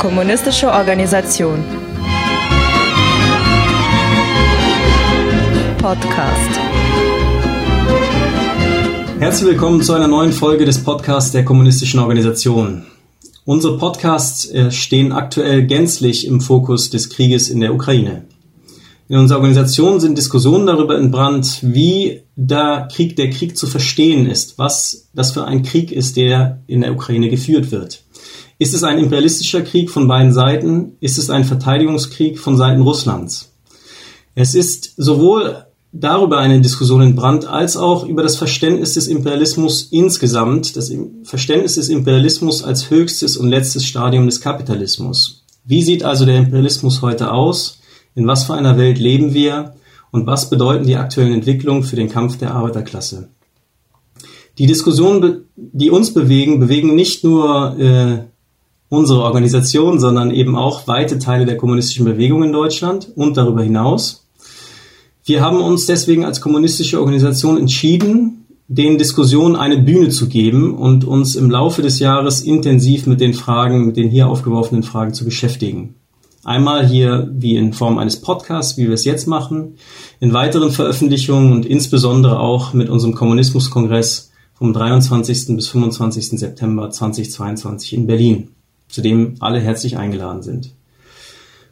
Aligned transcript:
Kommunistische 0.00 0.72
Organisation. 0.72 1.62
Podcast. 5.76 6.60
Herzlich 9.18 9.50
willkommen 9.50 9.82
zu 9.82 9.92
einer 9.92 10.08
neuen 10.08 10.32
Folge 10.32 10.64
des 10.64 10.82
Podcasts 10.82 11.32
der 11.32 11.44
Kommunistischen 11.44 12.00
Organisation. 12.00 12.86
Unsere 13.44 13.76
Podcasts 13.76 14.46
äh, 14.46 14.70
stehen 14.70 15.12
aktuell 15.12 15.66
gänzlich 15.66 16.26
im 16.26 16.40
Fokus 16.40 16.88
des 16.88 17.10
Krieges 17.10 17.50
in 17.50 17.60
der 17.60 17.74
Ukraine. 17.74 18.24
In 19.10 19.18
unserer 19.18 19.40
Organisation 19.40 20.00
sind 20.00 20.16
Diskussionen 20.16 20.66
darüber 20.66 20.96
entbrannt, 20.96 21.58
wie 21.60 22.22
der 22.36 22.88
Krieg, 22.90 23.16
der 23.16 23.28
Krieg 23.28 23.54
zu 23.54 23.66
verstehen 23.66 24.24
ist, 24.24 24.56
was 24.56 25.10
das 25.12 25.32
für 25.32 25.44
ein 25.44 25.62
Krieg 25.62 25.92
ist, 25.92 26.16
der 26.16 26.62
in 26.66 26.80
der 26.80 26.92
Ukraine 26.92 27.28
geführt 27.28 27.70
wird. 27.70 28.02
Ist 28.60 28.74
es 28.74 28.84
ein 28.84 28.98
imperialistischer 28.98 29.62
Krieg 29.62 29.90
von 29.90 30.06
beiden 30.06 30.34
Seiten? 30.34 30.92
Ist 31.00 31.16
es 31.16 31.30
ein 31.30 31.44
Verteidigungskrieg 31.44 32.38
von 32.38 32.58
Seiten 32.58 32.82
Russlands? 32.82 33.54
Es 34.34 34.54
ist 34.54 34.92
sowohl 34.98 35.64
darüber 35.92 36.40
eine 36.40 36.60
Diskussion 36.60 37.00
entbrannt, 37.00 37.46
als 37.46 37.78
auch 37.78 38.06
über 38.06 38.22
das 38.22 38.36
Verständnis 38.36 38.92
des 38.92 39.08
Imperialismus 39.08 39.88
insgesamt, 39.90 40.76
das 40.76 40.92
Verständnis 41.22 41.76
des 41.76 41.88
Imperialismus 41.88 42.62
als 42.62 42.90
höchstes 42.90 43.38
und 43.38 43.48
letztes 43.48 43.86
Stadium 43.86 44.26
des 44.26 44.42
Kapitalismus. 44.42 45.46
Wie 45.64 45.82
sieht 45.82 46.04
also 46.04 46.26
der 46.26 46.36
Imperialismus 46.36 47.00
heute 47.00 47.32
aus? 47.32 47.78
In 48.14 48.26
was 48.26 48.44
für 48.44 48.52
einer 48.52 48.76
Welt 48.76 48.98
leben 48.98 49.32
wir? 49.32 49.72
Und 50.10 50.26
was 50.26 50.50
bedeuten 50.50 50.86
die 50.86 50.96
aktuellen 50.96 51.32
Entwicklungen 51.32 51.82
für 51.82 51.96
den 51.96 52.10
Kampf 52.10 52.36
der 52.36 52.52
Arbeiterklasse? 52.52 53.30
Die 54.58 54.66
Diskussionen, 54.66 55.46
die 55.56 55.90
uns 55.90 56.12
bewegen, 56.12 56.60
bewegen 56.60 56.94
nicht 56.94 57.24
nur 57.24 57.78
äh, 57.78 58.29
unsere 58.90 59.22
Organisation, 59.22 59.98
sondern 59.98 60.30
eben 60.30 60.56
auch 60.56 60.86
weite 60.86 61.18
Teile 61.18 61.46
der 61.46 61.56
kommunistischen 61.56 62.04
Bewegung 62.04 62.42
in 62.42 62.52
Deutschland 62.52 63.08
und 63.16 63.38
darüber 63.38 63.62
hinaus. 63.62 64.26
Wir 65.24 65.40
haben 65.40 65.62
uns 65.62 65.86
deswegen 65.86 66.24
als 66.26 66.40
kommunistische 66.42 67.00
Organisation 67.00 67.56
entschieden, 67.56 68.44
den 68.66 68.98
Diskussionen 68.98 69.56
eine 69.56 69.78
Bühne 69.78 70.10
zu 70.10 70.28
geben 70.28 70.74
und 70.74 71.04
uns 71.04 71.34
im 71.34 71.50
Laufe 71.50 71.82
des 71.82 71.98
Jahres 71.98 72.42
intensiv 72.42 73.06
mit 73.06 73.20
den 73.20 73.34
Fragen, 73.34 73.86
mit 73.86 73.96
den 73.96 74.10
hier 74.10 74.28
aufgeworfenen 74.28 74.82
Fragen 74.82 75.14
zu 75.14 75.24
beschäftigen. 75.24 75.94
Einmal 76.42 76.86
hier 76.86 77.30
wie 77.32 77.56
in 77.56 77.72
Form 77.72 77.98
eines 77.98 78.20
Podcasts, 78.20 78.76
wie 78.76 78.86
wir 78.86 78.94
es 78.94 79.04
jetzt 79.04 79.26
machen, 79.26 79.74
in 80.20 80.32
weiteren 80.32 80.70
Veröffentlichungen 80.70 81.52
und 81.52 81.66
insbesondere 81.66 82.40
auch 82.40 82.72
mit 82.72 82.88
unserem 82.88 83.14
Kommunismuskongress 83.14 84.30
vom 84.54 84.72
23. 84.72 85.56
bis 85.56 85.68
25. 85.68 86.38
September 86.38 86.90
2022 86.90 87.92
in 87.92 88.06
Berlin, 88.06 88.48
zu 88.90 89.00
dem 89.00 89.36
alle 89.40 89.60
herzlich 89.60 89.96
eingeladen 89.96 90.42
sind. 90.42 90.72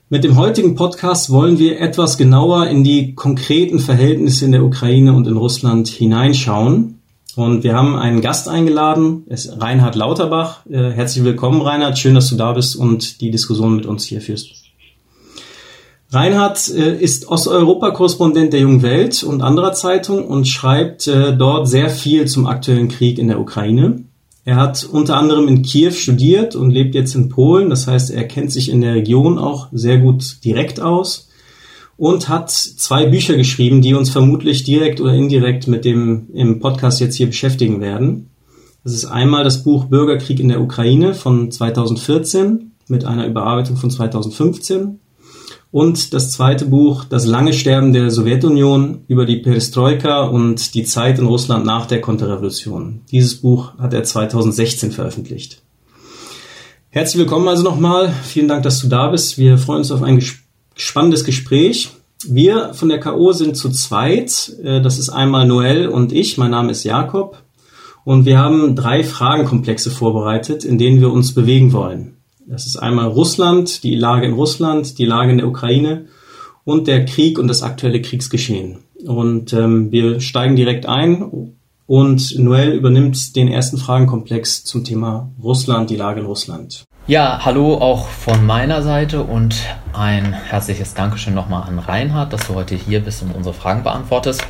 Mit 0.09 0.25
dem 0.25 0.37
heutigen 0.37 0.75
Podcast 0.75 1.31
wollen 1.31 1.59
wir 1.59 1.81
etwas 1.81 2.17
genauer 2.17 2.69
in 2.69 2.83
die 2.83 3.15
konkreten 3.15 3.79
Verhältnisse 3.79 4.47
in 4.47 4.53
der 4.53 4.65
Ukraine 4.65 5.13
und 5.13 5.27
in 5.27 5.37
Russland 5.37 5.89
hineinschauen 5.89 6.99
und 7.39 7.63
wir 7.63 7.77
haben 7.77 7.95
einen 7.95 8.21
Gast 8.21 8.49
eingeladen, 8.49 9.23
ist 9.29 9.61
Reinhard 9.61 9.95
Lauterbach. 9.95 10.67
Äh, 10.69 10.91
herzlich 10.91 11.23
willkommen, 11.23 11.63
Reinhard. 11.63 11.97
Schön, 11.97 12.17
dass 12.17 12.29
du 12.31 12.35
da 12.35 12.53
bist 12.53 12.75
und 12.75 13.21
die 13.21 13.31
Diskussion 13.31 13.77
mit 13.77 13.87
uns 13.87 14.05
hier 14.07 14.21
führst. 14.21 14.65
Reinhard 16.11 16.69
äh, 16.71 16.97
ist 16.99 17.29
Osteuropa-Korrespondent 17.29 18.53
der 18.53 18.59
Jungen 18.59 18.83
Welt 18.83 19.23
und 19.23 19.41
anderer 19.41 19.73
Zeitungen 19.73 20.25
und 20.25 20.49
schreibt 20.49 21.07
äh, 21.07 21.37
dort 21.37 21.69
sehr 21.69 21.91
viel 21.91 22.27
zum 22.27 22.49
aktuellen 22.49 22.89
Krieg 22.89 23.21
in 23.21 23.29
der 23.29 23.39
Ukraine. 23.39 24.03
Er 24.49 24.57
hat 24.57 24.89
unter 24.91 25.19
anderem 25.19 25.47
in 25.47 25.61
Kiew 25.61 25.91
studiert 25.91 26.57
und 26.57 26.71
lebt 26.71 26.95
jetzt 26.95 27.15
in 27.15 27.29
Polen. 27.29 27.69
Das 27.69 27.87
heißt, 27.87 28.11
er 28.11 28.27
kennt 28.27 28.51
sich 28.51 28.71
in 28.71 28.81
der 28.81 28.95
Region 28.95 29.39
auch 29.39 29.69
sehr 29.73 29.99
gut 29.99 30.43
direkt 30.43 30.81
aus 30.81 31.29
und 31.99 32.31
hat 32.31 32.51
zwei 32.51 33.05
Bücher 33.05 33.37
geschrieben, 33.37 33.83
die 33.83 33.93
uns 33.93 34.09
vermutlich 34.09 34.65
direkt 34.65 35.03
oder 35.03 35.13
indirekt 35.13 35.69
mit 35.69 35.85
dem 35.85 36.29
im 36.33 36.61
Podcast 36.61 36.99
jetzt 36.99 37.17
hier 37.17 37.27
beschäftigen 37.27 37.83
werden. 37.83 38.31
Das 38.85 38.95
ist 38.95 39.05
einmal 39.05 39.45
das 39.45 39.65
Buch 39.65 39.85
Bürgerkrieg 39.85 40.41
in 40.41 40.49
der 40.49 40.63
Ukraine 40.63 41.13
von 41.13 41.51
2014 41.51 42.73
mit 42.89 43.05
einer 43.05 43.27
Überarbeitung 43.27 43.77
von 43.77 43.91
2015 43.91 44.99
und 45.71 46.15
das 46.15 46.33
zweite 46.33 46.67
Buch 46.67 47.05
Das 47.05 47.27
lange 47.27 47.53
Sterben 47.53 47.93
der 47.93 48.11
Sowjetunion 48.11 49.05
über 49.09 49.27
die 49.27 49.37
Perestroika 49.37 50.23
und 50.23 50.75
die 50.75 50.85
Zeit 50.85 51.19
in 51.19 51.27
Russland 51.27 51.65
nach 51.65 51.87
der 51.87 52.01
Konterrevolution. 52.01 53.03
Dieses 53.11 53.37
Buch 53.37 53.73
hat 53.79 53.95
er 53.95 54.05
2016 54.05 54.93
veröffentlicht. 54.93 55.63
Herzlich 56.91 57.21
willkommen 57.21 57.49
also 57.49 57.63
nochmal. 57.63 58.13
Vielen 58.25 58.49
Dank, 58.49 58.63
dass 58.63 58.81
du 58.81 58.89
da 58.89 59.09
bist. 59.09 59.39
Wir 59.39 59.59
freuen 59.59 59.79
uns 59.79 59.91
auf 59.91 60.03
ein 60.03 60.17
Gespräch 60.17 60.49
spannendes 60.79 61.25
Gespräch. 61.25 61.91
Wir 62.27 62.73
von 62.73 62.89
der 62.89 63.01
KO 63.01 63.33
sind 63.33 63.57
zu 63.57 63.69
zweit. 63.71 64.53
Äh, 64.63 64.81
das 64.81 64.99
ist 64.99 65.11
einmal 65.11 65.47
Noel 65.47 65.89
und 65.89 66.13
ich. 66.13 66.39
Mein 66.39 66.53
Name 66.53 66.71
ist 66.71 66.85
Jakob. 66.85 67.43
Und 68.05 68.25
wir 68.25 68.39
haben 68.39 68.75
drei 68.75 69.05
Fragenkomplexe 69.05 69.91
vorbereitet, 69.91 70.65
in 70.65 70.79
denen 70.79 71.01
wir 71.01 71.13
uns 71.13 71.35
bewegen 71.35 71.73
wollen. 71.73 72.17
Das 72.51 72.65
ist 72.65 72.79
einmal 72.79 73.09
Russland, 73.09 73.83
die 73.83 73.95
Lage 73.95 74.25
in 74.25 74.33
Russland, 74.33 74.99
die 74.99 75.05
Lage 75.05 75.33
in 75.33 75.39
der 75.39 75.49
Ukraine 75.49 76.07
und 76.65 76.87
der 76.87 77.05
Krieg 77.05 77.39
und 77.39 77.47
das 77.47 77.63
aktuelle 77.63 78.01
Kriegsgeschehen. 78.01 78.79
Und 79.05 79.53
ähm, 79.53 79.93
wir 79.93 80.21
steigen 80.21 80.57
direkt 80.57 80.87
ein 80.87 81.53
und 81.87 82.39
Noel 82.39 82.71
übernimmt 82.71 83.37
den 83.37 83.49
ersten 83.49 83.77
Fragenkomplex 83.77 84.65
zum 84.65 84.83
Thema 84.83 85.31
Russland, 85.43 85.91
die 85.91 85.97
Lage 85.97 86.21
in 86.21 86.27
Russland. 86.27 86.85
Ja, 87.07 87.45
hallo 87.45 87.75
auch 87.75 88.09
von 88.09 88.47
meiner 88.47 88.83
Seite 88.83 89.25
und 89.25 89.55
ein 89.93 90.33
herzliches 90.33 90.95
Dankeschön 90.95 91.35
nochmal 91.35 91.69
an 91.69 91.79
Reinhard, 91.79 92.33
dass 92.33 92.47
du 92.47 92.55
heute 92.55 92.77
hier 92.77 93.01
bist 93.01 93.23
und 93.23 93.37
unsere 93.37 93.55
Fragen 93.55 93.83
beantwortest. 93.83 94.43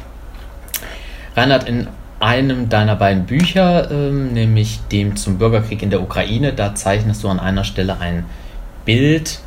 Reinhard, 1.35 1.69
in 1.69 1.89
einem 2.21 2.69
deiner 2.69 2.97
beiden 2.97 3.27
Bücher, 3.27 3.91
ähm, 3.91 4.33
nämlich 4.33 4.81
dem 4.91 5.17
zum 5.17 5.39
Bürgerkrieg 5.39 5.83
in 5.83 5.91
der 5.91 6.03
Ukraine, 6.03 6.53
da 6.53 6.75
zeichnest 6.75 7.23
du 7.23 7.29
an 7.29 7.39
einer 7.39 7.65
Stelle 7.65 8.01
ein 8.01 8.25
Bild 8.85 9.41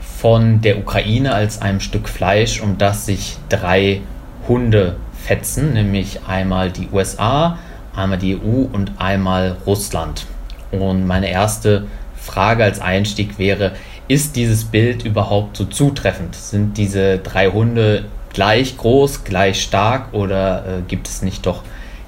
von 0.00 0.60
der 0.60 0.78
Ukraine 0.78 1.34
als 1.34 1.60
einem 1.60 1.80
Stück 1.80 2.08
Fleisch, 2.08 2.60
um 2.60 2.78
das 2.78 3.06
sich 3.06 3.36
drei 3.48 4.00
Hunde 4.48 4.96
fetzen, 5.14 5.72
nämlich 5.74 6.20
einmal 6.26 6.70
die 6.70 6.88
USA, 6.92 7.58
einmal 7.94 8.18
die 8.18 8.36
EU 8.36 8.66
und 8.72 8.92
einmal 8.98 9.56
Russland. 9.66 10.26
Und 10.72 11.06
meine 11.06 11.28
erste 11.28 11.86
Frage 12.16 12.64
als 12.64 12.80
Einstieg 12.80 13.38
wäre, 13.38 13.72
ist 14.08 14.36
dieses 14.36 14.64
Bild 14.64 15.04
überhaupt 15.04 15.56
so 15.56 15.64
zutreffend? 15.64 16.34
Sind 16.34 16.76
diese 16.78 17.18
drei 17.18 17.48
Hunde 17.48 18.06
gleich 18.32 18.76
groß, 18.76 19.24
gleich 19.24 19.62
stark 19.62 20.12
oder 20.12 20.64
äh, 20.66 20.82
gibt 20.88 21.08
es 21.08 21.22
nicht 21.22 21.46
doch 21.46 21.62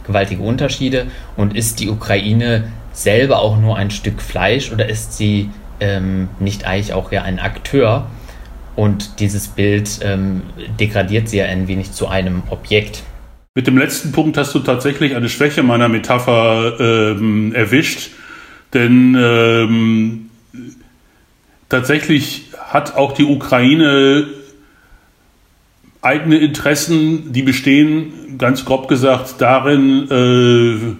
gewaltige 0.06 0.42
Unterschiede? 0.42 1.06
Und 1.36 1.56
ist 1.56 1.80
die 1.80 1.88
Ukraine 1.88 2.68
selber 2.92 3.40
auch 3.40 3.58
nur 3.58 3.76
ein 3.76 3.90
Stück 3.90 4.20
Fleisch 4.22 4.72
oder 4.72 4.88
ist 4.88 5.16
sie 5.16 5.50
ähm, 5.80 6.28
nicht 6.38 6.66
eigentlich 6.66 6.92
auch 6.92 7.12
ja 7.12 7.22
ein 7.22 7.38
Akteur? 7.38 8.06
Und 8.76 9.20
dieses 9.20 9.48
Bild 9.48 10.00
ähm, 10.02 10.42
degradiert 10.80 11.28
sie 11.28 11.38
ja 11.38 11.44
ein 11.44 11.68
wenig 11.68 11.92
zu 11.92 12.08
einem 12.08 12.42
Objekt. 12.50 13.02
Mit 13.54 13.68
dem 13.68 13.78
letzten 13.78 14.10
Punkt 14.10 14.36
hast 14.36 14.52
du 14.54 14.58
tatsächlich 14.58 15.14
eine 15.14 15.28
Schwäche 15.28 15.62
meiner 15.62 15.88
Metapher 15.88 16.80
ähm, 16.80 17.54
erwischt 17.54 18.10
denn 18.74 19.16
ähm, 19.16 20.30
tatsächlich 21.68 22.46
hat 22.58 22.96
auch 22.96 23.12
die 23.12 23.24
Ukraine 23.24 24.26
eigene 26.04 26.38
Interessen, 26.38 27.32
die 27.32 27.42
bestehen, 27.42 28.38
ganz 28.38 28.64
grob 28.64 28.88
gesagt, 28.88 29.36
darin, 29.38 30.10
äh, 30.10 30.96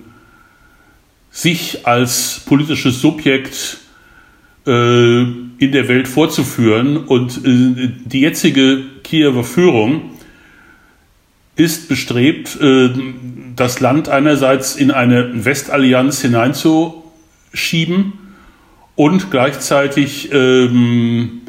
sich 1.30 1.86
als 1.86 2.42
politisches 2.46 3.00
Subjekt 3.00 3.78
äh, 4.66 5.22
in 5.22 5.72
der 5.72 5.88
Welt 5.88 6.08
vorzuführen. 6.08 6.96
Und 6.96 7.44
äh, 7.44 7.90
die 8.04 8.20
jetzige 8.20 8.82
Kiewer 9.02 9.44
Führung 9.44 10.10
ist 11.56 11.88
bestrebt, 11.88 12.60
äh, 12.60 12.90
das 13.56 13.80
Land 13.80 14.08
einerseits 14.08 14.76
in 14.76 14.90
eine 14.90 15.44
Westallianz 15.44 16.20
hineinzu 16.20 17.04
schieben 17.52 18.14
und 18.96 19.30
gleichzeitig 19.30 20.30
ähm, 20.32 21.42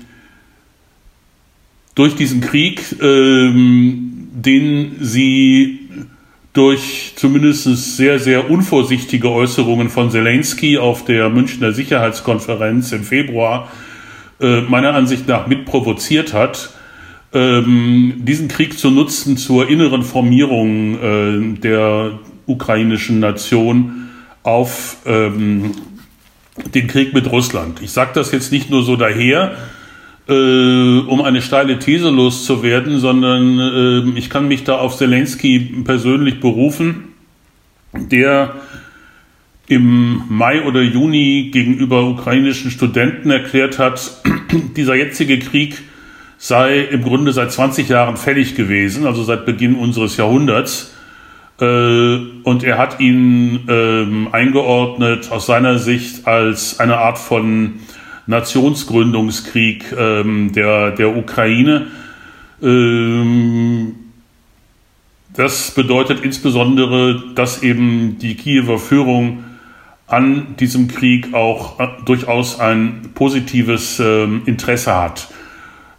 durch 1.95 2.15
diesen 2.15 2.42
Krieg, 2.42 2.83
ähm, 3.01 4.27
den 4.33 4.97
sie 5.00 5.80
durch 6.53 7.13
zumindest 7.15 7.97
sehr, 7.97 8.19
sehr 8.19 8.50
unvorsichtige 8.50 9.30
Äußerungen 9.30 9.89
von 9.89 10.09
Zelensky 10.09 10.77
auf 10.77 11.03
der 11.03 11.30
Münchner 11.30 11.74
Sicherheitskonferenz 11.74 12.92
im 12.92 13.03
Februar 13.03 13.69
äh, 14.39 14.62
meiner 14.62 14.94
Ansicht 14.94 15.27
nach 15.27 15.47
mitprovoziert 15.47 16.33
hat, 16.33 16.74
ähm, 17.33 18.15
diesen 18.19 18.48
Krieg 18.48 18.77
zu 18.80 18.89
nutzen 18.89 19.38
zur 19.38 19.69
inneren 19.69 20.03
Formierung 20.03 21.56
äh, 21.56 21.59
der 21.59 22.19
ukrainischen 22.45 23.19
Nation 23.19 24.09
auf 24.44 24.98
ähm, 25.06 25.71
den 26.74 26.88
Krieg 26.88 27.13
mit 27.13 27.30
Russland. 27.31 27.81
Ich 27.81 27.91
sage 27.91 28.12
das 28.13 28.31
jetzt 28.31 28.51
nicht 28.51 28.69
nur 28.69 28.83
so 28.83 28.95
daher, 28.95 29.57
äh, 30.27 31.00
um 31.00 31.22
eine 31.22 31.42
steile 31.42 31.80
These 31.80 32.10
loszuwerden, 32.10 33.00
sondern 33.00 33.60
äh, 33.60 34.18
ich 34.18 34.30
kann 34.30 34.48
mich 34.48 34.63
da 34.63 34.77
auf 34.77 34.98
Zelensky 34.98 35.60
persönlich 35.83 36.39
berufen, 36.39 37.10
der 37.94 38.56
im 39.68 40.24
Mai 40.30 40.63
oder 40.63 40.81
Juni 40.81 41.50
gegenüber 41.51 42.04
ukrainischen 42.04 42.72
Studenten 42.72 43.31
erklärt 43.31 43.80
hat, 43.80 44.22
dieser 44.75 44.95
jetzige 44.95 45.39
Krieg 45.39 45.81
sei 46.38 46.81
im 46.81 47.04
Grunde 47.04 47.31
seit 47.31 47.51
20 47.51 47.89
Jahren 47.89 48.18
fällig 48.18 48.56
gewesen, 48.56 49.07
also 49.07 49.24
seit 49.24 49.45
Beginn 49.45 49.75
unseres 49.75 50.18
Jahrhunderts. 50.18 50.94
Äh, 51.60 51.66
und 52.44 52.63
er 52.63 52.77
hat 52.77 53.00
ihn 53.00 53.62
ähm, 53.69 54.27
eingeordnet 54.31 55.31
aus 55.31 55.45
seiner 55.45 55.80
Sicht 55.80 56.27
als 56.27 56.80
eine 56.80 56.98
Art 56.98 57.18
von 57.18 57.75
Nationsgründungskrieg 58.27 59.94
ähm, 59.98 60.51
der, 60.54 60.92
der 60.92 61.16
Ukraine. 61.16 61.88
Ähm, 62.62 63.95
das 65.33 65.72
bedeutet 65.72 66.22
insbesondere, 66.24 67.22
dass 67.36 67.62
eben 67.62 68.18
die 68.19 68.36
Kiewer 68.36 68.80
Führung 68.80 69.44
an 70.07 70.56
diesem 70.60 70.88
Krieg 70.88 71.33
auch 71.33 71.80
äh, 71.80 71.88
durchaus 72.06 72.60
ein 72.60 73.10
positives 73.16 74.00
ähm, 74.00 74.44
Interesse 74.45 74.95
hat. 74.95 75.27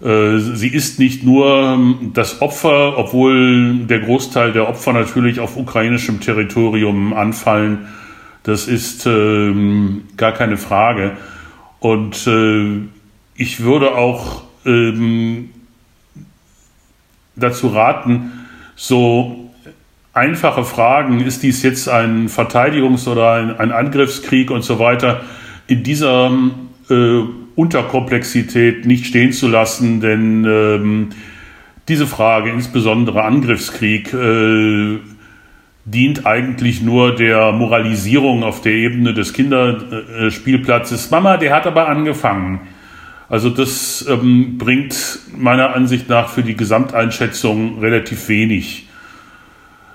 Äh, 0.00 0.38
sie 0.38 0.69
ist 0.69 0.99
nicht 0.99 1.25
nur 1.25 1.46
ähm, 1.46 2.12
das 2.14 2.40
Opfer, 2.40 2.99
obwohl 2.99 3.84
der 3.87 4.00
Großteil 4.00 4.52
der 4.52 4.69
Opfer 4.69 4.93
natürlich 4.93 5.40
auf 5.40 5.56
ukrainischem 5.56 6.20
Territorium 6.20 7.12
anfallen. 7.12 7.88
Das 8.43 8.69
ist 8.69 9.06
ähm, 9.06 10.02
gar 10.17 10.32
keine 10.32 10.56
Frage. 10.56 11.17
Und 11.86 12.26
äh, 12.26 12.80
ich 13.36 13.60
würde 13.60 13.94
auch 13.94 14.42
ähm, 14.64 15.50
dazu 17.36 17.68
raten, 17.68 18.32
so 18.74 19.52
einfache 20.12 20.64
Fragen, 20.64 21.20
ist 21.20 21.44
dies 21.44 21.62
jetzt 21.62 21.88
ein 21.88 22.28
Verteidigungs- 22.28 23.06
oder 23.08 23.34
ein, 23.34 23.56
ein 23.60 23.70
Angriffskrieg 23.70 24.50
und 24.50 24.62
so 24.62 24.80
weiter, 24.80 25.20
in 25.68 25.84
dieser 25.84 26.32
äh, 26.90 27.20
Unterkomplexität 27.54 28.84
nicht 28.84 29.06
stehen 29.06 29.30
zu 29.30 29.46
lassen, 29.46 30.00
denn 30.00 30.44
ähm, 30.44 31.10
diese 31.86 32.08
Frage, 32.08 32.50
insbesondere 32.50 33.22
Angriffskrieg, 33.22 34.12
äh, 34.12 34.98
dient 35.86 36.26
eigentlich 36.26 36.82
nur 36.82 37.14
der 37.14 37.52
Moralisierung 37.52 38.42
auf 38.42 38.60
der 38.60 38.72
Ebene 38.72 39.14
des 39.14 39.32
Kinderspielplatzes. 39.32 41.10
Mama, 41.12 41.36
der 41.36 41.54
hat 41.54 41.66
aber 41.66 41.88
angefangen. 41.88 42.60
Also 43.28 43.50
das 43.50 44.04
ähm, 44.08 44.58
bringt 44.58 45.20
meiner 45.36 45.74
Ansicht 45.74 46.08
nach 46.08 46.28
für 46.28 46.42
die 46.42 46.56
Gesamteinschätzung 46.56 47.78
relativ 47.78 48.28
wenig. 48.28 48.88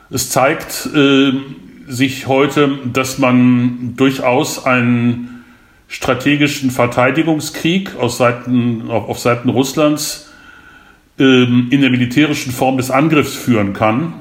Es 0.10 0.30
zeigt 0.30 0.90
äh, 0.94 1.34
sich 1.88 2.28
heute, 2.28 2.80
dass 2.92 3.20
man 3.20 3.94
durchaus 3.98 4.66
einen 4.66 5.44
strategischen 5.90 6.72
Verteidigungskrieg 6.72 7.96
aus 7.98 8.18
Seiten, 8.18 8.90
auf, 8.90 9.10
auf 9.10 9.20
Seiten 9.20 9.50
Russlands 9.50 10.30
ähm, 11.20 11.68
in 11.70 11.82
der 11.82 11.90
militärischen 11.90 12.54
Form 12.54 12.78
des 12.78 12.92
Angriffs 12.92 13.36
führen 13.36 13.74
kann. 13.74 14.14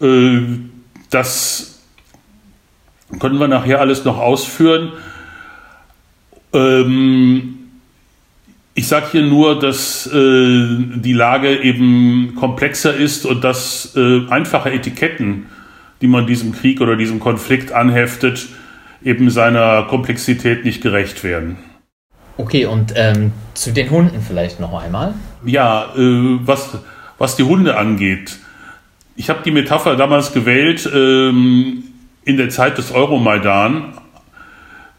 Äh, 0.00 0.40
das 1.10 1.80
können 3.18 3.38
wir 3.38 3.48
nachher 3.48 3.80
alles 3.80 4.04
noch 4.04 4.18
ausführen. 4.18 4.92
Ähm, 6.52 7.58
ich 8.74 8.88
sage 8.88 9.06
hier 9.12 9.22
nur, 9.22 9.58
dass 9.58 10.06
äh, 10.06 10.10
die 10.14 11.12
Lage 11.12 11.60
eben 11.62 12.34
komplexer 12.36 12.94
ist 12.94 13.26
und 13.26 13.42
dass 13.42 13.94
äh, 13.96 14.28
einfache 14.30 14.72
Etiketten, 14.72 15.46
die 16.00 16.06
man 16.06 16.26
diesem 16.26 16.52
Krieg 16.52 16.80
oder 16.80 16.96
diesem 16.96 17.20
Konflikt 17.20 17.72
anheftet, 17.72 18.48
eben 19.02 19.30
seiner 19.30 19.82
Komplexität 19.84 20.64
nicht 20.64 20.82
gerecht 20.82 21.24
werden. 21.24 21.58
Okay, 22.36 22.64
und 22.64 22.94
ähm, 22.96 23.32
zu 23.54 23.72
den 23.72 23.90
Hunden 23.90 24.22
vielleicht 24.22 24.60
noch 24.60 24.80
einmal? 24.82 25.14
Ja, 25.44 25.92
äh, 25.96 26.38
was, 26.46 26.78
was 27.18 27.36
die 27.36 27.42
Hunde 27.42 27.76
angeht. 27.76 28.38
Ich 29.20 29.28
habe 29.28 29.42
die 29.44 29.50
Metapher 29.50 29.96
damals 29.96 30.32
gewählt 30.32 30.90
ähm, 30.94 31.84
in 32.24 32.38
der 32.38 32.48
Zeit 32.48 32.78
des 32.78 32.90
Euromaidan 32.90 33.92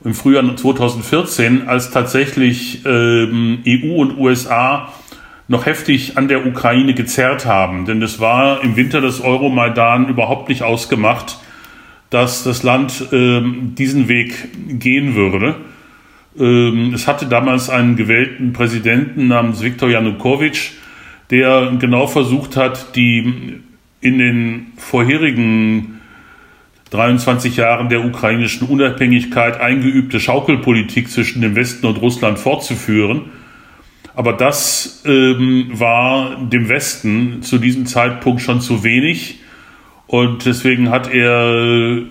im 0.04 0.14
Frühjahr 0.14 0.56
2014, 0.56 1.68
als 1.68 1.90
tatsächlich 1.90 2.86
ähm, 2.86 3.64
EU 3.68 3.96
und 3.96 4.20
USA 4.20 4.94
noch 5.48 5.66
heftig 5.66 6.20
an 6.20 6.28
der 6.28 6.46
Ukraine 6.46 6.94
gezerrt 6.94 7.48
haben. 7.48 7.86
Denn 7.86 8.00
es 8.04 8.20
war 8.20 8.64
im 8.64 8.76
Winter 8.76 9.02
des 9.02 9.22
Euromaidan 9.22 10.08
überhaupt 10.08 10.50
nicht 10.50 10.62
ausgemacht, 10.62 11.40
dass 12.12 12.44
das 12.44 12.62
Land 12.62 13.08
ähm, 13.12 13.74
diesen 13.74 14.08
Weg 14.08 14.50
gehen 14.80 15.16
würde. 15.16 15.56
Ähm, 16.38 16.94
es 16.94 17.08
hatte 17.08 17.26
damals 17.26 17.72
einen 17.72 17.96
gewählten 17.96 18.54
Präsidenten 18.54 19.30
namens 19.30 19.64
Viktor 19.64 19.90
Janukowitsch, 19.90 20.74
der 21.32 21.72
genau 21.80 22.06
versucht 22.06 22.56
hat, 22.56 22.96
die 22.96 23.64
in 24.01 24.18
den 24.18 24.74
vorherigen 24.77 26.01
23 26.89 27.56
Jahren 27.56 27.88
der 27.88 28.03
ukrainischen 28.03 28.68
Unabhängigkeit 28.68 29.59
eingeübte 29.62 30.19
Schaukelpolitik 30.19 31.09
zwischen 31.09 31.42
dem 31.42 31.56
Westen 31.56 31.86
und 31.86 32.01
Russland 32.01 32.38
fortzuführen. 32.38 33.30
Aber 34.13 34.33
das 34.33 35.03
ähm, 35.06 35.69
war 35.71 36.36
dem 36.36 36.68
Westen 36.68 37.44
zu 37.44 37.59
diesem 37.59 37.86
Zeitpunkt 37.86 38.42
schon 38.42 38.59
zu 38.59 38.83
wenig. 38.83 39.39
Und 40.07 40.45
deswegen 40.45 40.89
hat 40.89 41.09
er 41.13 42.01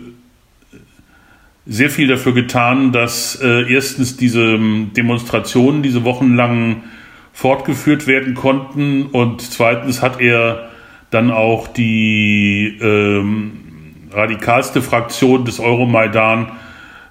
sehr 1.66 1.90
viel 1.90 2.08
dafür 2.08 2.32
getan, 2.32 2.92
dass 2.92 3.38
äh, 3.42 3.70
erstens 3.70 4.16
diese 4.16 4.54
ähm, 4.54 4.92
Demonstrationen 4.96 5.82
diese 5.82 6.04
wochenlang 6.04 6.84
fortgeführt 7.32 8.06
werden 8.06 8.34
konnten 8.34 9.06
und 9.06 9.42
zweitens 9.42 10.02
hat 10.02 10.20
er 10.20 10.69
dann 11.10 11.30
auch 11.30 11.68
die 11.68 12.78
ähm, 12.80 13.52
radikalste 14.12 14.82
Fraktion 14.82 15.44
des 15.44 15.60
Euromaidan 15.60 16.52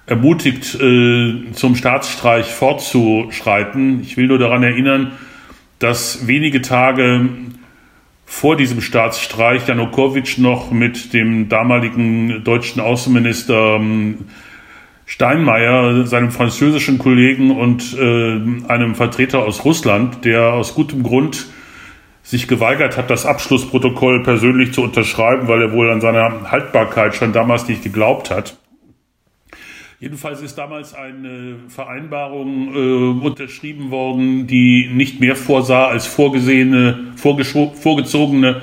ermutigt, 0.06 0.74
äh, 0.80 1.52
zum 1.52 1.76
Staatsstreich 1.76 2.46
fortzuschreiten. 2.46 4.00
Ich 4.02 4.16
will 4.16 4.26
nur 4.26 4.38
daran 4.38 4.62
erinnern, 4.62 5.12
dass 5.78 6.26
wenige 6.26 6.62
Tage 6.62 7.28
vor 8.26 8.56
diesem 8.56 8.80
Staatsstreich 8.80 9.66
Janukowitsch 9.66 10.38
noch 10.38 10.70
mit 10.70 11.12
dem 11.12 11.48
damaligen 11.48 12.44
deutschen 12.44 12.80
Außenminister 12.80 13.76
ähm, 13.76 14.26
Steinmeier, 15.04 16.06
seinem 16.06 16.30
französischen 16.30 16.98
Kollegen 16.98 17.50
und 17.50 17.96
äh, 17.98 18.40
einem 18.68 18.94
Vertreter 18.94 19.40
aus 19.40 19.64
Russland, 19.64 20.24
der 20.24 20.52
aus 20.52 20.74
gutem 20.74 21.02
Grund 21.02 21.46
sich 22.30 22.46
geweigert 22.46 22.96
hat, 22.96 23.10
das 23.10 23.26
Abschlussprotokoll 23.26 24.22
persönlich 24.22 24.72
zu 24.72 24.82
unterschreiben, 24.82 25.48
weil 25.48 25.62
er 25.62 25.72
wohl 25.72 25.90
an 25.90 26.00
seiner 26.00 26.52
Haltbarkeit 26.52 27.16
schon 27.16 27.32
damals 27.32 27.66
nicht 27.66 27.82
geglaubt 27.82 28.30
hat. 28.30 28.56
Jedenfalls 29.98 30.40
ist 30.40 30.56
damals 30.56 30.94
eine 30.94 31.56
Vereinbarung 31.68 32.74
äh, 32.74 33.24
unterschrieben 33.26 33.90
worden, 33.90 34.46
die 34.46 34.88
nicht 34.92 35.18
mehr 35.18 35.34
vorsah 35.34 35.88
als 35.88 36.06
vorgesehene, 36.06 37.12
vorgezogene 37.16 38.62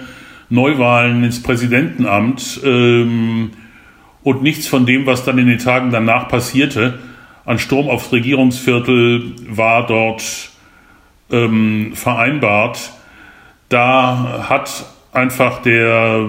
Neuwahlen 0.50 1.26
ins 1.26 1.44
Präsidentenamt 1.44 2.62
ähm, 2.64 3.52
und 4.24 4.44
nichts 4.44 4.68
von 4.68 4.86
dem, 4.86 5.06
was 5.06 5.26
dann 5.26 5.38
in 5.38 5.48
den 5.48 5.60
Tagen 5.60 5.92
danach 5.92 6.30
passierte, 6.30 7.00
an 7.44 7.60
Sturm 7.60 7.90
aufs 7.90 8.14
Regierungsviertel 8.14 9.34
war 9.50 9.86
dort 9.86 10.52
ähm, 11.30 11.92
vereinbart. 11.94 12.94
Da 13.70 14.46
hat 14.50 14.86
einfach 15.12 15.62
der 15.62 16.28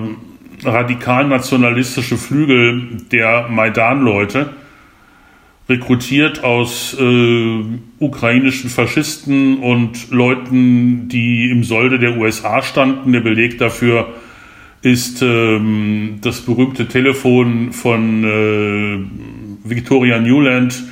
radikal-nationalistische 0.65 2.17
Flügel 2.17 3.03
der 3.13 3.49
Maidan-Leute 3.49 4.51
rekrutiert 5.69 6.43
aus 6.43 6.97
äh, 6.99 7.65
ukrainischen 7.99 8.71
Faschisten 8.71 9.59
und 9.59 10.11
Leuten, 10.11 11.09
die 11.09 11.51
im 11.51 11.63
Solde 11.63 11.99
der 11.99 12.17
USA 12.17 12.63
standen. 12.63 13.13
Der 13.13 13.21
Beleg 13.21 13.59
dafür 13.59 14.09
ist 14.81 15.21
ähm, 15.23 16.19
das 16.23 16.41
berühmte 16.41 16.89
Telefon 16.89 17.73
von 17.73 18.25
äh, 18.25 19.69
Victoria 19.69 20.19
Newland, 20.19 20.83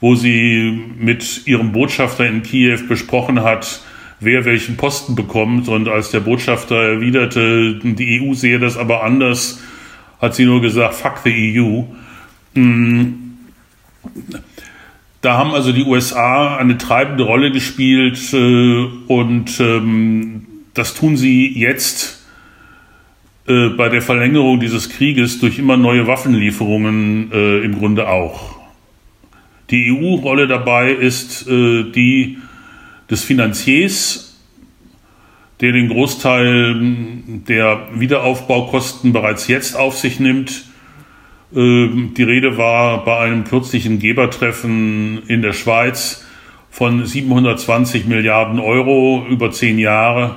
wo 0.00 0.14
sie 0.16 0.82
mit 0.98 1.46
ihrem 1.46 1.72
Botschafter 1.72 2.26
in 2.26 2.42
Kiew 2.42 2.80
besprochen 2.88 3.42
hat, 3.42 3.82
wer 4.20 4.44
welchen 4.44 4.76
Posten 4.76 5.14
bekommt. 5.14 5.68
Und 5.68 5.88
als 5.88 6.10
der 6.10 6.20
Botschafter 6.20 6.76
erwiderte, 6.76 7.80
die 7.82 8.20
EU 8.20 8.34
sehe 8.34 8.58
das 8.58 8.76
aber 8.76 9.02
anders, 9.02 9.60
hat 10.20 10.34
sie 10.34 10.44
nur 10.44 10.60
gesagt, 10.60 10.94
fuck 10.94 11.20
the 11.24 11.60
EU. 11.60 11.82
Mm 12.54 13.20
Da 15.20 15.36
haben 15.36 15.52
also 15.52 15.72
die 15.72 15.84
USA 15.84 16.56
eine 16.56 16.78
treibende 16.78 17.24
Rolle 17.24 17.52
gespielt 17.52 18.32
äh, 18.32 18.86
und 19.06 19.60
ähm, 19.60 20.46
das 20.72 20.94
tun 20.94 21.16
sie 21.18 21.52
jetzt 21.58 22.24
äh, 23.46 23.68
bei 23.68 23.90
der 23.90 24.00
Verlängerung 24.00 24.60
dieses 24.60 24.88
Krieges 24.88 25.38
durch 25.38 25.58
immer 25.58 25.76
neue 25.76 26.06
Waffenlieferungen 26.06 27.30
äh, 27.32 27.58
im 27.60 27.78
Grunde 27.78 28.08
auch. 28.08 28.58
Die 29.70 29.92
EU-Rolle 29.92 30.48
dabei 30.48 30.90
ist 30.92 31.46
äh, 31.48 31.84
die 31.84 32.38
des 33.10 33.24
Finanziers, 33.24 34.38
der 35.60 35.72
den 35.72 35.88
Großteil 35.88 36.76
der 37.48 37.88
Wiederaufbaukosten 37.94 39.12
bereits 39.12 39.48
jetzt 39.48 39.76
auf 39.76 39.98
sich 39.98 40.20
nimmt. 40.20 40.64
Ähm, 41.54 42.14
die 42.16 42.22
Rede 42.22 42.56
war 42.56 43.04
bei 43.04 43.18
einem 43.18 43.44
kürzlichen 43.44 43.98
Gebertreffen 43.98 45.22
in 45.26 45.42
der 45.42 45.52
Schweiz 45.52 46.24
von 46.70 47.04
720 47.04 48.06
Milliarden 48.06 48.60
Euro 48.60 49.26
über 49.28 49.50
zehn 49.50 49.78
Jahre. 49.78 50.36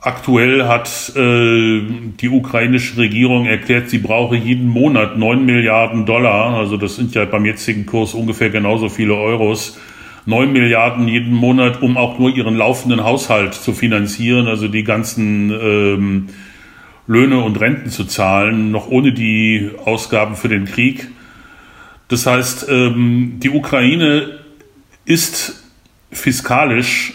Aktuell 0.00 0.66
hat 0.66 1.12
äh, 1.14 1.82
die 2.20 2.30
ukrainische 2.30 2.96
Regierung 2.96 3.44
erklärt, 3.44 3.90
sie 3.90 3.98
brauche 3.98 4.34
jeden 4.34 4.66
Monat 4.66 5.18
9 5.18 5.44
Milliarden 5.44 6.06
Dollar, 6.06 6.54
also 6.54 6.78
das 6.78 6.96
sind 6.96 7.14
ja 7.14 7.26
beim 7.26 7.44
jetzigen 7.44 7.84
Kurs 7.84 8.14
ungefähr 8.14 8.48
genauso 8.48 8.88
viele 8.88 9.14
Euros, 9.14 9.78
9 10.30 10.52
Milliarden 10.52 11.08
jeden 11.08 11.34
Monat, 11.34 11.82
um 11.82 11.96
auch 11.96 12.18
nur 12.18 12.34
ihren 12.34 12.56
laufenden 12.56 13.04
Haushalt 13.04 13.52
zu 13.52 13.72
finanzieren, 13.72 14.46
also 14.46 14.68
die 14.68 14.84
ganzen 14.84 15.50
ähm, 15.50 16.28
Löhne 17.06 17.40
und 17.40 17.60
Renten 17.60 17.90
zu 17.90 18.04
zahlen, 18.04 18.70
noch 18.70 18.88
ohne 18.88 19.12
die 19.12 19.70
Ausgaben 19.84 20.36
für 20.36 20.48
den 20.48 20.64
Krieg. 20.64 21.08
Das 22.08 22.26
heißt, 22.26 22.66
ähm, 22.70 23.40
die 23.40 23.50
Ukraine 23.50 24.38
ist 25.04 25.64
fiskalisch 26.12 27.12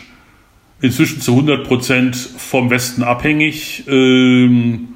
inzwischen 0.81 1.21
zu 1.21 1.31
100 1.31 1.65
Prozent 1.65 2.15
vom 2.15 2.69
Westen 2.69 3.01
abhängig 3.03 3.85
ähm, 3.87 4.89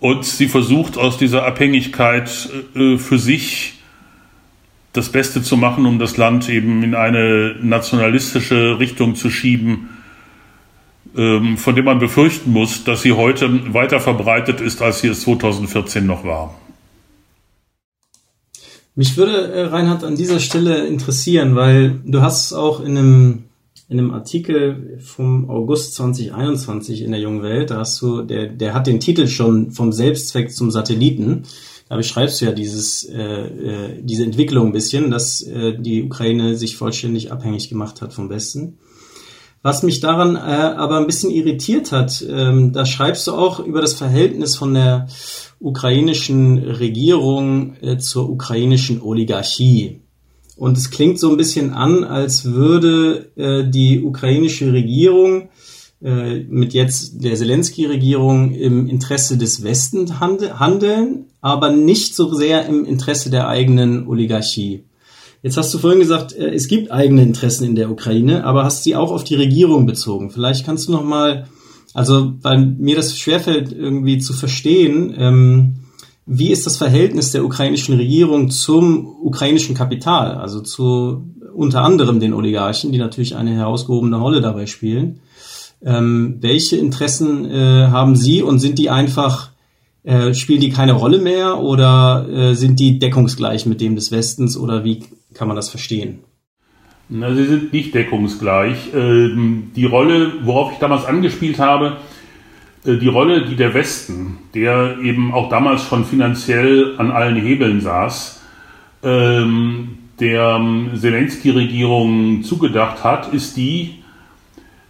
und 0.00 0.24
sie 0.24 0.48
versucht 0.48 0.98
aus 0.98 1.16
dieser 1.16 1.46
Abhängigkeit 1.46 2.50
äh, 2.74 2.98
für 2.98 3.18
sich 3.18 3.73
das 4.94 5.10
Beste 5.10 5.42
zu 5.42 5.56
machen, 5.56 5.84
um 5.86 5.98
das 5.98 6.16
Land 6.16 6.48
eben 6.48 6.82
in 6.82 6.94
eine 6.94 7.56
nationalistische 7.60 8.78
Richtung 8.78 9.16
zu 9.16 9.28
schieben, 9.28 9.90
ähm, 11.16 11.58
von 11.58 11.74
dem 11.74 11.84
man 11.84 11.98
befürchten 11.98 12.52
muss, 12.52 12.84
dass 12.84 13.02
sie 13.02 13.12
heute 13.12 13.74
weiter 13.74 14.00
verbreitet 14.00 14.60
ist, 14.60 14.80
als 14.80 15.00
sie 15.00 15.08
es 15.08 15.22
2014 15.22 16.06
noch 16.06 16.24
war. 16.24 16.54
Mich 18.94 19.16
würde, 19.16 19.52
äh, 19.52 19.64
Reinhard, 19.64 20.04
an 20.04 20.14
dieser 20.14 20.38
Stelle 20.38 20.86
interessieren, 20.86 21.56
weil 21.56 22.00
du 22.04 22.22
hast 22.22 22.52
auch 22.52 22.78
in 22.78 22.96
einem, 22.96 23.44
in 23.88 23.98
einem 23.98 24.12
Artikel 24.12 25.00
vom 25.02 25.50
August 25.50 25.96
2021 25.96 27.02
in 27.02 27.10
der 27.10 27.20
Jungen 27.20 27.42
Welt, 27.42 27.70
da 27.70 27.78
hast 27.78 28.00
du, 28.00 28.22
der, 28.22 28.46
der 28.46 28.74
hat 28.74 28.86
den 28.86 29.00
Titel 29.00 29.26
schon 29.26 29.72
vom 29.72 29.90
Selbstzweck 29.90 30.52
zum 30.52 30.70
Satelliten. 30.70 31.42
Da 31.88 31.96
beschreibst 31.96 32.40
du 32.40 32.46
ja 32.46 32.52
dieses, 32.52 33.04
äh, 33.04 33.22
äh, 33.22 34.02
diese 34.02 34.24
Entwicklung 34.24 34.68
ein 34.68 34.72
bisschen, 34.72 35.10
dass 35.10 35.42
äh, 35.42 35.78
die 35.78 36.02
Ukraine 36.02 36.56
sich 36.56 36.76
vollständig 36.76 37.30
abhängig 37.30 37.68
gemacht 37.68 38.00
hat 38.00 38.12
vom 38.12 38.30
Westen. 38.30 38.78
Was 39.62 39.82
mich 39.82 40.00
daran 40.00 40.36
äh, 40.36 40.38
aber 40.38 40.98
ein 40.98 41.06
bisschen 41.06 41.30
irritiert 41.30 41.90
hat, 41.90 42.24
ähm, 42.28 42.72
da 42.72 42.84
schreibst 42.84 43.26
du 43.26 43.32
auch 43.32 43.60
über 43.60 43.80
das 43.80 43.94
Verhältnis 43.94 44.56
von 44.56 44.74
der 44.74 45.08
ukrainischen 45.58 46.58
Regierung 46.58 47.74
äh, 47.80 47.96
zur 47.96 48.28
ukrainischen 48.28 49.00
Oligarchie. 49.00 50.00
Und 50.56 50.76
es 50.76 50.90
klingt 50.90 51.18
so 51.18 51.30
ein 51.30 51.36
bisschen 51.36 51.72
an, 51.72 52.04
als 52.04 52.44
würde 52.44 53.30
äh, 53.36 53.68
die 53.68 54.02
ukrainische 54.02 54.72
Regierung 54.72 55.48
mit 56.04 56.74
jetzt 56.74 57.24
der 57.24 57.34
Zelensky-Regierung 57.34 58.52
im 58.52 58.88
Interesse 58.88 59.38
des 59.38 59.64
Westens 59.64 60.20
handeln, 60.20 61.26
aber 61.40 61.70
nicht 61.70 62.14
so 62.14 62.34
sehr 62.34 62.66
im 62.66 62.84
Interesse 62.84 63.30
der 63.30 63.48
eigenen 63.48 64.06
Oligarchie. 64.06 64.84
Jetzt 65.44 65.58
hast 65.58 65.74
du 65.74 65.78
vorhin 65.78 66.00
gesagt, 66.00 66.32
äh, 66.32 66.54
es 66.54 66.68
gibt 66.68 66.90
eigene 66.90 67.22
Interessen 67.22 67.64
in 67.64 67.74
der 67.74 67.90
Ukraine, 67.90 68.44
aber 68.44 68.64
hast 68.64 68.82
sie 68.82 68.96
auch 68.96 69.12
auf 69.12 69.24
die 69.24 69.34
Regierung 69.34 69.84
bezogen. 69.84 70.30
Vielleicht 70.30 70.64
kannst 70.64 70.88
du 70.88 70.92
noch 70.92 71.04
mal, 71.04 71.46
also 71.92 72.32
weil 72.40 72.64
mir 72.64 72.96
das 72.96 73.18
schwerfällt 73.18 73.70
irgendwie 73.70 74.18
zu 74.18 74.32
verstehen, 74.32 75.14
ähm, 75.18 75.74
wie 76.24 76.50
ist 76.50 76.64
das 76.64 76.78
Verhältnis 76.78 77.32
der 77.32 77.44
ukrainischen 77.44 77.94
Regierung 77.96 78.48
zum 78.50 79.06
ukrainischen 79.06 79.74
Kapital, 79.74 80.36
also 80.36 80.62
zu 80.62 81.26
unter 81.54 81.82
anderem 81.82 82.20
den 82.20 82.32
Oligarchen, 82.32 82.90
die 82.90 82.98
natürlich 82.98 83.36
eine 83.36 83.54
herausgehobene 83.54 84.16
Rolle 84.16 84.40
dabei 84.40 84.64
spielen. 84.64 85.20
Ähm, 85.84 86.38
welche 86.40 86.76
Interessen 86.76 87.50
äh, 87.50 87.88
haben 87.88 88.16
Sie 88.16 88.42
und 88.42 88.58
sind 88.58 88.78
die 88.78 88.90
einfach 88.90 89.50
äh, 90.04 90.34
spielen 90.34 90.60
die 90.60 90.70
keine 90.70 90.92
Rolle 90.92 91.18
mehr 91.18 91.58
oder 91.58 92.26
äh, 92.28 92.54
sind 92.54 92.78
die 92.78 92.98
deckungsgleich 92.98 93.64
mit 93.64 93.80
dem 93.80 93.96
des 93.96 94.12
Westens 94.12 94.56
oder 94.56 94.84
wie 94.84 95.02
kann 95.32 95.48
man 95.48 95.56
das 95.56 95.70
verstehen? 95.70 96.20
Na, 97.08 97.34
sie 97.34 97.46
sind 97.46 97.72
nicht 97.72 97.94
deckungsgleich. 97.94 98.92
Ähm, 98.94 99.70
die 99.74 99.86
Rolle, 99.86 100.32
worauf 100.42 100.72
ich 100.72 100.78
damals 100.78 101.06
angespielt 101.06 101.58
habe, 101.58 101.96
äh, 102.84 102.96
die 102.96 103.08
Rolle, 103.08 103.46
die 103.46 103.56
der 103.56 103.72
Westen, 103.72 104.38
der 104.54 104.98
eben 105.02 105.32
auch 105.32 105.48
damals 105.48 105.82
schon 105.82 106.04
finanziell 106.04 106.94
an 106.98 107.10
allen 107.10 107.36
Hebeln 107.36 107.80
saß, 107.80 108.42
ähm, 109.02 109.98
der 110.20 110.56
ähm, 110.60 110.90
Zelensky-Regierung 110.94 112.42
zugedacht 112.42 113.02
hat, 113.04 113.32
ist 113.32 113.56
die, 113.56 114.02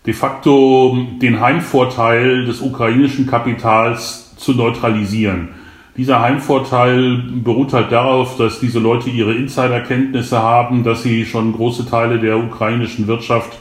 de 0.07 0.13
facto 0.13 0.99
den 1.21 1.41
Heimvorteil 1.41 2.45
des 2.45 2.61
ukrainischen 2.61 3.27
Kapitals 3.27 4.37
zu 4.37 4.53
neutralisieren. 4.53 5.49
Dieser 5.97 6.21
Heimvorteil 6.21 7.23
beruht 7.45 7.73
halt 7.73 7.93
darauf, 7.93 8.37
dass 8.37 8.59
diese 8.59 8.81
Leute 8.81 9.11
ihre 9.11 9.33
Insiderkenntnisse 9.33 10.43
haben, 10.43 10.83
dass 10.83 11.05
sie 11.05 11.25
schon 11.25 11.53
große 11.53 11.89
Teile 11.89 12.19
der 12.19 12.37
ukrainischen 12.37 13.07
Wirtschaft 13.07 13.57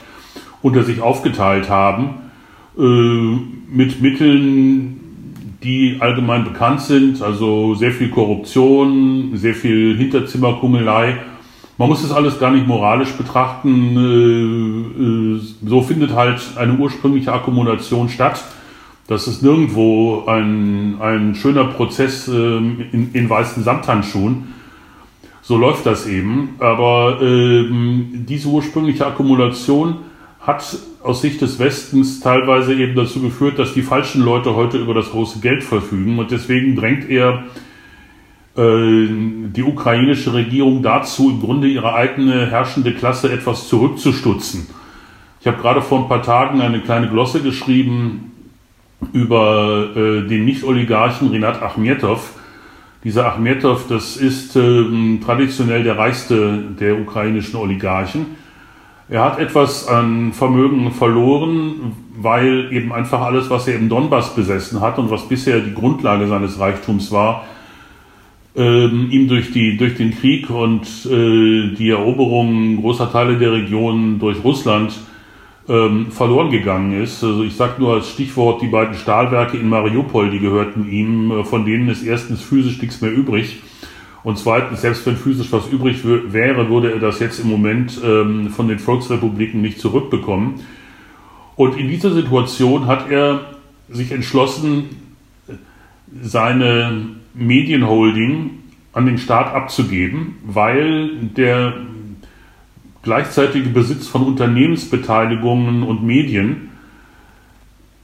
unter 0.61 0.83
sich 0.83 0.99
aufgeteilt 0.99 1.69
haben, 1.69 2.15
äh, 2.77 2.81
mit 2.81 4.01
Mitteln, 4.01 4.99
die 5.63 5.97
allgemein 5.99 6.43
bekannt 6.43 6.81
sind, 6.81 7.21
also 7.21 7.75
sehr 7.75 7.91
viel 7.91 8.09
Korruption, 8.09 9.31
sehr 9.35 9.53
viel 9.53 9.95
Hinterzimmerkungelei. 9.95 11.17
Man 11.77 11.89
muss 11.89 12.01
das 12.01 12.11
alles 12.11 12.39
gar 12.39 12.51
nicht 12.51 12.67
moralisch 12.67 13.13
betrachten. 13.13 13.97
Äh, 13.97 15.03
äh, 15.03 15.69
so 15.69 15.81
findet 15.81 16.13
halt 16.13 16.41
eine 16.55 16.73
ursprüngliche 16.73 17.33
Akkumulation 17.33 18.09
statt 18.09 18.43
das 19.07 19.27
ist 19.27 19.43
nirgendwo 19.43 20.23
ein, 20.27 21.01
ein 21.01 21.35
schöner 21.35 21.65
Prozess 21.65 22.27
ähm, 22.29 22.85
in, 22.91 23.11
in 23.13 23.29
weißen 23.29 23.63
Samthandschuhen. 23.63 24.53
So 25.41 25.57
läuft 25.57 25.85
das 25.85 26.07
eben. 26.07 26.55
Aber 26.59 27.19
ähm, 27.21 28.25
diese 28.27 28.47
ursprüngliche 28.47 29.05
Akkumulation 29.05 29.97
hat 30.39 30.77
aus 31.03 31.21
Sicht 31.21 31.41
des 31.41 31.59
Westens 31.59 32.21
teilweise 32.21 32.73
eben 32.73 32.95
dazu 32.95 33.21
geführt, 33.21 33.59
dass 33.59 33.73
die 33.73 33.81
falschen 33.81 34.23
Leute 34.23 34.55
heute 34.55 34.77
über 34.77 34.93
das 34.93 35.11
große 35.11 35.39
Geld 35.39 35.63
verfügen. 35.63 36.17
Und 36.17 36.31
deswegen 36.31 36.77
drängt 36.77 37.09
er 37.09 37.43
die 38.55 39.63
ukrainische 39.63 40.33
Regierung 40.33 40.83
dazu, 40.83 41.31
im 41.31 41.41
Grunde 41.41 41.67
ihre 41.67 41.95
eigene 41.95 42.51
herrschende 42.51 42.93
Klasse 42.93 43.31
etwas 43.31 43.67
zurückzustutzen. 43.67 44.67
Ich 45.39 45.47
habe 45.47 45.57
gerade 45.57 45.81
vor 45.81 45.99
ein 45.99 46.07
paar 46.07 46.21
Tagen 46.21 46.61
eine 46.61 46.79
kleine 46.81 47.09
Glosse 47.09 47.41
geschrieben 47.41 48.31
über 49.11 49.89
äh, 49.95 50.27
den 50.27 50.45
Nicht-Oligarchen 50.45 51.31
Rinat 51.31 51.61
Achmetov. 51.61 52.35
Dieser 53.03 53.25
Achmetov, 53.25 53.87
das 53.89 54.15
ist 54.15 54.55
ähm, 54.55 55.19
traditionell 55.25 55.83
der 55.83 55.97
reichste 55.97 56.59
der 56.79 56.97
ukrainischen 56.97 57.59
Oligarchen. 57.59 58.37
Er 59.09 59.25
hat 59.25 59.39
etwas 59.39 59.87
an 59.87 60.31
Vermögen 60.31 60.91
verloren, 60.91 61.91
weil 62.15 62.71
eben 62.71 62.93
einfach 62.93 63.21
alles, 63.21 63.49
was 63.49 63.67
er 63.67 63.75
im 63.75 63.89
Donbass 63.89 64.35
besessen 64.35 64.79
hat 64.79 64.97
und 64.97 65.11
was 65.11 65.27
bisher 65.27 65.59
die 65.59 65.73
Grundlage 65.73 66.27
seines 66.27 66.57
Reichtums 66.59 67.11
war, 67.11 67.43
ähm, 68.55 69.07
ihm 69.09 69.27
durch, 69.27 69.51
die, 69.51 69.77
durch 69.77 69.95
den 69.95 70.11
Krieg 70.11 70.49
und 70.49 70.85
äh, 71.05 71.75
die 71.75 71.89
Eroberung 71.89 72.81
großer 72.81 73.11
Teile 73.11 73.37
der 73.37 73.51
Region 73.53 74.19
durch 74.19 74.43
Russland 74.43 74.93
ähm, 75.67 76.11
verloren 76.11 76.51
gegangen 76.51 77.01
ist. 77.01 77.23
Also 77.23 77.43
ich 77.43 77.55
sage 77.55 77.81
nur 77.81 77.93
als 77.93 78.09
Stichwort 78.09 78.61
die 78.61 78.67
beiden 78.67 78.95
Stahlwerke 78.95 79.57
in 79.57 79.69
Mariupol, 79.69 80.29
die 80.29 80.39
gehörten 80.39 80.89
ihm, 80.89 81.31
äh, 81.31 81.43
von 81.43 81.65
denen 81.65 81.89
ist 81.89 82.03
erstens 82.03 82.41
physisch 82.41 82.81
nichts 82.81 83.01
mehr 83.01 83.11
übrig. 83.11 83.61
Und 84.23 84.37
zweitens, 84.37 84.81
selbst 84.81 85.05
wenn 85.05 85.17
physisch 85.17 85.51
was 85.51 85.67
übrig 85.67 86.03
wäre, 86.05 86.69
würde 86.69 86.93
er 86.93 86.99
das 86.99 87.19
jetzt 87.19 87.39
im 87.39 87.49
Moment 87.49 87.99
ähm, 88.05 88.49
von 88.51 88.69
den 88.69 88.79
Volksrepubliken 88.79 89.61
nicht 89.61 89.79
zurückbekommen. 89.79 90.61
Und 91.55 91.77
in 91.77 91.89
dieser 91.89 92.11
Situation 92.11 92.87
hat 92.87 93.09
er 93.11 93.41
sich 93.89 94.11
entschlossen, 94.11 94.89
seine 96.21 97.15
Medienholding 97.33 98.51
an 98.93 99.05
den 99.05 99.17
Staat 99.17 99.53
abzugeben, 99.53 100.35
weil 100.45 101.09
der 101.35 101.73
gleichzeitige 103.01 103.69
Besitz 103.69 104.07
von 104.07 104.23
Unternehmensbeteiligungen 104.23 105.83
und 105.83 106.03
Medien 106.03 106.69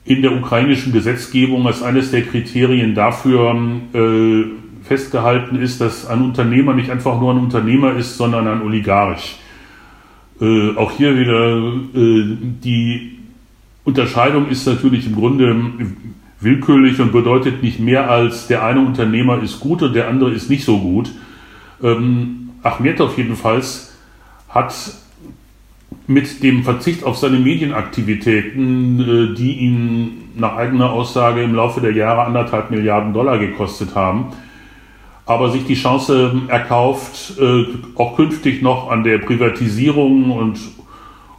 in 0.03 0.21
der 0.21 0.36
ukrainischen 0.36 0.91
Gesetzgebung 0.91 1.67
als 1.67 1.83
eines 1.83 2.12
der 2.12 2.24
Kriterien 2.24 2.95
dafür 2.95 3.55
äh, 3.93 4.43
festgehalten 4.83 5.57
ist, 5.57 5.79
dass 5.81 6.07
ein 6.07 6.24
Unternehmer 6.24 6.74
nicht 6.74 6.89
einfach 6.89 7.19
nur 7.19 7.31
ein 7.31 7.39
Unternehmer 7.39 7.95
ist, 7.95 8.17
sondern 8.17 8.48
ein 8.48 8.62
Oligarch. 8.62 9.38
Äh, 10.41 10.75
auch 10.75 10.91
hier 10.91 11.17
wieder 11.17 11.57
äh, 11.93 12.38
die 12.63 13.19
Unterscheidung 13.83 14.50
ist 14.50 14.65
natürlich 14.65 15.05
im 15.05 15.15
Grunde 15.15 15.55
willkürlich 16.41 17.00
und 17.00 17.12
bedeutet 17.12 17.62
nicht 17.63 17.79
mehr 17.79 18.10
als 18.10 18.48
der 18.48 18.63
eine 18.63 18.79
Unternehmer 18.79 19.41
ist 19.41 19.60
gut 19.60 19.81
und 19.81 19.93
der 19.93 20.08
andere 20.08 20.31
ist 20.31 20.50
nicht 20.50 20.63
so 20.63 20.79
gut. 20.79 21.12
Ähm, 21.84 22.51
Achmetow 22.63 23.15
jedenfalls 23.17 23.98
hat 24.48 24.74
mit 26.08 26.41
dem 26.43 26.63
Verzicht 26.63 27.03
auf 27.03 27.17
seine 27.17 27.39
Medienaktivitäten, 27.39 29.00
äh, 29.00 29.36
die 29.36 29.53
ihn 29.60 30.29
nach 30.36 30.55
eigener 30.55 30.91
Aussage 30.91 31.43
im 31.43 31.53
Laufe 31.53 31.81
der 31.81 31.91
Jahre 31.91 32.24
anderthalb 32.24 32.72
Milliarden 32.72 33.13
Dollar 33.13 33.38
gekostet 33.38 33.96
haben, 33.96 34.27
aber 35.25 35.51
sich 35.51 35.65
die 35.65 35.75
Chance 35.75 36.41
erkauft, 36.48 37.34
äh, 37.39 37.65
auch 37.96 38.15
künftig 38.15 38.62
noch 38.62 38.89
an 38.89 39.03
der 39.03 39.19
Privatisierung 39.19 40.31
und 40.31 40.58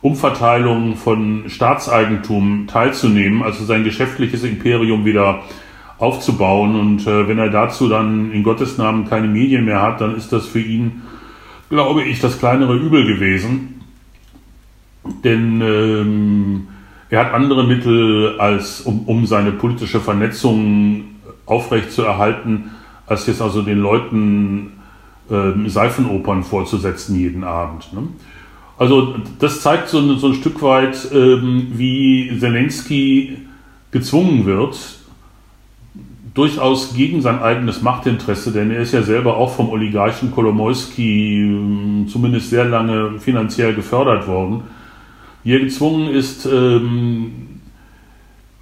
Umverteilung 0.03 0.97
von 0.97 1.45
Staatseigentum 1.49 2.67
teilzunehmen, 2.67 3.43
also 3.43 3.65
sein 3.65 3.85
geschäftliches 3.85 4.45
Imperium 4.45 5.05
wieder 5.05 5.43
aufzubauen. 5.99 6.79
Und 6.79 7.07
äh, 7.07 7.29
wenn 7.29 7.39
er 7.39 7.51
dazu 7.51 7.89
dann 7.89 8.33
in 8.33 8.43
Gottes 8.43 8.79
Namen 8.79 9.09
keine 9.09 9.29
Medien 9.29 9.65
mehr 9.65 9.83
hat, 9.83 10.01
dann 10.01 10.17
ist 10.17 10.33
das 10.33 10.47
für 10.47 10.61
ihn, 10.61 11.03
glaube 11.69 12.03
ich, 12.03 12.21
das 12.21 12.39
kleinere 12.39 12.75
Übel 12.77 13.07
gewesen. 13.07 13.83
Denn 15.25 15.61
ähm, 15.61 16.69
er 17.11 17.27
hat 17.27 17.35
andere 17.35 17.65
Mittel, 17.65 18.39
als 18.39 18.81
um, 18.83 19.01
um 19.07 19.27
seine 19.27 19.53
politische 19.53 20.01
Vernetzung 20.01 21.05
aufrechtzuerhalten, 21.45 22.71
als 23.07 23.27
jetzt 23.27 23.43
also 23.43 23.63
den 23.63 23.79
Leuten 23.79 24.73
äh, 25.29 25.69
Seifenopern 25.69 26.45
vorzusetzen 26.45 27.17
jeden 27.17 27.45
Abend. 27.45 27.93
Ne? 27.93 28.09
Also 28.81 29.15
das 29.39 29.61
zeigt 29.61 29.91
so, 29.91 30.15
so 30.15 30.29
ein 30.29 30.35
Stück 30.35 30.63
weit, 30.63 31.07
ähm, 31.13 31.67
wie 31.75 32.35
Zelensky 32.41 33.37
gezwungen 33.91 34.47
wird, 34.47 34.79
durchaus 36.33 36.95
gegen 36.95 37.21
sein 37.21 37.43
eigenes 37.43 37.83
Machtinteresse, 37.83 38.53
denn 38.53 38.71
er 38.71 38.81
ist 38.81 38.93
ja 38.93 39.03
selber 39.03 39.37
auch 39.37 39.55
vom 39.55 39.69
Oligarchen 39.69 40.31
Kolomoisky 40.31 41.43
ähm, 41.43 42.07
zumindest 42.09 42.49
sehr 42.49 42.65
lange 42.65 43.21
finanziell 43.21 43.75
gefördert 43.75 44.27
worden, 44.27 44.63
wie 45.45 45.53
er 45.53 45.61
gezwungen 45.61 46.09
ist, 46.09 46.47
ähm, 46.47 47.61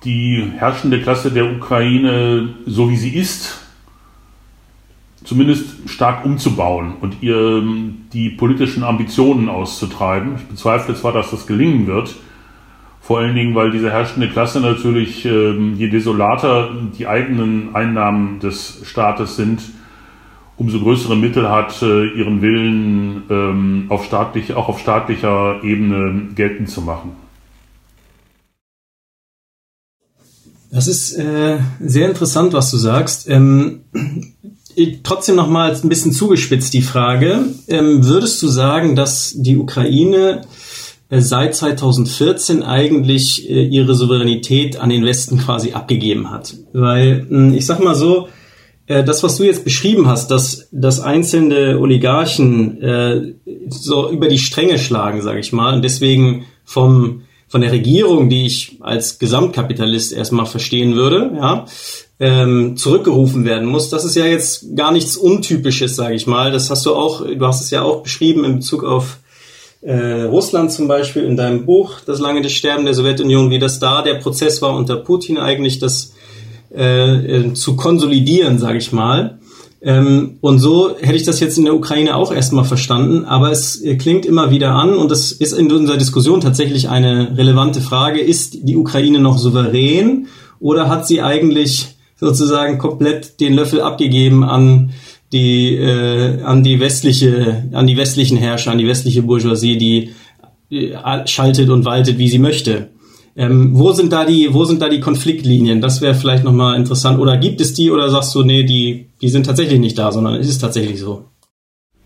die 0.02 0.50
herrschende 0.56 1.00
Klasse 1.00 1.30
der 1.30 1.44
Ukraine, 1.44 2.56
so 2.66 2.90
wie 2.90 2.96
sie 2.96 3.14
ist, 3.14 3.67
zumindest 5.28 5.90
stark 5.90 6.24
umzubauen 6.24 6.94
und 7.02 7.22
ihr 7.22 7.36
ähm, 7.36 8.06
die 8.14 8.30
politischen 8.30 8.82
Ambitionen 8.82 9.50
auszutreiben. 9.50 10.36
Ich 10.36 10.44
bezweifle 10.44 10.94
zwar, 10.94 11.12
dass 11.12 11.30
das 11.30 11.46
gelingen 11.46 11.86
wird, 11.86 12.16
vor 13.02 13.18
allen 13.18 13.34
Dingen, 13.34 13.54
weil 13.54 13.70
diese 13.70 13.90
herrschende 13.90 14.30
Klasse 14.30 14.60
natürlich, 14.60 15.26
ähm, 15.26 15.74
je 15.76 15.90
desolater 15.90 16.70
die 16.98 17.06
eigenen 17.06 17.74
Einnahmen 17.74 18.40
des 18.40 18.80
Staates 18.84 19.36
sind, 19.36 19.60
umso 20.56 20.80
größere 20.80 21.14
Mittel 21.14 21.50
hat, 21.50 21.82
äh, 21.82 22.06
ihren 22.06 22.40
Willen 22.40 23.22
ähm, 23.28 23.84
auf 23.90 24.06
staatlich, 24.06 24.54
auch 24.54 24.70
auf 24.70 24.78
staatlicher 24.78 25.62
Ebene 25.62 26.28
geltend 26.36 26.70
zu 26.70 26.80
machen. 26.80 27.12
Das 30.70 30.86
ist 30.86 31.14
äh, 31.14 31.58
sehr 31.80 32.08
interessant, 32.08 32.52
was 32.52 32.70
du 32.70 32.76
sagst. 32.76 33.28
Ähm, 33.28 33.80
trotzdem 35.02 35.36
noch 35.36 35.48
mal 35.48 35.74
ein 35.74 35.88
bisschen 35.88 36.12
zugespitzt 36.12 36.74
die 36.74 36.82
Frage. 36.82 37.46
Ähm, 37.68 38.04
würdest 38.04 38.42
du 38.42 38.48
sagen, 38.48 38.96
dass 38.96 39.34
die 39.36 39.56
Ukraine 39.56 40.42
äh, 41.08 41.20
seit 41.20 41.54
2014 41.56 42.62
eigentlich 42.62 43.48
äh, 43.48 43.64
ihre 43.64 43.94
Souveränität 43.94 44.78
an 44.78 44.90
den 44.90 45.04
Westen 45.04 45.38
quasi 45.38 45.72
abgegeben 45.72 46.30
hat? 46.30 46.54
Weil 46.72 47.26
äh, 47.30 47.56
ich 47.56 47.66
sag 47.66 47.82
mal 47.82 47.94
so, 47.94 48.28
äh, 48.86 49.04
das, 49.04 49.22
was 49.22 49.36
du 49.36 49.44
jetzt 49.44 49.64
beschrieben 49.64 50.06
hast, 50.06 50.30
dass, 50.30 50.68
dass 50.72 51.00
einzelne 51.00 51.78
Oligarchen 51.78 53.34
so 53.68 54.10
über 54.10 54.28
die 54.28 54.38
Stränge 54.38 54.78
schlagen, 54.78 55.22
sage 55.22 55.40
ich 55.40 55.52
mal, 55.52 55.74
und 55.74 55.82
deswegen 55.82 56.46
vom 56.64 57.22
von 57.48 57.62
der 57.62 57.72
Regierung, 57.72 58.28
die 58.28 58.44
ich 58.44 58.76
als 58.80 59.18
Gesamtkapitalist 59.18 60.12
erstmal 60.12 60.44
verstehen 60.44 60.94
würde, 60.94 61.32
ja, 61.34 61.64
ähm, 62.20 62.76
zurückgerufen 62.76 63.44
werden 63.44 63.68
muss. 63.68 63.90
Das 63.90 64.04
ist 64.04 64.16
ja 64.16 64.26
jetzt 64.26 64.74
gar 64.76 64.92
nichts 64.92 65.16
Untypisches, 65.16 65.94
sage 65.94 66.14
ich 66.14 66.26
mal. 66.26 66.50
Das 66.50 66.70
hast 66.70 66.84
du 66.86 66.94
auch, 66.94 67.24
du 67.24 67.46
hast 67.46 67.60
es 67.60 67.70
ja 67.70 67.82
auch 67.82 68.02
beschrieben 68.02 68.44
in 68.44 68.56
Bezug 68.56 68.84
auf 68.84 69.18
äh, 69.80 70.22
Russland 70.22 70.72
zum 70.72 70.88
Beispiel 70.88 71.22
in 71.24 71.36
deinem 71.36 71.64
Buch, 71.64 72.00
das 72.04 72.18
lange 72.18 72.42
des 72.42 72.52
Sterben 72.52 72.84
der 72.84 72.94
Sowjetunion, 72.94 73.50
wie 73.50 73.60
das 73.60 73.78
da 73.78 74.02
der 74.02 74.14
Prozess 74.14 74.60
war 74.60 74.74
unter 74.74 74.96
Putin 74.96 75.38
eigentlich, 75.38 75.78
das 75.78 76.14
äh, 76.74 77.14
äh 77.14 77.54
zu 77.54 77.76
konsolidieren, 77.76 78.58
sage 78.58 78.78
ich 78.78 78.92
mal. 78.92 79.38
Ähm, 79.80 80.38
und 80.40 80.58
so 80.58 80.96
hätte 80.98 81.14
ich 81.14 81.22
das 81.22 81.38
jetzt 81.38 81.56
in 81.56 81.64
der 81.64 81.76
Ukraine 81.76 82.16
auch 82.16 82.32
erstmal 82.32 82.64
verstanden, 82.64 83.24
aber 83.24 83.52
es 83.52 83.80
äh, 83.80 83.96
klingt 83.96 84.26
immer 84.26 84.50
wieder 84.50 84.72
an 84.72 84.96
und 84.96 85.12
das 85.12 85.30
ist 85.30 85.52
in 85.52 85.70
unserer 85.70 85.96
Diskussion 85.96 86.40
tatsächlich 86.40 86.88
eine 86.88 87.38
relevante 87.38 87.80
Frage. 87.80 88.18
Ist 88.18 88.58
die 88.62 88.76
Ukraine 88.76 89.20
noch 89.20 89.38
souverän 89.38 90.26
oder 90.58 90.88
hat 90.88 91.06
sie 91.06 91.22
eigentlich 91.22 91.97
sozusagen 92.18 92.78
komplett 92.78 93.40
den 93.40 93.54
Löffel 93.54 93.80
abgegeben 93.80 94.44
an 94.44 94.90
die 95.32 95.76
äh, 95.76 96.42
an 96.42 96.62
die 96.62 96.80
westliche 96.80 97.68
an 97.72 97.86
die 97.86 97.96
westlichen 97.96 98.36
Herrscher, 98.36 98.72
an 98.72 98.78
die 98.78 98.86
westliche 98.86 99.22
Bourgeoisie, 99.22 99.78
die 99.78 100.10
äh, 100.70 101.26
schaltet 101.26 101.70
und 101.70 101.84
waltet, 101.84 102.18
wie 102.18 102.28
sie 102.28 102.38
möchte. 102.38 102.90
Ähm, 103.36 103.70
wo 103.78 103.92
sind 103.92 104.12
da 104.12 104.24
die 104.24 104.52
wo 104.52 104.64
sind 104.64 104.82
da 104.82 104.88
die 104.88 105.00
Konfliktlinien? 105.00 105.80
Das 105.80 106.00
wäre 106.00 106.14
vielleicht 106.14 106.44
noch 106.44 106.52
mal 106.52 106.76
interessant. 106.76 107.20
Oder 107.20 107.36
gibt 107.36 107.60
es 107.60 107.74
die 107.74 107.90
oder 107.90 108.10
sagst 108.10 108.34
du 108.34 108.42
nee, 108.42 108.64
die 108.64 109.10
die 109.20 109.28
sind 109.28 109.46
tatsächlich 109.46 109.78
nicht 109.78 109.98
da, 109.98 110.10
sondern 110.10 110.34
es 110.34 110.48
ist 110.48 110.58
tatsächlich 110.58 110.98
so? 110.98 111.24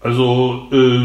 Also 0.01 0.67
äh, 0.73 0.99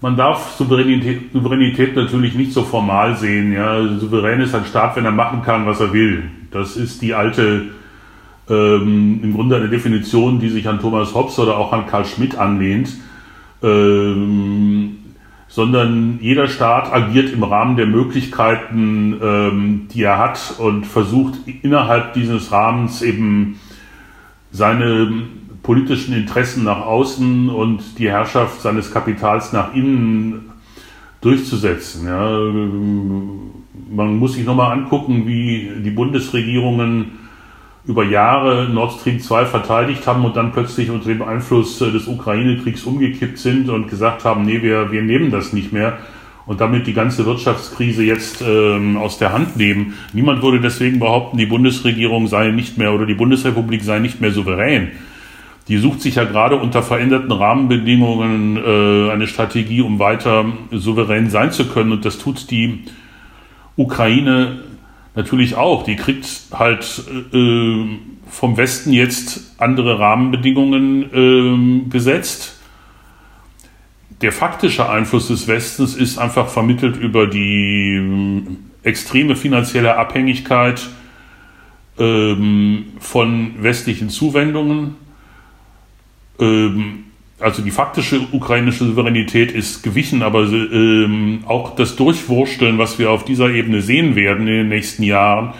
man 0.00 0.16
darf 0.16 0.56
Souveränität, 0.56 1.32
Souveränität 1.32 1.96
natürlich 1.96 2.34
nicht 2.34 2.52
so 2.52 2.62
formal 2.62 3.16
sehen. 3.16 3.52
Ja, 3.52 3.82
souverän 3.98 4.40
ist 4.40 4.54
ein 4.54 4.66
Staat, 4.66 4.94
wenn 4.96 5.06
er 5.06 5.10
machen 5.10 5.42
kann, 5.42 5.66
was 5.66 5.80
er 5.80 5.92
will. 5.92 6.30
Das 6.50 6.76
ist 6.76 7.02
die 7.02 7.14
alte, 7.14 7.66
ähm, 8.48 9.20
im 9.22 9.34
Grunde 9.34 9.56
eine 9.56 9.68
Definition, 9.68 10.40
die 10.40 10.48
sich 10.48 10.68
an 10.68 10.80
Thomas 10.80 11.14
Hobbes 11.14 11.38
oder 11.38 11.58
auch 11.58 11.72
an 11.72 11.86
Karl 11.86 12.04
Schmidt 12.04 12.36
anlehnt. 12.36 12.90
Ähm, 13.62 14.98
sondern 15.48 16.18
jeder 16.20 16.46
Staat 16.46 16.92
agiert 16.92 17.32
im 17.32 17.42
Rahmen 17.42 17.76
der 17.76 17.86
Möglichkeiten, 17.86 19.18
ähm, 19.20 19.88
die 19.92 20.02
er 20.02 20.18
hat 20.18 20.54
und 20.58 20.86
versucht 20.86 21.34
innerhalb 21.62 22.12
dieses 22.12 22.52
Rahmens 22.52 23.02
eben 23.02 23.58
seine 24.52 25.10
politischen 25.62 26.14
Interessen 26.14 26.64
nach 26.64 26.80
außen 26.80 27.48
und 27.48 27.98
die 27.98 28.10
Herrschaft 28.10 28.60
seines 28.60 28.92
Kapitals 28.92 29.52
nach 29.52 29.74
innen 29.74 30.50
durchzusetzen. 31.20 32.06
Ja. 32.06 32.38
Man 33.90 34.18
muss 34.18 34.34
sich 34.34 34.44
nochmal 34.44 34.72
angucken, 34.72 35.26
wie 35.26 35.70
die 35.82 35.90
Bundesregierungen 35.90 37.12
über 37.86 38.04
Jahre 38.04 38.68
Nord 38.68 39.00
Stream 39.00 39.18
2 39.18 39.46
verteidigt 39.46 40.06
haben 40.06 40.24
und 40.24 40.36
dann 40.36 40.52
plötzlich 40.52 40.90
unter 40.90 41.08
dem 41.08 41.22
Einfluss 41.22 41.78
des 41.78 42.06
Ukraine-Kriegs 42.06 42.84
umgekippt 42.84 43.38
sind 43.38 43.70
und 43.70 43.88
gesagt 43.88 44.24
haben, 44.24 44.44
nee, 44.44 44.62
wir, 44.62 44.92
wir 44.92 45.02
nehmen 45.02 45.30
das 45.30 45.54
nicht 45.54 45.72
mehr 45.72 45.98
und 46.48 46.62
damit 46.62 46.86
die 46.86 46.94
ganze 46.94 47.26
Wirtschaftskrise 47.26 48.02
jetzt 48.02 48.42
ähm, 48.42 48.96
aus 48.96 49.18
der 49.18 49.32
Hand 49.32 49.56
nehmen. 49.56 49.94
Niemand 50.14 50.42
würde 50.42 50.60
deswegen 50.60 50.98
behaupten, 50.98 51.36
die 51.36 51.46
Bundesregierung 51.46 52.26
sei 52.26 52.48
nicht 52.50 52.78
mehr 52.78 52.94
oder 52.94 53.04
die 53.04 53.14
Bundesrepublik 53.14 53.82
sei 53.82 53.98
nicht 53.98 54.20
mehr 54.20 54.32
souverän. 54.32 54.88
Die 55.68 55.76
sucht 55.76 56.00
sich 56.00 56.14
ja 56.14 56.24
gerade 56.24 56.56
unter 56.56 56.82
veränderten 56.82 57.32
Rahmenbedingungen 57.32 58.56
äh, 58.56 59.10
eine 59.10 59.26
Strategie, 59.26 59.82
um 59.82 59.98
weiter 59.98 60.46
souverän 60.72 61.28
sein 61.28 61.52
zu 61.52 61.66
können. 61.66 61.92
Und 61.92 62.06
das 62.06 62.18
tut 62.18 62.50
die 62.50 62.84
Ukraine 63.78 64.60
natürlich 65.14 65.54
auch. 65.54 65.84
Die 65.84 65.96
kriegt 65.96 66.26
halt 66.52 67.02
äh, 67.32 67.84
vom 68.28 68.56
Westen 68.58 68.92
jetzt 68.92 69.54
andere 69.58 69.98
Rahmenbedingungen 69.98 71.86
äh, 71.86 71.88
gesetzt. 71.88 72.60
Der 74.20 74.32
faktische 74.32 74.90
Einfluss 74.90 75.28
des 75.28 75.48
Westens 75.48 75.94
ist 75.94 76.18
einfach 76.18 76.48
vermittelt 76.48 76.96
über 76.96 77.26
die 77.26 77.94
äh, 77.94 78.42
extreme 78.86 79.36
finanzielle 79.36 79.96
Abhängigkeit 79.96 80.86
ähm, 81.98 82.92
von 82.98 83.62
westlichen 83.62 84.10
Zuwendungen 84.10 84.96
Ähm, 86.40 87.04
also 87.40 87.62
die 87.62 87.70
faktische 87.70 88.20
ukrainische 88.32 88.84
Souveränität 88.84 89.52
ist 89.52 89.82
gewichen, 89.82 90.22
aber 90.22 90.42
ähm, 90.42 91.44
auch 91.46 91.76
das 91.76 91.94
Durchwursteln, 91.94 92.78
was 92.78 92.98
wir 92.98 93.10
auf 93.10 93.24
dieser 93.24 93.50
Ebene 93.50 93.80
sehen 93.80 94.16
werden 94.16 94.48
in 94.48 94.54
den 94.54 94.68
nächsten 94.68 95.04
Jahren, 95.04 95.54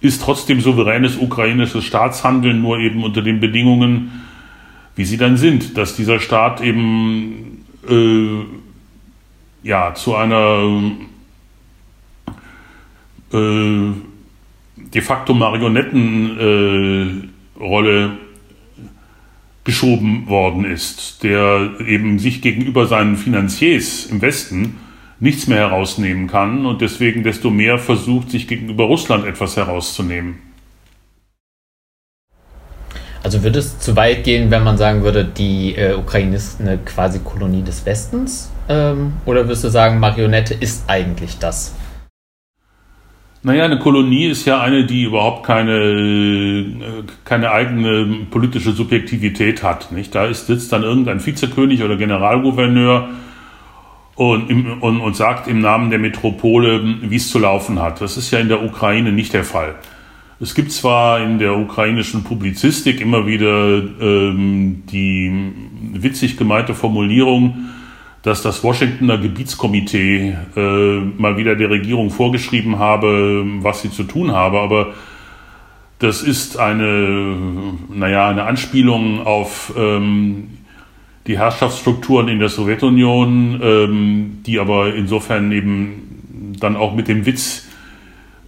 ist 0.00 0.22
trotzdem 0.22 0.60
souveränes 0.60 1.16
ukrainisches 1.16 1.84
Staatshandeln, 1.84 2.62
nur 2.62 2.78
eben 2.78 3.02
unter 3.02 3.22
den 3.22 3.40
Bedingungen, 3.40 4.22
wie 4.94 5.04
sie 5.04 5.16
dann 5.16 5.36
sind, 5.36 5.76
dass 5.76 5.96
dieser 5.96 6.20
Staat 6.20 6.60
eben 6.60 7.64
äh, 7.88 8.44
ja 9.66 9.92
zu 9.94 10.14
einer 10.14 10.92
äh, 13.32 13.92
de 14.76 15.02
facto 15.02 15.34
Marionettenrolle 15.34 18.04
äh, 18.04 18.25
geschoben 19.66 20.28
worden 20.28 20.64
ist, 20.64 21.22
der 21.22 21.72
eben 21.84 22.18
sich 22.18 22.40
gegenüber 22.40 22.86
seinen 22.86 23.16
Finanziers 23.16 24.06
im 24.06 24.22
Westen 24.22 24.78
nichts 25.18 25.48
mehr 25.48 25.58
herausnehmen 25.58 26.28
kann 26.28 26.64
und 26.64 26.80
deswegen 26.80 27.22
desto 27.22 27.50
mehr 27.50 27.78
versucht, 27.78 28.30
sich 28.30 28.46
gegenüber 28.48 28.84
Russland 28.84 29.26
etwas 29.26 29.56
herauszunehmen. 29.56 30.38
Also 33.24 33.42
würde 33.42 33.58
es 33.58 33.80
zu 33.80 33.96
weit 33.96 34.22
gehen, 34.22 34.52
wenn 34.52 34.62
man 34.62 34.78
sagen 34.78 35.02
würde, 35.02 35.24
die 35.24 35.74
äh, 35.74 35.94
Ukraine 35.94 36.36
ist 36.36 36.60
eine 36.60 36.78
quasi 36.78 37.18
Kolonie 37.18 37.62
des 37.62 37.84
Westens? 37.84 38.52
Ähm, 38.68 39.14
oder 39.24 39.46
würdest 39.46 39.64
du 39.64 39.68
sagen, 39.68 39.98
Marionette 39.98 40.54
ist 40.54 40.84
eigentlich 40.86 41.38
das? 41.38 41.74
Naja, 43.42 43.64
eine 43.64 43.78
Kolonie 43.78 44.26
ist 44.26 44.44
ja 44.44 44.60
eine, 44.60 44.86
die 44.86 45.04
überhaupt 45.04 45.46
keine, 45.46 46.66
keine 47.24 47.52
eigene 47.52 48.26
politische 48.30 48.72
Subjektivität 48.72 49.62
hat. 49.62 49.92
Nicht? 49.92 50.14
Da 50.14 50.26
ist, 50.26 50.46
sitzt 50.46 50.72
dann 50.72 50.82
irgendein 50.82 51.24
Vizekönig 51.24 51.82
oder 51.82 51.96
Generalgouverneur 51.96 53.08
und, 54.16 54.80
und, 54.80 55.00
und 55.00 55.16
sagt 55.16 55.46
im 55.46 55.60
Namen 55.60 55.90
der 55.90 55.98
Metropole, 55.98 56.82
wie 57.02 57.16
es 57.16 57.30
zu 57.30 57.38
laufen 57.38 57.80
hat. 57.80 58.00
Das 58.00 58.16
ist 58.16 58.30
ja 58.30 58.40
in 58.40 58.48
der 58.48 58.64
Ukraine 58.64 59.12
nicht 59.12 59.32
der 59.32 59.44
Fall. 59.44 59.76
Es 60.38 60.54
gibt 60.54 60.72
zwar 60.72 61.20
in 61.20 61.38
der 61.38 61.56
ukrainischen 61.56 62.24
Publizistik 62.24 63.00
immer 63.00 63.26
wieder 63.26 63.78
ähm, 64.00 64.82
die 64.90 65.32
witzig 65.94 66.36
gemeinte 66.36 66.74
Formulierung, 66.74 67.68
dass 68.26 68.42
das 68.42 68.64
Washingtoner 68.64 69.18
Gebietskomitee 69.18 70.36
äh, 70.56 71.00
mal 71.16 71.36
wieder 71.36 71.54
der 71.54 71.70
Regierung 71.70 72.10
vorgeschrieben 72.10 72.80
habe, 72.80 73.44
was 73.60 73.82
sie 73.82 73.90
zu 73.92 74.02
tun 74.02 74.32
habe, 74.32 74.58
aber 74.58 74.94
das 76.00 76.22
ist 76.22 76.58
eine, 76.58 77.36
naja, 77.88 78.28
eine 78.28 78.42
Anspielung 78.42 79.24
auf 79.24 79.72
ähm, 79.78 80.48
die 81.28 81.38
Herrschaftsstrukturen 81.38 82.26
in 82.26 82.40
der 82.40 82.48
Sowjetunion, 82.48 83.60
ähm, 83.62 84.38
die 84.44 84.58
aber 84.58 84.92
insofern 84.92 85.52
eben 85.52 86.56
dann 86.58 86.74
auch 86.74 86.96
mit 86.96 87.06
dem 87.06 87.26
Witz 87.26 87.68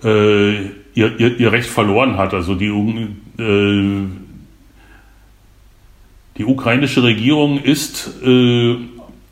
äh, 0.03 0.57
ihr, 0.57 1.21
ihr, 1.21 1.39
ihr, 1.39 1.53
Recht 1.53 1.71
verloren 1.71 2.17
hat. 2.17 2.35
Also 2.35 2.57
die, 2.57 2.67
äh, 2.67 4.07
die 6.37 6.45
ukrainische 6.45 7.05
Regierung 7.05 7.63
ist 7.63 8.11
äh, 8.25 8.77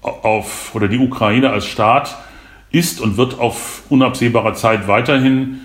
auf, 0.03 0.75
oder 0.75 0.89
die 0.89 0.99
Ukraine 0.99 1.51
als 1.51 1.67
Staat 1.67 2.17
ist 2.71 3.01
und 3.01 3.17
wird 3.17 3.39
auf 3.39 3.83
unabsehbare 3.89 4.55
Zeit 4.55 4.89
weiterhin 4.89 5.61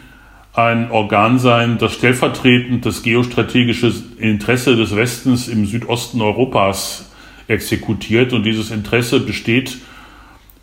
ein 0.53 0.91
Organ 0.91 1.39
sein, 1.39 1.77
das 1.77 1.93
stellvertretend 1.93 2.85
das 2.85 3.03
geostrategische 3.03 3.93
Interesse 4.17 4.75
des 4.75 4.95
Westens 4.95 5.47
im 5.47 5.65
Südosten 5.65 6.21
Europas 6.21 7.09
exekutiert. 7.47 8.33
Und 8.33 8.43
dieses 8.43 8.71
Interesse 8.71 9.21
besteht 9.21 9.77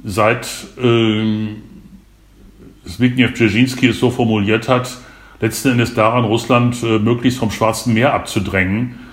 seit 0.04 0.46
äh, 0.80 1.48
Zbigniew 2.84 3.28
Brzezinski 3.30 3.88
es 3.88 3.98
so 3.98 4.10
formuliert 4.10 4.68
hat, 4.68 4.98
letzten 5.40 5.70
Endes 5.70 5.94
daran, 5.94 6.24
Russland 6.24 6.82
äh, 6.82 6.98
möglichst 6.98 7.38
vom 7.38 7.50
Schwarzen 7.50 7.94
Meer 7.94 8.12
abzudrängen 8.12 9.07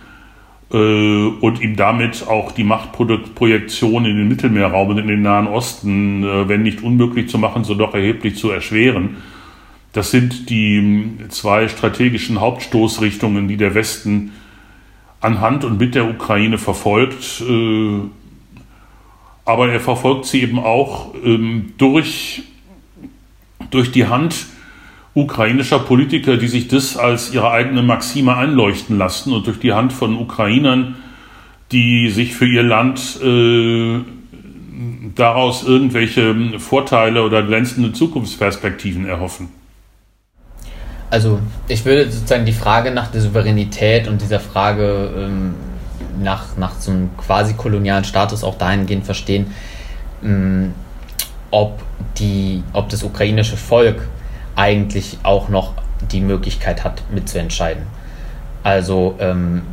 und 0.70 1.62
ihm 1.62 1.76
damit 1.76 2.28
auch 2.28 2.52
die 2.52 2.64
Machtprojektion 2.64 4.06
in 4.06 4.18
den 4.18 4.28
Mittelmeerraum 4.28 4.90
und 4.90 4.98
in 4.98 5.08
den 5.08 5.22
Nahen 5.22 5.48
Osten, 5.48 6.24
äh, 6.24 6.50
wenn 6.50 6.64
nicht 6.64 6.82
unmöglich 6.82 7.30
zu 7.30 7.38
machen, 7.38 7.64
so 7.64 7.76
doch 7.76 7.94
erheblich 7.94 8.36
zu 8.38 8.50
erschweren. 8.50 9.18
Das 9.94 10.12
sind 10.12 10.50
die 10.50 10.78
ähm, 10.78 11.20
zwei 11.30 11.68
strategischen 11.68 12.42
Hauptstoßrichtungen, 12.42 13.48
die 13.48 13.58
der 13.58 13.76
Westen 13.76 14.32
anhand 15.22 15.64
und 15.64 15.80
mit 15.80 15.96
der 15.96 16.10
Ukraine 16.10 16.58
verfolgt. 16.58 17.42
Äh, 17.48 18.00
aber 19.46 19.70
er 19.70 19.80
verfolgt 19.80 20.26
sie 20.26 20.42
eben 20.42 20.58
auch 20.58 21.14
ähm, 21.24 21.74
durch, 21.78 22.44
durch 23.70 23.92
die 23.92 24.08
Hand 24.08 24.48
ukrainischer 25.16 25.80
Politiker, 25.80 26.36
die 26.36 26.50
sich 26.50 26.68
das 26.68 26.98
als 26.98 27.34
ihre 27.34 27.50
eigene 27.50 27.82
Maxime 27.82 28.36
einleuchten 28.36 28.98
lassen 28.98 29.34
und 29.34 29.48
durch 29.48 29.60
die 29.60 29.74
Hand 29.74 29.94
von 29.94 30.18
Ukrainern, 30.18 30.96
die 31.72 32.10
sich 32.10 32.36
für 32.36 32.46
ihr 32.46 32.64
Land 32.64 33.20
äh, 33.24 34.02
daraus 35.16 35.64
irgendwelche 35.64 36.60
Vorteile 36.60 37.24
oder 37.24 37.44
glänzende 37.44 37.94
Zukunftsperspektiven 37.94 39.06
erhoffen. 39.08 39.48
Also 41.10 41.40
ich 41.70 41.86
würde 41.86 42.12
sozusagen 42.12 42.46
die 42.46 42.52
Frage 42.52 42.92
nach 42.92 43.08
der 43.08 43.22
Souveränität 43.22 44.10
und 44.10 44.22
dieser 44.22 44.42
Frage 44.42 45.12
ähm, 45.18 45.54
nach, 46.22 46.58
nach 46.58 46.78
so 46.80 46.92
einem 46.92 47.16
quasi 47.16 47.54
kolonialen 47.54 48.04
Status 48.04 48.44
auch 48.44 48.58
dahingehend 48.58 49.06
verstehen, 49.06 49.48
ähm, 50.24 50.74
ob, 51.52 51.82
die, 52.18 52.64
ob 52.74 52.90
das 52.90 53.04
ukrainische 53.04 53.56
Volk 53.56 54.08
eigentlich 54.56 55.18
auch 55.24 55.50
noch 55.50 55.74
die 56.12 56.22
Möglichkeit 56.22 56.84
hat, 56.84 57.04
mitzuentscheiden. 57.12 57.84
Also 58.64 59.16
ähm, 59.20 59.64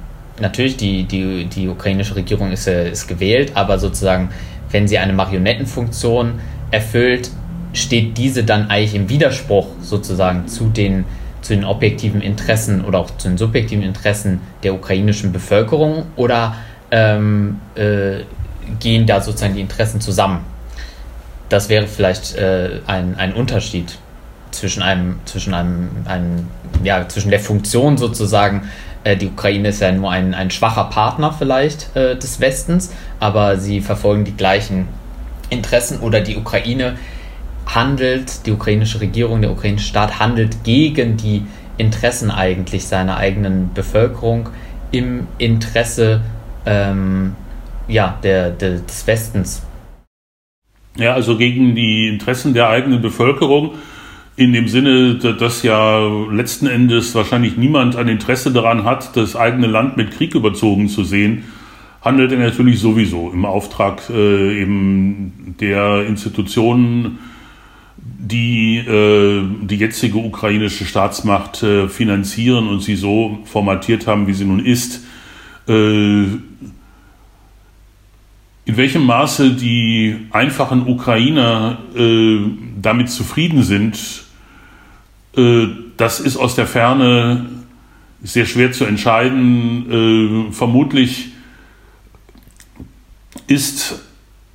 natürlich, 0.41 0.77
die, 0.77 1.05
die, 1.05 1.47
die 1.47 1.69
ukrainische 1.69 2.17
Regierung 2.17 2.53
ist, 2.53 2.67
äh, 2.67 2.91
ist 2.91 3.07
gewählt, 3.07 3.53
aber 3.55 3.79
sozusagen, 3.79 4.31
wenn 4.71 4.89
sie 4.89 4.99
eine 4.99 5.13
Marionettenfunktion 5.13 6.41
erfüllt, 6.71 7.31
steht 7.73 8.19
diese 8.19 8.45
dann 8.45 8.69
eigentlich 8.71 8.95
im 8.95 9.09
Widerspruch 9.09 9.69
sozusagen 9.81 10.47
zu 10.49 10.69
den, 10.69 11.05
zu 11.41 11.55
den 11.55 11.65
objektiven 11.65 12.21
Interessen 12.21 12.85
oder 12.85 12.99
auch 12.99 13.17
zu 13.17 13.29
den 13.29 13.39
subjektiven 13.39 13.83
Interessen 13.83 14.41
der 14.63 14.75
ukrainischen 14.75 15.33
Bevölkerung 15.33 16.05
oder 16.17 16.57
ähm, 16.91 17.61
äh, 17.75 18.25
gehen 18.79 19.07
da 19.07 19.21
sozusagen 19.21 19.55
die 19.55 19.61
Interessen 19.61 20.01
zusammen? 20.01 20.41
Das 21.49 21.69
wäre 21.69 21.87
vielleicht 21.87 22.35
äh, 22.37 22.81
ein, 22.87 23.17
ein 23.17 23.33
Unterschied 23.35 23.99
zwischen 24.53 24.83
einem, 24.83 25.17
zwischen 25.25 25.55
einem, 25.55 25.89
einem, 26.05 26.47
ja, 26.85 27.09
zwischen 27.09 27.31
der 27.31 27.41
Funktion 27.41 27.99
sozusagen, 27.99 28.69
äh, 29.05 29.17
die 29.17 29.27
Ukraine 29.27 29.69
ist 29.69 29.81
ja 29.81 29.93
nur 29.93 30.11
ein, 30.11 30.35
ein 30.35 30.51
schwacher 30.51 30.85
Partner 30.85 31.33
vielleicht 31.33 31.95
äh, 31.97 32.17
des 32.17 32.41
Westens, 32.41 32.93
aber 33.21 33.59
sie 33.59 33.81
verfolgen 33.81 34.25
die 34.25 34.37
gleichen 34.37 34.89
Interessen 35.51 36.01
oder 36.01 36.21
die 36.21 36.37
Ukraine 36.37 36.97
handelt, 37.67 38.47
die 38.47 38.53
ukrainische 38.53 39.01
Regierung, 39.01 39.43
der 39.43 39.51
ukrainische 39.51 39.87
Staat 39.87 40.19
handelt 40.19 40.65
gegen 40.65 41.17
die 41.17 41.45
Interessen 41.79 42.31
eigentlich 42.31 42.87
seiner 42.87 43.17
eigenen 43.17 43.73
Bevölkerung 43.73 44.49
im 44.91 45.27
Interesse 45.39 46.21
ähm, 46.67 47.35
ja, 47.89 48.19
der, 48.23 48.51
der, 48.51 48.79
des 48.79 49.07
Westens. 49.07 49.63
Ja, 50.97 51.15
also 51.15 51.39
gegen 51.39 51.75
die 51.75 52.09
Interessen 52.09 52.53
der 52.53 52.69
eigenen 52.69 53.01
Bevölkerung 53.01 53.73
in 54.37 54.53
dem 54.53 54.69
Sinne, 54.69 55.17
dass 55.17 55.63
ja 55.63 56.09
letzten 56.31 56.67
Endes 56.67 57.15
wahrscheinlich 57.15 57.57
niemand 57.57 57.97
ein 57.97 58.09
Interesse 58.09 58.51
daran 58.51 58.85
hat, 58.85 59.17
das 59.17 59.37
eigene 59.37 59.67
Land 59.67 59.97
mit 59.97 60.11
Krieg 60.13 60.35
überzogen 60.35 60.89
zu 60.89 61.05
sehen, 61.05 61.45
handelt 62.01 62.33
er 62.33 62.39
natürlich 62.39 62.81
sowieso 62.81 63.31
im 63.31 63.45
Auftrag 63.45 64.09
äh, 64.11 64.61
eben 64.61 65.55
der 65.61 66.07
Institutionen, 66.07 67.19
die 67.97 68.79
äh, 68.79 69.43
die 69.63 69.77
jetzige 69.77 70.19
ukrainische 70.19 70.85
Staatsmacht 70.85 71.63
äh, 71.63 71.89
finanzieren 71.89 72.69
und 72.69 72.83
sie 72.83 72.97
so 72.97 73.39
formatiert 73.45 74.07
haben, 74.07 74.27
wie 74.27 74.33
sie 74.33 74.45
nun 74.45 74.65
ist. 74.65 75.05
In 78.65 78.77
welchem 78.77 79.05
Maße 79.05 79.55
die 79.55 80.29
einfachen 80.31 80.87
Ukrainer 80.87 81.79
äh, 81.97 82.39
damit 82.81 83.11
zufrieden 83.11 83.65
sind, 83.65 84.25
äh, 85.37 85.67
das 85.97 86.21
ist 86.21 86.37
aus 86.37 86.55
der 86.55 86.69
Ferne 86.69 87.47
sehr 88.23 88.47
schwer 88.47 88.71
zu 88.71 88.85
entscheiden. 88.85 90.49
Äh, 90.49 90.53
vermutlich 90.53 91.33
ist 93.49 94.01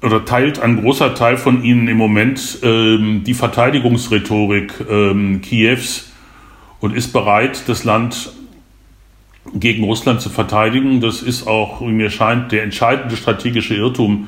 oder 0.02 0.24
teilt 0.24 0.60
ein 0.60 0.82
großer 0.82 1.16
Teil 1.16 1.38
von 1.38 1.64
ihnen 1.64 1.88
im 1.88 1.98
Moment 1.98 2.60
ähm, 2.64 3.24
die 3.26 3.34
Verteidigungsrhetorik 3.34 4.86
ähm, 4.90 5.42
Kiews 5.42 6.12
und 6.80 6.96
ist 6.96 7.12
bereit, 7.12 7.64
das 7.68 7.84
Land 7.84 8.32
gegen 9.54 9.84
Russland 9.84 10.22
zu 10.22 10.30
verteidigen. 10.30 11.02
Das 11.02 11.22
ist 11.22 11.48
auch, 11.48 11.82
wie 11.82 11.92
mir 11.92 12.10
scheint, 12.10 12.52
der 12.52 12.64
entscheidende 12.64 13.16
strategische 13.18 13.76
Irrtum, 13.76 14.28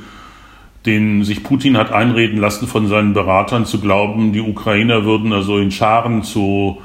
den 0.86 1.24
sich 1.24 1.44
Putin 1.44 1.78
hat 1.78 1.92
einreden 1.92 2.40
lassen 2.40 2.68
von 2.68 2.88
seinen 2.88 3.14
Beratern, 3.14 3.66
zu 3.66 3.80
glauben, 3.80 4.34
die 4.34 4.42
Ukrainer 4.42 5.06
würden 5.06 5.34
also 5.34 5.58
in 5.58 5.72
Scharen 5.72 6.24
zu 6.24 6.78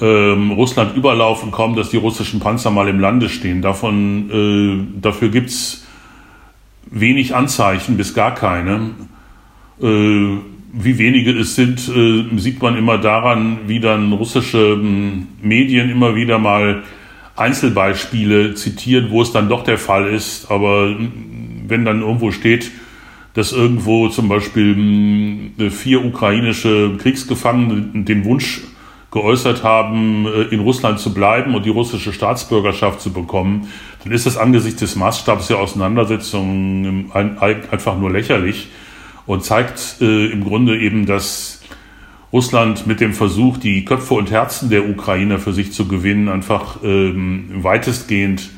ähm, 0.00 0.52
Russland 0.52 0.96
überlaufen, 0.96 1.50
kaum 1.50 1.74
dass 1.74 1.90
die 1.90 1.96
russischen 1.96 2.40
Panzer 2.40 2.70
mal 2.70 2.88
im 2.88 3.00
Lande 3.00 3.28
stehen. 3.28 3.62
Davon, 3.62 4.30
äh, 4.30 5.00
dafür 5.00 5.30
gibt's 5.30 5.86
wenig 6.90 7.34
Anzeichen, 7.34 7.96
bis 7.96 8.14
gar 8.14 8.34
keine. 8.34 8.90
Äh, 9.82 10.38
wie 10.72 10.98
wenige 10.98 11.32
es 11.32 11.54
sind, 11.54 11.88
äh, 11.88 12.24
sieht 12.38 12.60
man 12.60 12.76
immer 12.76 12.98
daran, 12.98 13.60
wie 13.66 13.80
dann 13.80 14.12
russische 14.12 14.58
ähm, 14.58 15.28
Medien 15.42 15.90
immer 15.90 16.14
wieder 16.14 16.38
mal 16.38 16.82
Einzelbeispiele 17.38 18.54
zitieren, 18.54 19.10
wo 19.10 19.22
es 19.22 19.32
dann 19.32 19.48
doch 19.48 19.64
der 19.64 19.78
Fall 19.78 20.08
ist. 20.08 20.50
Aber 20.50 20.94
wenn 21.66 21.84
dann 21.84 22.02
irgendwo 22.02 22.30
steht, 22.30 22.70
dass 23.34 23.52
irgendwo 23.52 24.08
zum 24.08 24.28
Beispiel 24.28 24.74
hm, 24.74 25.70
vier 25.70 26.04
ukrainische 26.04 26.96
Kriegsgefangene 26.98 28.04
den 28.04 28.24
Wunsch 28.24 28.62
geäußert 29.10 29.62
haben, 29.62 30.26
äh, 30.26 30.54
in 30.54 30.60
Russland 30.60 30.98
zu 30.98 31.14
bleiben 31.14 31.54
und 31.54 31.64
die 31.64 31.70
russische 31.70 32.12
Staatsbürgerschaft 32.12 33.00
zu 33.00 33.12
bekommen, 33.12 33.68
dann 34.04 34.12
ist 34.12 34.26
das 34.26 34.36
angesichts 34.36 34.80
des 34.80 34.96
Maßstabs 34.96 35.48
der 35.48 35.58
Auseinandersetzung 35.58 37.10
einfach 37.12 37.98
nur 37.98 38.10
lächerlich 38.10 38.68
und 39.26 39.44
zeigt 39.44 39.96
äh, 40.00 40.26
im 40.26 40.44
Grunde 40.44 40.78
eben, 40.78 41.06
dass 41.06 41.57
Russland 42.32 42.86
mit 42.86 43.00
dem 43.00 43.14
Versuch, 43.14 43.56
die 43.58 43.84
Köpfe 43.84 44.14
und 44.14 44.30
Herzen 44.30 44.70
der 44.70 44.88
Ukrainer 44.88 45.38
für 45.38 45.52
sich 45.52 45.72
zu 45.72 45.88
gewinnen, 45.88 46.28
einfach 46.28 46.76
ähm, 46.82 47.48
weitestgehend 47.54 48.50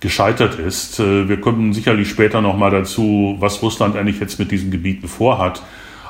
gescheitert 0.00 0.58
ist. 0.58 1.00
Äh, 1.00 1.28
wir 1.28 1.40
kommen 1.40 1.72
sicherlich 1.72 2.08
später 2.08 2.40
nochmal 2.42 2.70
dazu, 2.70 3.36
was 3.38 3.62
Russland 3.62 3.96
eigentlich 3.96 4.20
jetzt 4.20 4.38
mit 4.38 4.50
diesen 4.50 4.70
Gebieten 4.70 5.08
vorhat. 5.08 5.62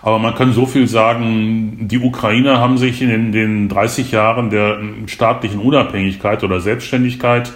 Aber 0.02 0.18
man 0.18 0.34
kann 0.34 0.52
so 0.52 0.66
viel 0.66 0.88
sagen, 0.88 1.88
die 1.88 1.98
Ukrainer 1.98 2.58
haben 2.58 2.78
sich 2.78 3.02
in 3.02 3.32
den 3.32 3.68
30 3.68 4.10
Jahren 4.12 4.48
der 4.50 4.78
staatlichen 5.06 5.60
Unabhängigkeit 5.60 6.42
oder 6.42 6.60
Selbstständigkeit 6.60 7.52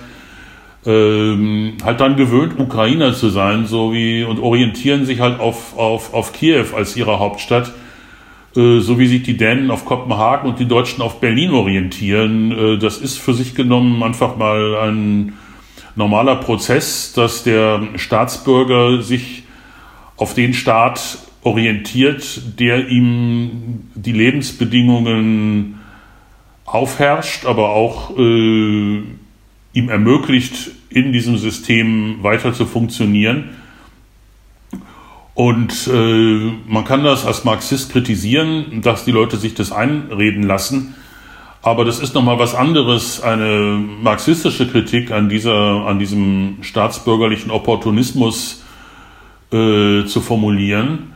ähm, 0.87 1.79
halt 1.83 2.01
dann 2.01 2.17
gewöhnt, 2.17 2.59
Ukrainer 2.59 3.15
zu 3.15 3.31
sein, 3.31 3.67
so 3.67 3.93
wie 3.93 4.25
und 4.25 4.39
orientieren 4.39 5.07
sich 5.07 5.21
halt 5.21 5.41
auf, 5.41 5.77
auf, 5.79 6.13
auf 6.13 6.33
Kiew 6.33 6.67
als 6.77 6.97
ihre 6.97 7.19
Hauptstadt, 7.19 7.73
so 8.81 8.99
wie 8.99 9.07
sich 9.07 9.23
die 9.23 9.37
Dänen 9.37 9.71
auf 9.71 9.85
Kopenhagen 9.85 10.49
und 10.49 10.59
die 10.59 10.69
Deutschen 10.69 11.03
auf 11.03 11.21
Berlin 11.21 11.51
orientieren. 11.51 12.53
Äh, 12.53 12.79
das 12.79 12.99
ist 12.99 13.19
für 13.19 13.35
sich 13.35 13.55
genommen 13.55 14.03
einfach 14.03 14.37
mal 14.37 14.77
ein 14.77 15.35
normaler 15.97 16.37
Prozess, 16.37 17.13
dass 17.13 17.43
der 17.43 17.83
Staatsbürger 17.97 19.03
sich 19.03 19.45
auf 20.17 20.35
den 20.35 20.55
Staat 20.55 21.19
orientiert, 21.43 22.59
der 22.59 22.89
ihm 22.89 23.89
die 23.95 24.13
Lebensbedingungen 24.13 25.81
aufherrscht, 26.65 27.45
aber 27.45 27.71
auch 27.71 28.17
äh, 28.17 29.03
ihm 29.73 29.89
ermöglicht, 29.89 30.71
in 30.89 31.13
diesem 31.13 31.37
System 31.37 32.23
weiter 32.23 32.53
zu 32.53 32.67
funktionieren. 32.67 33.51
Und 35.35 35.89
äh, 35.93 36.53
man 36.69 36.85
kann 36.85 37.03
das 37.03 37.27
als 37.27 37.45
Marxist 37.45 37.91
kritisieren, 37.91 38.81
dass 38.83 39.05
die 39.05 39.11
Leute 39.11 39.37
sich 39.37 39.55
das 39.55 39.73
einreden 39.73 40.45
lassen. 40.45 40.95
Aber 41.61 41.85
das 41.85 41.99
ist 41.99 42.15
nochmal 42.15 42.39
was 42.39 42.55
anderes, 42.55 43.23
eine 43.23 43.83
marxistische 44.03 44.69
Kritik 44.69 45.11
an 45.11 45.29
dieser, 45.29 45.87
an 45.87 45.99
diesem 45.99 46.59
staatsbürgerlichen 46.61 47.51
Opportunismus 47.51 48.63
äh, 49.51 50.05
zu 50.05 50.21
formulieren 50.21 51.15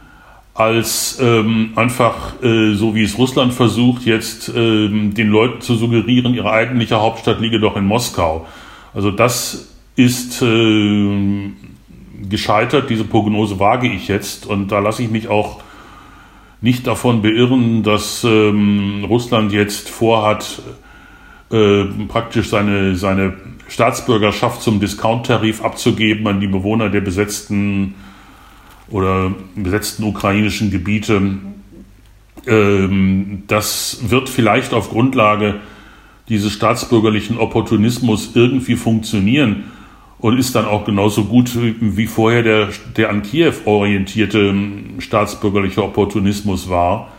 als 0.59 1.18
ähm, 1.20 1.70
einfach, 1.76 2.42
äh, 2.42 2.74
so 2.74 2.92
wie 2.96 3.04
es 3.04 3.16
Russland 3.16 3.54
versucht, 3.54 4.04
jetzt 4.04 4.50
ähm, 4.52 5.14
den 5.14 5.28
Leuten 5.28 5.61
zu 5.61 5.76
suggerieren, 5.76 6.35
ihre 6.35 6.50
eigentliche 6.50 7.00
Hauptstadt 7.00 7.40
liege 7.40 7.61
doch 7.61 7.76
in 7.76 7.85
Moskau. 7.85 8.44
Also 8.92 9.12
das 9.12 9.68
ist 9.94 10.42
äh, 10.42 11.50
gescheitert, 12.28 12.90
diese 12.90 13.04
Prognose 13.04 13.59
wage 13.59 13.88
ich 13.88 14.09
jetzt. 14.09 14.46
Und 14.46 14.72
da 14.72 14.78
lasse 14.78 15.02
ich 15.02 15.11
mich 15.11 15.28
auch 15.28 15.61
nicht 16.61 16.87
davon 16.87 17.22
beirren, 17.22 17.83
dass 17.83 18.24
ähm, 18.24 19.04
Russland 19.09 19.52
jetzt 19.52 19.88
vorhat, 19.88 20.61
äh, 21.50 21.85
praktisch 22.09 22.48
seine, 22.48 22.96
seine 22.96 23.35
Staatsbürgerschaft 23.68 24.62
zum 24.62 24.81
Discount-Tarif 24.81 25.62
abzugeben 25.62 26.26
an 26.26 26.40
die 26.40 26.48
Bewohner 26.48 26.88
der 26.88 27.00
besetzten 27.00 27.94
oder 28.90 29.33
besetzten 29.54 30.04
ukrainischen 30.04 30.70
Gebiete. 30.70 31.38
Ähm, 32.46 33.42
das 33.46 34.00
wird 34.09 34.28
vielleicht 34.28 34.72
auf 34.72 34.90
Grundlage 34.90 35.57
dieses 36.28 36.52
staatsbürgerlichen 36.52 37.38
Opportunismus 37.38 38.33
irgendwie 38.35 38.76
funktionieren 38.76 39.64
und 40.18 40.38
ist 40.38 40.54
dann 40.54 40.64
auch 40.64 40.85
genauso 40.85 41.24
gut 41.24 41.50
wie 41.81 42.07
vorher 42.07 42.42
der, 42.42 42.68
der 42.96 43.11
an 43.11 43.22
Kiew 43.22 43.52
orientierte 43.64 44.54
staatsbürgerliche 44.98 45.83
Opportunismus 45.83 46.68
war. 46.68 47.12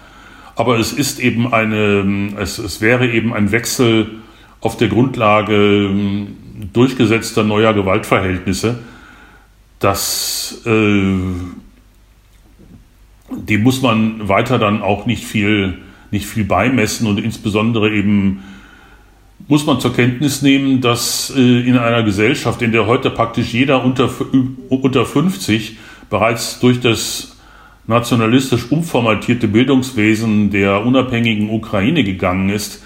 Aber 0.56 0.78
es 0.78 0.92
ist 0.92 1.20
eben 1.20 1.54
eine, 1.54 2.34
es, 2.38 2.58
es 2.58 2.82
wäre 2.82 3.10
eben 3.10 3.34
ein 3.34 3.52
Wechsel 3.52 4.20
auf 4.60 4.76
der 4.76 4.90
Grundlage 4.90 5.90
durchgesetzter 6.74 7.44
neuer 7.44 7.74
Gewaltverhältnisse 7.74 8.80
das, 9.80 10.62
äh, 10.66 11.18
dem 13.32 13.64
muss 13.64 13.82
man 13.82 14.28
weiter 14.28 14.60
dann 14.60 14.82
auch 14.82 15.06
nicht 15.06 15.24
viel, 15.24 15.78
nicht 16.12 16.26
viel 16.26 16.44
beimessen 16.44 17.08
und 17.08 17.18
insbesondere 17.20 17.92
eben 17.92 18.44
muss 19.50 19.66
man 19.66 19.80
zur 19.80 19.94
Kenntnis 19.94 20.44
nehmen, 20.44 20.80
dass 20.80 21.34
äh, 21.36 21.42
in 21.42 21.76
einer 21.76 22.04
Gesellschaft, 22.04 22.62
in 22.62 22.72
der 22.72 22.86
heute 22.86 23.10
praktisch 23.10 23.52
jeder 23.52 23.84
unter, 23.84 24.08
unter 24.70 25.06
50 25.06 25.78
bereits 26.10 26.60
durch 26.60 26.80
das 26.80 27.36
nationalistisch 27.88 28.72
umformatierte 28.72 29.48
Bildungswesen 29.48 30.52
der 30.52 30.86
unabhängigen 30.86 31.50
Ukraine 31.50 32.04
gegangen 32.04 32.50
ist, 32.50 32.84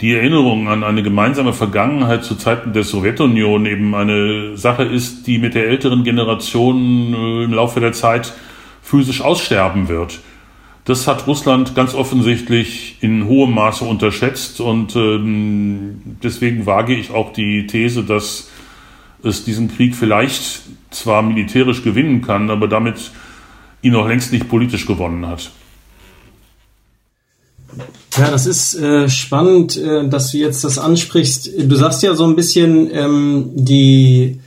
die 0.00 0.12
Erinnerung 0.14 0.66
an 0.66 0.82
eine 0.82 1.04
gemeinsame 1.04 1.52
Vergangenheit 1.52 2.24
zu 2.24 2.34
Zeiten 2.34 2.72
der 2.72 2.82
Sowjetunion 2.82 3.64
eben 3.66 3.94
eine 3.94 4.56
Sache 4.56 4.82
ist, 4.82 5.28
die 5.28 5.38
mit 5.38 5.54
der 5.54 5.68
älteren 5.68 6.02
Generation 6.02 7.14
äh, 7.14 7.44
im 7.44 7.52
Laufe 7.54 7.78
der 7.78 7.92
Zeit 7.92 8.32
physisch 8.82 9.20
aussterben 9.20 9.86
wird. 9.86 10.18
Das 10.84 11.06
hat 11.06 11.28
Russland 11.28 11.76
ganz 11.76 11.94
offensichtlich 11.94 12.96
in 13.00 13.26
hohem 13.28 13.54
Maße 13.54 13.84
unterschätzt 13.84 14.60
und 14.60 14.96
ähm, 14.96 16.16
deswegen 16.22 16.66
wage 16.66 16.94
ich 16.94 17.12
auch 17.12 17.32
die 17.32 17.68
These, 17.68 18.02
dass 18.02 18.48
es 19.22 19.44
diesen 19.44 19.68
Krieg 19.68 19.94
vielleicht 19.94 20.62
zwar 20.90 21.22
militärisch 21.22 21.84
gewinnen 21.84 22.22
kann, 22.22 22.50
aber 22.50 22.66
damit 22.66 23.12
ihn 23.82 23.92
noch 23.92 24.08
längst 24.08 24.32
nicht 24.32 24.48
politisch 24.48 24.86
gewonnen 24.86 25.26
hat. 25.26 25.52
Ja, 28.18 28.30
das 28.30 28.46
ist 28.46 28.74
äh, 28.74 29.08
spannend, 29.08 29.76
äh, 29.76 30.06
dass 30.08 30.32
du 30.32 30.38
jetzt 30.38 30.64
das 30.64 30.78
ansprichst. 30.78 31.50
Du 31.58 31.76
sagst 31.76 32.02
ja 32.02 32.14
so 32.14 32.24
ein 32.24 32.36
bisschen, 32.36 32.90
ähm, 32.92 33.50
die 33.54 34.40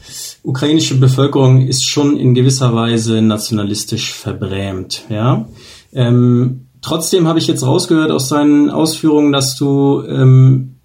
ukrainische 0.43 0.99
Bevölkerung 0.99 1.67
ist 1.67 1.87
schon 1.87 2.17
in 2.17 2.35
gewisser 2.35 2.75
Weise 2.75 3.21
nationalistisch 3.21 4.13
verbrämt. 4.13 5.05
Ja. 5.09 5.47
Ähm, 5.95 6.67
trotzdem 6.81 7.27
habe 7.27 7.39
ich 7.39 7.47
jetzt 7.47 7.65
rausgehört 7.65 8.11
aus 8.11 8.29
deinen 8.29 8.69
Ausführungen, 8.69 9.31
dass 9.31 9.55
du 9.55 10.03
ähm, 10.07 10.75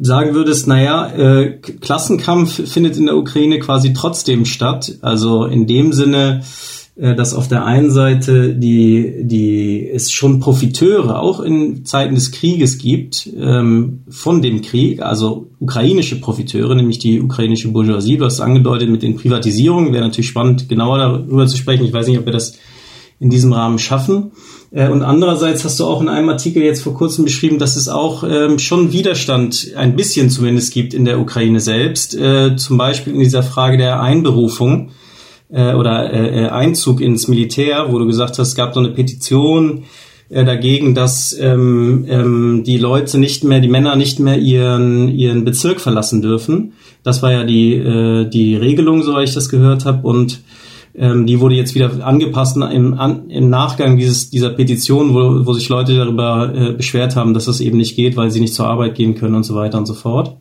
sagen 0.00 0.34
würdest, 0.34 0.66
naja, 0.66 1.08
äh, 1.08 1.58
Klassenkampf 1.58 2.70
findet 2.70 2.96
in 2.96 3.06
der 3.06 3.16
Ukraine 3.16 3.58
quasi 3.58 3.92
trotzdem 3.92 4.44
statt. 4.44 4.96
Also 5.02 5.44
in 5.46 5.66
dem 5.66 5.92
Sinne, 5.92 6.42
äh, 6.96 7.14
dass 7.14 7.34
auf 7.34 7.48
der 7.48 7.66
einen 7.66 7.90
Seite 7.90 8.54
die, 8.54 9.22
die 9.22 9.88
es 9.88 10.12
schon 10.12 10.40
Profiteure 10.40 11.20
auch 11.20 11.40
in 11.40 11.84
Zeiten 11.84 12.14
des 12.14 12.30
Krieges 12.30 12.78
gibt 12.78 13.28
ähm, 13.38 14.04
von 14.08 14.40
dem 14.40 14.62
Krieg, 14.62 15.02
also 15.02 15.48
ukrainische 15.60 16.20
Profiteure, 16.20 16.74
nämlich 16.74 16.98
die 16.98 17.20
ukrainische 17.20 17.68
Bourgeoisie. 17.68 18.16
Du 18.16 18.24
hast 18.24 18.40
angedeutet 18.40 18.88
mit 18.88 19.02
den 19.02 19.16
Privatisierungen, 19.16 19.92
wäre 19.92 20.04
natürlich 20.04 20.28
spannend, 20.28 20.68
genauer 20.68 20.98
darüber 20.98 21.46
zu 21.46 21.56
sprechen. 21.56 21.84
Ich 21.84 21.92
weiß 21.92 22.06
nicht, 22.06 22.18
ob 22.18 22.24
wir 22.24 22.32
das 22.32 22.58
in 23.18 23.30
diesem 23.30 23.52
Rahmen 23.52 23.78
schaffen. 23.78 24.32
Äh, 24.70 24.88
und 24.88 25.02
andererseits 25.02 25.64
hast 25.64 25.80
du 25.80 25.84
auch 25.84 26.00
in 26.00 26.08
einem 26.08 26.28
Artikel 26.28 26.62
jetzt 26.62 26.82
vor 26.82 26.94
kurzem 26.94 27.24
beschrieben, 27.24 27.58
dass 27.58 27.76
es 27.76 27.88
auch 27.88 28.24
ähm, 28.24 28.58
schon 28.58 28.92
Widerstand, 28.92 29.72
ein 29.76 29.96
bisschen 29.96 30.30
zumindest 30.30 30.72
gibt 30.72 30.94
in 30.94 31.04
der 31.04 31.18
Ukraine 31.18 31.60
selbst, 31.60 32.14
äh, 32.14 32.56
zum 32.56 32.76
Beispiel 32.76 33.14
in 33.14 33.20
dieser 33.20 33.42
Frage 33.42 33.78
der 33.78 34.00
Einberufung 34.00 34.90
äh, 35.50 35.72
oder 35.74 36.52
Einzug 36.52 37.00
ins 37.00 37.28
Militär, 37.28 37.86
wo 37.90 37.98
du 37.98 38.06
gesagt 38.06 38.38
hast, 38.38 38.48
es 38.48 38.54
gab 38.54 38.74
so 38.74 38.80
eine 38.80 38.90
Petition 38.90 39.84
dagegen, 40.28 40.96
dass 40.96 41.38
ähm, 41.38 42.04
ähm, 42.08 42.64
die 42.66 42.78
Leute 42.78 43.16
nicht 43.16 43.44
mehr, 43.44 43.60
die 43.60 43.68
Männer 43.68 43.94
nicht 43.94 44.18
mehr 44.18 44.36
ihren 44.36 45.08
ihren 45.08 45.44
Bezirk 45.44 45.80
verlassen 45.80 46.20
dürfen. 46.20 46.72
Das 47.04 47.22
war 47.22 47.30
ja 47.30 47.44
die 47.44 48.28
die 48.28 48.56
Regelung, 48.56 49.04
so 49.04 49.16
ich 49.20 49.34
das 49.34 49.48
gehört 49.48 49.84
habe 49.84 50.04
und 50.04 50.40
ähm, 50.98 51.26
die 51.26 51.40
wurde 51.40 51.54
jetzt 51.54 51.74
wieder 51.74 52.06
angepasst 52.06 52.56
im, 52.56 52.94
an, 52.94 53.28
im 53.28 53.50
Nachgang 53.50 53.98
dieses, 53.98 54.30
dieser 54.30 54.50
Petition, 54.50 55.14
wo, 55.14 55.46
wo 55.46 55.52
sich 55.52 55.68
Leute 55.68 55.96
darüber 55.96 56.52
äh, 56.54 56.72
beschwert 56.72 57.16
haben, 57.16 57.34
dass 57.34 57.44
das 57.44 57.60
eben 57.60 57.76
nicht 57.76 57.96
geht, 57.96 58.16
weil 58.16 58.30
sie 58.30 58.40
nicht 58.40 58.54
zur 58.54 58.66
Arbeit 58.66 58.94
gehen 58.94 59.14
können 59.14 59.34
und 59.34 59.44
so 59.44 59.54
weiter 59.54 59.78
und 59.78 59.86
so 59.86 59.94
fort. 59.94 60.36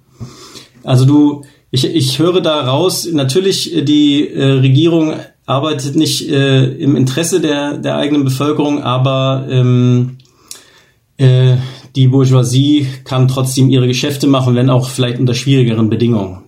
Also 0.84 1.06
du, 1.06 1.44
ich, 1.72 1.86
ich 1.86 2.20
höre 2.20 2.42
da 2.42 2.62
raus, 2.62 3.08
natürlich 3.12 3.76
äh, 3.76 3.82
die 3.82 4.30
äh, 4.30 4.46
Regierung 4.46 5.16
arbeitet 5.46 5.96
nicht 5.96 6.30
äh, 6.30 6.66
im 6.66 6.96
Interesse 6.96 7.42
der, 7.42 7.78
der 7.78 7.98
eigenen 7.98 8.24
Bevölkerung, 8.24 8.82
aber 8.82 9.46
ähm, 9.50 10.18
äh, 11.18 11.58
die 11.96 12.08
Bourgeoisie 12.08 12.88
kann 13.04 13.28
trotzdem 13.28 13.70
ihre 13.70 13.88
Geschäfte 13.88 14.28
machen, 14.28 14.56
wenn 14.56 14.70
auch 14.70 14.90
vielleicht 14.90 15.20
unter 15.20 15.34
schwierigeren 15.34 15.90
Bedingungen. 15.90 16.45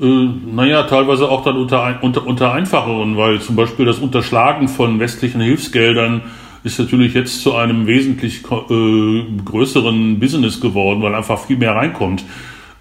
Äh, 0.00 0.28
naja, 0.54 0.84
teilweise 0.84 1.28
auch 1.28 1.44
dann 1.44 1.56
unter, 1.56 2.02
unter, 2.02 2.26
unter 2.26 2.52
einfacheren, 2.52 3.16
weil 3.16 3.40
zum 3.40 3.56
Beispiel 3.56 3.84
das 3.84 3.98
Unterschlagen 3.98 4.68
von 4.68 4.98
westlichen 4.98 5.40
Hilfsgeldern 5.40 6.22
ist 6.62 6.78
natürlich 6.78 7.14
jetzt 7.14 7.42
zu 7.42 7.54
einem 7.54 7.86
wesentlich 7.86 8.42
äh, 8.44 9.22
größeren 9.44 10.18
Business 10.18 10.60
geworden, 10.60 11.02
weil 11.02 11.14
einfach 11.14 11.38
viel 11.46 11.56
mehr 11.56 11.74
reinkommt. 11.74 12.24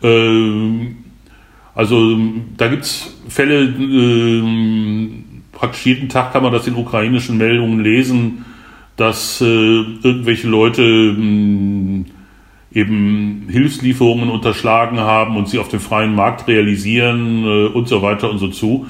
Äh, 0.01 0.93
also 1.75 2.17
da 2.57 2.67
gibt 2.67 2.83
es 2.83 3.15
Fälle, 3.27 3.63
äh, 3.63 4.43
praktisch 5.51 5.85
jeden 5.85 6.09
Tag 6.09 6.33
kann 6.33 6.43
man 6.43 6.51
das 6.51 6.67
in 6.67 6.75
ukrainischen 6.75 7.37
Meldungen 7.37 7.81
lesen, 7.81 8.45
dass 8.95 9.39
äh, 9.41 9.45
irgendwelche 9.45 10.47
Leute 10.47 10.81
hm, 10.81 12.05
eben 12.71 13.47
Hilfslieferungen 13.49 14.29
unterschlagen 14.29 14.99
haben 14.99 15.37
und 15.37 15.49
sie 15.49 15.59
auf 15.59 15.69
dem 15.69 15.79
freien 15.79 16.13
Markt 16.13 16.47
realisieren 16.47 17.43
äh, 17.43 17.67
und 17.67 17.87
so 17.87 18.01
weiter 18.01 18.29
und 18.29 18.37
so 18.37 18.49
zu. 18.49 18.85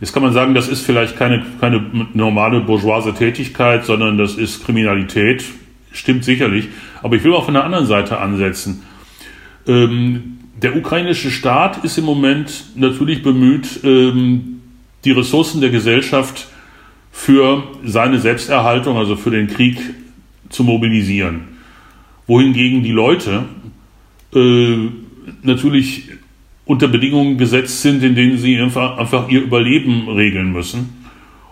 Jetzt 0.00 0.12
kann 0.12 0.22
man 0.22 0.32
sagen, 0.32 0.54
das 0.54 0.68
ist 0.68 0.82
vielleicht 0.82 1.16
keine, 1.16 1.44
keine 1.60 1.84
normale 2.14 2.60
bourgeoise 2.60 3.14
Tätigkeit, 3.14 3.84
sondern 3.84 4.18
das 4.18 4.34
ist 4.34 4.64
Kriminalität. 4.64 5.44
Stimmt 5.92 6.24
sicherlich. 6.24 6.68
Aber 7.02 7.16
ich 7.16 7.24
will 7.24 7.32
auch 7.32 7.44
von 7.44 7.54
der 7.54 7.64
anderen 7.64 7.86
Seite 7.86 8.18
ansetzen. 8.18 8.82
Ähm, 9.66 10.38
der 10.60 10.76
ukrainische 10.76 11.30
Staat 11.30 11.84
ist 11.84 11.98
im 11.98 12.04
Moment 12.04 12.66
natürlich 12.76 13.22
bemüht, 13.22 13.80
ähm, 13.82 14.60
die 15.04 15.12
Ressourcen 15.12 15.60
der 15.60 15.70
Gesellschaft 15.70 16.48
für 17.10 17.64
seine 17.84 18.18
Selbsterhaltung, 18.18 18.96
also 18.96 19.16
für 19.16 19.30
den 19.30 19.48
Krieg, 19.48 19.78
zu 20.50 20.64
mobilisieren 20.64 21.53
wohingegen 22.26 22.82
die 22.82 22.92
Leute 22.92 23.44
äh, 24.34 24.88
natürlich 25.42 26.08
unter 26.66 26.88
Bedingungen 26.88 27.36
gesetzt 27.36 27.82
sind, 27.82 28.02
in 28.02 28.14
denen 28.14 28.38
sie 28.38 28.58
einfach, 28.58 28.96
einfach 28.98 29.28
ihr 29.28 29.42
Überleben 29.42 30.08
regeln 30.08 30.52
müssen. 30.52 31.04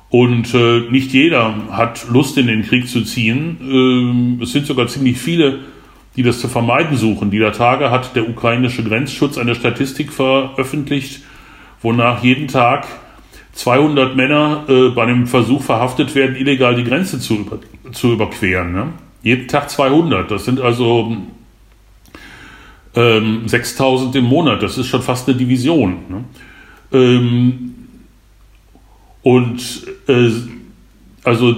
Und 0.09 0.53
äh, 0.55 0.81
nicht 0.91 1.13
jeder 1.13 1.55
hat 1.71 2.07
Lust, 2.11 2.37
in 2.37 2.47
den 2.47 2.63
Krieg 2.63 2.89
zu 2.89 3.03
ziehen. 3.03 4.39
Äh, 4.41 4.43
es 4.43 4.53
sind 4.53 4.67
sogar 4.67 4.87
ziemlich 4.87 5.19
viele, 5.19 5.61
die 6.17 6.23
das 6.23 6.41
zu 6.41 6.49
vermeiden 6.49 6.97
suchen. 6.97 7.31
Dieser 7.31 7.53
Tage 7.53 7.91
hat 7.91 8.15
der 8.15 8.29
ukrainische 8.29 8.85
Grenzschutz 8.85 9.39
eine 9.39 9.55
Statistik 9.55 10.13
veröffentlicht, 10.13 11.23
wonach 11.81 12.23
jeden 12.23 12.49
Tag 12.49 12.87
200 13.53 14.17
Männer 14.17 14.65
äh, 14.69 14.89
bei 14.91 15.05
einem 15.05 15.27
Versuch 15.27 15.63
verhaftet 15.63 16.15
werden, 16.15 16.37
illegal 16.37 16.75
die 16.75 16.85
Grenze 16.85 17.19
zu, 17.19 17.37
über, 17.37 17.59
zu 17.93 18.13
überqueren. 18.13 18.73
Ne? 18.73 18.89
Jeden 19.23 19.49
Tag 19.49 19.71
200. 19.71 20.31
Das 20.31 20.45
sind 20.45 20.61
also 20.61 21.17
ähm, 22.95 23.43
6000 23.47 24.17
im 24.17 24.25
Monat. 24.25 24.63
Das 24.63 24.79
ist 24.79 24.89
schon 24.89 25.03
fast 25.03 25.29
eine 25.29 25.39
Division. 25.39 25.97
Ne? 26.09 26.25
Ähm, 26.93 27.75
und 29.23 29.87
äh, 30.09 30.31
also 31.25 31.57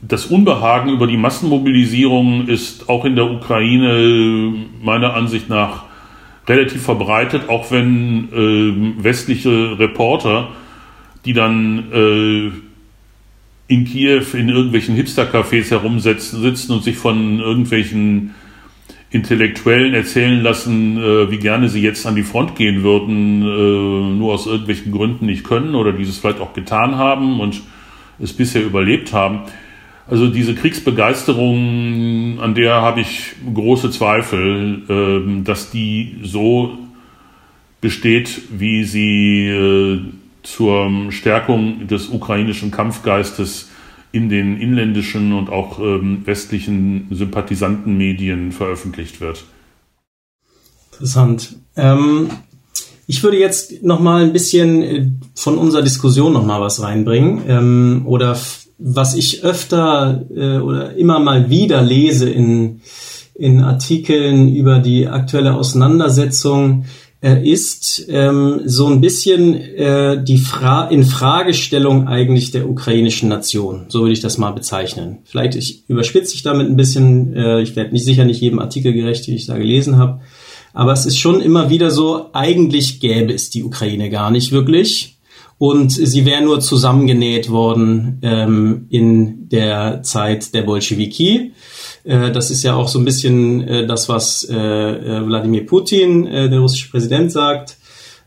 das 0.00 0.26
Unbehagen 0.26 0.90
über 0.90 1.06
die 1.06 1.16
Massenmobilisierung 1.16 2.46
ist 2.46 2.88
auch 2.88 3.04
in 3.04 3.16
der 3.16 3.30
Ukraine 3.30 4.52
meiner 4.82 5.14
Ansicht 5.14 5.48
nach 5.48 5.84
relativ 6.46 6.82
verbreitet, 6.82 7.48
auch 7.48 7.70
wenn 7.70 8.28
äh, 8.32 9.04
westliche 9.04 9.78
Reporter, 9.78 10.48
die 11.24 11.32
dann 11.32 11.92
äh, 11.92 12.67
in 13.68 13.84
Kiew 13.84 14.24
in 14.32 14.48
irgendwelchen 14.48 14.96
Hipster-Cafés 14.96 15.70
herumsitzen 15.70 16.40
sitzen 16.42 16.72
und 16.72 16.82
sich 16.82 16.96
von 16.96 17.38
irgendwelchen 17.38 18.34
Intellektuellen 19.10 19.94
erzählen 19.94 20.42
lassen, 20.42 20.98
äh, 20.98 21.30
wie 21.30 21.38
gerne 21.38 21.68
sie 21.68 21.80
jetzt 21.82 22.06
an 22.06 22.14
die 22.14 22.22
Front 22.22 22.56
gehen 22.56 22.82
würden, 22.82 23.42
äh, 23.42 24.16
nur 24.16 24.34
aus 24.34 24.46
irgendwelchen 24.46 24.92
Gründen 24.92 25.26
nicht 25.26 25.44
können 25.44 25.74
oder 25.74 25.92
dieses 25.92 26.18
vielleicht 26.18 26.40
auch 26.40 26.52
getan 26.52 26.96
haben 26.96 27.40
und 27.40 27.62
es 28.18 28.32
bisher 28.32 28.64
überlebt 28.64 29.12
haben. 29.12 29.40
Also 30.10 30.28
diese 30.28 30.54
Kriegsbegeisterung, 30.54 32.38
an 32.40 32.54
der 32.54 32.76
habe 32.76 33.00
ich 33.00 33.34
große 33.52 33.90
Zweifel, 33.90 34.82
äh, 34.88 35.42
dass 35.44 35.70
die 35.70 36.16
so 36.22 36.78
besteht, 37.80 38.40
wie 38.50 38.84
sie 38.84 39.46
äh, 39.46 40.00
zur 40.52 40.90
Stärkung 41.10 41.86
des 41.88 42.08
ukrainischen 42.08 42.70
Kampfgeistes 42.70 43.68
in 44.12 44.28
den 44.28 44.58
inländischen 44.58 45.32
und 45.32 45.50
auch 45.50 45.78
ähm, 45.78 46.22
westlichen 46.24 47.08
Sympathisantenmedien 47.10 48.52
veröffentlicht 48.52 49.20
wird. 49.20 49.44
Interessant. 50.92 51.56
Ähm, 51.76 52.30
ich 53.06 53.22
würde 53.22 53.38
jetzt 53.38 53.82
noch 53.82 54.00
mal 54.00 54.24
ein 54.24 54.32
bisschen 54.32 54.82
äh, 54.82 55.10
von 55.34 55.58
unserer 55.58 55.82
Diskussion 55.82 56.32
noch 56.32 56.46
mal 56.46 56.60
was 56.60 56.82
reinbringen 56.82 57.42
ähm, 57.46 58.02
oder 58.06 58.38
was 58.78 59.14
ich 59.14 59.44
öfter 59.44 60.24
äh, 60.34 60.58
oder 60.58 60.94
immer 60.96 61.18
mal 61.18 61.50
wieder 61.50 61.82
lese 61.82 62.30
in 62.30 62.80
in 63.38 63.62
Artikeln 63.62 64.52
über 64.52 64.80
die 64.80 65.06
aktuelle 65.06 65.54
Auseinandersetzung 65.54 66.86
ist 67.20 68.06
ähm, 68.08 68.60
so 68.64 68.86
ein 68.86 69.00
bisschen 69.00 69.54
äh, 69.54 70.22
die 70.22 70.38
Fra 70.38 70.88
Infragestellung 70.88 72.06
eigentlich 72.06 72.52
der 72.52 72.68
ukrainischen 72.68 73.28
Nation. 73.28 73.86
So 73.88 74.02
würde 74.02 74.12
ich 74.12 74.20
das 74.20 74.38
mal 74.38 74.52
bezeichnen. 74.52 75.18
Vielleicht 75.24 75.56
ich 75.56 75.82
überspitze 75.88 76.34
ich 76.34 76.42
damit 76.42 76.68
ein 76.68 76.76
bisschen. 76.76 77.34
Äh, 77.34 77.62
ich 77.62 77.74
werde 77.74 77.92
nicht 77.92 78.04
sicher 78.04 78.24
nicht 78.24 78.40
jedem 78.40 78.60
Artikel 78.60 78.92
gerecht, 78.92 79.26
den 79.26 79.34
ich 79.34 79.46
da 79.46 79.58
gelesen 79.58 79.96
habe. 79.96 80.20
Aber 80.74 80.92
es 80.92 81.06
ist 81.06 81.18
schon 81.18 81.40
immer 81.40 81.70
wieder 81.70 81.90
so, 81.90 82.26
eigentlich 82.32 83.00
gäbe 83.00 83.32
es 83.32 83.50
die 83.50 83.64
Ukraine 83.64 84.10
gar 84.10 84.30
nicht 84.30 84.52
wirklich. 84.52 85.18
Und 85.58 85.90
sie 85.90 86.24
wäre 86.24 86.42
nur 86.42 86.60
zusammengenäht 86.60 87.50
worden 87.50 88.20
ähm, 88.22 88.86
in 88.90 89.48
der 89.48 90.04
Zeit 90.04 90.54
der 90.54 90.62
Bolschewiki. 90.62 91.52
Äh, 92.08 92.32
das 92.32 92.50
ist 92.50 92.62
ja 92.62 92.74
auch 92.74 92.88
so 92.88 92.98
ein 92.98 93.04
bisschen 93.04 93.60
äh, 93.68 93.86
das, 93.86 94.08
was 94.08 94.48
äh, 94.48 94.54
Wladimir 94.54 95.66
Putin, 95.66 96.24
der 96.24 96.58
russische 96.58 96.90
Präsident, 96.90 97.30
sagt. 97.30 97.76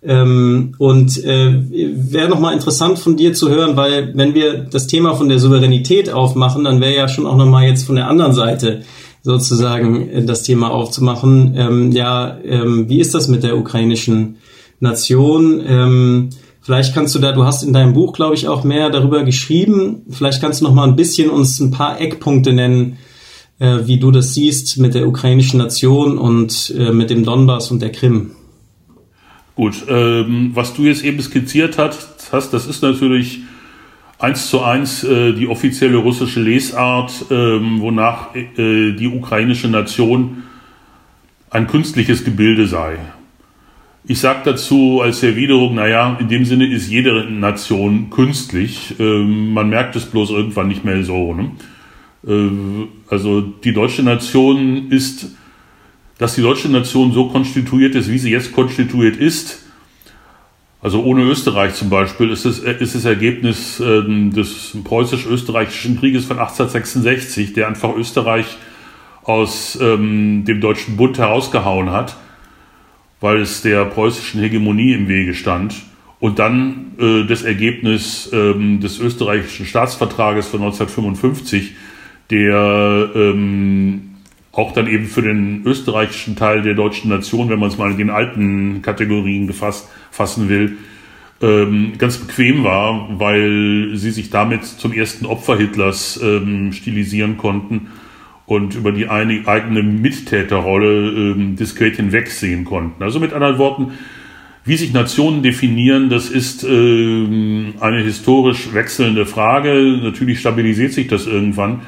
Ähm, 0.04 0.74
und 0.80 1.24
wäre 1.24 2.30
nochmal 2.30 2.54
interessant 2.54 2.98
von 2.98 3.17
dir 3.17 3.34
zu 3.34 3.50
hören, 3.50 3.76
weil 3.76 4.13
wenn 4.15 4.34
wir 4.34 4.60
das 4.60 4.88
Thema 4.88 5.13
von 5.15 5.30
der 5.30 5.38
Souveränität 5.38 6.12
aufmachen, 6.12 6.63
dann 6.63 6.82
wäre 6.82 6.96
ja 6.96 7.08
schon 7.08 7.28
auch 7.28 7.36
nochmal 7.36 7.67
jetzt 7.67 7.86
von 7.86 7.96
der 7.96 8.08
anderen 8.08 8.34
Seite 8.34 8.82
sozusagen 9.22 10.26
das 10.26 10.41
Thema 10.41 10.72
aufzumachen. 10.72 11.54
Ähm, 11.56 11.91
ja, 11.91 12.38
ähm, 12.44 12.89
wie 12.89 13.00
ist 13.00 13.13
das 13.13 13.28
mit 13.28 13.44
der 13.44 13.58
ukrainischen 13.58 14.38
Nation? 14.80 16.32
Vielleicht 16.62 16.96
kannst 16.96 17.13
du 17.13 17.20
da, 17.20 17.32
du 17.32 17.46
hast 17.46 17.62
in 17.62 17.74
deinem 17.74 17.94
Buch, 17.94 18.13
glaube 18.13 18.34
ich, 18.34 18.48
auch 18.48 18.63
mehr 18.63 18.89
darüber 18.89 19.24
geschrieben. 19.24 20.02
Vielleicht 20.10 20.41
kannst 20.41 20.62
du 20.62 20.65
noch 20.65 20.74
mal 20.74 20.88
ein 20.88 20.96
bisschen 20.96 21.30
uns 21.30 21.60
ein 21.60 21.70
paar 21.70 22.02
Eckpunkte 22.02 22.54
nennen, 22.54 22.98
äh, 23.62 23.85
wie 23.85 23.99
du 23.99 24.09
das 24.09 24.33
siehst 24.33 24.79
mit 24.79 24.95
der 24.95 25.07
ukrainischen 25.07 25.59
Nation 25.59 26.17
und 26.17 26.73
äh, 26.75 26.91
mit 26.91 27.12
dem 27.12 27.23
Donbass 27.23 27.69
und 27.69 27.81
der 27.81 27.91
Krim. 27.91 28.31
Gut, 29.55 29.83
ähm, 29.87 30.51
was 30.55 30.73
du 30.73 30.83
jetzt 30.83 31.03
eben 31.03 31.21
skizziert 31.21 31.77
hast, 31.77 32.31
das 32.31 32.65
ist 32.65 32.81
natürlich 32.81 33.41
eins 34.17 34.49
zu 34.49 34.62
eins 34.62 35.03
äh, 35.03 35.33
die 35.33 35.47
offizielle 35.47 35.97
russische 35.97 36.41
Lesart, 36.41 37.25
ähm, 37.29 37.81
wonach 37.81 38.33
äh, 38.35 38.93
die 38.93 39.07
ukrainische 39.07 39.67
Nation 39.67 40.43
ein 41.51 41.67
künstliches 41.67 42.23
Gebilde 42.23 42.65
sei. 42.65 42.97
Ich 44.05 44.19
sage 44.19 44.39
dazu 44.45 45.01
als 45.03 45.21
Erwiderung, 45.21 45.75
naja, 45.75 46.17
in 46.19 46.27
dem 46.29 46.45
Sinne 46.45 46.65
ist 46.65 46.89
jede 46.89 47.29
Nation 47.29 48.09
künstlich. 48.09 48.95
Ähm, 48.97 49.53
man 49.53 49.69
merkt 49.69 49.95
es 49.95 50.05
bloß 50.05 50.31
irgendwann 50.31 50.69
nicht 50.69 50.83
mehr 50.83 51.03
so. 51.03 51.35
Ne? 51.35 51.51
Äh, 52.28 52.50
also 53.10 53.42
die 53.42 53.74
deutsche 53.74 54.04
Nation 54.04 54.92
ist, 54.92 55.36
dass 56.17 56.36
die 56.36 56.42
deutsche 56.42 56.69
Nation 56.69 57.12
so 57.13 57.30
konstituiert 57.30 57.96
ist, 57.96 58.10
wie 58.10 58.19
sie 58.19 58.32
jetzt 58.32 58.54
konstituiert 58.54 59.17
ist, 59.17 59.62
Also 60.84 61.04
ohne 61.04 61.22
Österreich 61.24 61.76
zum 61.76 61.92
Beispiel 61.92 62.32
ist 62.32 62.46
es, 62.46 62.60
ist 62.60 62.96
das 62.96 63.06
Ergebnis 63.06 63.80
äh, 63.80 64.02
des 64.32 64.76
preußisch-österreichischen 64.84 66.00
Krieges 66.00 66.26
von 66.26 66.40
1866, 66.40 67.54
der 67.54 67.67
einfach 67.67 67.96
Österreich 67.96 68.58
aus 69.24 69.78
ähm, 69.80 70.44
dem 70.44 70.60
Deutschen 70.60 70.98
Bund 70.98 71.19
herausgehauen 71.19 71.92
hat, 71.92 72.17
weil 73.19 73.42
es 73.42 73.62
der 73.62 73.86
preußischen 73.86 74.42
Hegemonie 74.42 74.94
im 74.94 75.08
Wege 75.08 75.36
stand. 75.36 75.76
Und 76.19 76.40
dann 76.40 76.94
äh, 77.00 77.28
das 77.28 77.44
Ergebnis 77.44 78.32
ähm, 78.34 78.80
des 78.80 79.00
österreichischen 79.00 79.67
Staatsvertrages 79.67 80.48
von 80.48 80.62
1955, 80.62 81.76
der 82.32 83.10
ähm, 83.13 84.12
auch 84.52 84.73
dann 84.73 84.88
eben 84.88 85.06
für 85.06 85.21
den 85.21 85.63
österreichischen 85.65 86.36
Teil 86.36 86.62
der 86.62 86.73
deutschen 86.73 87.10
Nation, 87.10 87.50
wenn 87.50 87.60
man 87.60 87.69
es 87.69 87.77
mal 87.77 87.92
in 87.92 87.98
den 87.98 88.10
alten 88.10 88.82
Kategorien 88.82 89.48
gefasst, 89.48 89.90
fassen 90.12 90.50
will, 90.50 90.77
ähm, 91.42 91.94
ganz 91.98 92.17
bequem 92.17 92.63
war, 92.63 93.19
weil 93.19 93.92
sie 93.96 94.12
sich 94.12 94.29
damit 94.29 94.65
zum 94.65 94.94
ersten 94.94 95.25
Opfer 95.25 95.58
Hitlers 95.58 96.19
ähm, 96.21 96.73
stilisieren 96.73 97.38
konnten 97.38 97.88
und 98.46 98.75
über 98.75 98.92
die 98.92 99.08
eine, 99.08 99.48
eigene 99.48 99.82
Mittäterrolle 99.82 101.10
ähm, 101.10 101.56
diskret 101.56 101.96
hinwegsehen 101.96 102.65
konnten. 102.65 103.02
Also 103.02 103.19
mit 103.19 103.34
anderen 103.34 103.58
Worten, 103.58 103.94
wie 104.65 104.75
sich 104.75 104.94
Nationen 104.94 105.42
definieren, 105.42 106.10
das 106.10 106.29
ist 106.29 106.63
ähm, 106.63 107.73
eine 107.79 108.02
historisch 108.02 108.73
wechselnde 108.73 109.25
Frage. 109.25 110.00
Natürlich 110.04 110.40
stabilisiert 110.40 110.92
sich 110.92 111.08
das 111.08 111.25
irgendwann. 111.25 111.82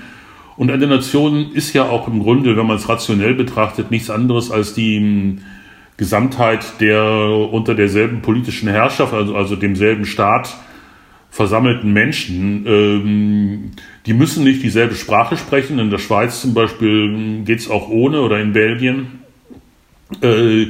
Und 0.55 0.69
eine 0.69 0.87
Nation 0.87 1.51
ist 1.53 1.73
ja 1.73 1.89
auch 1.89 2.07
im 2.07 2.21
Grunde, 2.21 2.55
wenn 2.55 2.67
man 2.67 2.77
es 2.77 2.87
rationell 2.87 3.33
betrachtet, 3.33 3.91
nichts 3.91 4.09
anderes 4.09 4.51
als 4.51 4.73
die 4.73 4.95
ähm, 4.95 5.39
Gesamtheit 5.97 6.79
der 6.79 7.03
unter 7.51 7.75
derselben 7.75 8.21
politischen 8.21 8.67
Herrschaft, 8.67 9.13
also, 9.13 9.35
also 9.35 9.55
demselben 9.55 10.05
Staat 10.05 10.55
versammelten 11.33 11.91
Menschen. 11.93 12.65
Ähm, 12.67 13.71
die 14.05 14.13
müssen 14.13 14.43
nicht 14.43 14.61
dieselbe 14.61 14.93
Sprache 14.93 15.35
sprechen. 15.35 15.79
In 15.79 15.89
der 15.89 15.97
Schweiz 15.97 16.41
zum 16.41 16.53
Beispiel 16.53 17.05
ähm, 17.05 17.45
geht 17.45 17.59
es 17.59 17.69
auch 17.69 17.89
ohne 17.89 18.21
oder 18.21 18.39
in 18.39 18.53
Belgien. 18.53 19.07
Äh, 20.21 20.67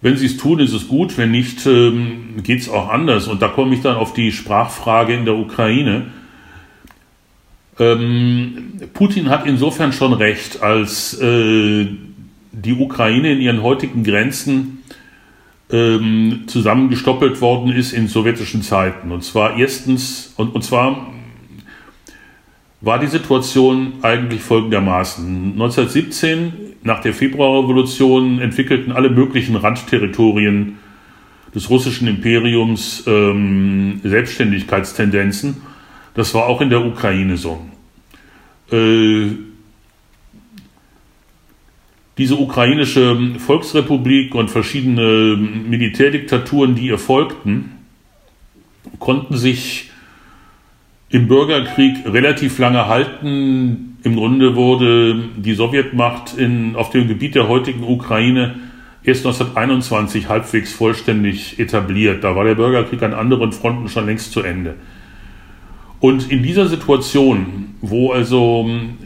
wenn 0.00 0.16
sie 0.16 0.26
es 0.26 0.36
tun, 0.36 0.60
ist 0.60 0.72
es 0.72 0.86
gut. 0.86 1.18
Wenn 1.18 1.32
nicht, 1.32 1.66
ähm, 1.66 2.36
geht 2.44 2.60
es 2.60 2.68
auch 2.68 2.88
anders. 2.88 3.26
Und 3.26 3.42
da 3.42 3.48
komme 3.48 3.74
ich 3.74 3.80
dann 3.80 3.96
auf 3.96 4.12
die 4.12 4.30
Sprachfrage 4.30 5.12
in 5.12 5.24
der 5.24 5.34
Ukraine. 5.34 6.12
Ähm, 7.78 8.72
Putin 8.92 9.28
hat 9.28 9.46
insofern 9.46 9.92
schon 9.92 10.12
recht, 10.12 10.62
als 10.62 11.20
äh, 11.20 11.86
die 12.52 12.74
Ukraine 12.74 13.32
in 13.32 13.40
ihren 13.40 13.62
heutigen 13.62 14.02
Grenzen 14.02 14.82
ähm, 15.70 16.44
zusammengestoppelt 16.46 17.40
worden 17.40 17.72
ist 17.72 17.92
in 17.92 18.08
sowjetischen 18.08 18.62
Zeiten. 18.62 19.12
Und 19.12 19.22
zwar 19.22 19.56
erstens, 19.58 20.32
und, 20.36 20.54
und 20.54 20.62
zwar 20.62 21.12
war 22.80 22.98
die 22.98 23.06
Situation 23.06 23.94
eigentlich 24.02 24.40
folgendermaßen. 24.40 25.52
1917, 25.52 26.52
nach 26.82 27.00
der 27.00 27.12
Februarrevolution, 27.12 28.40
entwickelten 28.40 28.92
alle 28.92 29.10
möglichen 29.10 29.56
Randterritorien 29.56 30.78
des 31.54 31.70
russischen 31.70 32.08
Imperiums 32.08 33.04
ähm, 33.06 34.00
Selbstständigkeitstendenzen. 34.04 35.56
Das 36.18 36.34
war 36.34 36.48
auch 36.48 36.60
in 36.60 36.68
der 36.68 36.84
Ukraine 36.84 37.36
so. 37.36 37.60
Äh, 38.72 39.28
diese 42.18 42.34
ukrainische 42.34 43.16
Volksrepublik 43.38 44.34
und 44.34 44.50
verschiedene 44.50 45.36
Militärdiktaturen, 45.36 46.74
die 46.74 46.88
ihr 46.88 46.98
folgten, 46.98 47.70
konnten 48.98 49.36
sich 49.36 49.90
im 51.08 51.28
Bürgerkrieg 51.28 51.98
relativ 52.04 52.58
lange 52.58 52.88
halten. 52.88 53.96
Im 54.02 54.16
Grunde 54.16 54.56
wurde 54.56 55.22
die 55.36 55.54
Sowjetmacht 55.54 56.36
in, 56.36 56.74
auf 56.74 56.90
dem 56.90 57.06
Gebiet 57.06 57.36
der 57.36 57.46
heutigen 57.46 57.84
Ukraine 57.84 58.56
erst 59.04 59.24
1921 59.24 60.28
halbwegs 60.28 60.72
vollständig 60.72 61.60
etabliert. 61.60 62.24
Da 62.24 62.34
war 62.34 62.42
der 62.42 62.56
Bürgerkrieg 62.56 63.04
an 63.04 63.14
anderen 63.14 63.52
Fronten 63.52 63.88
schon 63.88 64.06
längst 64.06 64.32
zu 64.32 64.42
Ende. 64.42 64.74
Und 66.00 66.30
in 66.30 66.42
dieser 66.42 66.68
Situation, 66.68 67.74
wo 67.80 68.12
also 68.12 68.64
ähm, 68.68 68.98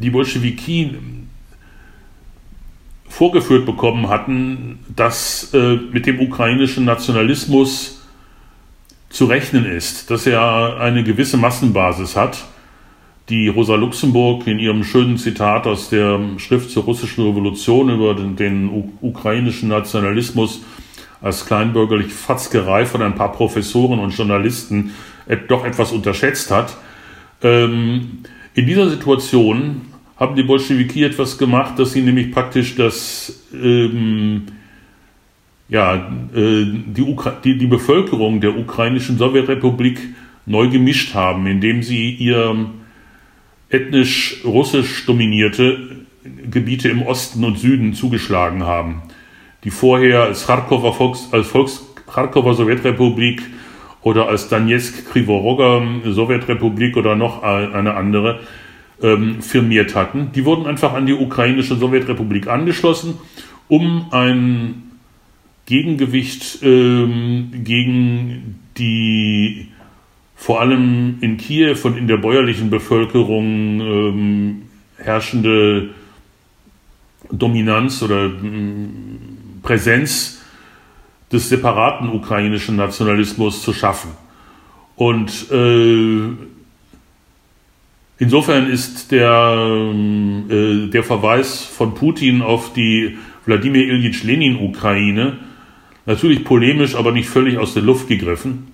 die 0.00 0.10
Bolschewiki 0.10 0.94
vorgeführt 3.08 3.64
bekommen 3.64 4.08
hatten, 4.08 4.80
dass 4.94 5.54
äh, 5.54 5.76
mit 5.92 6.06
dem 6.06 6.20
ukrainischen 6.20 6.84
Nationalismus 6.84 8.02
zu 9.08 9.26
rechnen 9.26 9.64
ist, 9.64 10.10
dass 10.10 10.26
er 10.26 10.78
eine 10.80 11.04
gewisse 11.04 11.36
Massenbasis 11.36 12.16
hat, 12.16 12.44
die 13.28 13.48
Rosa 13.48 13.74
Luxemburg 13.74 14.46
in 14.46 14.58
ihrem 14.58 14.84
schönen 14.84 15.16
Zitat 15.16 15.66
aus 15.66 15.88
der 15.88 16.20
Schrift 16.36 16.70
zur 16.70 16.84
russischen 16.84 17.24
Revolution 17.24 17.88
über 17.88 18.14
den, 18.14 18.36
den 18.36 18.92
ukrainischen 19.00 19.68
Nationalismus 19.68 20.62
als 21.22 21.46
kleinbürgerlich 21.46 22.12
Fatzgerei 22.12 22.84
von 22.84 23.02
ein 23.02 23.14
paar 23.14 23.32
Professoren 23.32 23.98
und 23.98 24.16
Journalisten 24.16 24.92
doch 25.48 25.64
etwas 25.64 25.92
unterschätzt 25.92 26.50
hat. 26.50 26.76
Ähm, 27.42 28.18
in 28.54 28.66
dieser 28.66 28.88
Situation 28.88 29.82
haben 30.16 30.34
die 30.34 30.42
Bolschewiki 30.42 31.04
etwas 31.04 31.36
gemacht, 31.36 31.78
dass 31.78 31.92
sie 31.92 32.00
nämlich 32.00 32.32
praktisch 32.32 32.74
das, 32.74 33.44
ähm, 33.52 34.42
ja, 35.68 35.94
äh, 36.34 36.64
die, 36.64 37.16
die, 37.44 37.58
die, 37.58 37.66
Bevölkerung 37.66 38.40
der 38.40 38.56
ukrainischen 38.56 39.18
Sowjetrepublik 39.18 40.00
neu 40.46 40.68
gemischt 40.68 41.14
haben, 41.14 41.46
indem 41.46 41.82
sie 41.82 42.10
ihr 42.12 42.66
ethnisch 43.68 44.42
russisch 44.44 45.04
dominierte 45.06 46.06
Gebiete 46.50 46.88
im 46.88 47.02
Osten 47.02 47.44
und 47.44 47.58
Süden 47.58 47.94
zugeschlagen 47.94 48.62
haben, 48.64 49.02
die 49.64 49.70
vorher 49.70 50.22
als 50.22 50.46
Kharkover 50.46 50.92
Volks, 50.92 51.28
als 51.32 51.48
Volks 51.48 51.84
Kharkover 52.06 52.54
Sowjetrepublik 52.54 53.42
oder 54.06 54.28
als 54.28 54.48
Donetsk 54.48 55.10
Krivoroga 55.10 55.82
Sowjetrepublik 56.04 56.96
oder 56.96 57.16
noch 57.16 57.42
eine 57.42 57.94
andere 57.94 58.38
ähm, 59.02 59.42
firmiert 59.42 59.96
hatten. 59.96 60.30
Die 60.32 60.44
wurden 60.44 60.66
einfach 60.66 60.92
an 60.92 61.06
die 61.06 61.12
ukrainische 61.12 61.74
Sowjetrepublik 61.74 62.46
angeschlossen, 62.46 63.14
um 63.66 64.06
ein 64.12 64.92
Gegengewicht 65.66 66.60
ähm, 66.62 67.50
gegen 67.64 68.60
die 68.78 69.70
vor 70.36 70.60
allem 70.60 71.16
in 71.20 71.36
Kiew 71.36 71.78
und 71.82 71.98
in 71.98 72.06
der 72.06 72.18
bäuerlichen 72.18 72.70
Bevölkerung 72.70 73.80
ähm, 73.80 74.62
herrschende 74.98 75.90
Dominanz 77.32 78.04
oder 78.04 78.26
ähm, 78.26 79.58
Präsenz 79.64 80.35
des 81.36 81.48
separaten 81.50 82.08
ukrainischen 82.08 82.76
Nationalismus 82.76 83.62
zu 83.62 83.72
schaffen. 83.72 84.10
Und 84.96 85.50
äh, 85.52 86.30
insofern 88.18 88.70
ist 88.70 89.12
der, 89.12 89.56
äh, 90.50 90.86
der 90.88 91.04
Verweis 91.04 91.64
von 91.64 91.94
Putin 91.94 92.40
auf 92.40 92.72
die 92.72 93.18
Wladimir 93.44 93.84
Ilyich 93.84 94.24
Lenin-Ukraine 94.24 95.36
natürlich 96.06 96.44
polemisch, 96.44 96.94
aber 96.94 97.12
nicht 97.12 97.28
völlig 97.28 97.58
aus 97.58 97.74
der 97.74 97.82
Luft 97.82 98.08
gegriffen. 98.08 98.68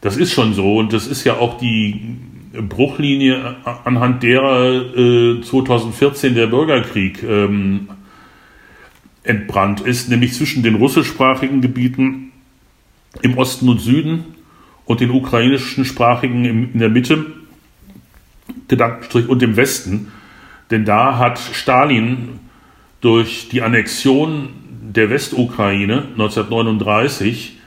Das 0.00 0.16
ist 0.16 0.32
schon 0.32 0.54
so 0.54 0.78
und 0.78 0.92
das 0.92 1.06
ist 1.06 1.24
ja 1.24 1.34
auch 1.34 1.58
die 1.58 2.16
Bruchlinie, 2.54 3.56
anhand 3.84 4.22
derer 4.22 4.96
äh, 4.96 5.40
2014 5.42 6.34
der 6.34 6.46
Bürgerkrieg 6.46 7.22
ähm, 7.22 7.88
entbrannt 9.24 9.80
ist, 9.80 10.08
nämlich 10.08 10.34
zwischen 10.34 10.62
den 10.62 10.74
russischsprachigen 10.74 11.60
Gebieten 11.60 12.32
im 13.20 13.38
Osten 13.38 13.68
und 13.68 13.80
Süden 13.80 14.24
und 14.84 15.00
den 15.00 15.10
ukrainischen 15.10 15.84
sprachigen 15.84 16.44
in 16.44 16.78
der 16.78 16.88
Mitte, 16.88 17.26
und 19.28 19.42
im 19.42 19.56
Westen. 19.56 20.12
Denn 20.70 20.84
da 20.84 21.18
hat 21.18 21.38
Stalin 21.38 22.40
durch 23.00 23.48
die 23.50 23.62
Annexion 23.62 24.48
der 24.94 25.10
Westukraine 25.10 26.04
1939, 26.12 27.58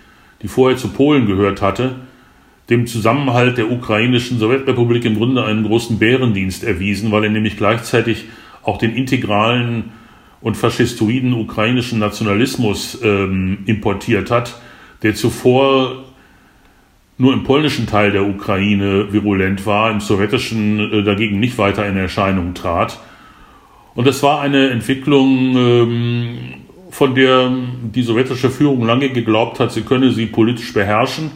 die 0.42 0.48
vorher 0.48 0.78
zu 0.78 0.90
Polen 0.90 1.28
gehört 1.28 1.62
hatte, 1.62 1.96
dem 2.70 2.88
Zusammenhalt 2.88 3.58
der 3.58 3.72
ukrainischen 3.72 4.40
Sowjetrepublik 4.40 5.06
im 5.06 5.16
Grunde 5.16 5.44
einen 5.46 5.64
großen 5.64 6.00
Bärendienst 6.00 6.64
erwiesen, 6.64 7.12
weil 7.12 7.26
er 7.26 7.30
nämlich 7.30 7.58
gleichzeitig 7.58 8.26
auch 8.64 8.78
den 8.78 8.96
integralen 8.96 9.92
und 10.42 10.56
faschistoiden 10.56 11.34
ukrainischen 11.34 12.00
Nationalismus 12.00 13.00
ähm, 13.04 13.60
importiert 13.66 14.32
hat, 14.32 14.60
der 15.04 15.16
zuvor 15.16 16.04
nur 17.18 17.34
im 17.34 17.44
polnischen 17.44 17.88
Teil 17.88 18.12
der 18.12 18.28
Ukraine 18.28 19.12
virulent 19.14 19.66
war, 19.66 19.90
im 19.92 20.02
sowjetischen 20.02 20.80
äh, 20.80 21.04
dagegen 21.04 21.40
nicht 21.40 21.58
weiter 21.58 21.88
in 21.88 21.98
Erscheinung 21.98 22.54
trat. 22.54 23.00
Und 23.96 24.06
das 24.06 24.22
war 24.22 24.42
eine 24.42 24.70
Entwicklung 24.70 25.56
ähm, 25.56 26.38
von 26.90 27.16
der 27.16 27.52
die 27.82 28.04
sowjetische 28.04 28.50
Führung 28.50 28.86
lange 28.86 29.10
geglaubt 29.10 29.60
hat, 29.60 29.72
sie 29.72 29.82
könne 29.82 30.12
sie 30.12 30.26
politisch 30.26 30.74
beherrschen. 30.74 31.32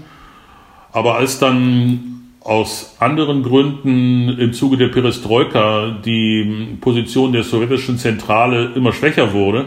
Aber 0.91 1.15
als 1.15 1.39
dann 1.39 2.18
aus 2.41 2.95
anderen 2.99 3.43
Gründen 3.43 4.29
im 4.39 4.53
Zuge 4.53 4.77
der 4.77 4.87
Perestroika 4.87 5.97
die 6.05 6.77
Position 6.79 7.33
der 7.33 7.43
sowjetischen 7.43 7.97
Zentrale 7.97 8.71
immer 8.75 8.93
schwächer 8.93 9.33
wurde 9.33 9.65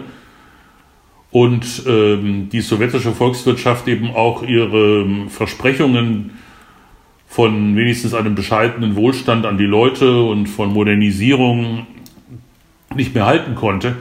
und 1.30 1.82
ähm, 1.86 2.48
die 2.50 2.60
sowjetische 2.60 3.12
Volkswirtschaft 3.12 3.88
eben 3.88 4.10
auch 4.10 4.42
ihre 4.42 5.06
Versprechungen 5.28 6.30
von 7.26 7.76
wenigstens 7.76 8.14
einem 8.14 8.34
bescheidenen 8.34 8.94
Wohlstand 8.96 9.46
an 9.46 9.58
die 9.58 9.64
Leute 9.64 10.22
und 10.22 10.46
von 10.46 10.72
Modernisierung 10.72 11.86
nicht 12.94 13.14
mehr 13.14 13.24
halten 13.24 13.54
konnte, 13.54 13.96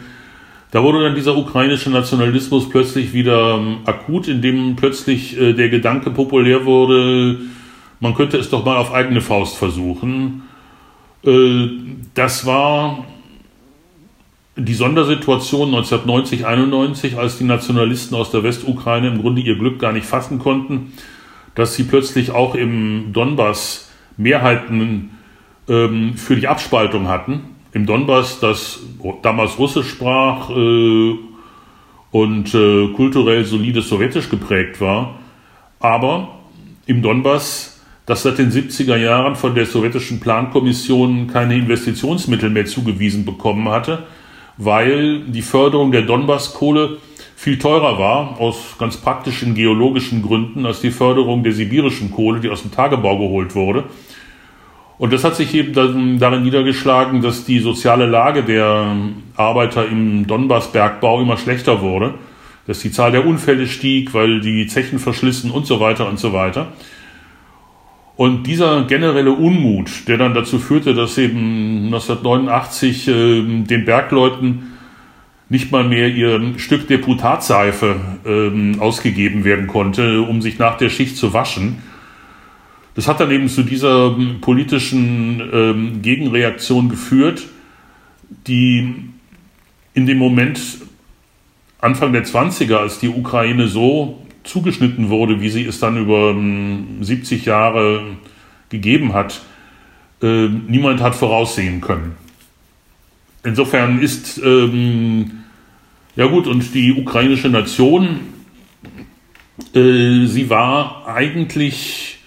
da 0.72 0.84
wurde 0.84 1.03
dann 1.03 1.15
dieser 1.15 1.38
ukrainische 1.38 1.89
Nationalismus 1.89 2.69
plötzlich 2.69 3.13
wieder 3.13 3.55
ähm, 3.55 3.80
akut, 3.86 4.30
indem 4.30 4.78
plötzlich 4.78 5.38
äh, 5.39 5.53
der 5.53 5.67
Gedanke 5.67 6.11
populär 6.11 6.65
wurde, 6.65 7.39
man 8.02 8.14
könnte 8.14 8.38
es 8.38 8.49
doch 8.49 8.66
mal 8.66 8.76
auf 8.76 8.93
eigene 8.93 9.22
Faust 9.22 9.56
versuchen. 9.56 10.43
Äh, 11.24 11.70
das 12.14 12.45
war 12.45 13.06
die 14.58 14.74
Sondersituation 14.74 15.70
1990, 15.70 16.45
91, 16.45 17.18
als 17.18 17.38
die 17.38 17.45
Nationalisten 17.45 18.16
aus 18.18 18.32
der 18.32 18.43
Westukraine 18.43 19.08
im 19.08 19.22
Grunde 19.22 19.41
ihr 19.41 19.56
Glück 19.56 19.80
gar 19.80 19.93
nicht 19.93 20.06
fassen 20.06 20.39
konnten, 20.39 20.91
dass 21.56 21.76
sie 21.76 21.84
plötzlich 21.84 22.32
auch 22.32 22.56
im 22.56 23.14
Donbass 23.14 23.89
Mehrheiten 24.18 25.12
ähm, 25.70 26.16
für 26.18 26.36
die 26.36 26.49
Abspaltung 26.49 27.08
hatten 27.08 27.52
im 27.74 27.86
Donbass, 27.86 28.39
das 28.39 28.80
damals 29.22 29.58
Russisch 29.58 29.89
sprach 29.89 30.49
äh, 30.49 31.16
und 32.12 32.54
äh, 32.54 32.88
kulturell 32.89 33.45
solide 33.45 33.82
sowjetisch 33.82 34.30
geprägt 34.30 34.82
war, 34.82 35.20
aber 35.80 36.39
im 36.86 37.02
Donbass, 37.02 37.70
das 38.12 38.24
seit 38.24 38.39
den 38.39 38.51
70er 38.51 38.97
Jahren 38.97 39.38
von 39.38 39.55
der 39.55 39.66
sowjetischen 39.66 40.20
Plankommission 40.20 41.28
keine 41.28 41.55
Investitionsmittel 41.55 42.49
mehr 42.49 42.66
zugewiesen 42.66 43.24
bekommen 43.24 43.70
hatte, 43.70 44.03
weil 44.57 45.22
die 45.22 45.41
Förderung 45.41 45.93
der 45.93 46.01
Donbasskohle 46.01 46.97
viel 47.38 47.57
teurer 47.57 47.97
war, 47.97 48.38
aus 48.38 48.76
ganz 48.78 48.97
praktischen 48.97 49.55
geologischen 49.55 50.22
Gründen, 50.24 50.66
als 50.66 50.82
die 50.82 50.91
Förderung 50.91 51.41
der 51.41 51.53
sibirischen 51.53 52.12
Kohle, 52.12 52.41
die 52.41 52.49
aus 52.49 52.64
dem 52.64 52.72
Tagebau 52.72 53.18
geholt 53.18 53.55
wurde. 53.55 53.86
Und 54.97 55.14
das 55.14 55.24
hat 55.24 55.38
sich 55.38 55.53
eben 55.53 55.72
darin 56.20 56.43
niedergeschlagen, 56.43 57.22
dass 57.22 57.45
die 57.45 57.59
soziale 57.59 58.07
Lage 58.07 58.43
der 58.43 58.93
Arbeiter 59.38 59.88
im 59.88 60.28
Donbass-Bergbau 60.28 61.22
immer 61.22 61.38
schlechter 61.38 61.80
wurde, 61.80 62.16
dass 62.68 62.80
die 62.80 62.91
Zahl 62.91 63.14
der 63.14 63.26
Unfälle 63.26 63.68
stieg, 63.68 64.14
weil 64.14 64.41
die 64.41 64.68
Zechen 64.68 64.99
verschlissen 64.99 65.49
und 65.49 65.66
so 65.66 65.80
weiter 65.80 66.09
und 66.09 66.20
so 66.20 66.34
weiter. 66.34 66.74
Und 68.16 68.43
dieser 68.43 68.84
generelle 68.84 69.32
Unmut, 69.32 70.07
der 70.07 70.18
dann 70.18 70.34
dazu 70.34 70.59
führte, 70.59 70.93
dass 70.93 71.18
eben 71.18 71.86
1989 71.86 73.07
äh, 73.07 73.12
den 73.64 73.86
Bergleuten 73.86 74.74
nicht 75.49 75.72
mal 75.72 75.84
mehr 75.84 76.07
ihr 76.07 76.53
Stück 76.57 76.88
Deputatseife 76.88 77.95
äh, 78.26 78.80
ausgegeben 78.80 79.43
werden 79.43 79.68
konnte, 79.68 80.22
um 80.22 80.41
sich 80.41 80.59
nach 80.59 80.78
der 80.78 80.89
Schicht 80.89 81.18
zu 81.18 81.34
waschen, 81.34 81.80
das 82.95 83.07
hat 83.07 83.20
dann 83.20 83.32
eben 83.32 83.47
zu 83.47 83.64
dieser 83.64 84.07
ähm, 84.18 84.41
politischen 84.41 85.41
ähm, 85.53 86.01
Gegenreaktion 86.01 86.89
geführt, 86.89 87.47
die 88.47 88.93
in 89.93 90.05
dem 90.05 90.18
Moment 90.18 90.59
Anfang 91.80 92.14
der 92.14 92.26
20er, 92.26 92.76
als 92.76 92.99
die 92.99 93.09
Ukraine 93.09 93.68
so 93.68 94.26
zugeschnitten 94.44 95.10
wurde, 95.10 95.42
wie 95.42 95.50
sie 95.50 95.66
es 95.66 95.80
dann 95.80 95.98
über 95.98 96.32
ähm, 96.32 97.02
70 97.02 97.46
Jahre 97.46 98.04
gegeben 98.70 99.14
hat, 99.14 99.42
äh, 100.22 100.48
niemand 100.48 101.02
hat 101.02 101.16
voraussehen 101.16 101.82
können. 101.82 102.16
Insofern 103.44 104.00
ist, 104.00 104.39
ähm, 104.44 105.32
ja 106.16 106.28
gut, 106.28 106.48
und 106.48 106.74
die 106.74 106.94
ukrainische 106.94 107.50
Nation, 107.50 108.20
äh, 109.74 110.26
sie 110.26 110.50
war 110.50 111.08
eigentlich 111.08 112.20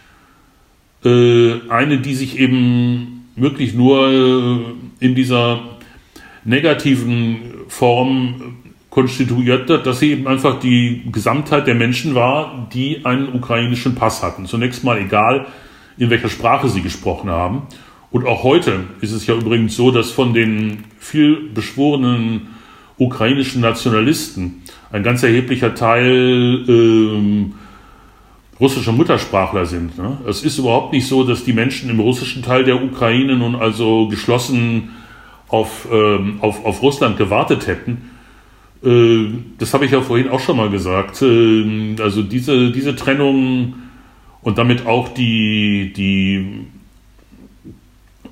äh, 1.05 1.61
eine, 1.69 1.99
die 1.99 2.15
sich 2.15 2.39
eben 2.39 3.29
wirklich 3.37 3.75
nur 3.75 4.09
äh, 4.09 5.05
in 5.05 5.15
dieser 5.15 5.79
negativen 6.45 7.39
Form 7.69 8.57
konstituiert 8.95 9.68
hat, 9.68 9.86
dass 9.86 9.99
sie 9.99 10.12
eben 10.12 10.28
einfach 10.28 10.61
die 10.61 11.03
Gesamtheit 11.11 11.66
der 11.66 11.74
Menschen 11.74 12.14
war, 12.14 12.68
die 12.72 13.05
einen 13.05 13.34
ukrainischen 13.34 13.97
Pass 13.97 14.22
hatten. 14.22 14.47
Zunächst 14.47 14.84
mal 14.84 14.99
egal, 14.99 15.47
in 15.99 16.11
welcher 16.11 16.28
Sprache 16.28 16.68
sie 16.68 16.80
gesprochen 16.80 17.28
haben. 17.28 17.62
Und 18.12 18.24
auch 18.24 18.45
heute 18.45 18.84
ist 19.01 19.11
es 19.11 19.26
ja 19.26 19.34
übrigens 19.34 19.74
so, 19.74 19.90
dass 19.90 20.12
von 20.12 20.32
den 20.32 20.84
viel 21.01 21.51
beschworenen 21.53 22.51
ukrainischen 22.97 23.62
Nationalisten 23.62 24.62
ein 24.92 25.03
ganz 25.03 25.24
erheblicher 25.24 25.74
Teil 25.74 26.64
ähm, 26.68 27.55
russische 28.61 28.92
Muttersprachler 28.92 29.66
sind. 29.66 29.99
Ne? 29.99 30.18
Es 30.28 30.45
ist 30.45 30.59
überhaupt 30.59 30.92
nicht 30.92 31.09
so, 31.09 31.24
dass 31.24 31.42
die 31.42 31.53
Menschen 31.53 31.90
im 31.90 31.99
russischen 31.99 32.45
Teil 32.45 32.62
der 32.62 32.80
Ukraine 32.80 33.36
nun 33.36 33.57
also 33.57 34.07
geschlossen 34.07 34.90
auf, 35.49 35.88
ähm, 35.90 36.38
auf, 36.42 36.64
auf 36.64 36.80
Russland 36.80 37.16
gewartet 37.16 37.66
hätten. 37.66 38.14
Äh, 38.85 39.26
das 39.59 39.72
habe 39.74 39.87
ich 39.87 39.93
ja 39.93 40.01
vorhin 40.03 40.28
auch 40.28 40.41
schon 40.41 40.57
mal 40.57 40.70
gesagt. 40.70 41.22
Äh, 41.22 41.97
also 42.01 42.22
diese, 42.22 42.70
diese 42.70 42.95
Trennung 42.97 43.74
und 44.43 44.59
damit 44.59 44.87
auch 44.87 45.09
die, 45.09 45.93
die 45.97 46.66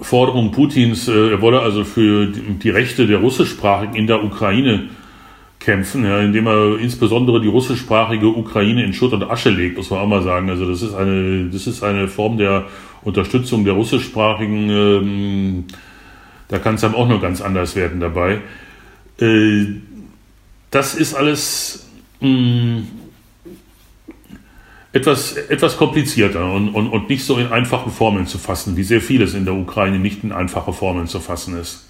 Forderung 0.01 0.53
Putins, 0.53 1.09
äh, 1.09 1.31
er 1.31 1.41
wolle 1.41 1.61
also 1.61 1.85
für 1.85 2.27
die, 2.27 2.71
Rechte 2.71 3.07
der 3.07 3.19
Russischsprachigen 3.19 3.95
in 3.95 4.07
der 4.07 4.23
Ukraine 4.23 4.91
kämpfen, 5.59 6.05
ja, 6.05 6.21
indem 6.21 6.49
er 6.49 6.79
insbesondere 6.79 7.41
die 7.41 7.49
russischsprachige 7.49 8.27
Ukraine 8.27 8.85
in 8.85 8.93
Schutt 8.93 9.13
und 9.13 9.23
Asche 9.23 9.51
legt, 9.51 9.77
muss 9.77 9.91
man 9.91 10.01
auch 10.01 10.09
mal 10.09 10.23
sagen. 10.23 10.51
Also 10.51 10.69
das 10.69 10.83
ist 10.83 10.95
eine, 10.95 11.49
das 11.51 11.67
ist 11.67 11.83
eine 11.83 12.09
Form 12.09 12.37
der 12.37 12.65
Unterstützung 13.03 13.65
der 13.65 13.75
russischsprachigen, 13.75 14.71
ähm, 14.71 15.65
da 16.49 16.59
kann 16.59 16.75
es 16.75 16.85
einem 16.85 16.95
auch 16.95 17.09
noch 17.09 17.23
ganz 17.23 17.41
anders 17.41 17.77
werden 17.77 18.01
dabei. 18.01 18.41
Äh, 19.19 19.67
das 20.73 20.95
ist 20.95 21.15
alles 21.15 21.87
mh, 22.21 22.29
mm, 22.29 22.89
etwas, 24.93 25.37
etwas 25.37 25.77
komplizierter 25.77 26.53
und, 26.53 26.71
und, 26.71 26.89
und 26.89 27.09
nicht 27.09 27.25
so 27.25 27.39
in 27.39 27.51
einfachen 27.53 27.93
Formeln 27.93 28.27
zu 28.27 28.39
fassen, 28.39 28.77
wie 28.77 28.83
sehr 28.83 29.01
vieles 29.01 29.35
in 29.35 29.45
der 29.45 29.55
Ukraine 29.55 29.99
nicht 29.99 30.25
in 30.25 30.33
einfache 30.33 30.73
Formeln 30.73 31.07
zu 31.07 31.21
fassen 31.21 31.59
ist. 31.59 31.85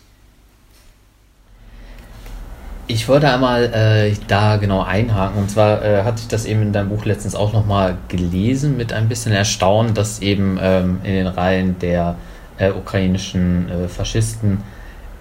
Ich 2.87 3.09
wollte 3.09 3.33
einmal 3.33 3.65
äh, 3.73 4.15
da 4.29 4.57
genau 4.57 4.83
einhaken. 4.83 5.41
Und 5.41 5.51
zwar 5.51 5.83
äh, 5.85 6.03
hatte 6.03 6.21
ich 6.21 6.29
das 6.29 6.45
eben 6.45 6.63
in 6.63 6.73
deinem 6.73 6.91
Buch 6.91 7.05
letztens 7.05 7.35
auch 7.35 7.53
nochmal 7.53 7.97
gelesen 8.09 8.77
mit 8.77 8.93
ein 8.93 9.09
bisschen 9.09 9.33
Erstaunen, 9.33 9.95
dass 9.95 10.21
eben 10.21 10.59
ähm, 10.61 10.99
in 11.03 11.13
den 11.13 11.27
Reihen 11.27 11.79
der 11.79 12.17
äh, 12.59 12.71
ukrainischen 12.71 13.69
äh, 13.69 13.89
Faschisten 13.89 14.63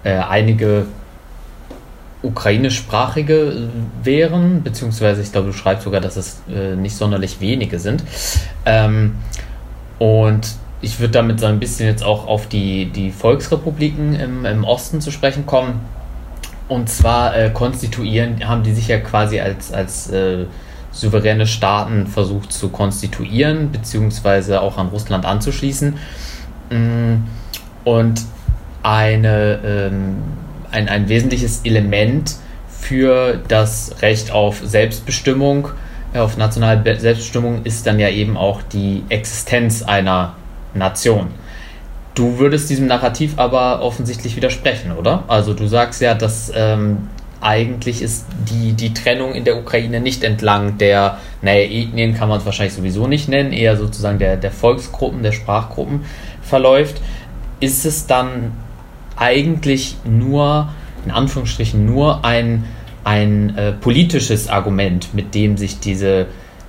äh, 0.04 0.14
einige 0.14 0.86
ukrainischsprachige 2.22 3.68
wären, 4.02 4.62
beziehungsweise 4.62 5.22
ich 5.22 5.32
glaube, 5.32 5.48
du 5.48 5.52
schreibst 5.52 5.84
sogar, 5.84 6.00
dass 6.00 6.16
es 6.16 6.42
äh, 6.48 6.76
nicht 6.76 6.96
sonderlich 6.96 7.40
wenige 7.40 7.78
sind. 7.78 8.04
Ähm, 8.64 9.16
und 9.98 10.54
ich 10.80 11.00
würde 11.00 11.12
damit 11.12 11.40
so 11.40 11.46
ein 11.46 11.60
bisschen 11.60 11.86
jetzt 11.86 12.04
auch 12.04 12.26
auf 12.26 12.48
die, 12.48 12.86
die 12.86 13.10
Volksrepubliken 13.10 14.14
im, 14.14 14.44
im 14.44 14.64
Osten 14.64 15.00
zu 15.00 15.10
sprechen 15.10 15.46
kommen 15.46 15.80
und 16.68 16.88
zwar 16.88 17.36
äh, 17.36 17.50
konstituieren, 17.50 18.48
haben 18.48 18.62
die 18.62 18.72
sich 18.72 18.88
ja 18.88 18.98
quasi 18.98 19.40
als, 19.40 19.72
als 19.72 20.10
äh, 20.10 20.46
souveräne 20.90 21.46
Staaten 21.46 22.06
versucht 22.06 22.52
zu 22.52 22.68
konstituieren, 22.68 23.70
beziehungsweise 23.72 24.60
auch 24.60 24.78
an 24.78 24.88
Russland 24.88 25.24
anzuschließen. 25.24 25.98
Mm, 26.70 27.14
und 27.84 28.22
eine, 28.82 29.58
ähm, 29.64 30.16
ein, 30.72 30.88
ein 30.88 31.08
wesentliches 31.08 31.60
Element 31.64 32.36
für 32.68 33.40
das 33.48 33.96
Recht 34.02 34.32
auf 34.32 34.60
Selbstbestimmung, 34.64 35.68
auf 36.14 36.36
nationale 36.36 36.98
Selbstbestimmung 36.98 37.64
ist 37.64 37.86
dann 37.86 37.98
ja 37.98 38.08
eben 38.08 38.36
auch 38.36 38.60
die 38.62 39.02
Existenz 39.08 39.82
einer 39.82 40.34
Nation. 40.74 41.28
Du 42.14 42.38
würdest 42.38 42.68
diesem 42.68 42.86
Narrativ 42.86 43.38
aber 43.38 43.80
offensichtlich 43.80 44.36
widersprechen, 44.36 44.92
oder? 44.92 45.24
Also 45.28 45.54
du 45.54 45.66
sagst 45.66 46.02
ja, 46.02 46.14
dass 46.14 46.52
ähm, 46.54 47.08
eigentlich 47.40 48.02
ist 48.02 48.26
die, 48.50 48.74
die 48.74 48.92
Trennung 48.92 49.34
in 49.34 49.44
der 49.44 49.56
Ukraine 49.56 50.00
nicht 50.00 50.22
entlang 50.22 50.76
der, 50.76 51.18
naja, 51.40 51.64
Ethnien 51.64 52.14
kann 52.14 52.28
man 52.28 52.38
es 52.38 52.44
wahrscheinlich 52.44 52.74
sowieso 52.74 53.06
nicht 53.06 53.28
nennen, 53.28 53.52
eher 53.52 53.78
sozusagen 53.78 54.18
der, 54.18 54.36
der 54.36 54.50
Volksgruppen, 54.50 55.22
der 55.22 55.32
Sprachgruppen 55.32 56.04
verläuft. 56.42 57.00
Ist 57.60 57.86
es 57.86 58.06
dann 58.06 58.52
eigentlich 59.22 59.96
nur, 60.04 60.68
in 61.04 61.10
Anführungsstrichen, 61.10 61.86
nur 61.86 62.24
ein 62.24 62.64
ein 63.04 63.56
äh, 63.56 63.72
politisches 63.72 64.48
Argument, 64.48 65.12
mit 65.14 65.34
dem 65.34 65.56
sich 65.56 65.80
diese, 65.80 66.26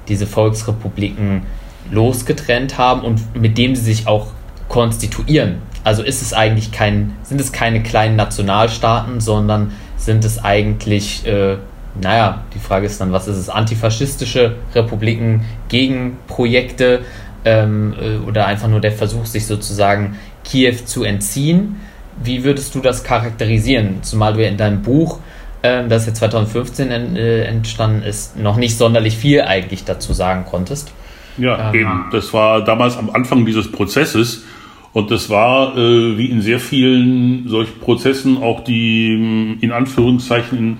diese 0.07 0.25
Volksrepubliken 0.25 1.43
losgetrennt 1.91 2.77
haben 2.77 3.01
und 3.01 3.35
mit 3.35 3.57
dem 3.57 3.75
sie 3.75 3.83
sich 3.83 4.07
auch 4.07 4.27
konstituieren. 4.67 5.57
Also 5.83 6.01
ist 6.01 6.21
es 6.21 6.33
eigentlich 6.33 6.71
kein, 6.71 7.13
sind 7.23 7.41
es 7.41 7.51
keine 7.51 7.83
kleinen 7.83 8.15
Nationalstaaten, 8.15 9.19
sondern 9.19 9.73
sind 9.97 10.25
es 10.25 10.43
eigentlich, 10.43 11.25
äh, 11.27 11.57
naja, 12.01 12.43
die 12.55 12.59
Frage 12.59 12.85
ist 12.87 12.99
dann, 12.99 13.11
was 13.11 13.27
ist 13.27 13.37
es, 13.37 13.49
antifaschistische 13.49 14.55
Republiken, 14.73 15.45
Gegenprojekte 15.67 17.01
ähm, 17.45 17.93
äh, 18.01 18.17
oder 18.27 18.47
einfach 18.47 18.69
nur 18.69 18.79
der 18.79 18.93
Versuch, 18.93 19.25
sich 19.25 19.45
sozusagen 19.45 20.17
Kiew 20.43 20.77
zu 20.85 21.03
entziehen? 21.03 21.75
Wie 22.21 22.43
würdest 22.43 22.75
du 22.75 22.79
das 22.79 23.03
charakterisieren? 23.03 24.03
Zumal 24.03 24.33
du 24.33 24.43
ja 24.43 24.49
in 24.49 24.57
deinem 24.57 24.81
Buch 24.81 25.19
äh, 25.63 25.87
das 25.87 26.05
jetzt 26.05 26.19
2015 26.19 26.91
en, 26.91 27.15
äh, 27.15 27.45
entstanden 27.45 28.03
ist, 28.03 28.37
noch 28.37 28.57
nicht 28.57 28.77
sonderlich 28.77 29.17
viel 29.17 29.41
eigentlich 29.41 29.83
dazu 29.83 30.13
sagen 30.13 30.45
konntest. 30.45 30.93
Ja, 31.37 31.69
ähm, 31.69 31.79
eben. 31.79 32.05
Das 32.11 32.33
war 32.33 32.63
damals 32.63 32.97
am 32.97 33.09
Anfang 33.09 33.45
dieses 33.45 33.71
Prozesses. 33.71 34.45
Und 34.91 35.09
das 35.09 35.29
war, 35.31 35.75
äh, 35.75 36.17
wie 36.17 36.27
in 36.27 36.41
sehr 36.41 36.59
vielen 36.59 37.47
solchen 37.47 37.79
Prozessen, 37.79 38.37
auch 38.37 38.63
die 38.63 39.57
in 39.59 39.71
Anführungszeichen 39.71 40.77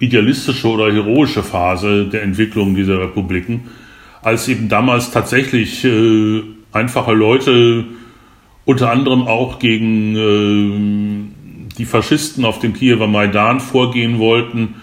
idealistische 0.00 0.68
oder 0.68 0.92
heroische 0.92 1.42
Phase 1.42 2.04
der 2.04 2.24
Entwicklung 2.24 2.74
dieser 2.74 3.00
Republiken, 3.00 3.68
als 4.20 4.48
eben 4.48 4.68
damals 4.68 5.12
tatsächlich 5.12 5.82
äh, 5.84 6.42
einfache 6.72 7.12
Leute 7.12 7.84
unter 8.64 8.90
anderem 8.90 9.26
auch 9.26 9.58
gegen 9.58 10.16
äh, 10.16 11.76
die 11.76 11.84
Faschisten 11.84 12.44
auf 12.44 12.58
dem 12.58 12.72
Kiewer 12.72 13.06
Maidan 13.06 13.60
vorgehen 13.60 14.18
wollten. 14.18 14.76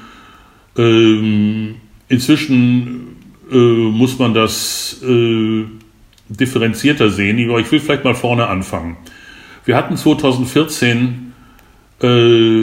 Ähm, 0.77 1.75
inzwischen 2.07 3.17
äh, 3.51 3.55
muss 3.55 4.19
man 4.19 4.33
das 4.33 5.01
äh, 5.03 5.65
differenzierter 6.29 7.09
sehen, 7.09 7.49
aber 7.49 7.59
ich 7.59 7.71
will 7.71 7.79
vielleicht 7.79 8.03
mal 8.03 8.15
vorne 8.15 8.47
anfangen. 8.47 8.97
Wir 9.65 9.75
hatten 9.75 9.97
2014 9.97 11.33
äh, 12.01 12.61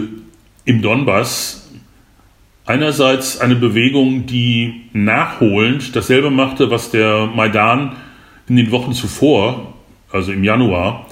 im 0.64 0.82
Donbass 0.82 1.70
einerseits 2.66 3.40
eine 3.40 3.56
Bewegung, 3.56 4.26
die 4.26 4.82
nachholend 4.92 5.96
dasselbe 5.96 6.30
machte, 6.30 6.70
was 6.70 6.90
der 6.90 7.26
Maidan 7.26 7.96
in 8.48 8.56
den 8.56 8.70
Wochen 8.70 8.92
zuvor, 8.92 9.67
also 10.11 10.32
im 10.32 10.44
Januar, 10.44 11.06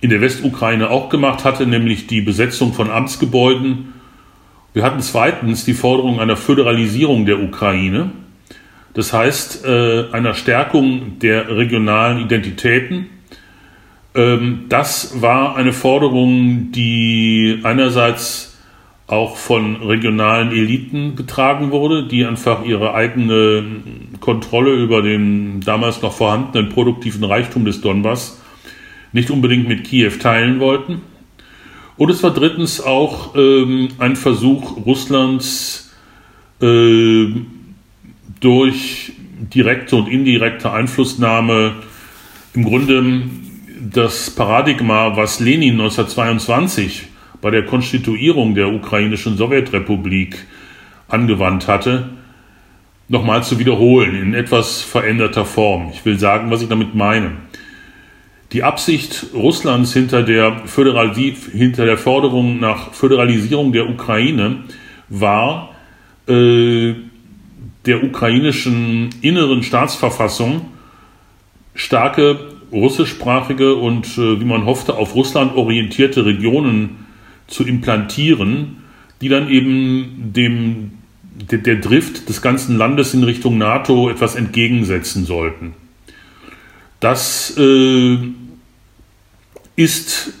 in 0.00 0.10
der 0.10 0.20
Westukraine 0.20 0.90
auch 0.90 1.08
gemacht 1.08 1.44
hatte, 1.44 1.66
nämlich 1.66 2.06
die 2.06 2.20
Besetzung 2.20 2.72
von 2.72 2.90
Amtsgebäuden. 2.90 3.94
Wir 4.74 4.82
hatten 4.82 5.00
zweitens 5.00 5.64
die 5.64 5.74
Forderung 5.74 6.20
einer 6.20 6.36
Föderalisierung 6.36 7.24
der 7.24 7.42
Ukraine, 7.42 8.10
das 8.94 9.12
heißt 9.12 9.64
äh, 9.64 10.04
einer 10.12 10.34
Stärkung 10.34 11.18
der 11.18 11.54
regionalen 11.54 12.20
Identitäten. 12.20 13.06
Ähm, 14.14 14.64
das 14.68 15.20
war 15.20 15.56
eine 15.56 15.72
Forderung, 15.72 16.72
die 16.72 17.60
einerseits 17.62 18.56
auch 19.06 19.36
von 19.36 19.76
regionalen 19.76 20.50
Eliten 20.50 21.14
getragen 21.14 21.70
wurde, 21.70 22.08
die 22.08 22.24
einfach 22.24 22.64
ihre 22.64 22.94
eigene 22.94 23.64
Kontrolle 24.20 24.72
über 24.72 25.02
den 25.02 25.60
damals 25.60 26.02
noch 26.02 26.12
vorhandenen 26.12 26.68
produktiven 26.68 27.24
Reichtum 27.24 27.64
des 27.64 27.80
Donbass 27.80 28.40
nicht 29.12 29.30
unbedingt 29.30 29.68
mit 29.68 29.84
Kiew 29.84 30.12
teilen 30.20 30.60
wollten. 30.60 31.02
Und 31.96 32.10
es 32.10 32.22
war 32.22 32.32
drittens 32.32 32.80
auch 32.80 33.34
ähm, 33.34 33.88
ein 33.98 34.16
Versuch 34.16 34.84
Russlands 34.84 35.94
äh, 36.60 37.26
durch 38.40 39.12
direkte 39.54 39.96
und 39.96 40.08
indirekte 40.08 40.72
Einflussnahme 40.72 41.76
im 42.54 42.64
Grunde 42.64 43.22
das 43.80 44.30
Paradigma, 44.30 45.16
was 45.16 45.40
Lenin 45.40 45.74
1922 45.74 47.08
bei 47.40 47.50
der 47.50 47.64
Konstituierung 47.64 48.54
der 48.54 48.72
ukrainischen 48.72 49.36
Sowjetrepublik 49.36 50.46
angewandt 51.08 51.68
hatte, 51.68 52.10
nochmal 53.08 53.44
zu 53.44 53.58
wiederholen 53.58 54.16
in 54.16 54.34
etwas 54.34 54.82
veränderter 54.82 55.44
Form. 55.44 55.90
Ich 55.92 56.04
will 56.04 56.18
sagen, 56.18 56.50
was 56.50 56.62
ich 56.62 56.68
damit 56.68 56.94
meine. 56.94 57.32
Die 58.52 58.62
Absicht 58.62 59.26
Russlands 59.34 59.92
hinter 59.92 60.22
der, 60.22 60.62
hinter 61.52 61.84
der 61.84 61.98
Forderung 61.98 62.60
nach 62.60 62.92
Föderalisierung 62.92 63.72
der 63.72 63.88
Ukraine 63.88 64.64
war, 65.08 65.74
äh, 66.28 66.94
der 67.86 68.02
ukrainischen 68.02 69.10
inneren 69.20 69.62
Staatsverfassung 69.62 70.72
starke 71.74 72.38
russischsprachige 72.72 73.76
und, 73.76 74.06
äh, 74.18 74.40
wie 74.40 74.44
man 74.44 74.64
hoffte, 74.64 74.96
auf 74.96 75.14
Russland 75.14 75.54
orientierte 75.56 76.24
Regionen 76.24 77.06
zu 77.46 77.64
implantieren, 77.64 78.78
die 79.20 79.28
dann 79.28 79.48
eben 79.48 80.32
dem, 80.34 80.92
der, 81.36 81.58
der 81.58 81.76
Drift 81.76 82.28
des 82.28 82.42
ganzen 82.42 82.76
Landes 82.76 83.14
in 83.14 83.22
Richtung 83.22 83.58
NATO 83.58 84.08
etwas 84.08 84.34
entgegensetzen 84.34 85.24
sollten. 85.24 85.74
Das 87.00 87.56
äh, 87.58 88.18
ist 89.76 90.32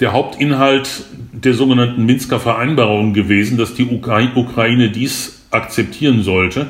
der 0.00 0.12
Hauptinhalt 0.12 1.04
der 1.32 1.54
sogenannten 1.54 2.04
Minsker 2.06 2.40
Vereinbarung 2.40 3.12
gewesen, 3.12 3.58
dass 3.58 3.74
die 3.74 3.86
Ukraine 3.86 4.90
dies 4.90 5.46
akzeptieren 5.50 6.22
sollte. 6.22 6.68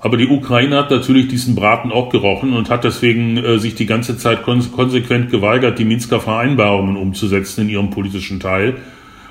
Aber 0.00 0.16
die 0.16 0.26
Ukraine 0.26 0.78
hat 0.78 0.90
natürlich 0.90 1.28
diesen 1.28 1.54
Braten 1.54 1.92
auch 1.92 2.10
gerochen 2.10 2.54
und 2.54 2.70
hat 2.70 2.82
deswegen 2.82 3.36
äh, 3.36 3.58
sich 3.60 3.76
die 3.76 3.86
ganze 3.86 4.18
Zeit 4.18 4.42
konsequent 4.42 5.30
geweigert, 5.30 5.78
die 5.78 5.84
Minsker 5.84 6.20
Vereinbarungen 6.20 6.96
umzusetzen 6.96 7.62
in 7.62 7.68
ihrem 7.68 7.90
politischen 7.90 8.40
Teil, 8.40 8.78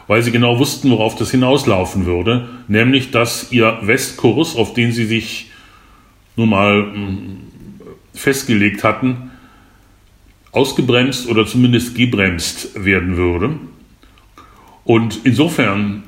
weil 0.07 0.21
sie 0.21 0.31
genau 0.31 0.59
wussten, 0.59 0.91
worauf 0.91 1.15
das 1.15 1.31
hinauslaufen 1.31 2.05
würde, 2.05 2.49
nämlich 2.67 3.11
dass 3.11 3.51
ihr 3.51 3.79
Westkurs, 3.81 4.55
auf 4.55 4.73
den 4.73 4.91
sie 4.91 5.05
sich 5.05 5.51
nun 6.35 6.49
mal 6.49 6.91
hm, 6.93 7.37
festgelegt 8.13 8.83
hatten, 8.83 9.31
ausgebremst 10.51 11.29
oder 11.29 11.45
zumindest 11.45 11.95
gebremst 11.95 12.71
werden 12.75 13.17
würde. 13.17 13.57
Und 14.83 15.19
insofern 15.23 16.03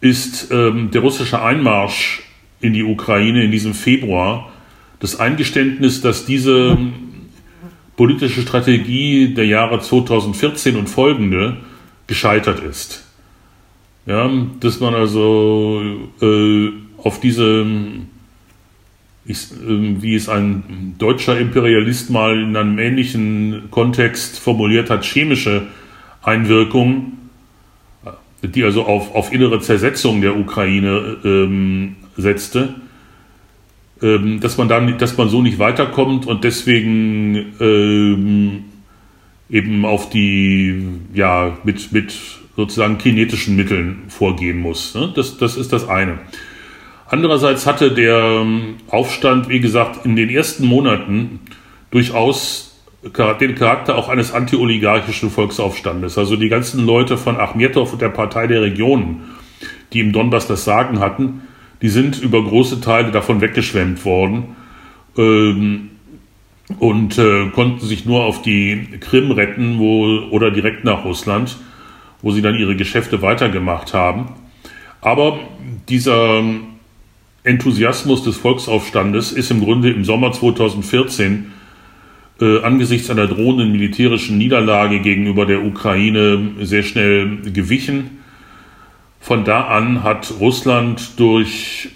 ist 0.00 0.50
ähm, 0.52 0.90
der 0.92 1.00
russische 1.00 1.42
Einmarsch 1.42 2.22
in 2.60 2.72
die 2.72 2.84
Ukraine 2.84 3.44
in 3.44 3.50
diesem 3.50 3.74
Februar 3.74 4.52
das 5.00 5.18
Eingeständnis, 5.18 6.00
dass 6.00 6.26
diese 6.26 6.76
politische 7.96 8.42
Strategie 8.42 9.34
der 9.34 9.46
Jahre 9.46 9.80
2014 9.80 10.76
und 10.76 10.88
folgende 10.88 11.56
gescheitert 12.06 12.60
ist. 12.60 13.07
Ja, 14.08 14.30
dass 14.60 14.80
man 14.80 14.94
also 14.94 15.82
äh, 16.22 16.70
auf 16.96 17.20
diese 17.20 17.66
ich, 19.26 19.48
ähm, 19.68 20.00
wie 20.00 20.14
es 20.14 20.30
ein 20.30 20.94
deutscher 20.96 21.38
Imperialist 21.38 22.08
mal 22.08 22.40
in 22.40 22.56
einem 22.56 22.78
ähnlichen 22.78 23.64
Kontext 23.70 24.38
formuliert 24.38 24.88
hat, 24.88 25.04
chemische 25.04 25.66
Einwirkung, 26.22 27.18
die 28.42 28.64
also 28.64 28.86
auf, 28.86 29.14
auf 29.14 29.30
innere 29.30 29.60
Zersetzung 29.60 30.22
der 30.22 30.38
Ukraine 30.38 31.18
ähm, 31.22 31.96
setzte, 32.16 32.76
ähm, 34.00 34.40
dass 34.40 34.56
man 34.56 34.68
dann, 34.68 34.96
dass 34.96 35.18
man 35.18 35.28
so 35.28 35.42
nicht 35.42 35.58
weiterkommt 35.58 36.26
und 36.26 36.44
deswegen 36.44 37.52
ähm, 37.60 38.64
eben 39.50 39.84
auf 39.84 40.08
die, 40.08 40.82
ja, 41.12 41.58
mit, 41.64 41.92
mit 41.92 42.37
sozusagen 42.58 42.98
kinetischen 42.98 43.54
Mitteln 43.54 44.02
vorgehen 44.08 44.58
muss. 44.58 44.92
Ne? 44.96 45.12
Das, 45.14 45.38
das 45.38 45.56
ist 45.56 45.72
das 45.72 45.88
eine. 45.88 46.18
Andererseits 47.06 47.66
hatte 47.66 47.92
der 47.92 48.18
ähm, 48.18 48.78
Aufstand, 48.88 49.48
wie 49.48 49.60
gesagt, 49.60 50.04
in 50.04 50.16
den 50.16 50.28
ersten 50.28 50.66
Monaten 50.66 51.38
durchaus 51.92 52.82
den 53.40 53.54
Charakter 53.54 53.96
auch 53.96 54.08
eines 54.08 54.32
anti-oligarchischen 54.32 55.30
Volksaufstandes. 55.30 56.18
Also 56.18 56.34
die 56.34 56.48
ganzen 56.48 56.84
Leute 56.84 57.16
von 57.16 57.36
Achmetow 57.36 57.92
und 57.92 58.02
der 58.02 58.08
Partei 58.08 58.48
der 58.48 58.60
Regionen, 58.62 59.36
die 59.92 60.00
im 60.00 60.12
Donbass 60.12 60.48
das 60.48 60.64
Sagen 60.64 60.98
hatten, 60.98 61.42
die 61.80 61.88
sind 61.88 62.20
über 62.20 62.42
große 62.42 62.80
Teile 62.80 63.12
davon 63.12 63.40
weggeschwemmt 63.40 64.04
worden 64.04 64.56
ähm, 65.16 65.90
und 66.80 67.18
äh, 67.18 67.50
konnten 67.50 67.86
sich 67.86 68.04
nur 68.04 68.24
auf 68.24 68.42
die 68.42 68.98
Krim 68.98 69.30
retten 69.30 69.78
wo, 69.78 70.26
oder 70.32 70.50
direkt 70.50 70.82
nach 70.82 71.04
Russland, 71.04 71.56
wo 72.22 72.32
sie 72.32 72.42
dann 72.42 72.56
ihre 72.56 72.76
Geschäfte 72.76 73.22
weitergemacht 73.22 73.94
haben. 73.94 74.30
Aber 75.00 75.38
dieser 75.88 76.42
Enthusiasmus 77.44 78.24
des 78.24 78.36
Volksaufstandes 78.36 79.32
ist 79.32 79.50
im 79.50 79.60
Grunde 79.60 79.90
im 79.90 80.04
Sommer 80.04 80.32
2014 80.32 81.52
äh, 82.40 82.62
angesichts 82.62 83.10
einer 83.10 83.26
drohenden 83.26 83.72
militärischen 83.72 84.38
Niederlage 84.38 85.00
gegenüber 85.00 85.46
der 85.46 85.64
Ukraine 85.64 86.50
sehr 86.60 86.82
schnell 86.82 87.38
gewichen. 87.52 88.18
Von 89.20 89.44
da 89.44 89.62
an 89.62 90.02
hat 90.04 90.34
Russland 90.40 91.18
durch 91.18 91.90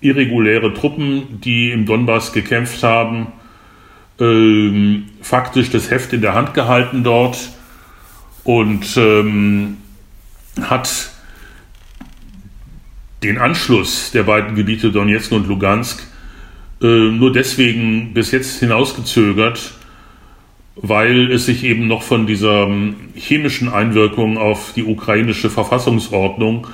irreguläre 0.00 0.74
Truppen, 0.74 1.40
die 1.42 1.70
im 1.70 1.86
Donbass 1.86 2.32
gekämpft 2.32 2.82
haben, 2.82 3.28
ähm, 4.20 5.06
faktisch 5.20 5.70
das 5.70 5.90
Heft 5.90 6.12
in 6.12 6.20
der 6.20 6.34
Hand 6.34 6.54
gehalten 6.54 7.02
dort 7.02 7.50
und 8.48 8.96
ähm, 8.96 9.76
hat 10.58 11.10
den 13.22 13.36
Anschluss 13.36 14.10
der 14.12 14.22
beiden 14.22 14.54
Gebiete 14.54 14.90
Donetsk 14.90 15.32
und 15.32 15.48
Lugansk 15.48 16.02
äh, 16.80 16.86
nur 16.86 17.30
deswegen 17.30 18.14
bis 18.14 18.30
jetzt 18.30 18.58
hinausgezögert, 18.60 19.74
weil 20.76 21.30
es 21.30 21.44
sich 21.44 21.62
eben 21.62 21.88
noch 21.88 22.02
von 22.02 22.26
dieser 22.26 22.62
ähm, 22.62 22.96
chemischen 23.14 23.68
Einwirkung 23.68 24.38
auf 24.38 24.72
die 24.74 24.84
ukrainische 24.84 25.50
Verfassungsordnung 25.50 26.68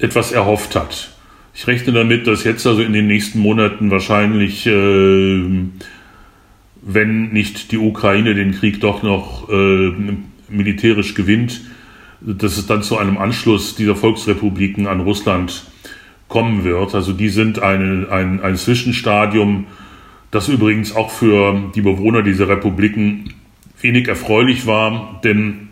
etwas 0.00 0.32
erhofft 0.32 0.76
hat. 0.76 1.12
Ich 1.54 1.66
rechne 1.66 1.94
damit, 1.94 2.26
dass 2.26 2.44
jetzt 2.44 2.66
also 2.66 2.82
in 2.82 2.92
den 2.92 3.06
nächsten 3.06 3.38
Monaten 3.38 3.90
wahrscheinlich, 3.90 4.66
äh, 4.66 5.40
wenn 6.82 7.32
nicht 7.32 7.72
die 7.72 7.78
Ukraine 7.78 8.34
den 8.34 8.52
Krieg 8.52 8.82
doch 8.82 9.02
noch 9.02 9.48
äh, 9.48 9.92
militärisch 10.50 11.14
gewinnt, 11.14 11.60
dass 12.20 12.58
es 12.58 12.66
dann 12.66 12.82
zu 12.82 12.98
einem 12.98 13.18
Anschluss 13.18 13.74
dieser 13.76 13.96
Volksrepubliken 13.96 14.86
an 14.86 15.00
Russland 15.00 15.64
kommen 16.28 16.64
wird. 16.64 16.94
Also 16.94 17.12
die 17.12 17.28
sind 17.28 17.60
eine, 17.60 18.08
ein, 18.10 18.40
ein 18.40 18.56
Zwischenstadium, 18.56 19.66
das 20.30 20.48
übrigens 20.48 20.94
auch 20.94 21.10
für 21.10 21.70
die 21.74 21.82
Bewohner 21.82 22.22
dieser 22.22 22.48
Republiken 22.48 23.34
wenig 23.80 24.08
erfreulich 24.08 24.66
war, 24.66 25.20
denn 25.24 25.68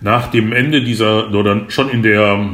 nach 0.00 0.28
dem 0.28 0.52
Ende 0.52 0.82
dieser, 0.82 1.32
oder 1.34 1.68
schon 1.68 1.90
in 1.90 2.02
der 2.02 2.48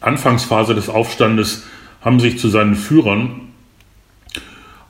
Anfangsphase 0.00 0.74
des 0.74 0.88
Aufstandes 0.88 1.66
haben 2.00 2.18
sich 2.18 2.38
zu 2.38 2.48
seinen 2.48 2.74
Führern 2.74 3.41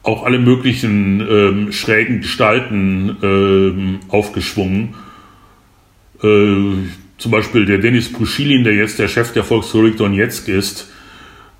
auch 0.03 0.25
alle 0.25 0.39
möglichen 0.39 1.21
ähm, 1.21 1.73
schrägen 1.73 2.23
Gestalten 2.23 3.17
ähm, 3.23 4.01
aufgeschwungen. 4.09 4.95
Äh, 6.23 6.89
zum 7.19 7.31
Beispiel 7.31 7.67
der 7.67 7.79
Denis 7.79 8.13
Puschilin, 8.13 8.65
der 8.65 8.75
jetzt 8.75 8.99
der 8.99 9.09
Chef 9.09 9.33
der 9.33 9.45
Volksrepublik 9.45 9.97
Donetsk 9.97 10.49
ist, 10.49 10.91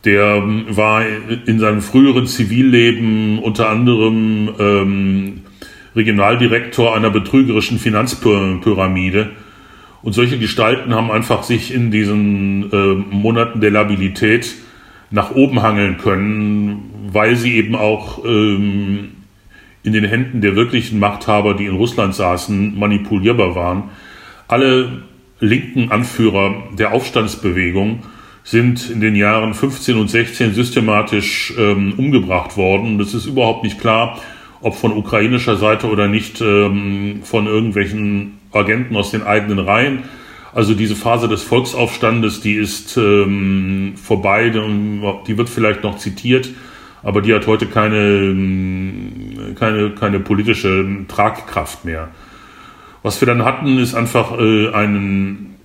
der 0.05 0.37
ähm, 0.37 0.65
war 0.69 1.05
in 1.47 1.61
seinem 1.61 1.81
früheren 1.83 2.27
Zivilleben 2.27 3.39
unter 3.39 3.69
anderem 3.69 4.51
ähm, 4.59 5.43
Regionaldirektor 5.95 6.97
einer 6.97 7.11
betrügerischen 7.11 7.79
Finanzpyramide. 7.79 9.31
Und 10.03 10.15
solche 10.15 10.39
Gestalten 10.39 10.95
haben 10.95 11.13
einfach 11.13 11.45
sich 11.45 11.73
in 11.73 11.93
diesen 11.93 12.73
äh, 12.73 12.95
Monaten 13.15 13.61
der 13.61 13.71
Labilität 13.71 14.53
nach 15.13 15.31
oben 15.31 15.63
hangeln 15.63 15.99
können, 15.99 16.91
weil 17.13 17.37
sie 17.37 17.55
eben 17.55 17.75
auch 17.75 18.25
ähm, 18.25 19.13
in 19.83 19.93
den 19.93 20.05
Händen 20.05 20.41
der 20.41 20.57
wirklichen 20.57 20.99
Machthaber, 20.99 21.55
die 21.55 21.67
in 21.67 21.77
Russland 21.77 22.15
saßen, 22.15 22.79
manipulierbar 22.79 23.55
waren. 23.55 23.91
Alle 24.49 25.03
linken 25.41 25.91
Anführer 25.91 26.55
der 26.79 26.93
Aufstandsbewegung 26.93 28.05
sind 28.45 28.91
in 28.91 29.01
den 29.01 29.17
Jahren 29.17 29.55
15 29.55 29.97
und 29.97 30.09
16 30.09 30.55
systematisch 30.55 31.53
ähm, 31.59 31.95
umgebracht 31.97 32.57
worden. 32.57 32.99
Das 32.99 33.15
ist 33.15 33.27
überhaupt 33.27 33.65
nicht 33.65 33.81
klar, 33.81 34.19
ob 34.61 34.77
von 34.77 34.93
ukrainischer 34.93 35.57
Seite 35.57 35.89
oder 35.89 36.09
nicht 36.09 36.41
ähm, 36.41 37.21
von 37.25 37.47
irgendwelchen 37.47 38.39
Agenten 38.53 38.97
aus 38.97 39.11
den 39.11 39.23
eigenen 39.23 39.59
Reihen. 39.59 40.05
Also 40.55 40.75
diese 40.75 40.97
Phase 40.97 41.29
des 41.29 41.43
Volksaufstandes, 41.43 42.41
die 42.41 42.55
ist 42.55 42.97
ähm, 42.97 43.95
vorbei, 43.97 44.51
die 44.51 45.39
wird 45.39 45.49
vielleicht 45.49 45.83
noch 45.83 45.97
zitiert, 45.97 46.51
aber 47.03 47.21
die 47.21 47.35
hat 47.35 47.47
heute 47.47 47.67
keine, 47.67 47.97
ähm, 47.97 49.55
keine, 49.59 49.91
keine 49.91 50.21
politische 50.21 50.87
Tragkraft 51.09 51.85
mehr. 51.85 52.09
Was 53.03 53.21
wir 53.21 53.27
dann 53.27 53.45
hatten, 53.45 53.79
ist 53.79 53.95
einfach 53.95 54.39
äh, 54.39 54.71
einen, 54.73 55.57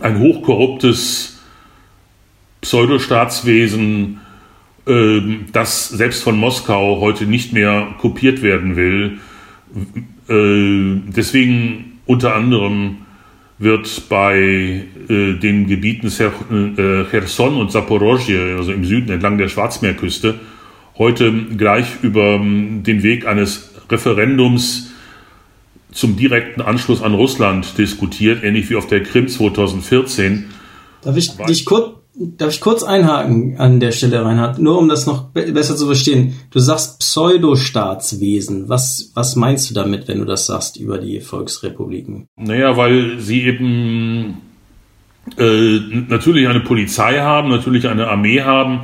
ein 0.00 0.18
hochkorruptes 0.18 1.40
Pseudostaatswesen, 2.60 4.20
äh, 4.86 5.20
das 5.52 5.88
selbst 5.88 6.22
von 6.22 6.36
Moskau 6.36 7.00
heute 7.00 7.26
nicht 7.26 7.52
mehr 7.52 7.94
kopiert 7.98 8.42
werden 8.42 8.76
will. 8.76 9.18
Äh, 10.28 11.00
deswegen 11.14 12.00
unter 12.06 12.34
anderem 12.34 12.98
wird 13.60 14.08
bei 14.08 14.86
äh, 15.08 15.34
den 15.34 15.66
Gebieten 15.66 16.06
äh, 16.08 17.04
Cherson 17.10 17.56
und 17.56 17.70
Zaporozhye, 17.70 18.56
also 18.56 18.72
im 18.72 18.86
Süden 18.86 19.12
entlang 19.12 19.36
der 19.36 19.48
Schwarzmeerküste, 19.48 20.40
heute 20.96 21.30
gleich 21.56 22.02
über 22.02 22.36
ähm, 22.36 22.82
den 22.82 23.02
Weg 23.02 23.26
eines 23.26 23.70
Referendums 23.90 24.92
zum 25.92 26.16
direkten 26.16 26.62
Anschluss 26.62 27.02
an 27.02 27.12
Russland 27.12 27.76
diskutiert, 27.76 28.42
ähnlich 28.42 28.70
wie 28.70 28.76
auf 28.76 28.86
der 28.86 29.02
Krim 29.02 29.28
2014. 29.28 30.46
Darf 31.02 31.16
ich 31.16 31.36
dich 31.36 31.66
kurz, 31.66 31.99
darf 32.20 32.54
ich 32.54 32.60
kurz 32.60 32.82
einhaken 32.82 33.56
an 33.58 33.80
der 33.80 33.92
Stelle, 33.92 34.24
Reinhard? 34.24 34.58
Nur 34.58 34.78
um 34.78 34.88
das 34.88 35.06
noch 35.06 35.30
besser 35.30 35.76
zu 35.76 35.86
verstehen. 35.86 36.34
Du 36.50 36.58
sagst 36.58 37.00
Pseudostaatswesen. 37.00 38.68
Was, 38.68 39.10
was 39.14 39.36
meinst 39.36 39.70
du 39.70 39.74
damit, 39.74 40.06
wenn 40.08 40.18
du 40.18 40.24
das 40.24 40.46
sagst 40.46 40.76
über 40.76 40.98
die 40.98 41.20
Volksrepubliken? 41.20 42.26
Naja, 42.36 42.76
weil 42.76 43.18
sie 43.18 43.42
eben 43.42 44.38
äh, 45.38 45.78
natürlich 46.08 46.46
eine 46.46 46.60
Polizei 46.60 47.18
haben, 47.18 47.48
natürlich 47.48 47.88
eine 47.88 48.08
Armee 48.08 48.42
haben, 48.42 48.82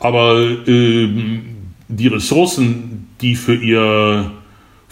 aber 0.00 0.40
äh, 0.66 1.08
die 1.88 2.08
Ressourcen, 2.08 3.08
die 3.20 3.36
für 3.36 3.54
ihr 3.54 4.32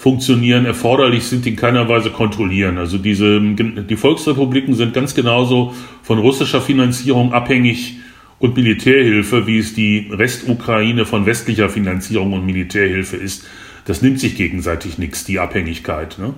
Funktionieren 0.03 0.67
erforderlich 0.67 1.23
sind, 1.23 1.47
in 1.47 1.55
keiner 1.55 1.89
Weise 1.89 2.11
kontrollieren. 2.11 2.77
Also 2.77 2.99
diese, 2.99 3.41
die 3.41 3.97
Volksrepubliken 3.97 4.75
sind 4.75 4.95
ganz 4.95 5.15
genauso 5.15 5.75
von 6.03 6.19
russischer 6.19 6.61
Finanzierung 6.61 7.33
abhängig 7.33 7.99
und 8.41 8.57
Militärhilfe, 8.57 9.47
wie 9.47 9.59
es 9.59 9.75
die 9.75 10.09
Restukraine 10.11 11.07
von 11.07 11.25
westlicher 11.25 11.69
Finanzierung 11.69 12.33
und 12.33 12.45
Militärhilfe 12.45 13.17
ist. 13.17 13.47
Das 13.85 14.03
nimmt 14.03 14.19
sich 14.19 14.35
gegenseitig 14.35 14.99
nichts, 14.99 15.23
die 15.23 15.39
Abhängigkeit. 15.39 16.19
Ne? 16.19 16.35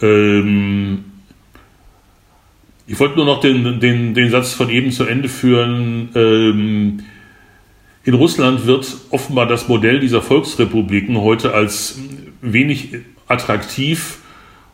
Ähm, 0.00 1.06
ich 2.86 3.00
wollte 3.00 3.16
nur 3.16 3.24
noch 3.24 3.40
den, 3.40 3.80
den, 3.80 4.14
den 4.14 4.30
Satz 4.30 4.52
von 4.52 4.70
eben 4.70 4.92
zu 4.92 5.06
Ende 5.06 5.28
führen. 5.28 6.10
Ähm, 6.14 7.00
in 8.04 8.14
Russland 8.14 8.64
wird 8.64 8.96
offenbar 9.10 9.48
das 9.48 9.66
Modell 9.66 9.98
dieser 9.98 10.22
Volksrepubliken 10.22 11.20
heute 11.20 11.52
als 11.52 11.98
wenig 12.40 12.94
attraktiv 13.28 14.18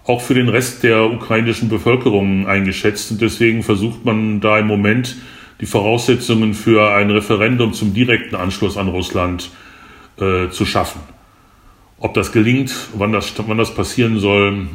auch 0.05 0.21
für 0.21 0.35
den 0.35 0.49
Rest 0.49 0.83
der 0.83 1.11
ukrainischen 1.11 1.69
Bevölkerung 1.69 2.47
eingeschätzt. 2.47 3.11
Und 3.13 3.21
deswegen 3.21 3.63
versucht 3.63 4.05
man 4.05 4.41
da 4.41 4.59
im 4.59 4.67
Moment 4.67 5.17
die 5.61 5.67
Voraussetzungen 5.67 6.55
für 6.55 6.93
ein 6.93 7.11
Referendum 7.11 7.73
zum 7.73 7.95
direkten 7.95 8.35
Anschluss 8.35 8.77
an 8.77 8.89
Russland 8.89 9.51
äh, 10.19 10.49
zu 10.51 10.67
schaffen. 10.67 11.01
Ob 11.99 12.15
das 12.15 12.33
gelingt, 12.33 12.75
wann 12.95 13.13
das, 13.13 13.33
wann 13.47 13.59
das 13.59 13.75
passieren 13.75 14.19
soll, 14.19 14.67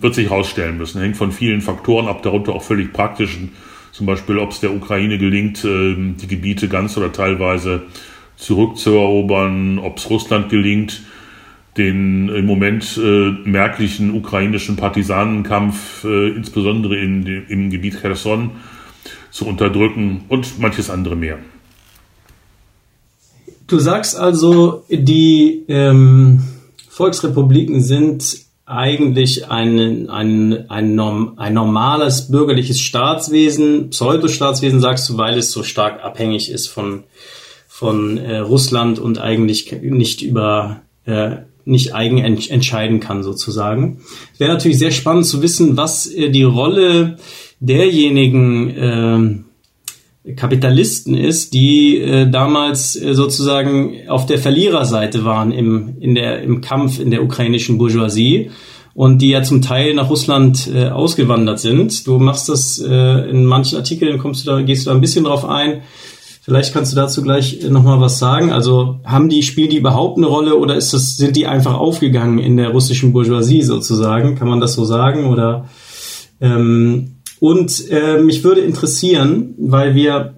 wird 0.00 0.14
sich 0.14 0.28
herausstellen 0.28 0.76
müssen. 0.76 1.00
Hängt 1.00 1.16
von 1.16 1.30
vielen 1.30 1.60
Faktoren 1.60 2.08
ab, 2.08 2.22
darunter 2.22 2.52
auch 2.52 2.62
völlig 2.62 2.92
praktischen. 2.92 3.52
Zum 3.92 4.06
Beispiel, 4.06 4.38
ob 4.38 4.50
es 4.50 4.60
der 4.60 4.74
Ukraine 4.74 5.18
gelingt, 5.18 5.64
äh, 5.64 5.94
die 5.96 6.26
Gebiete 6.26 6.68
ganz 6.68 6.96
oder 6.96 7.12
teilweise 7.12 7.82
zurückzuerobern, 8.36 9.78
ob 9.78 9.98
es 9.98 10.10
Russland 10.10 10.48
gelingt, 10.48 11.02
den 11.76 12.28
im 12.28 12.46
Moment 12.46 12.98
äh, 13.02 13.30
merklichen 13.48 14.14
ukrainischen 14.14 14.76
Partisanenkampf, 14.76 16.04
äh, 16.04 16.30
insbesondere 16.30 16.96
in, 16.96 17.24
im 17.48 17.70
Gebiet 17.70 18.00
Cherson, 18.00 18.52
zu 19.30 19.46
unterdrücken 19.46 20.24
und 20.28 20.58
manches 20.58 20.90
andere 20.90 21.14
mehr. 21.14 21.38
Du 23.66 23.78
sagst 23.78 24.18
also, 24.18 24.84
die 24.88 25.64
ähm, 25.68 26.42
Volksrepubliken 26.88 27.82
sind 27.82 28.48
eigentlich 28.64 29.50
ein, 29.50 30.10
ein, 30.10 30.70
ein, 30.70 30.98
ein 31.38 31.54
normales 31.54 32.30
bürgerliches 32.30 32.80
Staatswesen, 32.80 33.90
Pseudostaatswesen, 33.90 34.80
sagst 34.80 35.08
du, 35.08 35.16
weil 35.16 35.38
es 35.38 35.52
so 35.52 35.62
stark 35.62 36.02
abhängig 36.02 36.50
ist 36.50 36.68
von, 36.68 37.04
von 37.66 38.18
äh, 38.18 38.38
Russland 38.38 38.98
und 38.98 39.18
eigentlich 39.18 39.72
nicht 39.80 40.22
über 40.22 40.80
äh, 41.06 41.36
nicht 41.68 41.94
eigen 41.94 42.18
entscheiden 42.18 43.00
kann 43.00 43.22
sozusagen. 43.22 44.00
Es 44.32 44.40
wäre 44.40 44.52
natürlich 44.52 44.78
sehr 44.78 44.90
spannend 44.90 45.26
zu 45.26 45.42
wissen, 45.42 45.76
was 45.76 46.06
äh, 46.06 46.30
die 46.30 46.42
Rolle 46.42 47.18
derjenigen 47.60 49.44
äh, 50.26 50.34
Kapitalisten 50.34 51.14
ist, 51.14 51.54
die 51.54 51.98
äh, 51.98 52.30
damals 52.30 52.96
äh, 52.96 53.14
sozusagen 53.14 54.08
auf 54.08 54.26
der 54.26 54.38
Verliererseite 54.38 55.24
waren 55.24 55.52
im, 55.52 55.96
in 56.00 56.14
der, 56.14 56.42
im 56.42 56.60
Kampf 56.60 56.98
in 57.00 57.10
der 57.10 57.22
ukrainischen 57.22 57.78
Bourgeoisie 57.78 58.50
und 58.94 59.22
die 59.22 59.30
ja 59.30 59.42
zum 59.42 59.62
Teil 59.62 59.94
nach 59.94 60.10
Russland 60.10 60.68
äh, 60.74 60.88
ausgewandert 60.88 61.60
sind. 61.60 62.06
Du 62.06 62.18
machst 62.18 62.48
das 62.48 62.78
äh, 62.78 63.30
in 63.30 63.44
manchen 63.44 63.78
Artikeln, 63.78 64.18
kommst 64.18 64.46
du 64.46 64.50
da, 64.50 64.60
gehst 64.60 64.86
du 64.86 64.90
da 64.90 64.96
ein 64.96 65.00
bisschen 65.00 65.24
drauf 65.24 65.44
ein. 65.44 65.82
Vielleicht 66.48 66.72
kannst 66.72 66.92
du 66.92 66.96
dazu 66.96 67.20
gleich 67.20 67.62
nochmal 67.68 68.00
was 68.00 68.18
sagen. 68.18 68.52
Also 68.52 69.00
haben 69.04 69.28
die, 69.28 69.42
spielen 69.42 69.68
die 69.68 69.76
überhaupt 69.76 70.16
eine 70.16 70.28
Rolle 70.28 70.56
oder 70.56 70.76
ist 70.76 70.94
das, 70.94 71.18
sind 71.18 71.36
die 71.36 71.46
einfach 71.46 71.74
aufgegangen 71.74 72.38
in 72.38 72.56
der 72.56 72.70
russischen 72.70 73.12
Bourgeoisie 73.12 73.60
sozusagen? 73.60 74.34
Kann 74.34 74.48
man 74.48 74.58
das 74.58 74.72
so 74.72 74.86
sagen? 74.86 75.26
Oder 75.26 75.68
ähm, 76.40 77.16
und 77.38 77.90
äh, 77.90 78.22
mich 78.22 78.44
würde 78.44 78.62
interessieren, 78.62 79.56
weil 79.58 79.94
wir, 79.94 80.36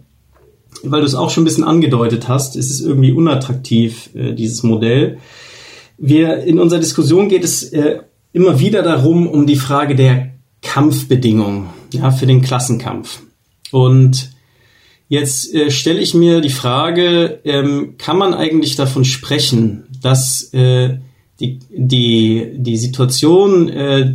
weil 0.82 0.98
du 0.98 1.06
es 1.06 1.14
auch 1.14 1.30
schon 1.30 1.42
ein 1.42 1.46
bisschen 1.46 1.62
angedeutet 1.62 2.26
hast, 2.26 2.56
ist 2.56 2.72
es 2.72 2.80
irgendwie 2.80 3.12
unattraktiv, 3.12 4.10
äh, 4.12 4.32
dieses 4.32 4.64
Modell. 4.64 5.18
Wir 5.96 6.38
in 6.42 6.58
unserer 6.58 6.80
Diskussion 6.80 7.28
geht 7.28 7.44
es 7.44 7.62
äh, 7.62 8.00
immer 8.32 8.58
wieder 8.58 8.82
darum, 8.82 9.28
um 9.28 9.46
die 9.46 9.54
Frage 9.54 9.94
der 9.94 10.32
Kampfbedingungen 10.60 11.68
ja, 11.94 12.10
für 12.10 12.26
den 12.26 12.42
Klassenkampf. 12.42 13.20
Und 13.70 14.32
Jetzt 15.10 15.52
äh, 15.52 15.72
stelle 15.72 15.98
ich 15.98 16.14
mir 16.14 16.40
die 16.40 16.50
Frage, 16.50 17.40
ähm, 17.42 17.96
kann 17.98 18.16
man 18.16 18.32
eigentlich 18.32 18.76
davon 18.76 19.04
sprechen, 19.04 19.88
dass 20.00 20.54
äh, 20.54 20.98
die, 21.40 21.58
die, 21.68 22.52
die 22.54 22.76
Situation 22.76 23.68
äh, 23.68 24.14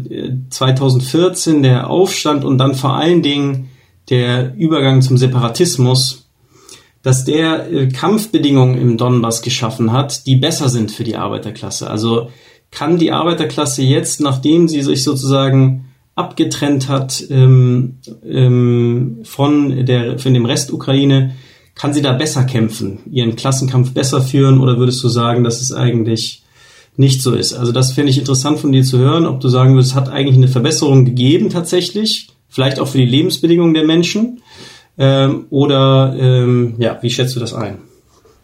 2014, 0.49 1.63
der 1.63 1.89
Aufstand 1.89 2.45
und 2.45 2.57
dann 2.59 2.75
vor 2.75 2.95
allen 2.95 3.21
Dingen 3.21 3.67
der 4.09 4.55
Übergang 4.55 5.01
zum 5.01 5.17
Separatismus, 5.17 6.29
dass 7.03 7.25
der 7.25 7.69
äh, 7.69 7.89
Kampfbedingungen 7.89 8.79
im 8.79 8.95
Donbass 8.95 9.41
geschaffen 9.41 9.91
hat, 9.91 10.25
die 10.25 10.37
besser 10.37 10.69
sind 10.69 10.93
für 10.93 11.03
die 11.03 11.17
Arbeiterklasse. 11.17 11.89
Also 11.89 12.29
kann 12.71 12.99
die 12.99 13.11
Arbeiterklasse 13.11 13.81
jetzt, 13.81 14.21
nachdem 14.21 14.69
sie 14.69 14.81
sich 14.81 15.03
sozusagen 15.03 15.84
abgetrennt 16.15 16.87
hat 16.87 17.23
ähm, 17.29 17.97
ähm, 18.25 19.19
von, 19.23 19.85
der, 19.85 20.17
von 20.17 20.33
dem 20.33 20.45
Rest 20.45 20.71
Ukraine, 20.71 21.35
kann 21.75 21.93
sie 21.93 22.01
da 22.01 22.13
besser 22.13 22.45
kämpfen, 22.45 22.99
ihren 23.11 23.35
Klassenkampf 23.35 23.91
besser 23.91 24.21
führen 24.21 24.59
oder 24.59 24.77
würdest 24.77 25.03
du 25.03 25.09
sagen, 25.09 25.43
dass 25.43 25.61
es 25.61 25.73
eigentlich 25.73 26.43
nicht 26.95 27.21
so 27.21 27.35
ist? 27.35 27.53
Also 27.53 27.73
das 27.73 27.91
finde 27.91 28.11
ich 28.11 28.17
interessant 28.17 28.59
von 28.59 28.71
dir 28.71 28.83
zu 28.83 28.97
hören, 28.97 29.25
ob 29.25 29.41
du 29.41 29.49
sagen 29.49 29.73
würdest, 29.73 29.91
es 29.91 29.95
hat 29.95 30.07
eigentlich 30.07 30.37
eine 30.37 30.47
Verbesserung 30.47 31.03
gegeben 31.03 31.49
tatsächlich, 31.49 32.29
vielleicht 32.47 32.79
auch 32.79 32.87
für 32.87 32.97
die 32.97 33.05
Lebensbedingungen 33.05 33.73
der 33.73 33.83
Menschen 33.83 34.41
ähm, 34.97 35.47
oder 35.49 36.15
ähm, 36.17 36.75
ja, 36.79 36.97
wie 37.01 37.09
schätzt 37.09 37.35
du 37.35 37.41
das 37.41 37.53
ein? 37.53 37.79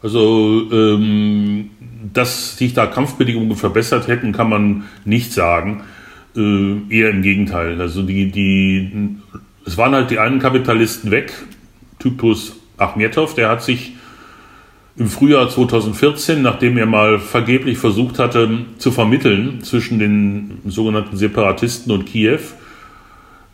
Also 0.01 0.63
ähm, 0.71 1.69
dass 2.13 2.57
sich 2.57 2.73
da 2.73 2.87
Kampfbedingungen 2.87 3.55
verbessert 3.55 4.07
hätten, 4.07 4.33
kann 4.33 4.49
man 4.49 4.83
nicht 5.05 5.31
sagen. 5.31 5.83
Äh, 6.35 6.77
eher 6.89 7.09
im 7.09 7.21
Gegenteil. 7.21 7.81
Also 7.81 8.03
die, 8.03 8.31
die, 8.31 9.17
es 9.65 9.77
waren 9.77 9.93
halt 9.93 10.11
die 10.11 10.19
einen 10.19 10.39
Kapitalisten 10.39 11.11
weg, 11.11 11.33
Typus 11.99 12.55
Achmetov, 12.77 13.35
der 13.35 13.49
hat 13.49 13.63
sich 13.63 13.93
im 14.95 15.07
Frühjahr 15.07 15.49
2014, 15.49 16.41
nachdem 16.41 16.77
er 16.77 16.85
mal 16.85 17.19
vergeblich 17.19 17.77
versucht 17.77 18.17
hatte 18.17 18.49
zu 18.77 18.91
vermitteln 18.91 19.61
zwischen 19.61 19.99
den 19.99 20.59
sogenannten 20.65 21.17
Separatisten 21.17 21.91
und 21.91 22.05
Kiew, 22.05 22.39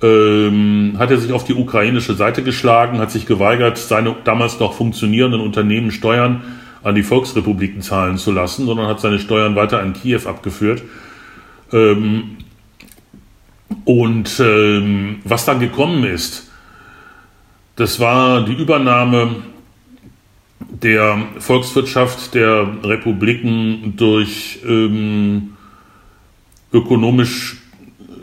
ähm, 0.04 0.94
hat 1.00 1.10
er 1.10 1.18
sich 1.18 1.32
auf 1.32 1.46
die 1.46 1.56
ukrainische 1.56 2.14
Seite 2.14 2.44
geschlagen, 2.44 3.00
hat 3.00 3.10
sich 3.10 3.26
geweigert, 3.26 3.80
seine 3.80 4.16
damals 4.24 4.60
noch 4.60 4.74
funktionierenden 4.74 5.42
Unternehmen 5.42 5.90
Steuern 5.92 6.44
an 6.84 6.94
die 6.94 7.04
Volksrepubliken 7.04 7.82
zahlen 7.82 8.18
zu 8.18 8.32
lassen, 8.32 8.68
sondern 8.68 8.88
hat 8.88 9.00
seine 9.00 9.18
Steuern 9.18 9.56
weiter 9.56 9.80
an 9.80 9.94
Kiew 9.94 10.22
abgeführt. 10.28 10.84
Ähm, 11.74 12.38
und 13.86 14.39
ähm, 14.39 15.20
was 15.24 15.45
dann 15.45 15.59
gekommen 15.59 16.03
ist, 16.03 16.49
das 17.76 17.99
war 17.99 18.43
die 18.43 18.53
Übernahme 18.53 19.43
der 20.59 21.28
Volkswirtschaft 21.39 22.34
der 22.34 22.68
Republiken 22.84 23.93
durch 23.95 24.59
ähm, 24.68 25.53
ökonomisch 26.74 27.57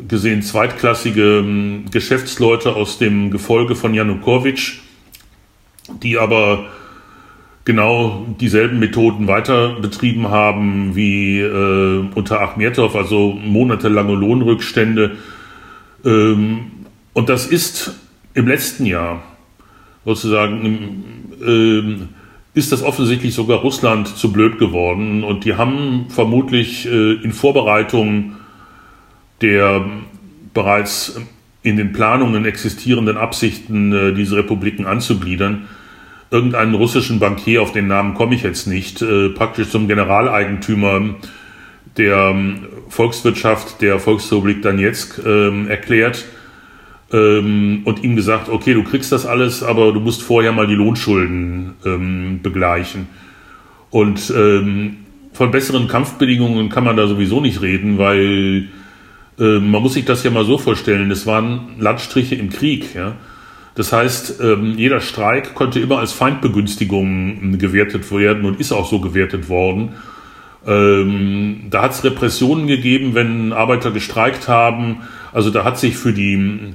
gesehen 0.09 0.42
zweitklassige 0.42 1.38
ähm, 1.38 1.86
Geschäftsleute 1.90 2.74
aus 2.74 2.99
dem 2.99 3.30
Gefolge 3.30 3.74
von 3.74 3.95
Janukowitsch, 3.95 4.80
die 6.03 6.18
aber 6.18 6.66
genau 7.64 8.26
dieselben 8.40 8.78
Methoden 8.78 9.26
weiter 9.26 9.80
betrieben 9.80 10.28
haben 10.28 10.95
wie 10.95 11.40
äh, 11.40 12.05
unter 12.14 12.40
Achmetov, 12.42 12.95
also 12.95 13.32
monatelange 13.32 14.14
Lohnrückstände, 14.14 15.16
und 16.05 17.29
das 17.29 17.47
ist 17.47 17.95
im 18.35 18.47
letzten 18.47 18.85
Jahr 18.85 19.23
sozusagen, 20.05 21.15
ähm, 21.45 22.09
ist 22.53 22.73
das 22.73 22.83
offensichtlich 22.83 23.35
sogar 23.35 23.59
Russland 23.59 24.09
zu 24.09 24.33
blöd 24.33 24.59
geworden. 24.59 25.25
Und 25.25 25.45
die 25.45 25.55
haben 25.55 26.07
vermutlich 26.09 26.87
äh, 26.87 27.15
in 27.15 27.33
Vorbereitung 27.33 28.37
der 29.41 29.85
bereits 30.53 31.21
in 31.63 31.77
den 31.77 31.93
Planungen 31.93 32.45
existierenden 32.45 33.17
Absichten, 33.17 33.93
äh, 33.93 34.13
diese 34.13 34.37
Republiken 34.37 34.87
anzugliedern, 34.87 35.67
irgendeinen 36.31 36.75
russischen 36.75 37.19
Bankier, 37.19 37.63
auf 37.63 37.73
den 37.73 37.89
Namen 37.89 38.15
komme 38.15 38.35
ich 38.35 38.43
jetzt 38.43 38.67
nicht, 38.67 39.03
äh, 39.03 39.31
praktisch 39.31 39.71
zum 39.71 39.89
Generaleigentümer 39.89 41.17
der 41.97 42.16
ähm, 42.16 42.66
Volkswirtschaft 42.88 43.80
der 43.80 43.99
Volksrepublik 43.99 44.62
Donetsk 44.62 45.20
ähm, 45.24 45.68
erklärt 45.68 46.24
ähm, 47.12 47.82
und 47.84 48.03
ihm 48.03 48.16
gesagt, 48.16 48.49
okay, 48.49 48.74
du 48.74 48.82
kriegst 48.82 49.12
das 49.12 49.26
alles, 49.26 49.62
aber 49.62 49.92
du 49.92 50.01
musst 50.01 50.22
vorher 50.22 50.53
mal 50.53 50.66
die 50.66 50.74
Lohnschulden 50.74 51.74
ähm, 51.84 52.40
begleichen. 52.42 53.07
Und 53.90 54.32
ähm, 54.36 54.97
von 55.32 55.51
besseren 55.51 55.88
Kampfbedingungen 55.88 56.68
kann 56.68 56.84
man 56.84 56.97
da 56.97 57.07
sowieso 57.07 57.40
nicht 57.40 57.62
reden, 57.62 57.99
weil 57.99 58.68
äh, 59.38 59.59
man 59.59 59.82
muss 59.82 59.95
sich 59.95 60.05
das 60.05 60.24
ja 60.24 60.30
mal 60.30 60.45
so 60.45 60.59
vorstellen, 60.59 61.11
es 61.11 61.26
waren 61.26 61.76
Landstriche 61.78 62.34
im 62.34 62.51
Krieg, 62.51 62.95
ja. 62.95 63.14
Das 63.76 63.92
heißt, 63.92 64.40
ähm, 64.40 64.74
jeder 64.76 65.01
Streik 65.01 65.55
konnte 65.55 65.80
immer 65.80 65.99
als 65.99 66.12
Feindbegünstigung 66.12 67.59
gewertet 67.59 68.09
werden 68.12 68.45
und 68.45 68.61
ist 68.61 68.70
auch 68.70 68.88
so 68.88 69.01
gewertet 69.01 69.49
worden. 69.49 69.95
Ähm, 70.67 71.67
da 71.71 71.83
hat 71.83 71.93
es 71.93 72.05
Repressionen 72.05 72.67
gegeben, 72.67 73.15
wenn 73.15 73.53
Arbeiter 73.53 73.91
gestreikt 73.91 74.49
haben. 74.49 75.03
Also 75.33 75.51
da 75.51 75.65
hat 75.65 75.79
sich 75.79 75.97
für 75.97 76.12
die, 76.12 76.75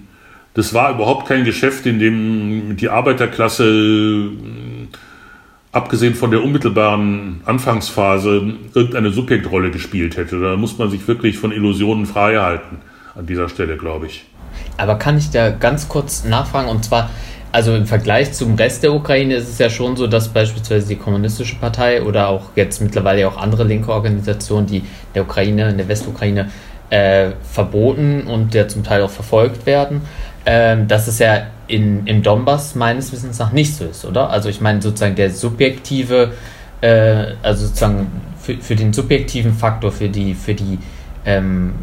das 0.54 0.74
war 0.74 0.94
überhaupt 0.94 1.28
kein 1.28 1.44
Geschäft, 1.44 1.86
in 1.86 2.00
dem 2.00 2.78
die 2.78 2.90
Arbeiterklasse, 2.90 4.30
abgesehen 5.72 6.16
von 6.16 6.32
der 6.32 6.44
unmittelbaren 6.44 7.42
Anfangsphase, 7.46 8.54
irgendeine 8.74 9.12
Subjektrolle 9.12 9.72
gespielt 9.72 10.18
hätte. 10.18 10.40
Da 10.40 10.56
muss 10.56 10.78
man 10.78 10.90
sich 10.90 11.08
wirklich 11.08 11.38
von 11.38 11.52
Illusionen 11.52 12.06
frei 12.06 12.38
halten 12.38 12.78
an 13.16 13.26
dieser 13.26 13.50
Stelle, 13.50 13.78
glaube 13.78 14.08
ich. 14.08 14.26
Aber 14.78 14.96
kann 14.96 15.18
ich 15.18 15.30
da 15.30 15.50
ganz 15.50 15.90
kurz 15.90 16.24
nachfragen? 16.24 16.70
Und 16.70 16.86
zwar, 16.86 17.10
also 17.52 17.76
im 17.76 17.86
Vergleich 17.86 18.32
zum 18.34 18.56
Rest 18.56 18.84
der 18.84 18.93
Ukraine 18.93 19.36
ist 19.36 19.50
es 19.50 19.58
ja 19.58 19.70
schon 19.70 19.95
so, 19.95 20.08
dass 20.08 20.30
beispielsweise 20.30 20.88
die 20.88 20.95
Kommunistische 20.95 21.56
Partei 21.56 22.04
oder 22.04 22.30
auch 22.30 22.52
jetzt 22.56 22.82
mittlerweile 22.82 23.28
auch 23.28 23.38
andere 23.38 23.64
linke 23.64 23.91
Organisationen, 23.91 24.68
die 24.68 24.84
der 25.16 25.24
Ukraine, 25.24 25.70
in 25.70 25.78
der 25.78 25.88
Westukraine 25.88 26.50
äh, 26.89 27.32
verboten 27.43 28.24
und 28.28 28.54
ja 28.54 28.68
zum 28.68 28.84
Teil 28.84 29.02
auch 29.02 29.10
verfolgt 29.10 29.66
werden, 29.66 30.02
äh, 30.45 30.78
dass 30.88 31.08
es 31.08 31.20
ja 31.20 31.47
in, 31.68 32.06
im 32.06 32.22
Donbass 32.22 32.76
meines 32.76 33.12
Wissens 33.12 33.39
nach 33.39 33.52
nicht 33.52 33.76
so 33.76 33.86
ist, 33.86 34.06
oder? 34.06 34.30
Also 34.30 34.50
ich 34.50 34.62
meine 34.62 34.82
sozusagen 34.82 35.16
der 35.16 35.32
subjektive, 35.32 36.34
äh, 36.82 37.26
also 37.41 37.66
sozusagen 37.66 38.08
für, 38.39 38.58
für 38.58 38.76
den 38.76 38.93
subjektiven 38.93 39.54
Faktor, 39.54 39.91
für 39.91 40.10
die, 40.10 40.34
für 40.34 40.54
die 40.54 40.80
ähm, 41.26 41.74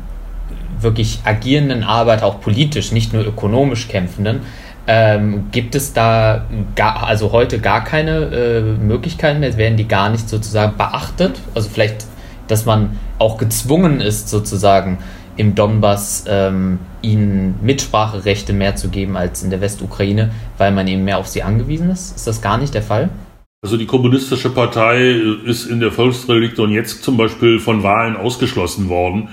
wirklich 0.81 1.21
agierenden 1.25 1.85
Arbeiter, 1.85 2.27
auch 2.27 2.41
politisch, 2.41 2.93
nicht 2.93 3.13
nur 3.13 3.25
ökonomisch 3.25 3.89
kämpfenden, 3.89 4.41
ähm, 4.87 5.47
gibt 5.53 5.75
es 5.75 5.93
da 5.93 6.47
gar, 6.75 7.07
also 7.07 7.33
heute 7.33 7.59
gar 7.59 7.85
keine 7.85 8.27
äh, 8.27 8.61
Möglichkeiten 8.61 9.41
mehr? 9.41 9.57
Werden 9.57 9.77
die 9.77 9.89
gar 9.89 10.11
nicht 10.11 10.29
sozusagen 10.29 10.77
beachtet? 10.77 11.41
Also 11.55 11.69
vielleicht, 11.69 12.07
dass 12.49 12.67
man 12.67 12.99
auch 13.19 13.39
gezwungen 13.39 14.01
ist, 14.01 14.29
sozusagen 14.29 14.99
im 15.37 15.55
Donbass 15.55 16.25
ähm, 16.29 16.79
ihnen 17.03 17.57
Mitspracherechte 17.63 18.53
mehr 18.53 18.77
zu 18.77 18.89
geben 18.89 19.17
als 19.17 19.43
in 19.43 19.51
der 19.51 19.61
Westukraine, 19.61 20.31
weil 20.59 20.73
man 20.73 20.87
eben 20.89 21.05
mehr 21.05 21.19
auf 21.19 21.29
sie 21.29 21.43
angewiesen 21.43 21.91
ist? 21.91 22.17
Ist 22.17 22.27
das 22.27 22.41
gar 22.41 22.59
nicht 22.59 22.75
der 22.75 22.83
Fall? 22.83 23.11
Also 23.63 23.77
die 23.77 23.87
kommunistische 23.87 24.51
Partei 24.51 25.11
ist 25.45 25.67
in 25.67 25.81
der 25.81 25.91
Volksrepublik 25.91 26.55
Donetsk 26.55 27.03
zum 27.03 27.17
Beispiel 27.17 27.59
von 27.59 27.83
Wahlen 27.83 28.17
ausgeschlossen 28.17 28.89
worden. 28.89 29.31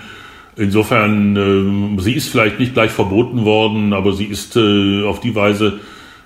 Insofern, 0.55 1.97
äh, 1.97 2.01
sie 2.01 2.13
ist 2.13 2.29
vielleicht 2.29 2.59
nicht 2.59 2.73
gleich 2.73 2.91
verboten 2.91 3.43
worden, 3.45 3.93
aber 3.93 4.13
sie 4.13 4.25
ist 4.25 4.55
äh, 4.55 5.03
auf 5.03 5.19
die 5.19 5.35
Weise 5.35 5.79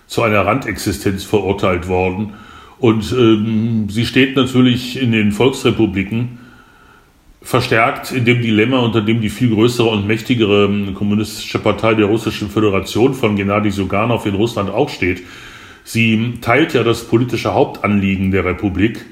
zu 0.07 0.21
einer 0.21 0.45
Randexistenz 0.45 1.23
verurteilt 1.23 1.88
worden. 1.88 2.34
Und 2.80 3.11
ähm, 3.11 3.88
sie 3.89 4.05
steht 4.05 4.36
natürlich 4.36 5.01
in 5.01 5.11
den 5.11 5.32
Volksrepubliken 5.32 6.39
verstärkt 7.41 8.11
in 8.11 8.25
dem 8.25 8.41
Dilemma, 8.41 8.80
unter 8.80 9.01
dem 9.01 9.21
die 9.21 9.30
viel 9.30 9.49
größere 9.49 9.88
und 9.88 10.05
mächtigere 10.05 10.65
ähm, 10.65 10.93
kommunistische 10.93 11.59
Partei 11.59 11.93
der 11.93 12.07
Russischen 12.07 12.49
Föderation 12.49 13.13
von 13.13 13.38
Gennady 13.38 13.71
Suganov 13.71 14.25
in 14.25 14.36
Russland 14.36 14.69
auch 14.69 14.89
steht. 14.89 15.23
Sie 15.86 16.34
teilt 16.41 16.73
ja 16.73 16.84
das 16.84 17.05
politische 17.05 17.53
Hauptanliegen 17.53 18.32
der 18.32 18.43
Republik 18.43 19.05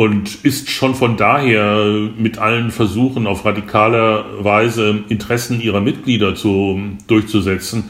und 0.00 0.46
ist 0.46 0.70
schon 0.70 0.94
von 0.94 1.18
daher 1.18 2.08
mit 2.16 2.38
allen 2.38 2.70
Versuchen 2.70 3.26
auf 3.26 3.44
radikaler 3.44 4.24
Weise 4.42 5.04
Interessen 5.10 5.60
ihrer 5.60 5.82
Mitglieder 5.82 6.34
zu, 6.34 6.80
durchzusetzen, 7.06 7.84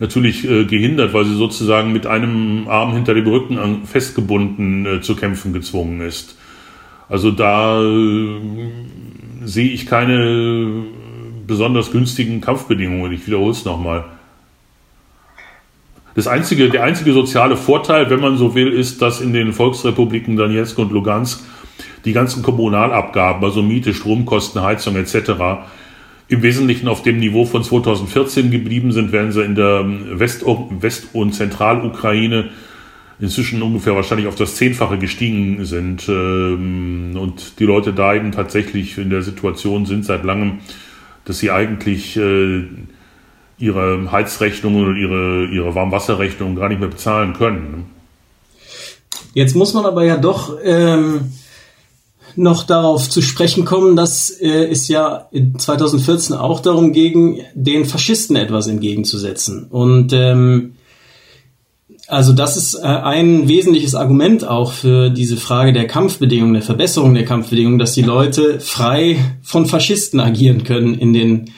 natürlich 0.00 0.44
äh, 0.44 0.64
gehindert, 0.64 1.14
weil 1.14 1.24
sie 1.24 1.36
sozusagen 1.36 1.92
mit 1.92 2.04
einem 2.04 2.66
Arm 2.66 2.94
hinter 2.94 3.14
dem 3.14 3.28
Rücken 3.28 3.86
festgebunden 3.86 4.86
äh, 4.86 5.00
zu 5.02 5.14
kämpfen 5.14 5.52
gezwungen 5.52 6.00
ist. 6.00 6.36
Also 7.08 7.30
da 7.30 7.80
äh, 7.80 8.40
sehe 9.44 9.68
ich 9.68 9.86
keine 9.86 10.82
besonders 11.46 11.92
günstigen 11.92 12.40
Kampfbedingungen. 12.40 13.12
Ich 13.12 13.24
wiederhole 13.28 13.52
es 13.52 13.64
nochmal. 13.64 14.04
Das 16.16 16.26
einzige, 16.26 16.70
der 16.70 16.82
einzige 16.82 17.12
soziale 17.12 17.58
Vorteil, 17.58 18.08
wenn 18.08 18.20
man 18.20 18.38
so 18.38 18.54
will, 18.54 18.72
ist, 18.72 19.02
dass 19.02 19.20
in 19.20 19.34
den 19.34 19.52
Volksrepubliken 19.52 20.34
Donetsk 20.36 20.78
und 20.78 20.90
Lugansk 20.90 21.44
die 22.06 22.14
ganzen 22.14 22.42
Kommunalabgaben, 22.42 23.44
also 23.44 23.62
Miete, 23.62 23.92
Stromkosten, 23.92 24.62
Heizung 24.62 24.96
etc., 24.96 25.32
im 26.28 26.42
Wesentlichen 26.42 26.88
auf 26.88 27.02
dem 27.02 27.18
Niveau 27.18 27.44
von 27.44 27.62
2014 27.62 28.50
geblieben 28.50 28.92
sind, 28.92 29.12
während 29.12 29.34
sie 29.34 29.44
in 29.44 29.54
der 29.54 29.84
West- 30.18 30.44
West 30.80 31.08
und 31.12 31.34
Zentralukraine 31.34 32.46
inzwischen 33.20 33.60
ungefähr 33.60 33.94
wahrscheinlich 33.94 34.26
auf 34.26 34.34
das 34.36 34.56
Zehnfache 34.56 34.98
gestiegen 34.98 35.66
sind 35.66 36.08
ähm, 36.08 37.16
und 37.18 37.60
die 37.60 37.64
Leute 37.64 37.92
da 37.92 38.14
eben 38.14 38.32
tatsächlich 38.32 38.96
in 38.98 39.10
der 39.10 39.22
Situation 39.22 39.84
sind 39.84 40.04
seit 40.04 40.24
langem, 40.24 40.58
dass 41.26 41.38
sie 41.38 41.50
eigentlich 41.50 42.16
äh, 42.16 42.64
ihre 43.58 44.10
Heizrechnungen 44.10 44.84
oder 44.84 44.96
ihre, 44.96 45.46
ihre 45.46 45.74
Warmwasserrechnungen 45.74 46.56
gar 46.56 46.68
nicht 46.68 46.80
mehr 46.80 46.88
bezahlen 46.88 47.32
können. 47.32 47.86
Jetzt 49.34 49.54
muss 49.54 49.74
man 49.74 49.84
aber 49.84 50.04
ja 50.04 50.16
doch 50.16 50.56
ähm, 50.62 51.32
noch 52.36 52.64
darauf 52.64 53.08
zu 53.08 53.22
sprechen 53.22 53.64
kommen, 53.64 53.96
dass 53.96 54.30
äh, 54.30 54.68
es 54.68 54.88
ja 54.88 55.28
2014 55.58 56.36
auch 56.36 56.60
darum 56.60 56.92
ging, 56.92 57.42
den 57.54 57.86
Faschisten 57.86 58.36
etwas 58.36 58.66
entgegenzusetzen. 58.66 59.66
Und 59.70 60.12
ähm, 60.12 60.74
also 62.08 62.32
das 62.32 62.56
ist 62.56 62.74
äh, 62.74 62.86
ein 62.86 63.48
wesentliches 63.48 63.94
Argument 63.94 64.46
auch 64.46 64.72
für 64.72 65.10
diese 65.10 65.36
Frage 65.36 65.72
der 65.72 65.86
Kampfbedingungen, 65.86 66.54
der 66.54 66.62
Verbesserung 66.62 67.14
der 67.14 67.24
Kampfbedingungen, 67.24 67.78
dass 67.78 67.94
die 67.94 68.02
Leute 68.02 68.60
frei 68.60 69.18
von 69.42 69.66
Faschisten 69.66 70.20
agieren 70.20 70.64
können 70.64 70.94
in 70.94 71.12
den 71.12 71.50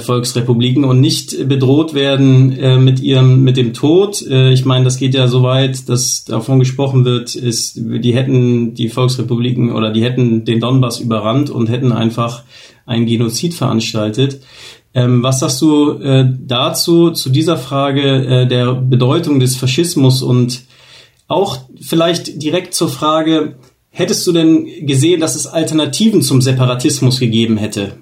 Volksrepubliken 0.00 0.84
und 0.84 1.00
nicht 1.00 1.48
bedroht 1.48 1.94
werden 1.94 2.52
äh, 2.58 2.76
mit 2.76 3.00
ihrem 3.00 3.42
mit 3.42 3.56
dem 3.56 3.72
Tod. 3.72 4.20
Äh, 4.28 4.52
ich 4.52 4.64
meine, 4.64 4.84
das 4.84 4.98
geht 4.98 5.14
ja 5.14 5.28
so 5.28 5.42
weit, 5.42 5.88
dass 5.88 6.24
davon 6.24 6.58
gesprochen 6.58 7.04
wird, 7.04 7.36
ist 7.36 7.76
die 7.76 8.14
hätten 8.14 8.74
die 8.74 8.88
Volksrepubliken 8.88 9.72
oder 9.72 9.92
die 9.92 10.02
hätten 10.02 10.44
den 10.44 10.60
Donbass 10.60 10.98
überrannt 10.98 11.50
und 11.50 11.68
hätten 11.68 11.92
einfach 11.92 12.42
einen 12.84 13.06
Genozid 13.06 13.54
veranstaltet. 13.54 14.40
Ähm, 14.92 15.22
was 15.22 15.40
sagst 15.40 15.60
du 15.62 15.92
äh, 15.92 16.24
dazu, 16.38 17.10
zu 17.10 17.30
dieser 17.30 17.56
Frage 17.56 18.02
äh, 18.02 18.46
der 18.48 18.74
Bedeutung 18.74 19.38
des 19.38 19.54
Faschismus 19.54 20.22
und 20.22 20.62
auch 21.28 21.58
vielleicht 21.80 22.42
direkt 22.42 22.74
zur 22.74 22.88
Frage, 22.88 23.56
hättest 23.90 24.26
du 24.26 24.32
denn 24.32 24.66
gesehen, 24.86 25.20
dass 25.20 25.36
es 25.36 25.46
Alternativen 25.46 26.22
zum 26.22 26.40
Separatismus 26.40 27.20
gegeben 27.20 27.56
hätte? 27.56 27.98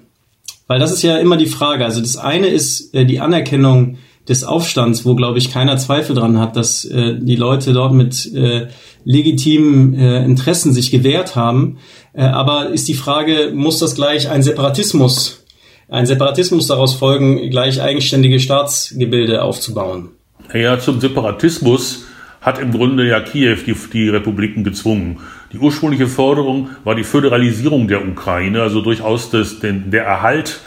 Weil 0.67 0.79
das 0.79 0.91
ist 0.91 1.03
ja 1.03 1.17
immer 1.17 1.37
die 1.37 1.45
Frage. 1.45 1.85
Also 1.85 2.01
das 2.01 2.17
eine 2.17 2.47
ist 2.47 2.93
äh, 2.93 3.05
die 3.05 3.19
Anerkennung 3.19 3.97
des 4.27 4.43
Aufstands, 4.43 5.05
wo, 5.05 5.13
glaube 5.13 5.37
ich, 5.37 5.51
keiner 5.51 5.77
Zweifel 5.77 6.15
dran 6.15 6.39
hat, 6.39 6.55
dass 6.55 6.83
äh, 6.85 7.15
die 7.19 7.35
Leute 7.35 7.73
dort 7.73 7.93
mit 7.93 8.33
äh, 8.33 8.67
legitimen 9.03 9.93
äh, 9.93 10.25
Interessen 10.25 10.73
sich 10.73 10.89
gewehrt 10.89 11.35
haben. 11.35 11.77
Äh, 12.13 12.23
aber 12.23 12.69
ist 12.69 12.87
die 12.87 12.95
Frage, 12.95 13.51
muss 13.53 13.77
das 13.77 13.93
gleich 13.93 14.29
ein 14.29 14.41
Separatismus 14.41 15.45
ein 15.89 16.05
Separatismus 16.05 16.67
daraus 16.67 16.95
folgen, 16.95 17.49
gleich 17.49 17.81
eigenständige 17.81 18.39
Staatsgebilde 18.39 19.41
aufzubauen. 19.43 20.09
Ja, 20.53 20.79
zum 20.79 20.99
Separatismus 20.99 22.05
hat 22.41 22.59
im 22.59 22.71
Grunde 22.71 23.07
ja 23.07 23.19
Kiew 23.19 23.57
die, 23.65 23.75
die 23.93 24.09
Republiken 24.09 24.63
gezwungen. 24.63 25.17
Die 25.55 25.61
ursprüngliche 25.61 26.07
Forderung 26.07 26.71
war 26.83 26.95
die 26.95 27.05
Föderalisierung 27.05 27.87
der 27.87 28.05
Ukraine, 28.05 28.61
also 28.61 28.81
durchaus 28.81 29.29
das, 29.29 29.61
den, 29.61 29.89
der 29.89 30.03
Erhalt 30.03 30.59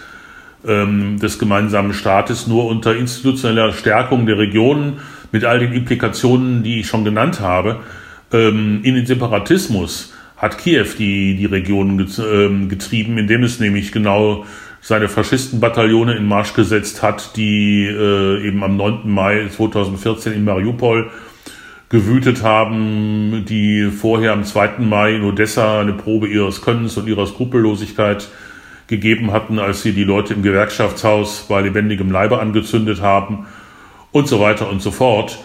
ähm, 0.66 1.18
des 1.18 1.39
gemeinsamen 1.39 1.93
Staates 1.93 2.47
nur 2.47 2.64
unter 2.64 2.97
institutioneller 2.97 3.74
Stärkung 3.74 4.24
der 4.24 4.39
Regionen 4.39 5.01
mit 5.30 5.45
all 5.45 5.59
den 5.59 5.74
Implikationen, 5.74 6.62
die 6.62 6.80
ich 6.80 6.86
schon 6.86 7.05
genannt 7.05 7.41
habe. 7.41 7.80
Ähm, 8.32 8.80
in 8.82 8.95
den 8.95 9.05
Separatismus 9.05 10.14
hat 10.39 10.57
Kiew 10.57 10.86
die, 10.99 11.36
die 11.36 11.45
Regionen 11.45 12.09
ähm, 12.32 12.70
getrieben, 12.70 13.18
indem 13.18 13.43
es 13.43 13.61
nämlich 13.61 13.93
genau 13.93 14.47
seine 14.80 15.11
Faschistenbataillone 15.11 16.14
in 16.14 16.26
Marsch 16.26 16.55
gesetzt 16.55 17.03
hat, 17.03 17.36
die 17.36 17.84
äh, 17.84 18.47
eben 18.47 18.64
am 18.64 18.78
9. 18.78 19.01
Mai 19.05 19.49
2014 19.55 20.32
in 20.32 20.45
Mariupol 20.45 21.11
gewütet 21.89 22.43
haben, 22.43 23.45
die 23.49 23.91
vorher 23.91 24.32
am 24.32 24.45
2. 24.45 24.78
Mai 24.78 25.14
in 25.14 25.24
Odessa 25.24 25.80
eine 25.80 25.95
Probe 25.95 26.28
ihres 26.28 26.61
Könnens 26.61 26.97
und 26.97 27.09
ihrer 27.09 27.26
Skrupellosigkeit 27.26 28.28
gegeben 28.89 29.32
hatten, 29.32 29.59
als 29.59 29.82
sie 29.82 29.93
die 29.93 30.05
Leute 30.05 30.34
im 30.34 30.43
Gewerkschaftshaus 30.43 31.47
bei 31.49 31.61
lebendigem 31.61 32.11
Leibe 32.11 32.41
angezündet 32.41 33.01
haben 33.01 33.47
und 34.12 34.28
so 34.28 34.41
weiter 34.41 34.68
und 34.68 34.82
so 34.82 34.91
fort. 34.91 35.39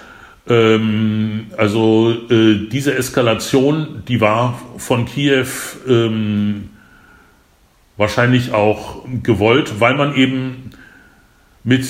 Ähm, 0.47 1.47
also 1.57 2.13
äh, 2.29 2.67
diese 2.69 2.95
Eskalation, 2.95 4.03
die 4.07 4.19
war 4.19 4.59
von 4.77 5.05
Kiew 5.05 5.47
ähm, 5.87 6.69
wahrscheinlich 7.95 8.53
auch 8.53 9.05
gewollt, 9.23 9.79
weil 9.79 9.95
man 9.95 10.15
eben 10.15 10.71
mit 11.63 11.85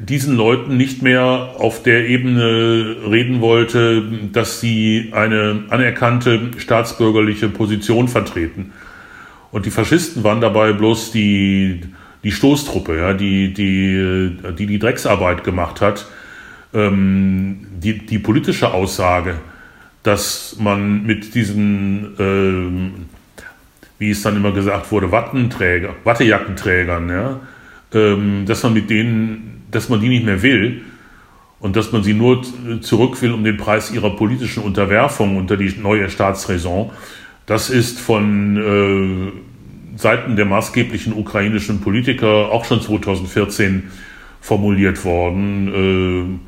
diesen 0.00 0.36
Leuten 0.36 0.76
nicht 0.76 1.02
mehr 1.02 1.54
auf 1.58 1.82
der 1.82 2.08
Ebene 2.08 2.96
reden 3.10 3.40
wollte, 3.40 4.02
dass 4.32 4.60
sie 4.60 5.10
eine 5.12 5.64
anerkannte 5.70 6.50
staatsbürgerliche 6.58 7.48
Position 7.48 8.08
vertreten. 8.08 8.72
Und 9.50 9.66
die 9.66 9.70
Faschisten 9.70 10.24
waren 10.24 10.40
dabei 10.40 10.72
bloß 10.72 11.12
die, 11.12 11.82
die 12.24 12.32
Stoßtruppe, 12.32 12.96
ja, 12.96 13.12
die, 13.12 13.52
die, 13.52 14.36
die 14.58 14.66
die 14.66 14.78
Drecksarbeit 14.78 15.44
gemacht 15.44 15.80
hat. 15.80 16.06
Ähm, 16.74 17.66
die, 17.74 17.98
die 17.98 18.18
politische 18.18 18.72
Aussage, 18.72 19.34
dass 20.02 20.56
man 20.58 21.04
mit 21.04 21.34
diesen 21.34 22.14
ähm, 22.18 22.92
wie 24.02 24.10
es 24.10 24.22
dann 24.22 24.34
immer 24.34 24.50
gesagt 24.50 24.90
wurde, 24.90 25.12
Wattenträger, 25.12 25.94
Wattejackenträgern, 26.02 27.08
ja, 27.08 27.40
ähm, 27.94 28.44
dass 28.46 28.64
man 28.64 28.72
mit 28.72 28.90
denen, 28.90 29.51
dass 29.72 29.88
man 29.88 30.00
die 30.00 30.08
nicht 30.08 30.24
mehr 30.24 30.42
will 30.42 30.82
und 31.58 31.76
dass 31.76 31.90
man 31.92 32.04
sie 32.04 32.14
nur 32.14 32.42
zurück 32.80 33.20
will 33.22 33.32
um 33.32 33.42
den 33.42 33.56
Preis 33.56 33.90
ihrer 33.90 34.10
politischen 34.10 34.62
Unterwerfung 34.62 35.36
unter 35.36 35.56
die 35.56 35.74
neue 35.80 36.08
Staatsräson. 36.08 36.90
Das 37.46 37.70
ist 37.70 37.98
von 38.00 38.56
äh, 38.56 39.98
Seiten 39.98 40.36
der 40.36 40.44
maßgeblichen 40.44 41.12
ukrainischen 41.12 41.80
Politiker 41.80 42.50
auch 42.50 42.64
schon 42.64 42.80
2014 42.80 43.90
formuliert 44.40 45.04
worden. 45.04 46.40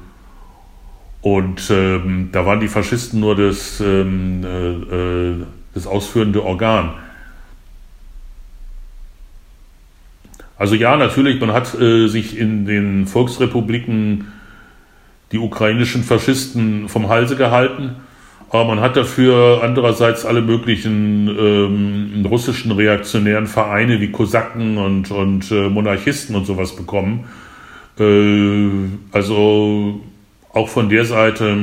Äh, 1.22 1.26
und 1.26 1.70
ähm, 1.70 2.28
da 2.32 2.44
waren 2.44 2.60
die 2.60 2.68
Faschisten 2.68 3.20
nur 3.20 3.34
das, 3.34 3.80
ähm, 3.80 4.44
äh, 4.44 5.30
äh 5.30 5.34
das 5.74 5.86
ausführende 5.88 6.44
Organ. 6.44 6.94
Also 10.56 10.74
ja, 10.74 10.96
natürlich, 10.96 11.40
man 11.40 11.52
hat 11.52 11.78
äh, 11.80 12.06
sich 12.06 12.38
in 12.38 12.64
den 12.64 13.06
Volksrepubliken 13.06 14.32
die 15.32 15.38
ukrainischen 15.38 16.04
Faschisten 16.04 16.88
vom 16.88 17.08
Halse 17.08 17.34
gehalten, 17.34 17.96
aber 18.50 18.66
man 18.66 18.80
hat 18.80 18.96
dafür 18.96 19.62
andererseits 19.64 20.24
alle 20.24 20.42
möglichen 20.42 21.28
ähm, 21.28 22.24
russischen 22.26 22.70
reaktionären 22.70 23.48
Vereine 23.48 24.00
wie 24.00 24.12
Kosaken 24.12 24.78
und, 24.78 25.10
und 25.10 25.50
äh, 25.50 25.68
Monarchisten 25.68 26.36
und 26.36 26.46
sowas 26.46 26.76
bekommen. 26.76 27.24
Äh, 27.98 28.70
also 29.10 30.00
auch 30.52 30.68
von 30.68 30.88
der 30.88 31.04
Seite 31.04 31.56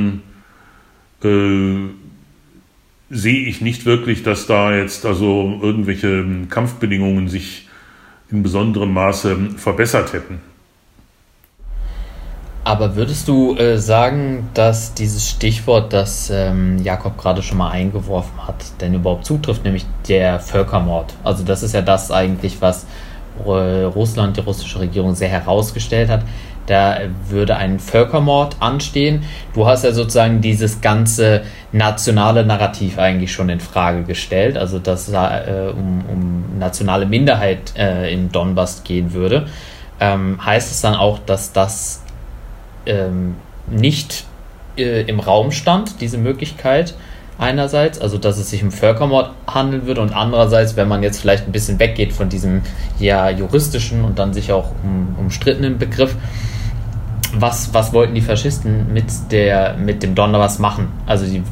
äh, 1.24 1.74
sehe 3.08 3.46
ich 3.46 3.62
nicht 3.62 3.86
wirklich, 3.86 4.22
dass 4.22 4.46
da 4.46 4.76
jetzt 4.76 5.06
also 5.06 5.60
irgendwelche 5.62 6.24
Kampfbedingungen 6.50 7.28
sich 7.28 7.68
in 8.32 8.42
besonderem 8.42 8.92
Maße 8.92 9.36
verbessert 9.56 10.12
hätten. 10.12 10.40
Aber 12.64 12.94
würdest 12.94 13.26
du 13.26 13.56
äh, 13.56 13.76
sagen, 13.76 14.48
dass 14.54 14.94
dieses 14.94 15.28
Stichwort, 15.28 15.92
das 15.92 16.30
ähm, 16.30 16.78
Jakob 16.78 17.18
gerade 17.18 17.42
schon 17.42 17.58
mal 17.58 17.70
eingeworfen 17.70 18.46
hat, 18.46 18.54
denn 18.80 18.94
überhaupt 18.94 19.24
zutrifft, 19.24 19.64
nämlich 19.64 19.84
der 20.06 20.38
Völkermord? 20.38 21.12
Also 21.24 21.42
das 21.42 21.64
ist 21.64 21.74
ja 21.74 21.82
das 21.82 22.12
eigentlich, 22.12 22.60
was 22.60 22.86
äh, 23.44 23.50
Russland, 23.82 24.36
die 24.36 24.42
russische 24.42 24.78
Regierung 24.78 25.16
sehr 25.16 25.28
herausgestellt 25.28 26.08
hat. 26.08 26.22
Da 26.66 26.98
würde 27.28 27.56
ein 27.56 27.80
Völkermord 27.80 28.56
anstehen. 28.60 29.24
Du 29.54 29.66
hast 29.66 29.84
ja 29.84 29.92
sozusagen 29.92 30.40
dieses 30.40 30.80
ganze 30.80 31.42
nationale 31.72 32.44
Narrativ 32.44 32.98
eigentlich 32.98 33.32
schon 33.32 33.48
in 33.48 33.60
Frage 33.60 34.04
gestellt, 34.04 34.56
also 34.56 34.78
dass 34.78 35.08
es 35.08 35.14
äh, 35.14 35.72
um, 35.72 36.04
um 36.08 36.58
nationale 36.58 37.06
Minderheit 37.06 37.74
äh, 37.76 38.12
im 38.12 38.30
Donbass 38.30 38.84
gehen 38.84 39.12
würde. 39.12 39.46
Ähm, 40.00 40.44
heißt 40.44 40.70
es 40.70 40.80
dann 40.80 40.94
auch, 40.94 41.18
dass 41.18 41.52
das 41.52 42.02
ähm, 42.86 43.36
nicht 43.68 44.24
äh, 44.76 45.02
im 45.02 45.20
Raum 45.20 45.52
stand, 45.52 46.00
diese 46.00 46.18
Möglichkeit 46.18 46.94
einerseits, 47.38 48.00
also 48.00 48.18
dass 48.18 48.38
es 48.38 48.50
sich 48.50 48.62
um 48.62 48.70
Völkermord 48.70 49.30
handeln 49.46 49.86
würde 49.86 50.00
und 50.00 50.12
andererseits, 50.12 50.76
wenn 50.76 50.88
man 50.88 51.02
jetzt 51.02 51.20
vielleicht 51.20 51.46
ein 51.46 51.52
bisschen 51.52 51.78
weggeht 51.78 52.12
von 52.12 52.28
diesem 52.28 52.62
ja 52.98 53.30
juristischen 53.30 54.04
und 54.04 54.18
dann 54.18 54.32
sich 54.32 54.52
auch 54.52 54.72
um, 54.82 55.16
umstrittenen 55.18 55.78
Begriff, 55.78 56.16
was, 57.34 57.72
was 57.72 57.92
wollten 57.92 58.14
die 58.14 58.20
Faschisten 58.20 58.92
mit, 58.92 59.06
der, 59.30 59.74
mit 59.76 60.02
dem 60.02 60.14
Donbass 60.14 60.58
machen? 60.58 60.88
Also 61.06 61.26
die, 61.26 61.42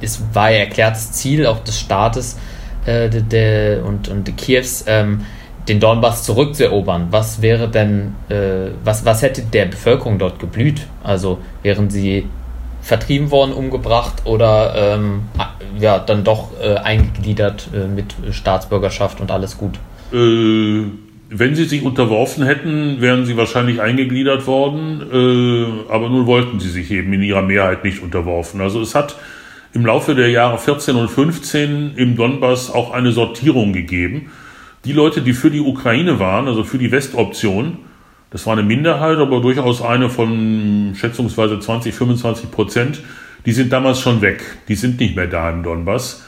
es 0.00 0.22
war 0.32 0.50
ja 0.50 0.60
erklärtes 0.60 1.12
Ziel 1.12 1.46
auch 1.46 1.62
des 1.62 1.78
Staates 1.78 2.38
äh, 2.86 3.08
de, 3.10 3.22
de, 3.22 3.80
und, 3.82 4.08
und 4.08 4.36
Kiews, 4.36 4.84
ähm, 4.86 5.20
den 5.68 5.78
Donbass 5.78 6.24
zurückzuerobern, 6.24 7.08
was 7.10 7.42
wäre 7.42 7.68
denn, 7.68 8.14
äh, 8.28 8.70
was, 8.82 9.04
was 9.04 9.22
hätte 9.22 9.42
der 9.42 9.66
Bevölkerung 9.66 10.18
dort 10.18 10.38
geblüht? 10.38 10.86
Also 11.04 11.38
wären 11.62 11.90
sie 11.90 12.26
vertrieben 12.90 13.30
worden, 13.30 13.52
umgebracht 13.52 14.22
oder 14.24 14.96
ähm, 14.96 15.22
ja, 15.78 16.00
dann 16.00 16.24
doch 16.24 16.50
äh, 16.60 16.74
eingegliedert 16.74 17.68
äh, 17.72 17.86
mit 17.86 18.16
Staatsbürgerschaft 18.32 19.20
und 19.20 19.30
alles 19.30 19.56
gut? 19.56 19.78
Äh, 20.12 20.90
wenn 21.28 21.54
sie 21.54 21.66
sich 21.66 21.84
unterworfen 21.84 22.42
hätten, 22.42 23.00
wären 23.00 23.26
sie 23.26 23.36
wahrscheinlich 23.36 23.80
eingegliedert 23.80 24.48
worden, 24.48 25.02
äh, 25.12 25.92
aber 25.92 26.08
nun 26.08 26.26
wollten 26.26 26.58
sie 26.58 26.68
sich 26.68 26.90
eben 26.90 27.12
in 27.12 27.22
ihrer 27.22 27.42
Mehrheit 27.42 27.84
nicht 27.84 28.02
unterworfen. 28.02 28.60
Also 28.60 28.80
es 28.80 28.96
hat 28.96 29.14
im 29.72 29.86
Laufe 29.86 30.16
der 30.16 30.30
Jahre 30.30 30.58
14 30.58 30.96
und 30.96 31.08
15 31.08 31.92
im 31.94 32.16
Donbass 32.16 32.72
auch 32.72 32.90
eine 32.90 33.12
Sortierung 33.12 33.72
gegeben 33.72 34.32
die 34.84 34.92
Leute, 34.92 35.20
die 35.20 35.32
für 35.32 35.50
die 35.50 35.60
Ukraine 35.60 36.18
waren, 36.18 36.48
also 36.48 36.64
für 36.64 36.78
die 36.78 36.90
Westoption, 36.90 37.78
das 38.30 38.46
war 38.46 38.52
eine 38.52 38.62
Minderheit, 38.62 39.18
aber 39.18 39.40
durchaus 39.40 39.82
eine 39.82 40.08
von 40.08 40.94
schätzungsweise 40.94 41.58
20, 41.58 41.94
25 41.94 42.50
Prozent, 42.50 43.00
die 43.44 43.52
sind 43.52 43.72
damals 43.72 44.00
schon 44.00 44.20
weg. 44.20 44.42
Die 44.68 44.76
sind 44.76 45.00
nicht 45.00 45.16
mehr 45.16 45.26
da 45.26 45.50
im 45.50 45.62
Donbass. 45.62 46.24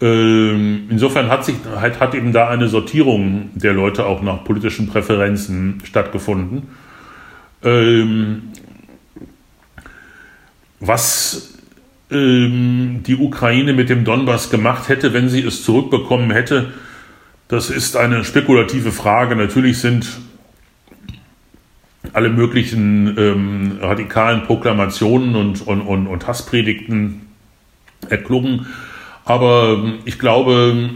Ähm, 0.00 0.86
insofern 0.90 1.28
hat, 1.28 1.44
sich, 1.44 1.56
hat, 1.76 2.00
hat 2.00 2.14
eben 2.14 2.32
da 2.32 2.48
eine 2.48 2.68
Sortierung 2.68 3.50
der 3.54 3.72
Leute 3.72 4.06
auch 4.06 4.22
nach 4.22 4.44
politischen 4.44 4.88
Präferenzen 4.88 5.80
stattgefunden. 5.84 6.68
Ähm, 7.62 8.52
was 10.80 11.54
ähm, 12.10 13.02
die 13.06 13.16
Ukraine 13.16 13.72
mit 13.72 13.88
dem 13.88 14.04
Donbass 14.04 14.50
gemacht 14.50 14.88
hätte, 14.88 15.12
wenn 15.12 15.28
sie 15.28 15.42
es 15.42 15.64
zurückbekommen 15.64 16.30
hätte, 16.30 16.72
das 17.48 17.70
ist 17.70 17.96
eine 17.96 18.24
spekulative 18.24 18.92
Frage. 18.92 19.34
Natürlich 19.34 19.78
sind 19.78 20.06
alle 22.16 22.30
möglichen 22.30 23.14
ähm, 23.18 23.78
radikalen 23.78 24.44
Proklamationen 24.44 25.36
und, 25.36 25.66
und, 25.66 25.82
und, 25.82 26.06
und 26.06 26.26
Hasspredigten 26.26 27.26
erklungen. 28.08 28.68
Aber 29.26 29.82
ähm, 29.84 29.98
ich 30.06 30.18
glaube, 30.18 30.90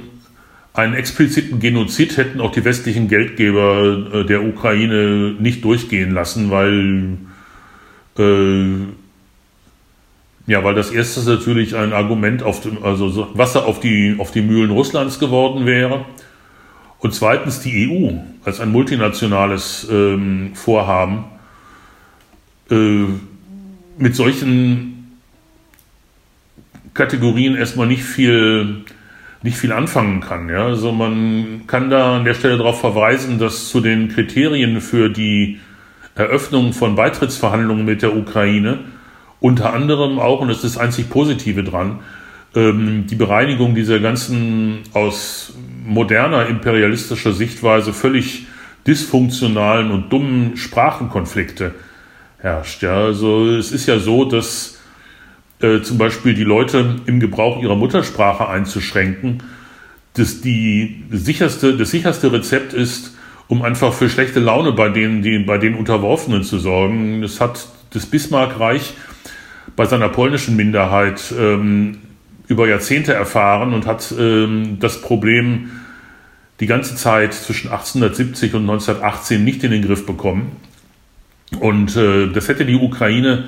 einen 0.73 0.95
expliziten 0.95 1.61
Genozid 1.61 2.16
hätten 2.16 2.41
auch 2.41 2.53
die 2.53 2.64
westlichen 2.64 3.09
Geldgeber 3.09 4.07
äh, 4.14 4.25
der 4.25 4.43
Ukraine 4.43 5.35
nicht 5.39 5.62
durchgehen 5.62 6.12
lassen, 6.12 6.51
weil, 6.51 7.18
äh, 8.18 8.87
ja, 10.47 10.64
weil 10.64 10.75
das 10.75 10.91
erste 10.91 11.21
natürlich 11.29 11.77
ein 11.77 11.93
Argument 11.93 12.43
auf 12.43 12.62
dem, 12.62 12.83
also 12.83 13.29
Wasser 13.35 13.66
auf 13.66 13.79
die, 13.79 14.16
auf 14.18 14.31
die 14.31 14.41
Mühlen 14.41 14.71
Russlands 14.71 15.18
geworden 15.18 15.66
wäre. 15.66 16.07
Und 17.01 17.14
zweitens 17.14 17.61
die 17.61 17.88
EU 17.88 18.12
als 18.44 18.61
ein 18.61 18.70
multinationales 18.70 19.88
ähm, 19.90 20.51
Vorhaben 20.55 21.24
äh, 22.70 23.05
mit 23.98 24.14
solchen 24.14 25.18
Kategorien 26.92 27.57
erstmal 27.57 27.86
nicht 27.86 28.03
viel, 28.03 28.84
nicht 29.42 29.57
viel 29.57 29.72
anfangen 29.72 30.20
kann. 30.20 30.48
Ja? 30.51 30.66
Also 30.66 30.92
man 30.92 31.62
kann 31.66 31.88
da 31.88 32.18
an 32.18 32.24
der 32.24 32.34
Stelle 32.34 32.59
darauf 32.59 32.80
verweisen, 32.80 33.38
dass 33.38 33.68
zu 33.70 33.80
den 33.80 34.09
Kriterien 34.09 34.80
für 34.82 35.09
die 35.09 35.59
Eröffnung 36.14 36.74
von 36.74 36.96
Beitrittsverhandlungen 36.96 37.84
mit 37.84 38.03
der 38.03 38.14
Ukraine 38.14 38.80
unter 39.40 39.72
anderem 39.72 40.18
auch, 40.18 40.40
und 40.40 40.48
das 40.48 40.59
ist 40.59 40.76
das 40.76 40.78
einzig 40.78 41.09
Positive 41.09 41.64
dran, 41.64 42.01
ähm, 42.55 43.07
die 43.07 43.14
Bereinigung 43.14 43.74
dieser 43.74 44.01
ganzen 44.01 44.80
aus 44.92 45.55
moderner 45.85 46.47
imperialistischer 46.47 47.33
Sichtweise 47.33 47.93
völlig 47.93 48.47
dysfunktionalen 48.87 49.91
und 49.91 50.12
dummen 50.12 50.57
Sprachenkonflikte 50.57 51.74
herrscht. 52.39 52.83
Ja, 52.83 53.05
also 53.05 53.49
es 53.49 53.72
ist 53.72 53.87
ja 53.87 53.99
so, 53.99 54.24
dass 54.24 54.81
äh, 55.61 55.83
zum 55.83 55.99
Beispiel 55.99 56.35
die 56.35 56.45
Leute 56.45 56.97
im 57.07 57.20
Gebrauch 57.20 57.62
ihrer 57.62 57.76
Muttersprache 57.76 58.49
einzuschränken, 58.49 59.43
dass 60.14 60.41
die 60.41 61.05
das 61.11 61.24
sicherste, 61.24 61.76
das 61.76 61.91
sicherste 61.91 62.33
Rezept 62.33 62.72
ist, 62.72 63.16
um 63.49 63.62
einfach 63.62 63.93
für 63.93 64.09
schlechte 64.09 64.41
Laune 64.41 64.72
bei 64.72 64.89
denen, 64.89 65.22
die, 65.22 65.39
bei 65.41 65.59
den 65.59 65.74
Unterworfenen 65.74 66.43
zu 66.43 66.59
sorgen. 66.59 67.20
Das 67.22 67.41
hat 67.41 67.68
das 67.93 68.07
Bismarckreich 68.07 68.95
bei 69.76 69.85
seiner 69.87 70.09
polnischen 70.09 70.57
Minderheit 70.57 71.35
ähm, 71.39 71.99
über 72.51 72.68
Jahrzehnte 72.68 73.14
erfahren 73.14 73.72
und 73.72 73.86
hat 73.86 74.12
ähm, 74.18 74.78
das 74.80 75.01
Problem 75.01 75.70
die 76.59 76.66
ganze 76.66 76.96
Zeit 76.96 77.32
zwischen 77.32 77.68
1870 77.68 78.55
und 78.55 78.62
1918 78.62 79.42
nicht 79.42 79.62
in 79.62 79.70
den 79.70 79.82
Griff 79.82 80.05
bekommen. 80.05 80.57
Und 81.61 81.96
äh, 81.96 82.26
das 82.26 82.48
hätte 82.48 82.66
die 82.66 82.74
Ukraine 82.74 83.44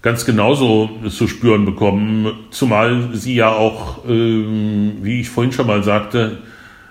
ganz 0.00 0.24
genauso 0.24 0.90
zu 1.08 1.28
spüren 1.28 1.64
bekommen, 1.64 2.32
zumal 2.50 3.10
sie 3.12 3.34
ja 3.34 3.50
auch, 3.50 4.04
äh, 4.06 4.08
wie 4.08 5.20
ich 5.20 5.28
vorhin 5.28 5.52
schon 5.52 5.66
mal 5.66 5.82
sagte, 5.82 6.38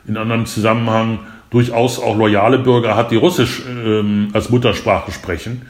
in 0.08 0.18
anderem 0.18 0.46
Zusammenhang 0.46 1.20
durchaus 1.50 2.00
auch 2.00 2.16
loyale 2.16 2.60
Bürger 2.60 2.96
hat, 2.96 3.12
die 3.12 3.16
Russisch 3.16 3.64
äh, 3.68 4.04
als 4.34 4.50
Muttersprache 4.50 5.12
sprechen. 5.12 5.64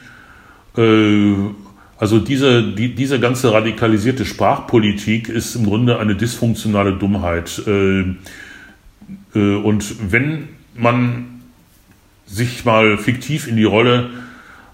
Äh, 0.76 1.34
also 1.98 2.18
diese, 2.18 2.62
die, 2.72 2.94
diese 2.94 3.20
ganze 3.20 3.52
radikalisierte 3.52 4.24
Sprachpolitik 4.24 5.28
ist 5.28 5.54
im 5.54 5.64
Grunde 5.64 5.98
eine 5.98 6.16
dysfunktionale 6.16 6.94
Dummheit. 6.94 7.62
Äh, 7.66 8.00
äh, 9.34 9.56
und 9.56 10.12
wenn 10.12 10.48
man 10.74 11.42
sich 12.26 12.64
mal 12.64 12.98
fiktiv 12.98 13.46
in 13.46 13.56
die 13.56 13.64
Rolle 13.64 14.10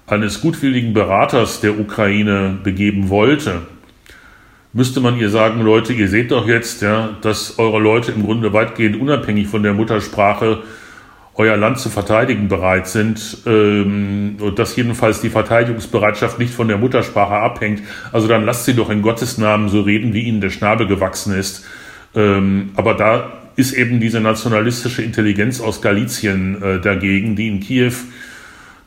eines 0.07 0.41
gutwilligen 0.41 0.95
Beraters 0.95 1.61
der 1.61 1.79
Ukraine 1.79 2.59
begeben 2.63 3.11
wollte, 3.11 3.63
müsste 4.73 5.01
man 5.01 5.19
ihr 5.19 5.31
sagen, 5.31 5.63
Leute, 5.63 5.93
ihr 5.93 6.09
seht 6.09 6.31
doch 6.31 6.47
jetzt, 6.47 6.81
ja, 6.83 7.11
dass 7.21 7.59
eure 7.59 7.81
Leute 7.81 8.13
im 8.13 8.25
Grunde 8.25 8.53
weitgehend 8.53 9.01
unabhängig 9.01 9.49
von 9.49 9.63
der 9.63 9.75
Muttersprache 9.75 10.63
euer 11.41 11.57
Land 11.57 11.79
zu 11.79 11.89
verteidigen 11.89 12.49
bereit 12.49 12.87
sind 12.87 13.39
ähm, 13.47 14.37
und 14.41 14.59
dass 14.59 14.77
jedenfalls 14.77 15.23
die 15.23 15.31
Verteidigungsbereitschaft 15.31 16.39
nicht 16.39 16.53
von 16.53 16.69
der 16.69 16.77
Muttersprache 16.77 17.35
abhängt. 17.35 17.81
Also 18.13 18.29
dann 18.29 18.45
lasst 18.45 18.67
sie 18.67 18.75
doch 18.75 18.91
in 18.91 19.01
Gottes 19.01 19.39
Namen 19.39 19.71
so 19.71 19.81
reden, 19.81 20.13
wie 20.13 20.25
ihnen 20.25 20.43
der 20.43 20.51
Schnabel 20.51 20.87
gewachsen 20.87 21.35
ist. 21.35 21.67
Ähm, 22.15 22.73
aber 22.77 22.93
da 22.93 23.33
ist 23.57 23.73
eben 23.73 24.01
diese 24.01 24.21
nationalistische 24.21 25.01
Intelligenz 25.01 25.63
aus 25.63 25.81
Galizien 25.81 26.63
äh, 26.63 26.79
dagegen, 26.79 27.37
die 27.37 27.49
in 27.49 27.61
Kiew 27.61 27.95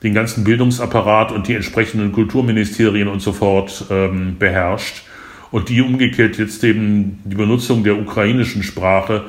den 0.03 0.13
ganzen 0.13 0.43
Bildungsapparat 0.43 1.31
und 1.31 1.47
die 1.47 1.55
entsprechenden 1.55 2.11
Kulturministerien 2.11 3.07
und 3.07 3.21
so 3.21 3.33
fort 3.33 3.85
ähm, 3.89 4.35
beherrscht 4.37 5.05
und 5.49 5.69
die 5.69 5.81
umgekehrt 5.81 6.37
jetzt 6.37 6.63
eben 6.63 7.19
die 7.23 7.35
Benutzung 7.35 7.83
der 7.83 7.97
ukrainischen 7.97 8.61
Sprache 8.61 9.23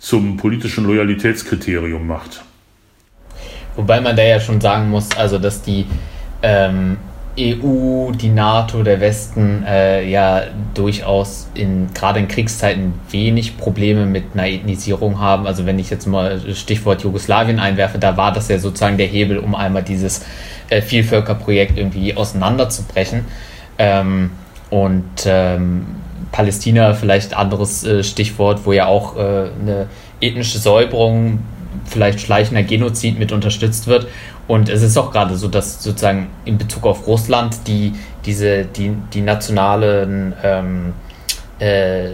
zum 0.00 0.36
politischen 0.36 0.84
Loyalitätskriterium 0.84 2.06
macht. 2.06 2.45
Wobei 3.76 4.00
man 4.00 4.16
da 4.16 4.22
ja 4.22 4.40
schon 4.40 4.60
sagen 4.60 4.90
muss, 4.90 5.08
also 5.16 5.38
dass 5.38 5.62
die 5.62 5.86
ähm, 6.42 6.96
EU, 7.38 8.12
die 8.12 8.30
NATO, 8.30 8.82
der 8.82 9.00
Westen 9.00 9.62
äh, 9.68 10.08
ja 10.08 10.44
durchaus 10.74 11.48
in 11.54 11.92
gerade 11.92 12.18
in 12.18 12.28
Kriegszeiten 12.28 12.94
wenig 13.10 13.58
Probleme 13.58 14.06
mit 14.06 14.24
einer 14.32 14.46
Ethnisierung 14.48 15.20
haben. 15.20 15.46
Also 15.46 15.66
wenn 15.66 15.78
ich 15.78 15.90
jetzt 15.90 16.06
mal 16.06 16.40
Stichwort 16.54 17.02
Jugoslawien 17.02 17.60
einwerfe, 17.60 17.98
da 17.98 18.16
war 18.16 18.32
das 18.32 18.48
ja 18.48 18.58
sozusagen 18.58 18.96
der 18.96 19.06
Hebel, 19.06 19.38
um 19.38 19.54
einmal 19.54 19.82
dieses 19.82 20.24
äh, 20.70 20.80
Vielvölkerprojekt 20.80 21.76
irgendwie 21.76 22.16
auseinanderzubrechen. 22.16 23.26
Ähm, 23.78 24.30
und 24.70 25.04
ähm, 25.26 25.86
Palästina 26.32 26.94
vielleicht 26.94 27.36
anderes 27.36 27.84
äh, 27.84 28.02
Stichwort, 28.02 28.60
wo 28.64 28.72
ja 28.72 28.86
auch 28.86 29.16
äh, 29.16 29.50
eine 29.60 29.88
ethnische 30.20 30.58
Säuberung, 30.58 31.40
vielleicht 31.84 32.20
schleichender 32.20 32.62
Genozid 32.62 33.18
mit 33.18 33.32
unterstützt 33.32 33.86
wird. 33.86 34.06
Und 34.48 34.68
es 34.68 34.82
ist 34.82 34.96
auch 34.96 35.12
gerade 35.12 35.36
so, 35.36 35.48
dass 35.48 35.82
sozusagen 35.82 36.28
in 36.44 36.58
Bezug 36.58 36.86
auf 36.86 37.06
Russland 37.06 37.66
die, 37.66 37.94
diese, 38.24 38.64
die, 38.64 38.92
die 39.12 39.20
nationalen 39.20 40.32
ähm, 40.42 40.92
äh, 41.58 42.12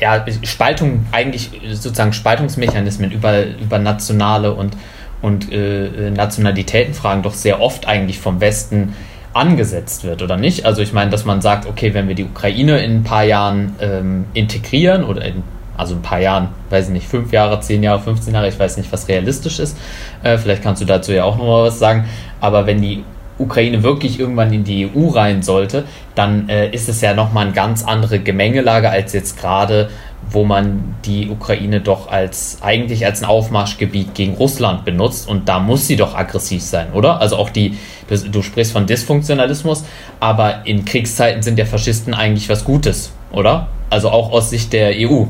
ja, 0.00 0.24
Spaltung, 0.42 1.06
eigentlich 1.12 1.50
sozusagen 1.72 2.12
Spaltungsmechanismen 2.12 3.10
über, 3.10 3.46
über 3.46 3.78
nationale 3.78 4.54
und, 4.54 4.76
und 5.22 5.52
äh, 5.52 6.10
Nationalitätenfragen 6.10 7.22
doch 7.22 7.34
sehr 7.34 7.60
oft 7.60 7.86
eigentlich 7.86 8.18
vom 8.18 8.40
Westen 8.40 8.94
angesetzt 9.34 10.04
wird, 10.04 10.22
oder 10.22 10.36
nicht? 10.36 10.64
Also 10.64 10.82
ich 10.82 10.92
meine, 10.92 11.10
dass 11.10 11.24
man 11.24 11.42
sagt, 11.42 11.66
okay, 11.66 11.92
wenn 11.94 12.08
wir 12.08 12.14
die 12.14 12.24
Ukraine 12.24 12.82
in 12.82 12.96
ein 12.96 13.04
paar 13.04 13.24
Jahren 13.24 13.76
ähm, 13.80 14.24
integrieren 14.32 15.04
oder 15.04 15.24
in 15.24 15.42
also 15.76 15.94
ein 15.94 16.02
paar 16.02 16.20
Jahren, 16.20 16.48
weiß 16.70 16.88
ich 16.88 16.92
nicht, 16.92 17.06
fünf 17.06 17.32
Jahre, 17.32 17.60
zehn 17.60 17.82
Jahre, 17.82 18.00
15 18.00 18.34
Jahre, 18.34 18.48
ich 18.48 18.58
weiß 18.58 18.76
nicht, 18.76 18.90
was 18.92 19.08
realistisch 19.08 19.58
ist. 19.58 19.76
Äh, 20.22 20.38
vielleicht 20.38 20.62
kannst 20.62 20.82
du 20.82 20.86
dazu 20.86 21.12
ja 21.12 21.24
auch 21.24 21.36
nochmal 21.36 21.64
was 21.64 21.78
sagen. 21.78 22.06
Aber 22.40 22.66
wenn 22.66 22.80
die 22.80 23.04
Ukraine 23.38 23.82
wirklich 23.82 24.18
irgendwann 24.18 24.52
in 24.52 24.64
die 24.64 24.88
EU 24.88 25.08
rein 25.08 25.42
sollte, 25.42 25.84
dann 26.14 26.48
äh, 26.48 26.70
ist 26.70 26.88
es 26.88 27.00
ja 27.00 27.14
nochmal 27.14 27.46
eine 27.46 27.54
ganz 27.54 27.84
andere 27.84 28.18
Gemengelage 28.18 28.88
als 28.88 29.12
jetzt 29.12 29.38
gerade, 29.38 29.90
wo 30.30 30.44
man 30.44 30.94
die 31.04 31.28
Ukraine 31.28 31.80
doch 31.80 32.10
als 32.10 32.58
eigentlich 32.62 33.04
als 33.04 33.22
ein 33.22 33.28
Aufmarschgebiet 33.28 34.14
gegen 34.14 34.34
Russland 34.34 34.84
benutzt 34.84 35.28
und 35.28 35.48
da 35.48 35.60
muss 35.60 35.86
sie 35.86 35.96
doch 35.96 36.16
aggressiv 36.16 36.62
sein, 36.62 36.92
oder? 36.92 37.20
Also 37.20 37.36
auch 37.36 37.50
die, 37.50 37.76
du, 38.08 38.16
du 38.16 38.42
sprichst 38.42 38.72
von 38.72 38.86
Dysfunktionalismus, 38.86 39.84
aber 40.18 40.66
in 40.66 40.84
Kriegszeiten 40.84 41.42
sind 41.42 41.58
ja 41.58 41.64
Faschisten 41.64 42.14
eigentlich 42.14 42.48
was 42.48 42.64
Gutes, 42.64 43.12
oder? 43.30 43.68
Also 43.90 44.10
auch 44.10 44.32
aus 44.32 44.50
Sicht 44.50 44.72
der 44.72 44.94
EU. 44.96 45.26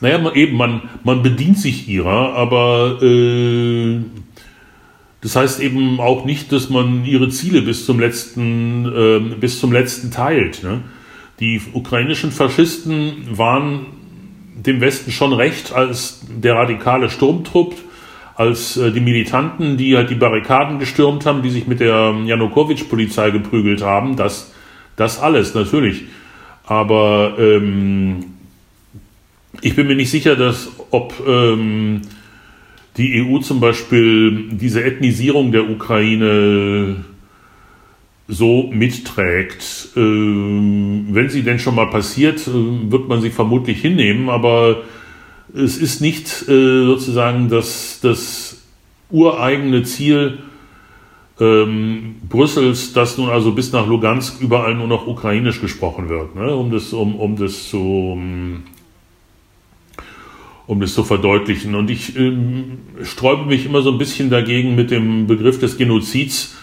Naja, 0.00 0.18
man, 0.18 0.34
eben, 0.34 0.56
man, 0.56 0.82
man 1.04 1.22
bedient 1.22 1.58
sich 1.58 1.88
ihrer, 1.88 2.34
aber 2.34 3.02
äh, 3.02 4.00
das 5.22 5.36
heißt 5.36 5.60
eben 5.60 5.98
auch 6.00 6.24
nicht, 6.24 6.52
dass 6.52 6.70
man 6.70 7.04
ihre 7.04 7.30
Ziele 7.30 7.62
bis 7.62 7.86
zum 7.86 7.98
letzten, 7.98 8.84
äh, 8.84 9.34
bis 9.36 9.58
zum 9.58 9.72
letzten 9.72 10.10
teilt. 10.10 10.62
Ne? 10.62 10.82
Die 11.40 11.60
ukrainischen 11.72 12.30
Faschisten 12.30 13.26
waren 13.36 13.86
dem 14.54 14.80
Westen 14.80 15.10
schon 15.10 15.32
recht 15.32 15.72
als 15.72 16.20
der 16.28 16.54
radikale 16.54 17.10
Sturmtrupp, 17.10 17.74
als 18.34 18.76
äh, 18.76 18.92
die 18.92 19.00
Militanten, 19.00 19.76
die 19.76 19.96
halt 19.96 20.10
die 20.10 20.14
Barrikaden 20.14 20.78
gestürmt 20.78 21.24
haben, 21.24 21.42
die 21.42 21.50
sich 21.50 21.66
mit 21.66 21.80
der 21.80 22.14
Janukowitsch-Polizei 22.24 23.30
geprügelt 23.30 23.82
haben. 23.82 24.16
Das, 24.16 24.52
das 24.96 25.18
alles, 25.18 25.54
natürlich. 25.54 26.04
Aber 26.66 27.36
ähm, 27.38 28.24
ich 29.62 29.74
bin 29.74 29.86
mir 29.86 29.96
nicht 29.96 30.10
sicher, 30.10 30.36
dass 30.36 30.68
ob 30.90 31.14
ähm, 31.26 32.02
die 32.96 33.22
EU 33.22 33.38
zum 33.38 33.60
Beispiel 33.60 34.48
diese 34.52 34.82
Ethnisierung 34.82 35.52
der 35.52 35.68
Ukraine 35.70 37.04
so 38.28 38.68
mitträgt. 38.72 39.90
Ähm, 39.96 41.06
wenn 41.10 41.28
sie 41.28 41.42
denn 41.42 41.58
schon 41.58 41.74
mal 41.74 41.90
passiert, 41.90 42.46
äh, 42.48 42.90
wird 42.90 43.08
man 43.08 43.20
sie 43.20 43.30
vermutlich 43.30 43.80
hinnehmen, 43.80 44.28
aber 44.28 44.82
es 45.54 45.76
ist 45.78 46.00
nicht 46.00 46.26
äh, 46.48 46.84
sozusagen 46.84 47.48
das, 47.48 48.00
das 48.02 48.62
ureigene 49.10 49.84
Ziel, 49.84 50.38
ähm, 51.38 52.16
Brüssels, 52.28 52.92
dass 52.92 53.18
nun 53.18 53.28
also 53.28 53.52
bis 53.52 53.72
nach 53.72 53.86
Lugansk 53.86 54.40
überall 54.40 54.74
nur 54.74 54.86
noch 54.86 55.06
ukrainisch 55.06 55.60
gesprochen 55.60 56.08
wird, 56.08 56.34
ne? 56.34 56.54
um 56.54 56.70
das, 56.70 56.92
um, 56.92 57.16
um 57.16 57.36
das 57.36 57.68
zu, 57.68 58.18
um, 60.66 60.80
das 60.80 60.94
zu 60.94 61.04
verdeutlichen. 61.04 61.74
Und 61.74 61.90
ich 61.90 62.16
ähm, 62.16 62.78
sträube 63.02 63.44
mich 63.44 63.66
immer 63.66 63.82
so 63.82 63.92
ein 63.92 63.98
bisschen 63.98 64.30
dagegen, 64.30 64.74
mit 64.74 64.90
dem 64.90 65.26
Begriff 65.26 65.58
des 65.58 65.76
Genozids 65.76 66.56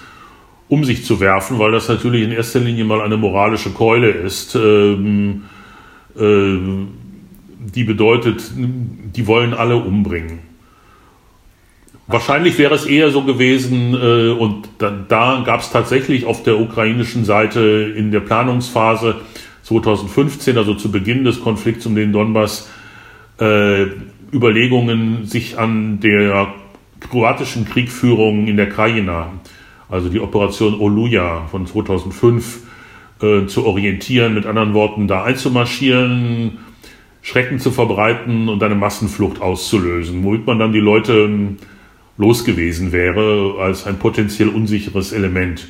um 0.70 0.84
sich 0.84 1.06
zu 1.06 1.20
werfen, 1.20 1.60
weil 1.60 1.72
das 1.72 1.88
natürlich 1.88 2.24
in 2.24 2.32
erster 2.32 2.60
Linie 2.60 2.84
mal 2.84 3.02
eine 3.02 3.18
moralische 3.18 3.70
Keule 3.72 4.10
ist. 4.10 4.56
Ähm, 4.56 5.44
äh, 6.18 6.58
die 7.76 7.84
bedeutet, 7.84 8.52
die 8.56 9.28
wollen 9.28 9.54
alle 9.54 9.76
umbringen. 9.76 10.40
Wahrscheinlich 12.08 12.58
wäre 12.58 12.76
es 12.76 12.86
eher 12.86 13.12
so 13.12 13.24
gewesen, 13.24 13.94
äh, 13.94 14.32
und 14.32 14.68
da, 14.78 14.92
da 15.08 15.44
gab 15.46 15.62
es 15.62 15.72
tatsächlich 15.72 16.26
auf 16.26 16.44
der 16.44 16.60
ukrainischen 16.60 17.24
Seite 17.24 17.94
in 17.96 18.12
der 18.12 18.20
Planungsphase 18.20 19.22
2015, 19.64 20.58
also 20.58 20.74
zu 20.74 20.92
Beginn 20.92 21.24
des 21.24 21.42
Konflikts 21.42 21.86
um 21.86 21.96
den 21.96 22.12
Donbass, 22.12 22.70
äh, 23.40 23.86
Überlegungen, 24.34 25.26
sich 25.26 25.58
an 25.58 26.02
der 26.02 26.54
kroatischen 27.00 27.66
Kriegführung 27.66 28.48
in 28.48 28.58
der 28.58 28.68
Krajina, 28.68 29.32
also 29.90 30.10
die 30.10 30.20
Operation 30.20 30.80
Oluja 30.80 31.48
von 31.52 31.66
2005, 31.66 32.64
äh, 33.22 33.46
zu 33.46 33.66
orientieren, 33.66 34.34
mit 34.34 34.46
anderen 34.46 34.74
Worten, 34.74 35.08
da 35.08 35.24
einzumarschieren, 35.24 36.58
Schrecken 37.22 37.60
zu 37.60 37.72
verbreiten 37.72 38.50
und 38.50 38.62
eine 38.62 38.76
Massenflucht 38.76 39.42
auszulösen, 39.42 40.26
womit 40.26 40.46
man 40.46 40.60
dann 40.60 40.74
die 40.74 40.80
Leute 40.80 41.30
los 42.18 42.44
gewesen 42.44 42.92
wäre 42.92 43.56
als 43.60 43.86
ein 43.86 43.98
potenziell 43.98 44.50
unsicheres 44.50 45.12
Element. 45.12 45.68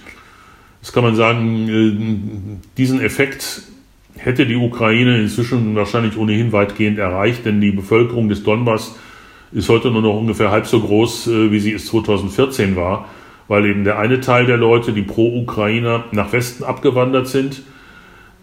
Das 0.82 0.92
kann 0.92 1.04
man 1.04 1.16
sagen, 1.16 1.70
äh, 1.70 2.68
diesen 2.78 3.02
Effekt 3.02 3.64
hätte 4.18 4.46
die 4.46 4.56
Ukraine 4.56 5.22
inzwischen 5.22 5.76
wahrscheinlich 5.76 6.18
ohnehin 6.18 6.52
weitgehend 6.52 7.00
erreicht, 7.00 7.46
denn 7.46 7.62
die 7.62 7.72
Bevölkerung 7.72 8.30
des 8.30 8.44
Donbass 8.44 8.98
ist 9.54 9.70
heute 9.70 9.92
nur 9.92 10.02
noch 10.02 10.18
ungefähr 10.18 10.52
halb 10.52 10.68
so 10.68 10.82
groß, 10.82 11.28
äh, 11.28 11.52
wie 11.52 11.60
sie 11.60 11.74
es 11.74 11.86
2014 11.88 12.76
war, 12.76 13.08
weil 13.48 13.66
eben 13.66 13.84
der 13.84 14.00
eine 14.00 14.20
Teil 14.20 14.46
der 14.46 14.58
Leute, 14.58 14.94
die 14.94 15.02
Pro-Ukrainer, 15.02 16.06
nach 16.12 16.34
Westen 16.34 16.64
abgewandert 16.64 17.28
sind. 17.28 17.62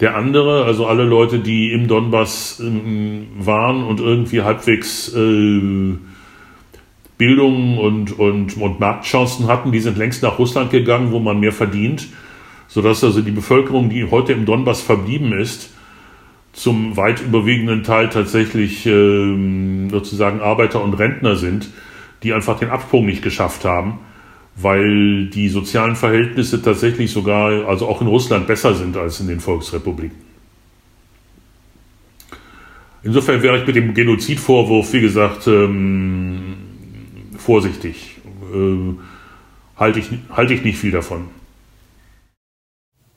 Der 0.00 0.16
andere, 0.16 0.64
also 0.64 0.86
alle 0.86 1.04
Leute, 1.04 1.40
die 1.40 1.72
im 1.72 1.86
Donbass 1.86 2.58
ähm, 2.60 3.26
waren 3.38 3.84
und 3.84 4.00
irgendwie 4.00 4.40
halbwegs 4.40 5.14
äh, 5.14 5.98
Bildung 7.20 7.76
und, 7.76 8.18
und, 8.18 8.56
und 8.56 8.80
Marktchancen 8.80 9.46
hatten, 9.46 9.72
die 9.72 9.80
sind 9.80 9.98
längst 9.98 10.22
nach 10.22 10.38
Russland 10.38 10.70
gegangen, 10.70 11.12
wo 11.12 11.18
man 11.18 11.38
mehr 11.38 11.52
verdient, 11.52 12.08
sodass 12.66 13.04
also 13.04 13.20
die 13.20 13.30
Bevölkerung, 13.30 13.90
die 13.90 14.10
heute 14.10 14.32
im 14.32 14.46
Donbass 14.46 14.80
verblieben 14.80 15.34
ist, 15.34 15.70
zum 16.54 16.96
weit 16.96 17.20
überwiegenden 17.20 17.82
Teil 17.82 18.08
tatsächlich 18.08 18.86
äh, 18.86 19.90
sozusagen 19.90 20.40
Arbeiter 20.40 20.82
und 20.82 20.94
Rentner 20.94 21.36
sind, 21.36 21.68
die 22.22 22.32
einfach 22.32 22.58
den 22.58 22.70
Absprung 22.70 23.04
nicht 23.04 23.22
geschafft 23.22 23.66
haben, 23.66 23.98
weil 24.56 25.26
die 25.26 25.50
sozialen 25.50 25.96
Verhältnisse 25.96 26.62
tatsächlich 26.62 27.12
sogar, 27.12 27.68
also 27.68 27.86
auch 27.86 28.00
in 28.00 28.06
Russland, 28.06 28.46
besser 28.46 28.74
sind 28.74 28.96
als 28.96 29.20
in 29.20 29.28
den 29.28 29.40
Volksrepubliken. 29.40 30.16
Insofern 33.02 33.42
wäre 33.42 33.58
ich 33.58 33.66
mit 33.66 33.76
dem 33.76 33.92
Genozidvorwurf, 33.92 34.92
wie 34.94 35.00
gesagt, 35.02 35.46
ähm, 35.46 36.29
vorsichtig. 37.40 38.18
Äh, 38.54 38.94
halte 39.76 39.98
ich, 39.98 40.10
halte 40.30 40.54
ich 40.54 40.62
nicht 40.62 40.78
viel 40.78 40.90
davon. 40.90 41.28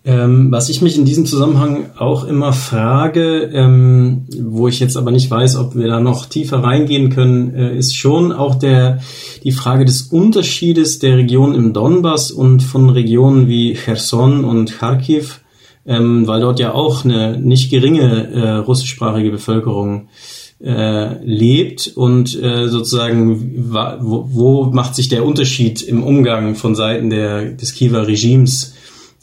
Ähm, 0.05 0.51
was 0.51 0.67
ich 0.67 0.81
mich 0.81 0.97
in 0.97 1.05
diesem 1.05 1.25
Zusammenhang 1.25 1.91
auch 1.97 2.25
immer 2.25 2.51
frage, 2.51 3.49
ähm, 3.53 4.25
wo 4.37 4.67
ich 4.67 4.81
jetzt 4.81 4.97
aber 4.97 5.11
nicht 5.11 5.31
weiß, 5.31 5.55
ob 5.55 5.75
wir 5.75 5.87
da 5.87 6.01
noch 6.01 6.25
tiefer 6.25 6.61
reingehen 6.61 7.09
können, 7.09 7.55
äh, 7.55 7.77
ist 7.77 7.95
schon 7.95 8.33
auch 8.33 8.55
der, 8.55 8.99
die 9.45 9.53
Frage 9.53 9.85
des 9.85 10.01
Unterschiedes 10.01 10.99
der 10.99 11.15
Region 11.15 11.55
im 11.55 11.71
Donbass 11.71 12.31
und 12.31 12.63
von 12.63 12.89
Regionen 12.89 13.47
wie 13.47 13.75
Cherson 13.75 14.43
und 14.43 14.77
Kharkiv, 14.77 15.39
ähm, 15.85 16.27
weil 16.27 16.41
dort 16.41 16.59
ja 16.59 16.73
auch 16.73 17.05
eine 17.05 17.39
nicht 17.39 17.69
geringe 17.69 18.27
äh, 18.27 18.49
russischsprachige 18.55 19.31
Bevölkerung 19.31 20.01
äh, 20.01 20.42
lebt 20.65 21.91
und 21.95 22.41
äh, 22.41 22.69
sozusagen 22.69 23.69
wo, 23.73 24.29
wo 24.31 24.63
macht 24.65 24.95
sich 24.95 25.09
der 25.09 25.25
Unterschied 25.25 25.81
im 25.81 26.03
Umgang 26.03 26.55
von 26.55 26.73
Seiten 26.73 27.09
der, 27.09 27.51
des 27.51 27.73
Kiewer 27.73 28.07
Regimes 28.07 28.73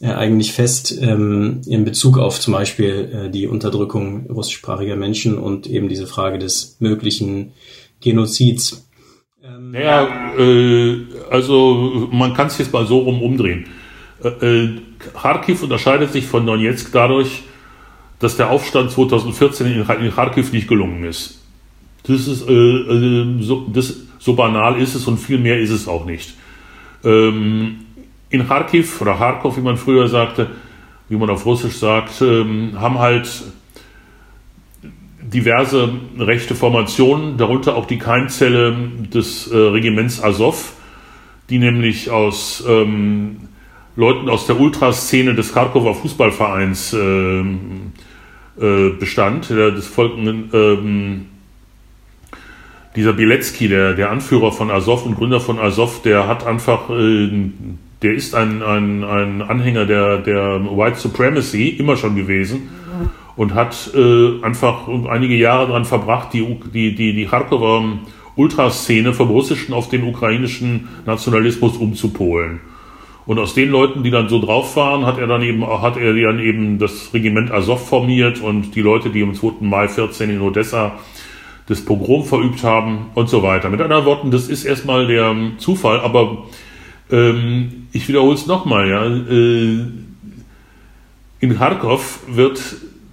äh, 0.03 0.12
eigentlich 0.12 0.53
fest 0.53 0.97
ähm, 0.99 1.61
in 1.67 1.85
Bezug 1.85 2.19
auf 2.19 2.41
zum 2.41 2.55
Beispiel 2.55 3.27
äh, 3.27 3.31
die 3.31 3.47
Unterdrückung 3.47 4.31
russischsprachiger 4.31 4.97
Menschen 4.97 5.37
und 5.37 5.67
eben 5.67 5.91
diese 5.91 6.07
Frage 6.07 6.39
des 6.39 6.77
möglichen 6.81 7.53
Genozids. 8.01 8.89
Ähm, 9.45 9.73
naja, 9.73 10.35
äh, 10.39 11.07
also 11.31 12.09
man 12.12 12.33
kann 12.33 12.47
es 12.47 12.57
jetzt 12.57 12.73
mal 12.73 12.87
so 12.87 13.01
rum 13.01 13.23
umdrehen. 13.23 13.67
Äh, 14.25 14.29
äh, 14.29 14.79
Kharkiv 15.15 15.62
unterscheidet 15.62 16.12
sich 16.12 16.27
von 16.27 16.47
Donetsk 16.47 16.93
dadurch, 16.93 17.43
dass 18.21 18.37
der 18.37 18.51
Aufstand 18.51 18.91
2014 18.91 19.67
in, 19.67 20.15
Kharkiv 20.15 20.53
nicht 20.53 20.69
gelungen 20.69 21.05
ist. 21.05 21.41
Das 22.05 22.29
ist 22.29 22.49
äh, 22.49 22.53
äh, 22.53 23.43
so, 23.43 23.67
das, 23.73 23.97
so 24.19 24.35
banal 24.35 24.81
ist 24.81 24.95
es 24.95 25.07
und 25.07 25.19
viel 25.19 25.39
mehr 25.39 25.59
ist 25.59 25.71
es 25.71 25.89
auch 25.89 26.05
nicht. 26.05 26.35
Ähm, 27.03 27.81
in 28.29 28.47
Kharkiv 28.47 29.01
oder 29.01 29.15
Kharkov, 29.15 29.57
wie 29.57 29.63
man 29.63 29.77
früher 29.77 30.07
sagte, 30.07 30.51
wie 31.09 31.17
man 31.17 31.31
auf 31.31 31.45
Russisch 31.45 31.77
sagt, 31.77 32.21
ähm, 32.23 32.79
haben 32.79 32.99
halt 32.99 33.29
diverse 35.23 35.91
rechte 36.19 36.55
Formationen, 36.55 37.37
darunter 37.37 37.77
auch 37.77 37.87
die 37.87 37.99
Keimzelle 37.99 38.77
des 39.13 39.51
äh, 39.51 39.57
Regiments 39.57 40.23
Azov, 40.23 40.75
die 41.49 41.59
nämlich 41.59 42.11
aus 42.11 42.65
ähm, 42.69 43.49
Leuten 43.97 44.29
aus 44.29 44.47
der 44.47 44.59
Ultraszene 44.59 45.35
des 45.35 45.53
Kharkover 45.53 45.95
Fußballvereins 45.95 46.93
äh, 46.93 47.45
äh, 48.59 48.91
bestand. 48.91 49.51
Des 49.51 49.87
Volken, 49.87 50.51
ähm, 50.53 51.27
dieser 52.97 53.13
Bielecki, 53.13 53.69
der, 53.69 53.95
der 53.95 54.11
Anführer 54.11 54.53
von 54.53 54.71
Azov 54.71 55.07
und 55.07 55.17
Gründer 55.17 55.41
von 55.41 55.59
Azov, 55.59 56.03
der 56.03 56.27
hat 56.27 56.47
einfach, 56.47 56.91
äh, 56.91 57.29
der 58.03 58.15
ist 58.15 58.35
ein, 58.35 58.63
ein, 58.63 59.05
ein 59.05 59.43
Anhänger 59.43 59.87
der, 59.87 60.19
der 60.19 60.61
White 60.65 60.99
Supremacy, 60.99 61.69
immer 61.69 61.97
schon 61.97 62.17
gewesen 62.17 62.69
und 63.37 63.55
hat 63.55 63.91
äh, 63.95 64.43
einfach 64.43 64.89
einige 65.09 65.35
Jahre 65.35 65.69
daran 65.69 65.85
verbracht, 65.85 66.33
die, 66.33 66.45
die, 66.75 66.95
die, 66.95 67.15
die 67.15 67.27
Kharkover 67.27 68.01
Ultraszene 68.37 69.13
vom 69.13 69.29
russischen 69.29 69.75
auf 69.75 69.89
den 69.89 70.05
ukrainischen 70.05 70.89
Nationalismus 71.07 71.77
umzupolen. 71.77 72.61
Und 73.31 73.39
aus 73.39 73.55
den 73.55 73.70
Leuten, 73.70 74.02
die 74.02 74.11
dann 74.11 74.28
so 74.28 74.40
drauf 74.40 74.74
waren, 74.74 75.07
hat 75.07 75.16
er 75.19 75.28
dann 75.28 75.40
eben, 75.43 75.65
hat 75.65 75.97
er 75.97 76.15
dann 76.15 76.40
eben 76.40 76.81
das 76.81 77.15
Regiment 77.15 77.52
Azov 77.52 77.89
formiert 77.89 78.40
und 78.40 78.74
die 78.74 78.81
Leute, 78.81 79.09
die 79.11 79.23
am 79.23 79.35
2. 79.35 79.61
Mai 79.61 79.86
14 79.86 80.31
in 80.31 80.40
Odessa 80.40 80.98
das 81.66 81.85
Pogrom 81.85 82.24
verübt 82.24 82.65
haben 82.65 83.07
und 83.15 83.28
so 83.28 83.44
weiter. 83.44 83.70
Mit 83.70 83.81
anderen 83.82 84.05
Worten, 84.05 84.32
das 84.32 84.48
ist 84.48 84.65
erstmal 84.65 85.07
der 85.07 85.32
Zufall, 85.59 86.01
aber 86.01 86.47
ähm, 87.12 87.86
ich 87.93 88.09
wiederhole 88.09 88.35
es 88.35 88.48
nochmal, 88.48 88.89
ja. 88.89 89.07
Äh, 89.07 89.78
in 91.39 91.57
Kharkov 91.57 92.24
wird 92.27 92.61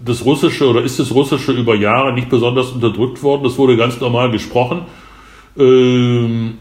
das 0.04 0.26
Russische 0.26 0.68
oder 0.68 0.82
ist 0.82 0.98
das 0.98 1.14
Russische 1.14 1.52
über 1.52 1.76
Jahre 1.76 2.14
nicht 2.14 2.30
besonders 2.30 2.72
unterdrückt 2.72 3.22
worden. 3.22 3.44
Das 3.44 3.60
wurde 3.60 3.78
ganz 3.78 4.00
normal 4.00 4.32
gesprochen. 4.32 4.82
Ähm, 5.60 6.58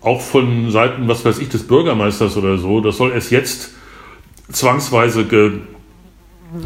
auch 0.00 0.20
von 0.20 0.70
Seiten, 0.70 1.08
was 1.08 1.24
weiß 1.24 1.38
ich, 1.38 1.48
des 1.48 1.66
Bürgermeisters 1.66 2.36
oder 2.36 2.58
so. 2.58 2.80
Das 2.80 2.96
soll 2.96 3.12
erst 3.12 3.30
jetzt 3.30 3.74
zwangsweise 4.50 5.24
ge, 5.26 5.52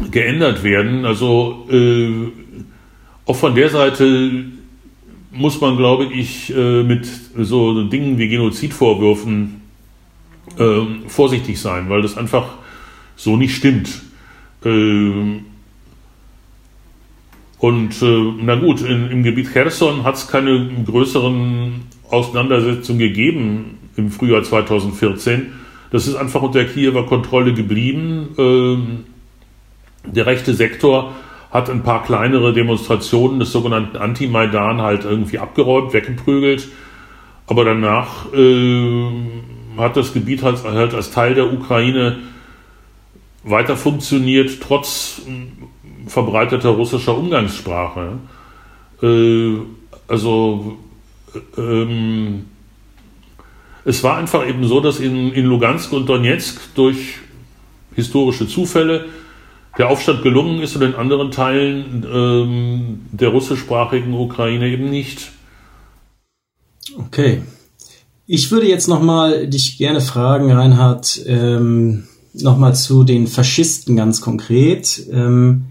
geändert 0.09 0.63
werden. 0.63 1.05
Also 1.05 1.67
äh, 1.69 2.31
auch 3.25 3.35
von 3.35 3.55
der 3.55 3.69
Seite 3.69 4.45
muss 5.31 5.59
man, 5.59 5.75
glaube 5.75 6.05
ich, 6.05 6.55
äh, 6.55 6.83
mit 6.83 7.07
so 7.37 7.83
Dingen 7.83 8.17
wie 8.17 8.29
Genozidvorwürfen 8.29 9.61
äh, 10.57 10.81
vorsichtig 11.07 11.59
sein, 11.59 11.89
weil 11.89 12.01
das 12.01 12.17
einfach 12.17 12.47
so 13.17 13.35
nicht 13.35 13.55
stimmt. 13.55 14.01
Ähm, 14.63 15.45
und 17.59 18.01
äh, 18.01 18.33
na 18.41 18.55
gut, 18.55 18.81
in, 18.81 19.09
im 19.09 19.23
Gebiet 19.23 19.51
Cherson 19.51 20.03
hat 20.03 20.15
es 20.15 20.27
keine 20.27 20.69
größeren 20.85 21.84
Auseinandersetzungen 22.09 22.99
gegeben 22.99 23.77
im 23.95 24.11
Frühjahr 24.11 24.43
2014. 24.43 25.53
Das 25.91 26.07
ist 26.07 26.15
einfach 26.15 26.41
unter 26.41 26.63
Kiewer 26.65 27.05
Kontrolle 27.05 27.53
geblieben. 27.53 28.29
Ähm, 28.37 29.05
der 30.05 30.25
rechte 30.25 30.53
Sektor 30.53 31.13
hat 31.51 31.69
ein 31.69 31.83
paar 31.83 32.03
kleinere 32.03 32.53
Demonstrationen 32.53 33.39
des 33.39 33.51
sogenannten 33.51 33.97
Anti-Maidan 33.97 34.81
halt 34.81 35.05
irgendwie 35.05 35.39
abgeräumt, 35.39 35.93
weggeprügelt. 35.93 36.67
Aber 37.47 37.63
danach 37.63 38.31
äh, 38.33 39.11
hat 39.77 39.95
das 39.95 40.13
Gebiet 40.13 40.43
halt, 40.43 40.63
halt 40.63 40.93
als 40.93 41.11
Teil 41.11 41.35
der 41.35 41.51
Ukraine 41.53 42.17
weiter 43.43 43.77
funktioniert, 43.77 44.59
trotz 44.61 45.21
hm, 45.25 45.51
verbreiteter 46.07 46.69
russischer 46.69 47.17
Umgangssprache. 47.17 48.17
Äh, 49.01 49.53
also 50.07 50.77
ähm, 51.57 52.45
es 53.85 54.03
war 54.03 54.17
einfach 54.17 54.47
eben 54.47 54.67
so, 54.67 54.79
dass 54.79 54.99
in, 54.99 55.31
in 55.31 55.45
Lugansk 55.45 55.93
und 55.93 56.07
Donetsk 56.07 56.59
durch 56.73 57.19
historische 57.93 58.47
Zufälle 58.47 59.05
der 59.77 59.89
Aufstand 59.89 60.23
gelungen 60.23 60.61
ist 60.61 60.75
und 60.75 60.81
in 60.81 60.95
anderen 60.95 61.31
Teilen 61.31 62.05
ähm, 62.11 63.01
der 63.11 63.29
russischsprachigen 63.29 64.13
Ukraine 64.13 64.69
eben 64.69 64.89
nicht. 64.89 65.31
Okay. 66.97 67.41
Ich 68.25 68.51
würde 68.51 68.67
jetzt 68.67 68.87
nochmal 68.87 69.47
dich 69.47 69.77
gerne 69.77 70.01
fragen, 70.01 70.51
Reinhard, 70.51 71.21
ähm, 71.27 72.05
nochmal 72.33 72.73
zu 72.75 73.03
den 73.03 73.27
Faschisten 73.27 73.95
ganz 73.95 74.19
konkret. 74.19 75.05
Ähm, 75.11 75.65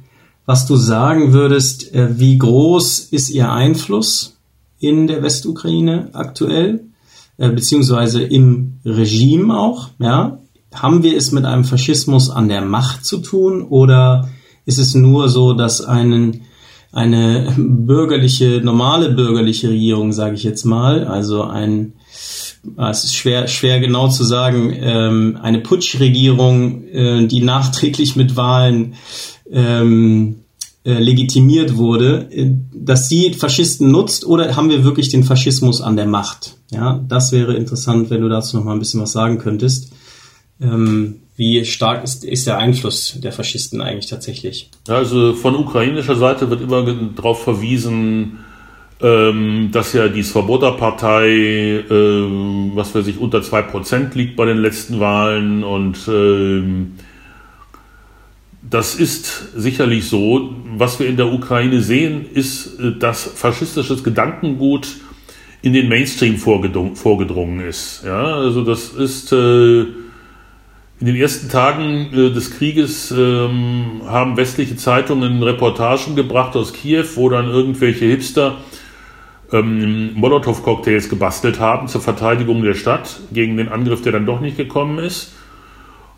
was 0.47 0.67
du 0.67 0.77
sagen 0.77 1.33
würdest, 1.33 1.95
äh, 1.95 2.19
wie 2.19 2.39
groß 2.39 3.09
ist 3.11 3.31
ihr 3.31 3.51
Einfluss 3.51 4.34
in 4.87 5.07
der 5.07 5.23
Westukraine 5.23 6.11
aktuell, 6.13 6.85
äh, 7.37 7.51
beziehungsweise 7.51 8.23
im 8.23 8.81
Regime 8.85 9.59
auch, 9.59 9.89
ja? 9.99 10.39
Haben 10.75 11.05
wir 11.05 11.17
es 11.17 11.31
mit 11.31 11.45
einem 11.45 11.65
Faschismus 11.65 12.31
an 12.31 12.49
der 12.49 12.61
Macht 12.61 13.05
zu 13.05 13.19
tun 13.19 13.63
oder 13.63 14.29
ist 14.67 14.79
es 14.79 14.95
nur 14.95 15.29
so, 15.29 15.53
dass 15.53 15.81
einen, 15.81 16.43
eine 16.91 17.55
bürgerliche, 17.57 18.61
normale 18.61 19.11
bürgerliche 19.11 19.69
Regierung, 19.69 20.13
sage 20.13 20.35
ich 20.35 20.43
jetzt 20.43 20.65
mal, 20.65 21.07
also 21.07 21.45
ein 21.45 21.93
Ah, 22.77 22.91
es 22.91 23.05
ist 23.05 23.15
schwer, 23.15 23.47
schwer 23.47 23.79
genau 23.79 24.09
zu 24.09 24.25
sagen, 24.25 24.75
ähm, 24.75 25.39
eine 25.41 25.61
Putschregierung, 25.61 26.85
äh, 26.89 27.27
die 27.27 27.43
nachträglich 27.43 28.17
mit 28.17 28.37
Wahlen 28.37 28.95
ähm, 29.51 30.44
äh, 30.85 30.99
legitimiert 30.99 31.77
wurde, 31.77 32.29
äh, 32.31 32.51
dass 32.75 33.09
sie 33.09 33.33
Faschisten 33.33 33.91
nutzt 33.91 34.27
oder 34.27 34.55
haben 34.55 34.69
wir 34.69 34.85
wirklich 34.85 35.09
den 35.09 35.25
Faschismus 35.25 35.81
an 35.81 35.97
der 35.97 36.07
Macht? 36.07 36.59
Ja, 36.71 37.03
das 37.09 37.33
wäre 37.33 37.55
interessant, 37.55 38.11
wenn 38.11 38.21
du 38.21 38.29
dazu 38.29 38.57
noch 38.57 38.65
mal 38.65 38.75
ein 38.75 38.81
bisschen 38.81 39.01
was 39.01 39.13
sagen 39.13 39.39
könntest. 39.39 39.93
Ähm, 40.61 41.21
wie 41.37 41.65
stark 41.65 42.05
ist, 42.05 42.25
ist 42.25 42.47
der 42.47 42.59
Einfluss 42.59 43.19
der 43.19 43.33
Faschisten 43.33 43.81
eigentlich 43.81 44.11
tatsächlich? 44.11 44.71
Also 44.87 45.33
von 45.33 45.57
ukrainischer 45.57 46.17
Seite 46.17 46.51
wird 46.51 46.61
immer 46.61 46.85
darauf 47.17 47.43
verwiesen, 47.43 48.41
ähm, 49.01 49.71
dass 49.73 49.95
ja 49.95 50.09
die 50.09 50.23
Svoboda-Partei, 50.23 51.83
ähm, 51.91 52.73
was 52.75 52.95
weiß 52.95 53.07
ich, 53.07 53.19
unter 53.19 53.41
2% 53.41 54.15
liegt 54.15 54.37
bei 54.37 54.45
den 54.45 54.59
letzten 54.59 55.01
Wahlen 55.01 55.65
und 55.65 55.99
ähm, 56.09 56.93
das 58.75 58.97
ist 58.97 59.53
sicherlich 59.55 60.09
so. 60.09 60.53
Was 60.77 60.99
wir 60.99 61.07
in 61.07 61.17
der 61.17 61.33
Ukraine 61.33 61.81
sehen, 61.81 62.27
ist, 62.35 62.81
äh, 62.81 62.99
dass 62.99 63.23
faschistisches 63.23 64.03
Gedankengut 64.03 64.89
in 65.63 65.73
den 65.73 65.89
Mainstream 65.89 66.37
vorgedrungen 66.37 67.61
ist. 67.61 68.03
Ja, 68.05 68.35
also 68.35 68.65
das 68.65 68.89
ist 68.89 69.33
äh, 69.33 69.83
in 69.83 71.07
den 71.07 71.15
ersten 71.15 71.49
Tagen 71.49 72.11
äh, 72.13 72.31
des 72.33 72.51
Krieges 72.51 73.13
ähm, 73.13 74.03
haben 74.07 74.37
westliche 74.37 74.77
Zeitungen 74.77 75.43
Reportagen 75.43 76.17
gebracht 76.17 76.57
aus 76.57 76.73
Kiew, 76.73 77.07
wo 77.15 77.29
dann 77.29 77.49
irgendwelche 77.49 78.07
Hipster 78.07 78.57
ähm, 79.53 80.15
Molotow-Cocktails 80.15 81.09
gebastelt 81.09 81.61
haben 81.61 81.87
zur 81.87 82.01
Verteidigung 82.01 82.63
der 82.63 82.75
Stadt 82.75 83.21
gegen 83.33 83.57
den 83.57 83.69
Angriff, 83.69 84.03
der 84.03 84.11
dann 84.11 84.27
doch 84.27 84.41
nicht 84.41 84.57
gekommen 84.57 84.99
ist. 84.99 85.33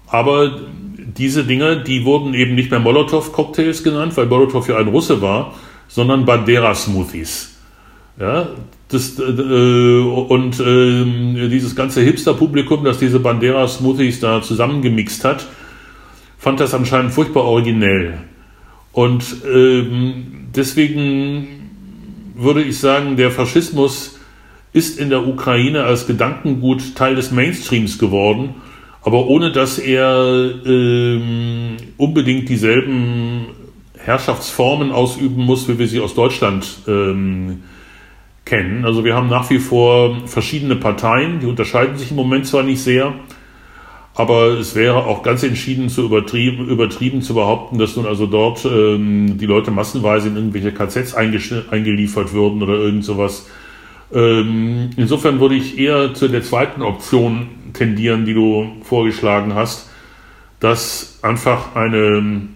Aber 0.08 0.60
diese 1.18 1.44
Dinge, 1.44 1.82
die 1.82 2.04
wurden 2.04 2.34
eben 2.34 2.54
nicht 2.54 2.70
mehr 2.70 2.80
Molotow-Cocktails 2.80 3.82
genannt, 3.82 4.16
weil 4.16 4.26
Molotow 4.26 4.66
ja 4.68 4.76
ein 4.76 4.88
Russe 4.88 5.20
war, 5.22 5.54
sondern 5.88 6.24
Bandera-Smoothies. 6.24 7.54
Ja, 8.18 8.48
das, 8.88 9.18
äh, 9.18 9.22
und 9.22 10.60
äh, 10.60 11.48
dieses 11.48 11.74
ganze 11.74 12.00
Hipster-Publikum, 12.02 12.84
das 12.84 12.98
diese 12.98 13.20
Bandera-Smoothies 13.20 14.20
da 14.20 14.42
zusammengemixt 14.42 15.24
hat, 15.24 15.46
fand 16.38 16.60
das 16.60 16.74
anscheinend 16.74 17.12
furchtbar 17.12 17.44
originell. 17.44 18.18
Und 18.92 19.24
äh, 19.44 19.84
deswegen 20.54 21.48
würde 22.34 22.62
ich 22.62 22.78
sagen, 22.78 23.16
der 23.16 23.30
Faschismus 23.30 24.18
ist 24.72 24.98
in 24.98 25.10
der 25.10 25.26
Ukraine 25.26 25.84
als 25.84 26.06
Gedankengut 26.06 26.94
Teil 26.94 27.14
des 27.14 27.30
Mainstreams 27.30 27.98
geworden, 27.98 28.54
aber 29.06 29.28
ohne 29.28 29.52
dass 29.52 29.78
er 29.78 30.50
ähm, 30.66 31.76
unbedingt 31.96 32.48
dieselben 32.48 33.46
Herrschaftsformen 33.96 34.90
ausüben 34.90 35.44
muss, 35.44 35.68
wie 35.68 35.78
wir 35.78 35.86
sie 35.86 36.00
aus 36.00 36.14
Deutschland 36.14 36.66
ähm, 36.88 37.62
kennen. 38.44 38.84
Also 38.84 39.04
wir 39.04 39.14
haben 39.14 39.28
nach 39.28 39.48
wie 39.48 39.60
vor 39.60 40.26
verschiedene 40.26 40.74
Parteien, 40.74 41.38
die 41.38 41.46
unterscheiden 41.46 41.96
sich 41.96 42.10
im 42.10 42.16
Moment 42.16 42.46
zwar 42.46 42.64
nicht 42.64 42.82
sehr, 42.82 43.14
Aber 44.16 44.58
es 44.58 44.74
wäre 44.74 45.04
auch 45.04 45.22
ganz 45.22 45.42
entschieden 45.42 45.90
zu 45.90 46.02
übertrieben, 46.02 46.68
übertrieben 46.68 47.20
zu 47.20 47.34
behaupten, 47.34 47.78
dass 47.78 47.96
nun 47.96 48.06
also 48.06 48.26
dort 48.26 48.64
ähm, 48.64 49.36
die 49.36 49.44
Leute 49.44 49.70
massenweise 49.70 50.28
in 50.28 50.36
irgendwelche 50.36 50.72
KZs 50.72 51.14
eingeliefert 51.14 52.32
würden 52.32 52.62
oder 52.62 52.74
irgend 52.74 53.04
sowas. 53.04 53.46
Ähm, 54.12 54.90
insofern 54.96 55.40
würde 55.40 55.56
ich 55.56 55.78
eher 55.78 56.14
zu 56.14 56.28
der 56.28 56.42
zweiten 56.42 56.82
Option 56.82 57.48
tendieren, 57.72 58.24
die 58.24 58.34
du 58.34 58.72
vorgeschlagen 58.82 59.54
hast, 59.54 59.90
dass 60.60 61.18
einfach 61.22 61.74
eine 61.74 62.48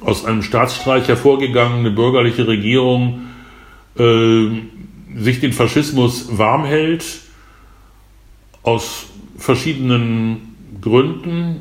aus 0.00 0.24
einem 0.24 0.42
Staatsstreich 0.42 1.08
hervorgegangene 1.08 1.90
bürgerliche 1.90 2.46
Regierung 2.46 3.20
äh, 3.98 4.46
sich 5.16 5.40
den 5.40 5.52
Faschismus 5.52 6.38
warm 6.38 6.64
hält, 6.64 7.04
aus 8.62 9.06
verschiedenen 9.36 10.54
Gründen. 10.80 11.60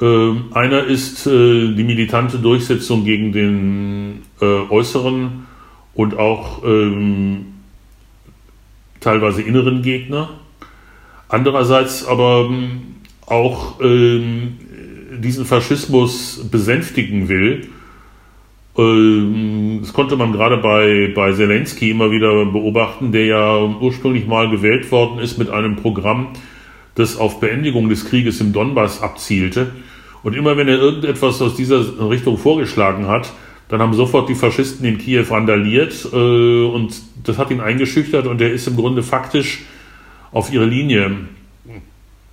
Äh, 0.00 0.32
einer 0.52 0.84
ist 0.84 1.26
äh, 1.26 1.74
die 1.74 1.84
militante 1.84 2.38
Durchsetzung 2.38 3.04
gegen 3.04 3.32
den 3.32 4.22
äh, 4.40 4.44
äußeren 4.44 5.46
und 5.94 6.16
auch 6.18 6.62
ähm, 6.64 7.49
teilweise 9.00 9.42
inneren 9.42 9.82
Gegner. 9.82 10.30
Andererseits 11.28 12.04
aber 12.04 12.48
ähm, 12.50 12.96
auch 13.26 13.80
ähm, 13.80 14.58
diesen 15.18 15.44
Faschismus 15.44 16.48
besänftigen 16.50 17.28
will. 17.28 17.68
Ähm, 18.76 19.78
das 19.80 19.92
konnte 19.92 20.16
man 20.16 20.32
gerade 20.32 20.56
bei, 20.58 21.12
bei 21.14 21.32
Zelensky 21.32 21.90
immer 21.90 22.10
wieder 22.10 22.46
beobachten, 22.46 23.12
der 23.12 23.26
ja 23.26 23.64
ursprünglich 23.80 24.26
mal 24.26 24.50
gewählt 24.50 24.90
worden 24.90 25.18
ist 25.18 25.38
mit 25.38 25.50
einem 25.50 25.76
Programm, 25.76 26.28
das 26.94 27.16
auf 27.16 27.40
Beendigung 27.40 27.88
des 27.88 28.06
Krieges 28.06 28.40
im 28.40 28.52
Donbass 28.52 29.02
abzielte. 29.02 29.72
Und 30.22 30.36
immer 30.36 30.56
wenn 30.56 30.68
er 30.68 30.78
irgendetwas 30.78 31.40
aus 31.40 31.56
dieser 31.56 32.10
Richtung 32.10 32.36
vorgeschlagen 32.36 33.06
hat, 33.06 33.32
dann 33.70 33.80
haben 33.80 33.94
sofort 33.94 34.28
die 34.28 34.34
Faschisten 34.34 34.84
in 34.84 34.98
Kiew 34.98 35.26
randaliert 35.30 36.08
äh, 36.12 36.16
und 36.16 37.00
das 37.22 37.38
hat 37.38 37.52
ihn 37.52 37.60
eingeschüchtert 37.60 38.26
und 38.26 38.40
er 38.40 38.50
ist 38.50 38.66
im 38.66 38.74
Grunde 38.74 39.04
faktisch 39.04 39.62
auf 40.32 40.52
ihre 40.52 40.66
Linie 40.66 41.12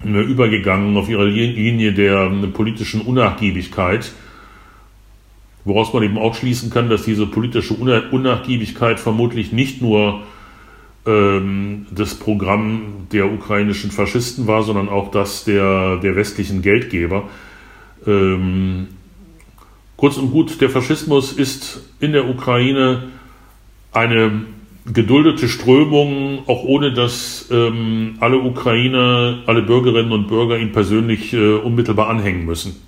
äh, 0.03 0.21
übergegangen, 0.21 0.97
auf 0.97 1.09
ihre 1.09 1.27
Linie 1.27 1.93
der 1.93 2.31
äh, 2.31 2.47
politischen 2.47 3.01
Unnachgiebigkeit, 3.01 4.11
woraus 5.63 5.93
man 5.93 6.01
eben 6.01 6.17
auch 6.17 6.33
schließen 6.33 6.71
kann, 6.71 6.89
dass 6.89 7.03
diese 7.03 7.27
politische 7.27 7.75
Unnachgiebigkeit 7.75 8.99
vermutlich 8.99 9.51
nicht 9.51 9.79
nur 9.79 10.23
ähm, 11.05 11.85
das 11.91 12.15
Programm 12.15 13.07
der 13.11 13.31
ukrainischen 13.31 13.91
Faschisten 13.91 14.47
war, 14.47 14.63
sondern 14.63 14.89
auch 14.89 15.11
das 15.11 15.43
der, 15.43 15.97
der 15.97 16.15
westlichen 16.15 16.63
Geldgeber. 16.63 17.29
Ähm, 18.07 18.87
kurz 19.97 20.17
und 20.17 20.31
gut, 20.31 20.61
der 20.61 20.69
Faschismus 20.69 21.33
ist 21.33 21.81
in 21.99 22.13
der 22.13 22.29
Ukraine 22.29 23.03
eine 23.91 24.45
geduldete 24.85 25.49
Strömung, 25.49 26.43
auch 26.47 26.63
ohne 26.63 26.93
dass 26.93 27.47
ähm, 27.51 28.15
alle 28.21 28.37
Ukrainer, 28.37 29.39
alle 29.45 29.63
Bürgerinnen 29.63 30.13
und 30.13 30.27
Bürger 30.27 30.57
ihn 30.57 30.71
persönlich 30.71 31.33
äh, 31.33 31.55
unmittelbar 31.55 32.07
anhängen 32.07 32.45
müssen. 32.45 32.81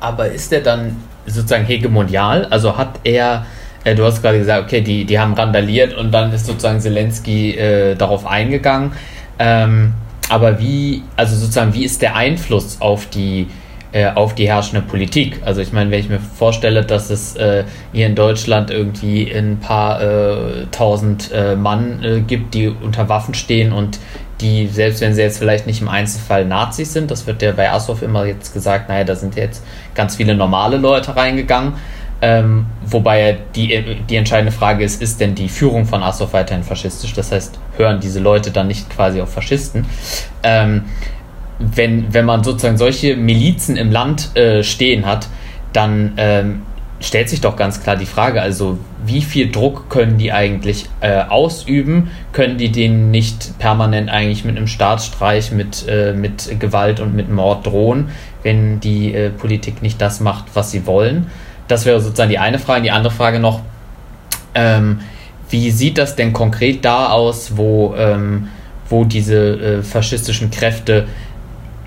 Aber 0.00 0.28
ist 0.28 0.52
er 0.52 0.62
dann 0.62 0.96
sozusagen 1.26 1.64
hegemonial? 1.64 2.46
Also 2.46 2.76
hat 2.76 2.98
er 3.04 3.46
äh, 3.84 3.94
du 3.94 4.04
hast 4.04 4.22
gerade 4.22 4.38
gesagt, 4.38 4.64
okay, 4.64 4.80
die, 4.80 5.04
die 5.04 5.18
haben 5.18 5.34
randaliert 5.34 5.94
und 5.94 6.12
dann 6.12 6.32
ist 6.32 6.46
sozusagen 6.46 6.80
Zelensky 6.80 7.52
äh, 7.52 7.94
darauf 7.94 8.26
eingegangen. 8.26 8.92
Ähm, 9.38 9.94
aber 10.28 10.60
wie, 10.60 11.02
also 11.16 11.36
sozusagen, 11.36 11.74
wie 11.74 11.84
ist 11.84 12.00
der 12.00 12.16
Einfluss 12.16 12.80
auf 12.80 13.06
die, 13.06 13.48
äh, 13.92 14.08
auf 14.08 14.34
die 14.34 14.48
herrschende 14.48 14.82
Politik? 14.82 15.40
Also 15.44 15.60
ich 15.60 15.72
meine, 15.72 15.90
wenn 15.90 16.00
ich 16.00 16.08
mir 16.08 16.18
vorstelle, 16.18 16.84
dass 16.84 17.10
es 17.10 17.36
äh, 17.36 17.64
hier 17.92 18.06
in 18.06 18.14
Deutschland 18.14 18.70
irgendwie 18.70 19.30
ein 19.30 19.58
paar 19.58 20.02
äh, 20.02 20.66
tausend 20.70 21.30
äh, 21.32 21.56
Mann 21.56 22.24
gibt, 22.26 22.54
die 22.54 22.68
unter 22.68 23.08
Waffen 23.08 23.34
stehen 23.34 23.72
und 23.72 23.98
die, 24.40 24.66
selbst 24.66 25.00
wenn 25.00 25.14
sie 25.14 25.22
jetzt 25.22 25.38
vielleicht 25.38 25.66
nicht 25.66 25.80
im 25.80 25.88
Einzelfall 25.88 26.44
Nazis 26.44 26.92
sind, 26.92 27.10
das 27.10 27.26
wird 27.26 27.42
ja 27.42 27.52
bei 27.52 27.70
Assow 27.70 28.02
immer 28.02 28.24
jetzt 28.24 28.52
gesagt, 28.52 28.88
naja, 28.88 29.04
da 29.04 29.14
sind 29.14 29.36
jetzt 29.36 29.64
ganz 29.94 30.16
viele 30.16 30.34
normale 30.34 30.76
Leute 30.76 31.14
reingegangen. 31.14 31.74
Ähm, 32.24 32.66
wobei 32.84 33.38
die, 33.56 33.96
die 34.08 34.16
entscheidende 34.16 34.52
Frage 34.52 34.84
ist, 34.84 35.02
ist 35.02 35.20
denn 35.20 35.34
die 35.34 35.48
Führung 35.48 35.86
von 35.86 36.04
Azov 36.04 36.32
weiterhin 36.32 36.62
faschistisch? 36.62 37.14
Das 37.14 37.32
heißt, 37.32 37.58
hören 37.76 37.98
diese 37.98 38.20
Leute 38.20 38.52
dann 38.52 38.68
nicht 38.68 38.88
quasi 38.90 39.20
auf 39.20 39.32
Faschisten? 39.32 39.86
Ähm, 40.44 40.84
wenn, 41.74 42.12
wenn 42.12 42.24
man 42.24 42.44
sozusagen 42.44 42.78
solche 42.78 43.16
Milizen 43.16 43.76
im 43.76 43.90
Land 43.90 44.36
äh, 44.36 44.62
stehen 44.62 45.06
hat, 45.06 45.28
dann 45.72 46.12
ähm, 46.16 46.62
stellt 47.00 47.28
sich 47.28 47.40
doch 47.40 47.56
ganz 47.56 47.82
klar 47.82 47.96
die 47.96 48.06
Frage, 48.06 48.40
also 48.40 48.78
wie 49.04 49.22
viel 49.22 49.50
Druck 49.50 49.90
können 49.90 50.18
die 50.18 50.32
eigentlich 50.32 50.86
äh, 51.00 51.22
ausüben? 51.22 52.10
Können 52.32 52.58
die 52.58 52.70
denen 52.70 53.10
nicht 53.10 53.58
permanent 53.58 54.10
eigentlich 54.10 54.44
mit 54.44 54.56
einem 54.56 54.68
Staatsstreich, 54.68 55.50
mit, 55.50 55.86
äh, 55.88 56.12
mit 56.12 56.60
Gewalt 56.60 57.00
und 57.00 57.14
mit 57.14 57.28
Mord 57.30 57.66
drohen, 57.66 58.10
wenn 58.42 58.80
die 58.80 59.12
äh, 59.14 59.30
Politik 59.30 59.82
nicht 59.82 60.00
das 60.00 60.20
macht, 60.20 60.44
was 60.54 60.70
sie 60.70 60.86
wollen? 60.86 61.26
Das 61.68 61.84
wäre 61.84 62.00
sozusagen 62.00 62.30
die 62.30 62.38
eine 62.38 62.58
Frage. 62.58 62.82
Die 62.82 62.90
andere 62.90 63.12
Frage 63.12 63.40
noch, 63.40 63.60
ähm, 64.54 65.00
wie 65.50 65.70
sieht 65.70 65.98
das 65.98 66.16
denn 66.16 66.32
konkret 66.32 66.84
da 66.84 67.08
aus, 67.08 67.56
wo, 67.56 67.94
ähm, 67.96 68.48
wo 68.88 69.04
diese 69.04 69.36
äh, 69.36 69.82
faschistischen 69.82 70.50
Kräfte 70.50 71.06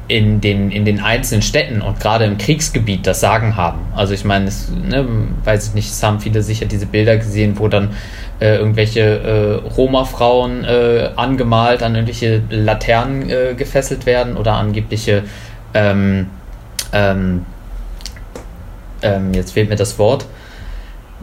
in 0.08 0.42
den, 0.42 0.72
in 0.72 0.86
den 0.86 1.00
einzelnen 1.00 1.42
Städten 1.42 1.82
und 1.82 2.00
gerade 2.00 2.26
im 2.26 2.38
Kriegsgebiet 2.38 3.08
das 3.08 3.20
Sagen 3.20 3.56
haben. 3.56 3.80
Also 3.96 4.14
ich 4.14 4.24
meine, 4.24 4.48
es, 4.48 4.70
ne, 4.70 5.06
weiß 5.44 5.70
ich 5.70 5.74
nicht, 5.74 5.90
es 5.90 6.04
haben 6.04 6.20
viele 6.20 6.44
sicher 6.44 6.66
diese 6.66 6.86
Bilder 6.86 7.18
gesehen, 7.18 7.58
wo 7.58 7.68
dann 7.68 7.92
äh, 8.40 8.58
irgendwelche 8.58 9.02
äh, 9.02 9.68
Roma-Frauen 9.76 10.64
äh, 10.64 11.10
angemalt 11.16 11.82
an 11.82 11.96
irgendwelche 11.96 12.44
Laternen 12.50 13.30
äh, 13.30 13.54
gefesselt 13.56 14.06
werden 14.06 14.38
oder 14.38 14.54
angebliche 14.54 15.24
ähm, 15.74 16.28
ähm, 16.94 17.46
ähm, 19.02 19.34
jetzt 19.34 19.52
fehlt 19.52 19.70
mir 19.70 19.76
das 19.76 20.00
Wort, 20.00 20.26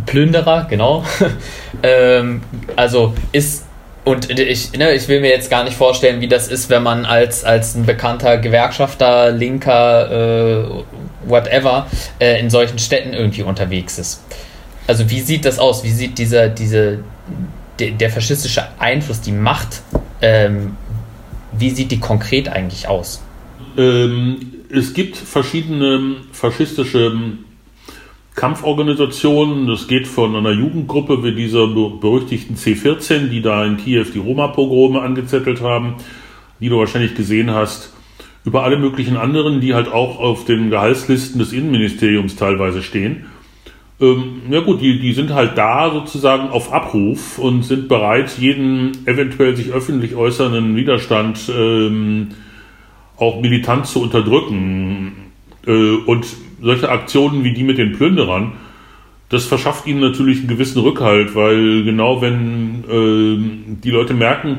Plünderer, 0.06 0.66
genau. 0.68 1.04
ähm, 1.82 2.42
also 2.76 3.14
ist 3.32 3.66
und 4.05 4.31
ich, 4.31 4.73
ne, 4.73 4.93
ich 4.95 5.07
will 5.07 5.20
mir 5.20 5.31
jetzt 5.31 5.49
gar 5.49 5.62
nicht 5.62 5.77
vorstellen, 5.77 6.20
wie 6.20 6.29
das 6.29 6.49
ist, 6.49 6.70
wenn 6.70 6.83
man 6.83 7.05
als, 7.05 7.45
als 7.45 7.77
ein 7.77 7.87
bekannter 7.87 8.39
Gewerkschafter, 8.39 9.31
Linker, 9.31 10.11
äh, 10.11 11.29
whatever, 11.29 11.87
äh, 12.19 12.41
in 12.41 12.51
solchen 12.51 12.79
Städten 12.79 13.12
irgendwie 13.12 13.43
unterwegs 13.43 13.99
ist. 13.99 14.23
Also 14.89 15.09
wie 15.09 15.20
sieht 15.20 15.45
das 15.45 15.61
aus? 15.61 15.85
Wie 15.85 15.91
sieht 15.91 16.19
dieser, 16.19 16.49
diese, 16.49 17.05
de, 17.79 17.93
der 17.93 18.11
faschistische 18.11 18.66
Einfluss, 18.81 19.20
die 19.20 19.33
Macht, 19.33 19.83
ähm, 20.20 20.77
wie 21.53 21.70
sieht 21.70 21.93
die 21.93 22.01
konkret 22.01 22.49
eigentlich 22.49 22.89
aus? 22.89 23.23
Ähm, 23.79 24.65
es 24.69 24.95
gibt 24.95 25.16
verschiedene 25.16 26.16
faschistische 26.33 27.12
Kampforganisationen. 28.34 29.66
Das 29.66 29.88
geht 29.88 30.06
von 30.06 30.34
einer 30.34 30.52
Jugendgruppe 30.52 31.22
wie 31.22 31.32
dieser 31.32 31.66
berüchtigten 31.66 32.56
C14, 32.56 33.28
die 33.28 33.42
da 33.42 33.64
in 33.64 33.76
Kiew 33.76 34.06
die 34.14 34.18
Roma-Pogrome 34.18 35.00
angezettelt 35.02 35.60
haben, 35.60 35.96
die 36.60 36.68
du 36.68 36.78
wahrscheinlich 36.78 37.14
gesehen 37.14 37.50
hast, 37.50 37.92
über 38.44 38.64
alle 38.64 38.78
möglichen 38.78 39.16
anderen, 39.16 39.60
die 39.60 39.74
halt 39.74 39.88
auch 39.92 40.18
auf 40.18 40.44
den 40.44 40.70
Gehaltslisten 40.70 41.38
des 41.38 41.52
Innenministeriums 41.52 42.36
teilweise 42.36 42.82
stehen. 42.82 43.26
Ähm, 44.00 44.42
ja 44.50 44.60
gut, 44.60 44.80
die, 44.80 44.98
die 44.98 45.12
sind 45.12 45.32
halt 45.32 45.56
da 45.56 45.92
sozusagen 45.92 46.48
auf 46.48 46.72
Abruf 46.72 47.38
und 47.38 47.62
sind 47.62 47.88
bereit, 47.88 48.36
jeden 48.38 49.06
eventuell 49.06 49.54
sich 49.56 49.70
öffentlich 49.70 50.16
äußernden 50.16 50.74
Widerstand 50.74 51.50
ähm, 51.56 52.28
auch 53.16 53.40
militant 53.40 53.86
zu 53.86 54.02
unterdrücken. 54.02 55.12
Äh, 55.66 55.96
und 56.06 56.26
solche 56.62 56.89
Aktionen 56.89 57.44
wie 57.44 57.52
die 57.52 57.64
mit 57.64 57.78
den 57.78 57.93
Plünderern, 57.93 58.52
das 59.28 59.47
verschafft 59.47 59.86
ihnen 59.86 60.01
natürlich 60.01 60.39
einen 60.39 60.48
gewissen 60.48 60.80
Rückhalt, 60.80 61.34
weil 61.34 61.84
genau 61.84 62.20
wenn 62.20 62.84
äh, 62.84 63.74
die 63.82 63.90
Leute 63.90 64.14
merken, 64.14 64.59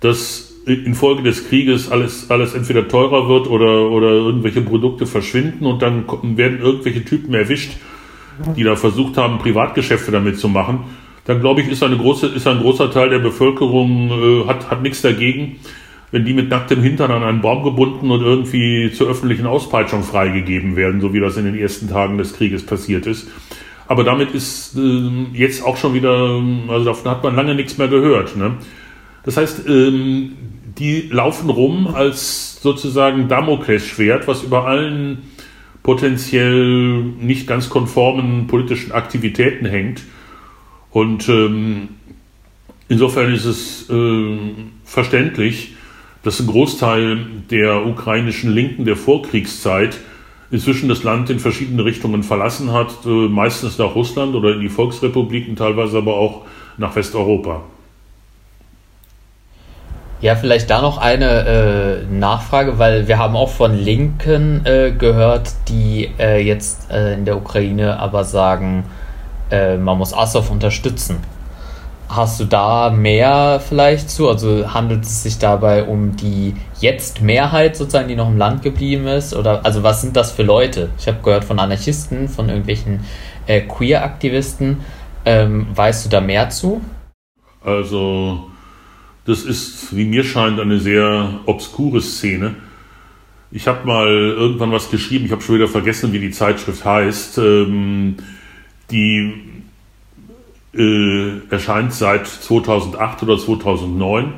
dass 0.00 0.52
infolge 0.66 1.22
des 1.22 1.48
Krieges 1.48 1.90
alles, 1.90 2.30
alles 2.30 2.54
entweder 2.54 2.86
teurer 2.86 3.28
wird 3.28 3.48
oder, 3.48 3.90
oder 3.90 4.10
irgendwelche 4.10 4.60
Produkte 4.60 5.06
verschwinden 5.06 5.66
und 5.66 5.82
dann 5.82 6.04
werden 6.36 6.60
irgendwelche 6.60 7.04
Typen 7.04 7.34
erwischt, 7.34 7.72
die 8.56 8.62
da 8.62 8.76
versucht 8.76 9.16
haben, 9.16 9.38
Privatgeschäfte 9.38 10.12
damit 10.12 10.38
zu 10.38 10.48
machen, 10.48 10.84
dann 11.24 11.40
glaube 11.40 11.60
ich, 11.60 11.68
ist, 11.68 11.82
eine 11.82 11.96
große, 11.96 12.28
ist 12.28 12.46
ein 12.46 12.58
großer 12.58 12.90
Teil 12.90 13.10
der 13.10 13.18
Bevölkerung, 13.20 14.10
äh, 14.10 14.48
hat, 14.48 14.70
hat 14.70 14.82
nichts 14.82 15.02
dagegen, 15.02 15.56
wenn 16.12 16.26
die 16.26 16.34
mit 16.34 16.50
nacktem 16.50 16.82
Hintern 16.82 17.10
an 17.10 17.24
einen 17.24 17.40
Baum 17.40 17.64
gebunden 17.64 18.10
und 18.10 18.20
irgendwie 18.20 18.92
zur 18.92 19.08
öffentlichen 19.08 19.46
Auspeitschung 19.46 20.04
freigegeben 20.04 20.76
werden, 20.76 21.00
so 21.00 21.12
wie 21.12 21.20
das 21.20 21.38
in 21.38 21.46
den 21.46 21.58
ersten 21.58 21.88
Tagen 21.88 22.18
des 22.18 22.34
Krieges 22.34 22.64
passiert 22.64 23.06
ist. 23.06 23.28
Aber 23.88 24.04
damit 24.04 24.32
ist 24.32 24.76
äh, 24.76 25.10
jetzt 25.32 25.64
auch 25.64 25.78
schon 25.78 25.94
wieder, 25.94 26.40
also 26.68 26.84
davon 26.84 27.10
hat 27.10 27.24
man 27.24 27.34
lange 27.34 27.54
nichts 27.54 27.78
mehr 27.78 27.88
gehört. 27.88 28.36
Ne? 28.36 28.54
Das 29.24 29.38
heißt, 29.38 29.66
ähm, 29.66 30.32
die 30.78 31.08
laufen 31.10 31.50
rum 31.50 31.88
als 31.94 32.60
sozusagen 32.62 33.28
Damoklesschwert, 33.28 34.28
was 34.28 34.42
über 34.42 34.66
allen 34.66 35.22
potenziell 35.82 37.02
nicht 37.02 37.46
ganz 37.46 37.70
konformen 37.70 38.46
politischen 38.46 38.92
Aktivitäten 38.92 39.66
hängt. 39.66 40.02
Und 40.90 41.28
ähm, 41.28 41.88
insofern 42.88 43.32
ist 43.32 43.46
es 43.46 43.90
äh, 43.90 44.38
verständlich, 44.84 45.74
dass 46.22 46.40
ein 46.40 46.46
Großteil 46.46 47.18
der 47.50 47.86
ukrainischen 47.86 48.52
Linken 48.52 48.84
der 48.84 48.96
Vorkriegszeit 48.96 49.98
inzwischen 50.50 50.88
das 50.88 51.02
Land 51.02 51.30
in 51.30 51.40
verschiedene 51.40 51.84
Richtungen 51.84 52.22
verlassen 52.22 52.72
hat, 52.72 52.90
äh, 53.06 53.08
meistens 53.08 53.78
nach 53.78 53.94
Russland 53.94 54.34
oder 54.34 54.52
in 54.52 54.60
die 54.60 54.68
Volksrepubliken, 54.68 55.56
teilweise 55.56 55.98
aber 55.98 56.16
auch 56.16 56.42
nach 56.76 56.94
Westeuropa. 56.94 57.62
Ja, 60.20 60.36
vielleicht 60.36 60.70
da 60.70 60.80
noch 60.80 60.98
eine 60.98 62.04
äh, 62.06 62.14
Nachfrage, 62.14 62.78
weil 62.78 63.08
wir 63.08 63.18
haben 63.18 63.34
auch 63.34 63.48
von 63.48 63.74
Linken 63.74 64.64
äh, 64.64 64.92
gehört, 64.92 65.50
die 65.68 66.10
äh, 66.16 66.40
jetzt 66.40 66.92
äh, 66.92 67.14
in 67.14 67.24
der 67.24 67.36
Ukraine 67.36 67.98
aber 67.98 68.22
sagen, 68.22 68.84
äh, 69.50 69.76
man 69.76 69.98
muss 69.98 70.14
Assov 70.14 70.52
unterstützen. 70.52 71.16
Hast 72.14 72.38
du 72.40 72.44
da 72.44 72.90
mehr 72.90 73.58
vielleicht 73.66 74.10
zu? 74.10 74.28
Also 74.28 74.74
handelt 74.74 75.04
es 75.04 75.22
sich 75.22 75.38
dabei 75.38 75.84
um 75.84 76.14
die 76.14 76.54
jetzt 76.78 77.22
Mehrheit 77.22 77.74
sozusagen, 77.74 78.08
die 78.08 78.16
noch 78.16 78.28
im 78.28 78.36
Land 78.36 78.62
geblieben 78.62 79.06
ist? 79.06 79.34
Oder 79.34 79.64
also 79.64 79.82
was 79.82 80.02
sind 80.02 80.14
das 80.14 80.30
für 80.30 80.42
Leute? 80.42 80.90
Ich 80.98 81.08
habe 81.08 81.22
gehört 81.22 81.44
von 81.44 81.58
Anarchisten, 81.58 82.28
von 82.28 82.50
irgendwelchen 82.50 83.00
äh, 83.46 83.62
Queer-Aktivisten. 83.62 84.80
Ähm, 85.24 85.68
weißt 85.74 86.04
du 86.04 86.10
da 86.10 86.20
mehr 86.20 86.50
zu? 86.50 86.82
Also 87.64 88.50
das 89.24 89.44
ist, 89.44 89.96
wie 89.96 90.04
mir 90.04 90.24
scheint, 90.24 90.60
eine 90.60 90.80
sehr 90.80 91.40
obskure 91.46 92.02
Szene. 92.02 92.56
Ich 93.50 93.66
habe 93.66 93.86
mal 93.86 94.08
irgendwann 94.08 94.70
was 94.70 94.90
geschrieben, 94.90 95.24
ich 95.24 95.32
habe 95.32 95.40
schon 95.40 95.54
wieder 95.54 95.68
vergessen, 95.68 96.12
wie 96.12 96.18
die 96.18 96.30
Zeitschrift 96.30 96.84
heißt. 96.84 97.38
Ähm, 97.38 98.16
die 98.90 99.51
äh, 100.74 101.38
erscheint 101.50 101.92
seit 101.92 102.26
2008 102.26 103.22
oder 103.24 103.38
2009, 103.38 104.32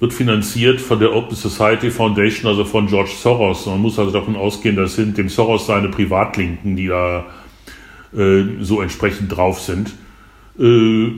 wird 0.00 0.12
finanziert 0.12 0.80
von 0.80 0.98
der 0.98 1.14
Open 1.14 1.36
Society 1.36 1.90
Foundation, 1.90 2.50
also 2.50 2.64
von 2.64 2.86
George 2.86 3.12
Soros. 3.16 3.66
Man 3.66 3.80
muss 3.80 3.98
also 3.98 4.10
davon 4.10 4.36
ausgehen, 4.36 4.76
das 4.76 4.94
sind 4.96 5.16
dem 5.16 5.28
Soros 5.28 5.66
seine 5.66 5.88
Privatlinken, 5.88 6.76
die 6.76 6.88
da 6.88 7.26
äh, 8.16 8.42
so 8.60 8.82
entsprechend 8.82 9.34
drauf 9.34 9.60
sind. 9.60 9.94
Äh, 10.58 11.12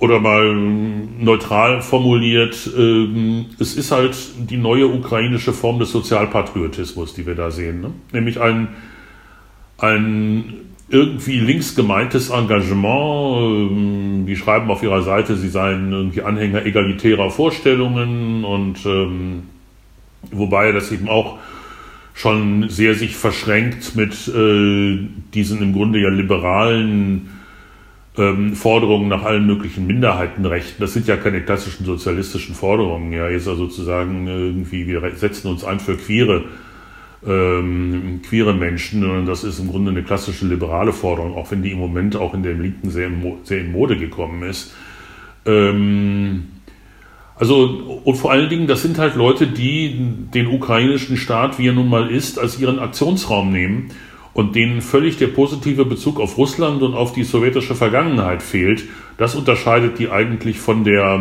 oder 0.00 0.18
mal 0.18 0.54
neutral 0.54 1.82
formuliert, 1.82 2.68
äh, 2.76 3.44
es 3.58 3.76
ist 3.76 3.92
halt 3.92 4.16
die 4.38 4.56
neue 4.56 4.86
ukrainische 4.86 5.52
Form 5.52 5.78
des 5.78 5.92
Sozialpatriotismus, 5.92 7.14
die 7.14 7.26
wir 7.26 7.34
da 7.34 7.50
sehen. 7.50 7.80
Ne? 7.82 7.92
Nämlich 8.12 8.40
ein, 8.40 8.68
ein 9.78 10.69
irgendwie 10.90 11.38
links 11.38 11.74
gemeintes 11.74 12.30
Engagement. 12.30 13.72
Äh, 13.72 14.26
die 14.26 14.36
schreiben 14.36 14.70
auf 14.70 14.82
ihrer 14.82 15.02
Seite, 15.02 15.36
sie 15.36 15.48
seien 15.48 15.92
irgendwie 15.92 16.22
Anhänger 16.22 16.66
egalitärer 16.66 17.30
Vorstellungen 17.30 18.44
und 18.44 18.84
ähm, 18.84 19.44
wobei 20.30 20.72
das 20.72 20.92
eben 20.92 21.08
auch 21.08 21.38
schon 22.14 22.68
sehr 22.68 22.94
sich 22.94 23.16
verschränkt 23.16 23.96
mit 23.96 24.28
äh, 24.28 24.98
diesen 25.32 25.62
im 25.62 25.72
Grunde 25.72 26.00
ja 26.00 26.10
liberalen 26.10 27.30
ähm, 28.18 28.54
Forderungen 28.54 29.08
nach 29.08 29.22
allen 29.22 29.46
möglichen 29.46 29.86
Minderheitenrechten. 29.86 30.80
Das 30.80 30.92
sind 30.92 31.06
ja 31.06 31.16
keine 31.16 31.40
klassischen 31.40 31.86
sozialistischen 31.86 32.54
Forderungen. 32.54 33.12
Ja, 33.12 33.28
jetzt 33.28 33.48
also 33.48 33.66
sozusagen 33.66 34.26
irgendwie, 34.26 34.86
wir 34.86 35.12
setzen 35.14 35.48
uns 35.48 35.64
ein 35.64 35.80
für 35.80 35.96
queere, 35.96 36.44
ähm, 37.26 38.20
queere 38.26 38.54
Menschen. 38.54 39.08
Und 39.08 39.26
das 39.26 39.44
ist 39.44 39.58
im 39.58 39.68
Grunde 39.68 39.90
eine 39.90 40.02
klassische 40.02 40.46
liberale 40.46 40.92
Forderung, 40.92 41.34
auch 41.34 41.50
wenn 41.50 41.62
die 41.62 41.72
im 41.72 41.78
Moment 41.78 42.16
auch 42.16 42.34
in 42.34 42.42
der 42.42 42.54
Linken 42.54 42.90
sehr, 42.90 43.10
sehr 43.44 43.60
in 43.60 43.72
Mode 43.72 43.96
gekommen 43.96 44.42
ist. 44.42 44.74
Ähm, 45.46 46.44
also, 47.36 48.02
und 48.04 48.16
vor 48.16 48.32
allen 48.32 48.50
Dingen, 48.50 48.66
das 48.66 48.82
sind 48.82 48.98
halt 48.98 49.16
Leute, 49.16 49.46
die 49.46 49.96
den 50.34 50.46
ukrainischen 50.46 51.16
Staat, 51.16 51.58
wie 51.58 51.68
er 51.68 51.72
nun 51.72 51.88
mal 51.88 52.10
ist, 52.10 52.38
als 52.38 52.60
ihren 52.60 52.78
Aktionsraum 52.78 53.50
nehmen 53.50 53.90
und 54.34 54.54
denen 54.54 54.82
völlig 54.82 55.16
der 55.16 55.28
positive 55.28 55.86
Bezug 55.86 56.20
auf 56.20 56.36
Russland 56.36 56.82
und 56.82 56.94
auf 56.94 57.12
die 57.14 57.24
sowjetische 57.24 57.74
Vergangenheit 57.74 58.42
fehlt, 58.42 58.84
das 59.16 59.34
unterscheidet 59.34 59.98
die 59.98 60.10
eigentlich 60.10 60.58
von 60.58 60.84
der 60.84 61.18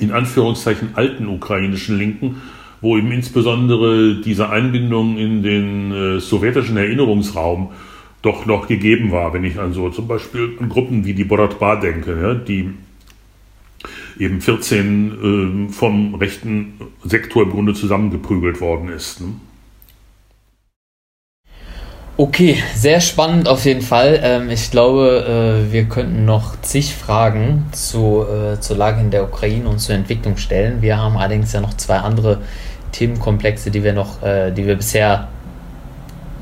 in 0.00 0.10
Anführungszeichen 0.10 0.90
alten 0.94 1.28
ukrainischen 1.28 1.96
Linken, 1.96 2.42
wo 2.82 2.98
eben 2.98 3.12
insbesondere 3.12 4.16
diese 4.16 4.50
Einbindung 4.50 5.16
in 5.16 5.42
den 5.42 5.92
äh, 5.92 6.20
sowjetischen 6.20 6.76
Erinnerungsraum 6.76 7.70
doch 8.20 8.44
noch 8.44 8.68
gegeben 8.68 9.10
war, 9.10 9.32
wenn 9.32 9.44
ich 9.44 9.58
an 9.58 9.72
so 9.72 9.88
zum 9.88 10.06
Beispiel 10.06 10.56
an 10.60 10.68
Gruppen 10.68 11.04
wie 11.04 11.14
die 11.14 11.24
Boratba 11.24 11.76
denke, 11.76 12.20
ja, 12.20 12.34
die 12.34 12.70
eben 14.18 14.40
14 14.40 15.68
äh, 15.68 15.72
vom 15.72 16.14
rechten 16.16 16.74
Sektor 17.04 17.44
im 17.44 17.50
Grunde 17.50 17.74
zusammengeprügelt 17.74 18.60
worden 18.60 18.88
ist. 18.88 19.20
Ne? 19.20 19.28
Okay, 22.18 22.62
sehr 22.76 23.00
spannend 23.00 23.48
auf 23.48 23.64
jeden 23.64 23.80
Fall. 23.80 24.20
Ähm, 24.22 24.50
ich 24.50 24.70
glaube, 24.70 25.64
äh, 25.66 25.72
wir 25.72 25.84
könnten 25.84 26.26
noch 26.26 26.60
zig 26.60 26.94
Fragen 26.94 27.64
zu, 27.72 28.24
äh, 28.24 28.60
zur 28.60 28.76
Lage 28.76 29.00
in 29.00 29.10
der 29.10 29.24
Ukraine 29.24 29.66
und 29.68 29.78
zur 29.78 29.94
Entwicklung 29.94 30.36
stellen. 30.36 30.82
Wir 30.82 30.98
haben 30.98 31.16
allerdings 31.16 31.52
ja 31.54 31.62
noch 31.62 31.74
zwei 31.74 31.96
andere 31.96 32.42
Themenkomplexe, 32.92 33.70
die 33.70 33.82
wir 33.82 33.92
noch, 33.92 34.22
äh, 34.22 34.52
die 34.52 34.66
wir 34.66 34.76
bisher 34.76 35.28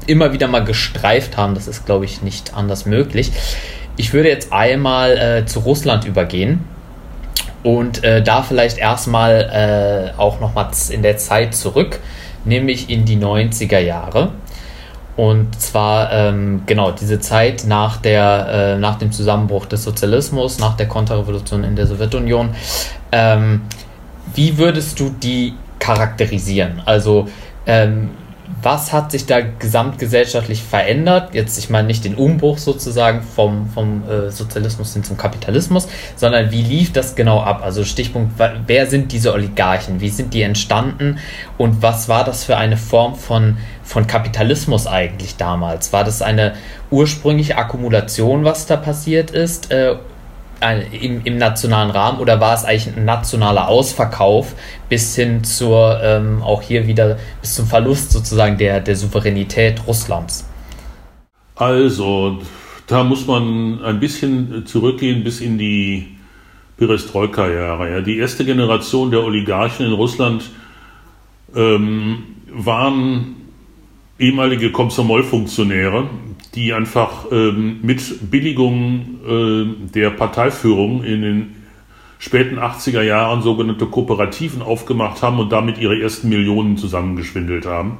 immer 0.06 0.32
wieder 0.32 0.48
mal 0.48 0.64
gestreift 0.64 1.36
haben. 1.36 1.54
Das 1.54 1.68
ist, 1.68 1.86
glaube 1.86 2.04
ich, 2.04 2.22
nicht 2.22 2.54
anders 2.54 2.86
möglich. 2.86 3.32
Ich 3.96 4.12
würde 4.12 4.28
jetzt 4.28 4.52
einmal 4.52 5.16
äh, 5.16 5.46
zu 5.46 5.60
Russland 5.60 6.04
übergehen 6.04 6.64
und 7.62 8.02
äh, 8.02 8.22
da 8.22 8.42
vielleicht 8.42 8.78
erstmal 8.78 10.12
äh, 10.14 10.18
auch 10.18 10.40
nochmal 10.40 10.70
in 10.90 11.02
der 11.02 11.18
Zeit 11.18 11.54
zurück, 11.54 12.00
nämlich 12.44 12.88
in 12.88 13.04
die 13.04 13.16
90er 13.16 13.78
Jahre. 13.78 14.32
Und 15.16 15.60
zwar 15.60 16.12
ähm, 16.12 16.62
genau 16.64 16.92
diese 16.92 17.20
Zeit 17.20 17.64
nach, 17.66 17.98
der, 17.98 18.48
äh, 18.76 18.78
nach 18.78 18.96
dem 18.96 19.12
Zusammenbruch 19.12 19.66
des 19.66 19.84
Sozialismus, 19.84 20.58
nach 20.58 20.76
der 20.76 20.88
Konterrevolution 20.88 21.62
in 21.62 21.76
der 21.76 21.86
Sowjetunion. 21.86 22.54
Ähm, 23.12 23.62
wie 24.34 24.56
würdest 24.56 24.98
du 24.98 25.10
die 25.10 25.54
charakterisieren? 25.80 26.80
Also 26.86 27.28
ähm, 27.66 28.10
was 28.62 28.92
hat 28.92 29.10
sich 29.10 29.26
da 29.26 29.40
gesamtgesellschaftlich 29.40 30.62
verändert? 30.62 31.34
Jetzt, 31.34 31.58
ich 31.58 31.70
meine 31.70 31.86
nicht 31.86 32.04
den 32.04 32.14
Umbruch 32.14 32.58
sozusagen 32.58 33.22
vom, 33.22 33.68
vom 33.70 34.02
äh, 34.08 34.30
Sozialismus 34.30 34.92
hin 34.92 35.04
zum 35.04 35.16
Kapitalismus, 35.16 35.88
sondern 36.16 36.50
wie 36.50 36.62
lief 36.62 36.92
das 36.92 37.14
genau 37.14 37.40
ab? 37.40 37.62
Also 37.64 37.84
Stichpunkt, 37.84 38.32
wer 38.66 38.86
sind 38.86 39.12
diese 39.12 39.32
Oligarchen? 39.32 40.00
Wie 40.00 40.10
sind 40.10 40.34
die 40.34 40.42
entstanden? 40.42 41.18
Und 41.58 41.82
was 41.82 42.08
war 42.08 42.24
das 42.24 42.44
für 42.44 42.56
eine 42.56 42.76
Form 42.76 43.14
von, 43.14 43.56
von 43.82 44.06
Kapitalismus 44.06 44.86
eigentlich 44.86 45.36
damals? 45.36 45.92
War 45.92 46.04
das 46.04 46.20
eine 46.20 46.54
ursprüngliche 46.90 47.56
Akkumulation, 47.56 48.44
was 48.44 48.66
da 48.66 48.76
passiert 48.76 49.30
ist? 49.30 49.70
Äh, 49.70 49.96
im, 50.92 51.22
im, 51.24 51.38
nationalen 51.38 51.90
Rahmen 51.90 52.18
oder 52.18 52.40
war 52.40 52.54
es 52.54 52.64
eigentlich 52.64 52.96
ein 52.96 53.04
nationaler 53.04 53.68
Ausverkauf 53.68 54.54
bis 54.88 55.16
hin 55.16 55.42
zur, 55.44 56.00
ähm, 56.02 56.42
auch 56.42 56.62
hier 56.62 56.86
wieder, 56.86 57.18
bis 57.40 57.54
zum 57.54 57.66
Verlust 57.66 58.12
sozusagen 58.12 58.58
der, 58.58 58.80
der 58.80 58.96
Souveränität 58.96 59.86
Russlands? 59.86 60.46
Also, 61.54 62.38
da 62.86 63.04
muss 63.04 63.26
man 63.26 63.82
ein 63.82 64.00
bisschen 64.00 64.66
zurückgehen 64.66 65.24
bis 65.24 65.40
in 65.40 65.58
die 65.58 66.16
Perestroika-Jahre. 66.76 67.90
Ja. 67.90 68.00
Die 68.00 68.18
erste 68.18 68.44
Generation 68.44 69.10
der 69.10 69.22
Oligarchen 69.22 69.86
in 69.86 69.92
Russland 69.92 70.50
ähm, 71.54 72.22
waren 72.50 73.36
ehemalige 74.18 74.72
Komsomol-Funktionäre, 74.72 76.08
die 76.54 76.72
einfach 76.72 77.26
ähm, 77.30 77.80
mit 77.82 78.30
Billigung 78.30 79.20
äh, 79.26 79.92
der 79.94 80.10
Parteiführung 80.10 81.04
in 81.04 81.22
den 81.22 81.54
späten 82.18 82.58
80er 82.58 83.02
Jahren 83.02 83.42
sogenannte 83.42 83.86
Kooperativen 83.86 84.60
aufgemacht 84.60 85.22
haben 85.22 85.38
und 85.38 85.50
damit 85.50 85.78
ihre 85.78 86.00
ersten 86.00 86.28
Millionen 86.28 86.76
zusammengeschwindelt 86.76 87.66
haben. 87.66 87.98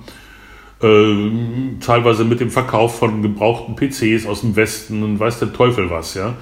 Ähm, 0.82 1.78
teilweise 1.80 2.24
mit 2.24 2.40
dem 2.40 2.50
Verkauf 2.50 2.98
von 2.98 3.22
gebrauchten 3.22 3.76
PCs 3.76 4.26
aus 4.26 4.40
dem 4.40 4.56
Westen 4.56 5.02
und 5.02 5.20
weiß 5.20 5.38
der 5.38 5.52
Teufel 5.52 5.90
was, 5.90 6.14
ja. 6.14 6.34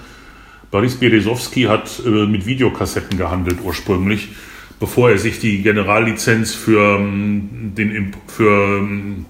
Boris 0.71 0.97
Berezowski 0.97 1.63
hat 1.63 2.03
äh, 2.05 2.27
mit 2.27 2.47
Videokassetten 2.47 3.17
gehandelt 3.17 3.59
ursprünglich, 3.65 4.29
bevor 4.79 5.11
er 5.11 5.19
sich 5.19 5.41
die 5.41 5.63
Generallizenz 5.63 6.55
für 6.55 6.99
ähm, 6.99 7.73
den 7.77 8.13
für 8.27 8.79
ähm, 8.79 9.25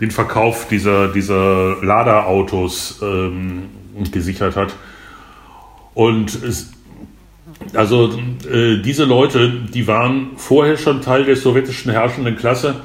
den 0.00 0.10
Verkauf 0.10 0.68
dieser, 0.68 1.08
dieser 1.08 1.82
Laderautos 1.82 3.00
ähm, 3.02 3.64
gesichert 4.12 4.56
hat. 4.56 4.74
Und 5.94 6.34
es, 6.42 6.72
Also 7.74 8.10
äh, 8.50 8.82
diese 8.82 9.04
Leute, 9.04 9.50
die 9.72 9.86
waren 9.86 10.32
vorher 10.36 10.76
schon 10.76 11.00
Teil 11.00 11.24
der 11.24 11.36
sowjetischen 11.36 11.90
herrschenden 11.90 12.36
Klasse 12.36 12.82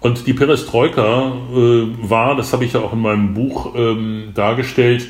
und 0.00 0.26
die 0.26 0.32
Perestroika 0.32 1.32
äh, 1.52 2.08
war, 2.08 2.36
das 2.36 2.52
habe 2.52 2.64
ich 2.64 2.72
ja 2.72 2.80
auch 2.80 2.92
in 2.92 3.00
meinem 3.00 3.34
Buch 3.34 3.74
ähm, 3.76 4.30
dargestellt, 4.34 5.08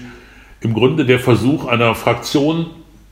im 0.60 0.74
Grunde 0.74 1.04
der 1.04 1.18
Versuch 1.18 1.66
einer 1.66 1.94
Fraktion 1.94 2.66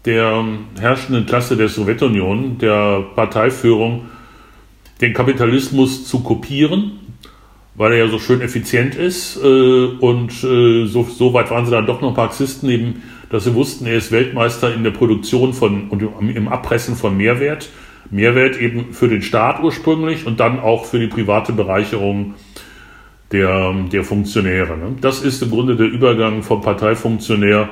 der 0.04 0.44
herrschenden 0.78 1.26
Klasse 1.26 1.56
der 1.56 1.68
Sowjetunion, 1.68 2.58
der 2.58 3.02
Parteiführung, 3.14 4.06
den 5.00 5.12
Kapitalismus 5.12 6.06
zu 6.06 6.20
kopieren, 6.20 6.92
weil 7.77 7.93
er 7.93 7.98
ja 7.98 8.09
so 8.09 8.19
schön 8.19 8.40
effizient 8.40 8.94
ist. 8.94 9.36
Äh, 9.36 9.86
und 10.01 10.32
äh, 10.44 10.86
so, 10.86 11.05
so 11.05 11.32
weit 11.32 11.51
waren 11.51 11.65
sie 11.66 11.73
dann 11.73 11.86
doch 11.86 12.01
noch 12.01 12.16
Marxisten, 12.16 12.69
eben, 12.70 13.03
dass 13.31 13.44
sie 13.44 13.55
wussten, 13.55 13.86
er 13.86 13.97
ist 13.97 14.12
Weltmeister 14.12 14.74
in 14.74 14.85
der 14.85 14.93
Produktion 14.93 15.53
von 15.53 15.89
und 15.89 16.03
im 16.03 16.48
Abpressen 16.48 16.97
von 16.97 17.16
Mehrwert. 17.16 17.69
Mehrwert 18.11 18.61
eben 18.61 18.93
für 18.93 19.09
den 19.09 19.23
Staat 19.23 19.62
ursprünglich 19.62 20.27
und 20.27 20.39
dann 20.39 20.61
auch 20.61 20.85
für 20.85 21.01
die 21.01 21.09
private 21.09 21.53
Bereicherung 21.53 22.35
der, 23.32 23.74
der 23.93 24.05
Funktionäre. 24.05 24.77
Ne? 24.77 24.97
Das 25.01 25.23
ist 25.23 25.43
im 25.43 25.51
Grunde 25.51 25.74
der 25.74 25.86
Übergang 25.86 26.44
vom 26.44 26.61
Parteifunktionär, 26.61 27.69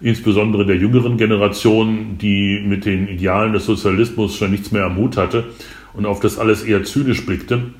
insbesondere 0.00 0.66
der 0.66 0.76
jüngeren 0.76 1.16
Generation, 1.16 2.18
die 2.20 2.60
mit 2.66 2.84
den 2.86 3.06
Idealen 3.06 3.52
des 3.52 3.66
Sozialismus 3.66 4.36
schon 4.36 4.50
nichts 4.50 4.72
mehr 4.72 4.84
am 4.84 4.96
Hut 4.96 5.16
hatte 5.16 5.44
und 5.94 6.06
auf 6.06 6.18
das 6.18 6.38
alles 6.38 6.64
eher 6.64 6.82
zynisch 6.82 7.24
blickte. 7.24 7.72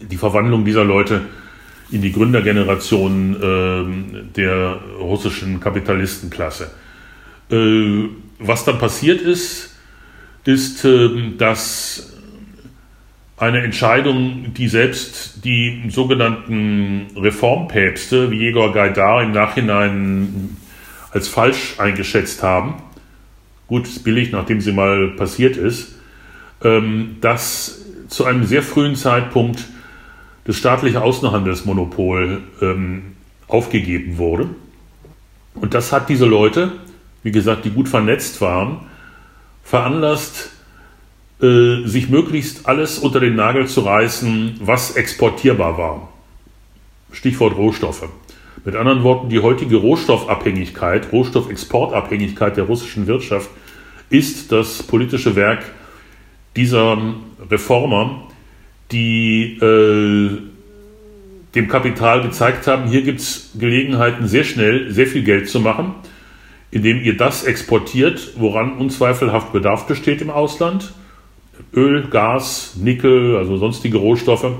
Die 0.00 0.16
Verwandlung 0.16 0.64
dieser 0.64 0.84
Leute 0.84 1.22
in 1.90 2.00
die 2.02 2.12
Gründergeneration 2.12 3.36
äh, 3.36 4.32
der 4.36 4.78
russischen 4.98 5.60
Kapitalistenklasse. 5.60 6.70
Äh, 7.50 8.08
was 8.38 8.64
dann 8.64 8.78
passiert 8.78 9.20
ist, 9.20 9.76
ist, 10.44 10.84
äh, 10.84 11.32
dass 11.36 12.12
eine 13.36 13.62
Entscheidung, 13.62 14.54
die 14.54 14.68
selbst 14.68 15.44
die 15.44 15.82
sogenannten 15.88 17.08
Reformpäpste 17.16 18.30
wie 18.30 18.38
Jegor 18.38 18.72
Gaidar 18.72 19.22
im 19.22 19.32
Nachhinein 19.32 20.56
als 21.10 21.28
falsch 21.28 21.74
eingeschätzt 21.78 22.42
haben, 22.42 22.74
gut, 23.66 23.86
ist 23.86 24.04
billig, 24.04 24.32
nachdem 24.32 24.60
sie 24.60 24.72
mal 24.72 25.08
passiert 25.16 25.56
ist, 25.56 25.96
ähm, 26.62 27.16
dass 27.20 27.84
zu 28.12 28.24
einem 28.24 28.44
sehr 28.44 28.62
frühen 28.62 28.94
Zeitpunkt 28.94 29.64
das 30.44 30.56
staatliche 30.56 31.02
Außenhandelsmonopol 31.02 32.42
ähm, 32.60 33.02
aufgegeben 33.48 34.18
wurde. 34.18 34.48
Und 35.54 35.74
das 35.74 35.92
hat 35.92 36.08
diese 36.08 36.26
Leute, 36.26 36.72
wie 37.22 37.32
gesagt, 37.32 37.64
die 37.64 37.70
gut 37.70 37.88
vernetzt 37.88 38.40
waren, 38.40 38.80
veranlasst, 39.62 40.50
äh, 41.40 41.86
sich 41.86 42.08
möglichst 42.08 42.66
alles 42.66 42.98
unter 42.98 43.20
den 43.20 43.36
Nagel 43.36 43.66
zu 43.66 43.80
reißen, 43.80 44.56
was 44.60 44.96
exportierbar 44.96 45.78
war. 45.78 46.08
Stichwort 47.12 47.56
Rohstoffe. 47.56 48.08
Mit 48.64 48.76
anderen 48.76 49.02
Worten, 49.02 49.28
die 49.28 49.40
heutige 49.40 49.76
Rohstoffabhängigkeit, 49.76 51.12
Rohstoffexportabhängigkeit 51.12 52.56
der 52.56 52.64
russischen 52.64 53.06
Wirtschaft 53.06 53.50
ist 54.08 54.52
das 54.52 54.82
politische 54.82 55.34
Werk 55.34 55.64
dieser 56.56 56.98
Reformer, 57.50 58.28
die 58.90 59.58
äh, 59.60 60.38
dem 61.54 61.68
Kapital 61.68 62.22
gezeigt 62.22 62.66
haben, 62.66 62.88
hier 62.88 63.02
gibt 63.02 63.20
es 63.20 63.52
Gelegenheiten, 63.58 64.26
sehr 64.26 64.44
schnell 64.44 64.90
sehr 64.92 65.06
viel 65.06 65.22
Geld 65.22 65.48
zu 65.48 65.60
machen, 65.60 65.94
indem 66.70 67.02
ihr 67.02 67.16
das 67.16 67.44
exportiert, 67.44 68.32
woran 68.36 68.78
unzweifelhaft 68.78 69.52
Bedarf 69.52 69.86
besteht 69.86 70.22
im 70.22 70.30
Ausland 70.30 70.92
Öl, 71.74 72.08
Gas, 72.08 72.74
Nickel, 72.76 73.36
also 73.36 73.56
sonstige 73.56 73.98
Rohstoffe. 73.98 74.52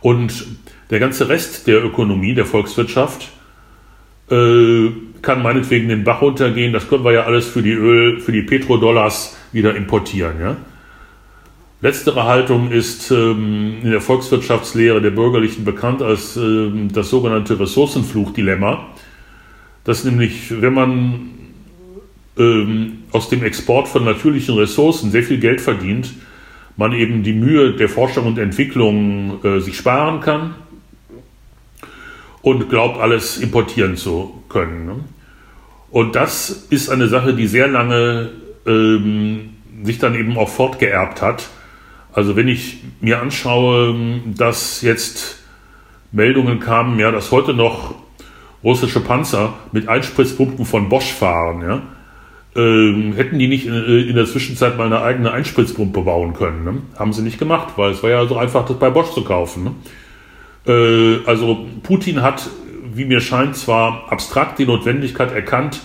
Und 0.00 0.46
der 0.90 1.00
ganze 1.00 1.28
Rest 1.28 1.66
der 1.66 1.84
Ökonomie, 1.84 2.34
der 2.34 2.46
Volkswirtschaft, 2.46 3.30
äh, 4.30 4.90
kann 5.22 5.42
meinetwegen 5.42 5.88
den 5.88 6.04
Bach 6.04 6.22
runtergehen. 6.22 6.72
Das 6.72 6.88
können 6.88 7.04
wir 7.04 7.12
ja 7.12 7.24
alles 7.24 7.46
für 7.46 7.62
die 7.62 7.72
Öl, 7.72 8.20
für 8.20 8.32
die 8.32 8.42
Petrodollars 8.42 9.36
wieder 9.52 9.74
importieren. 9.74 10.40
Ja? 10.40 10.56
Letztere 11.80 12.24
Haltung 12.24 12.70
ist 12.70 13.10
ähm, 13.10 13.76
in 13.82 13.90
der 13.90 14.00
Volkswirtschaftslehre 14.00 15.00
der 15.00 15.10
Bürgerlichen 15.10 15.64
bekannt 15.64 16.02
als 16.02 16.36
ähm, 16.36 16.88
das 16.92 17.10
sogenannte 17.10 17.58
Ressourcenfluchdilemma. 17.58 18.86
Dass 19.84 20.04
nämlich, 20.04 20.60
wenn 20.60 20.74
man 20.74 21.30
ähm, 22.36 22.98
aus 23.12 23.28
dem 23.28 23.42
Export 23.44 23.88
von 23.88 24.04
natürlichen 24.04 24.56
Ressourcen 24.56 25.10
sehr 25.10 25.22
viel 25.22 25.38
Geld 25.38 25.60
verdient, 25.60 26.12
man 26.76 26.92
eben 26.92 27.22
die 27.22 27.32
Mühe 27.32 27.72
der 27.72 27.88
Forschung 27.88 28.26
und 28.26 28.38
Entwicklung 28.38 29.42
äh, 29.44 29.60
sich 29.60 29.76
sparen 29.76 30.20
kann 30.20 30.54
und 32.42 32.68
glaubt, 32.68 33.00
alles 33.00 33.38
importieren 33.38 33.96
zu 33.96 34.37
können. 34.48 34.86
Ne? 34.86 34.96
Und 35.90 36.16
das 36.16 36.50
ist 36.70 36.90
eine 36.90 37.08
Sache, 37.08 37.34
die 37.34 37.46
sehr 37.46 37.68
lange 37.68 38.30
ähm, 38.66 39.50
sich 39.82 39.98
dann 39.98 40.14
eben 40.14 40.36
auch 40.36 40.48
fortgeerbt 40.48 41.22
hat. 41.22 41.48
Also 42.12 42.36
wenn 42.36 42.48
ich 42.48 42.82
mir 43.00 43.20
anschaue, 43.20 43.94
dass 44.26 44.82
jetzt 44.82 45.38
Meldungen 46.12 46.60
kamen, 46.60 46.98
ja, 46.98 47.10
dass 47.10 47.30
heute 47.30 47.54
noch 47.54 47.94
russische 48.64 49.00
Panzer 49.00 49.54
mit 49.72 49.88
Einspritzpumpen 49.88 50.64
von 50.64 50.88
Bosch 50.88 51.12
fahren, 51.12 51.62
ja, 51.62 51.82
ähm, 52.56 53.12
hätten 53.14 53.38
die 53.38 53.46
nicht 53.46 53.66
in, 53.66 53.74
äh, 53.74 54.00
in, 54.02 54.16
der 54.16 54.26
Zwischenzeit 54.26 54.76
mal 54.76 54.86
eine 54.86 55.00
eigene 55.02 55.30
Einspritzpumpe 55.30 56.00
bauen 56.02 56.34
können. 56.34 56.64
Ne? 56.64 56.82
Haben 56.98 57.12
sie 57.12 57.22
nicht 57.22 57.38
gemacht, 57.38 57.74
weil 57.76 57.92
es 57.92 58.02
war 58.02 58.10
ja 58.10 58.26
so 58.26 58.36
einfach, 58.36 58.66
das 58.66 58.78
bei 58.78 58.90
Bosch 58.90 59.12
zu 59.12 59.22
kaufen. 59.22 59.64
Ne? 59.64 59.72
Äh, 60.66 61.26
also 61.26 61.66
Putin 61.82 62.22
hat, 62.22 62.48
wie 62.94 63.04
mir 63.04 63.20
scheint, 63.20 63.56
zwar 63.56 64.10
abstrakt 64.10 64.58
die 64.58 64.66
Notwendigkeit 64.66 65.32
erkannt, 65.32 65.80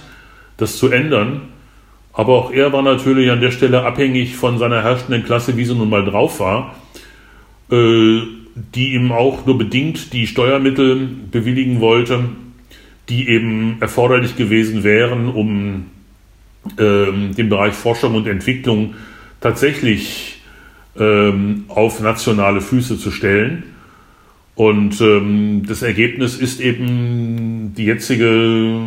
das 0.58 0.78
zu 0.78 0.90
ändern, 0.90 1.42
aber 2.14 2.34
auch 2.34 2.52
er 2.52 2.72
war 2.72 2.84
natürlich 2.84 3.32
an 3.32 3.42
der 3.42 3.52
Stelle 3.52 3.84
abhängig 3.84 4.36
von 4.36 4.60
seiner 4.60 4.84
herrschenden 4.84 5.26
Klasse, 5.26 5.58
wie 5.58 5.66
sie 5.66 5.76
nun 5.76 5.90
mal 5.90 6.06
drauf 6.06 6.40
war, 6.40 6.76
äh, 7.72 8.22
die 8.56 8.94
ihm 8.94 9.12
auch 9.12 9.46
nur 9.46 9.58
bedingt 9.58 10.14
die 10.14 10.28
Steuermittel 10.28 11.10
bewilligen 11.32 11.80
wollte, 11.80 12.26
die 13.10 13.28
eben 13.28 13.78
erforderlich 13.80 14.36
gewesen 14.36 14.84
wären, 14.84 15.28
um 15.28 15.88
ähm, 16.78 17.36
den 17.36 17.50
Bereich 17.50 17.74
Forschung 17.74 18.16
und 18.16 18.28
Entwicklung 18.28 18.94
tatsächlich 19.42 20.42
ähm, 20.98 21.66
auf 21.68 22.00
nationale 22.00 22.62
Füße 22.62 22.98
zu 23.00 23.12
stellen. 23.12 23.64
Und 24.56 25.02
ähm, 25.02 25.66
das 25.68 25.82
Ergebnis 25.82 26.38
ist 26.38 26.62
eben 26.62 27.74
die 27.76 27.86
jetzige, 27.86 28.82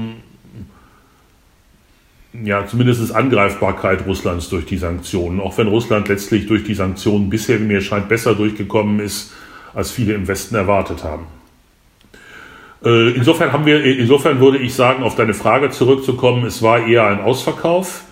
ja, 2.44 2.66
zumindest 2.66 3.14
Angreifbarkeit 3.14 4.06
Russlands 4.06 4.48
durch 4.48 4.66
die 4.66 4.76
Sanktionen. 4.76 5.40
Auch 5.40 5.58
wenn 5.58 5.66
Russland 5.66 6.08
letztlich 6.08 6.46
durch 6.46 6.62
die 6.62 6.74
Sanktionen 6.74 7.30
bisher, 7.30 7.60
wie 7.60 7.64
mir 7.64 7.80
scheint, 7.80 8.08
besser 8.08 8.34
durchgekommen 8.34 9.00
ist, 9.00 9.32
als 9.74 9.90
viele 9.90 10.14
im 10.14 10.28
Westen 10.28 10.54
erwartet 10.54 11.02
haben. 11.02 11.26
Äh, 12.84 13.10
insofern 13.10 13.52
haben 13.52 13.66
wir, 13.66 13.82
insofern 13.84 14.38
würde 14.38 14.58
ich 14.58 14.74
sagen, 14.74 15.02
auf 15.02 15.16
deine 15.16 15.34
Frage 15.34 15.70
zurückzukommen, 15.70 16.44
es 16.44 16.62
war 16.62 16.86
eher 16.86 17.06
ein 17.06 17.20
Ausverkauf. 17.20 18.04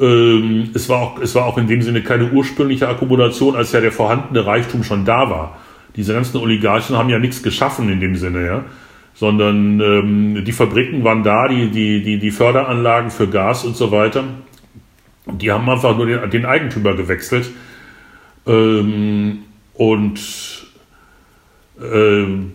Ähm, 0.00 0.70
es 0.74 0.88
war 0.88 1.00
auch, 1.00 1.20
es 1.20 1.34
war 1.34 1.44
auch 1.44 1.58
in 1.58 1.66
dem 1.66 1.82
Sinne 1.82 2.02
keine 2.02 2.30
ursprüngliche 2.32 2.88
Akkumulation, 2.88 3.54
als 3.54 3.72
ja 3.72 3.80
der 3.80 3.92
vorhandene 3.92 4.46
Reichtum 4.46 4.82
schon 4.82 5.04
da 5.04 5.28
war. 5.28 5.58
Diese 5.96 6.12
ganzen 6.12 6.38
Oligarchen 6.38 6.96
haben 6.96 7.08
ja 7.08 7.18
nichts 7.18 7.42
geschaffen 7.42 7.88
in 7.88 8.00
dem 8.00 8.16
Sinne, 8.16 8.46
ja. 8.46 8.64
Sondern 9.14 9.80
ähm, 9.80 10.44
die 10.44 10.52
Fabriken 10.52 11.04
waren 11.04 11.22
da, 11.22 11.46
die, 11.46 11.70
die, 11.70 12.02
die, 12.02 12.18
die 12.18 12.30
Förderanlagen 12.32 13.10
für 13.10 13.28
Gas 13.28 13.64
und 13.64 13.76
so 13.76 13.92
weiter. 13.92 14.24
Die 15.26 15.52
haben 15.52 15.68
einfach 15.70 15.96
nur 15.96 16.06
den, 16.06 16.30
den 16.30 16.44
Eigentümer 16.44 16.94
gewechselt. 16.94 17.50
Ähm, 18.46 19.38
und 19.74 20.20
ähm, 21.80 22.52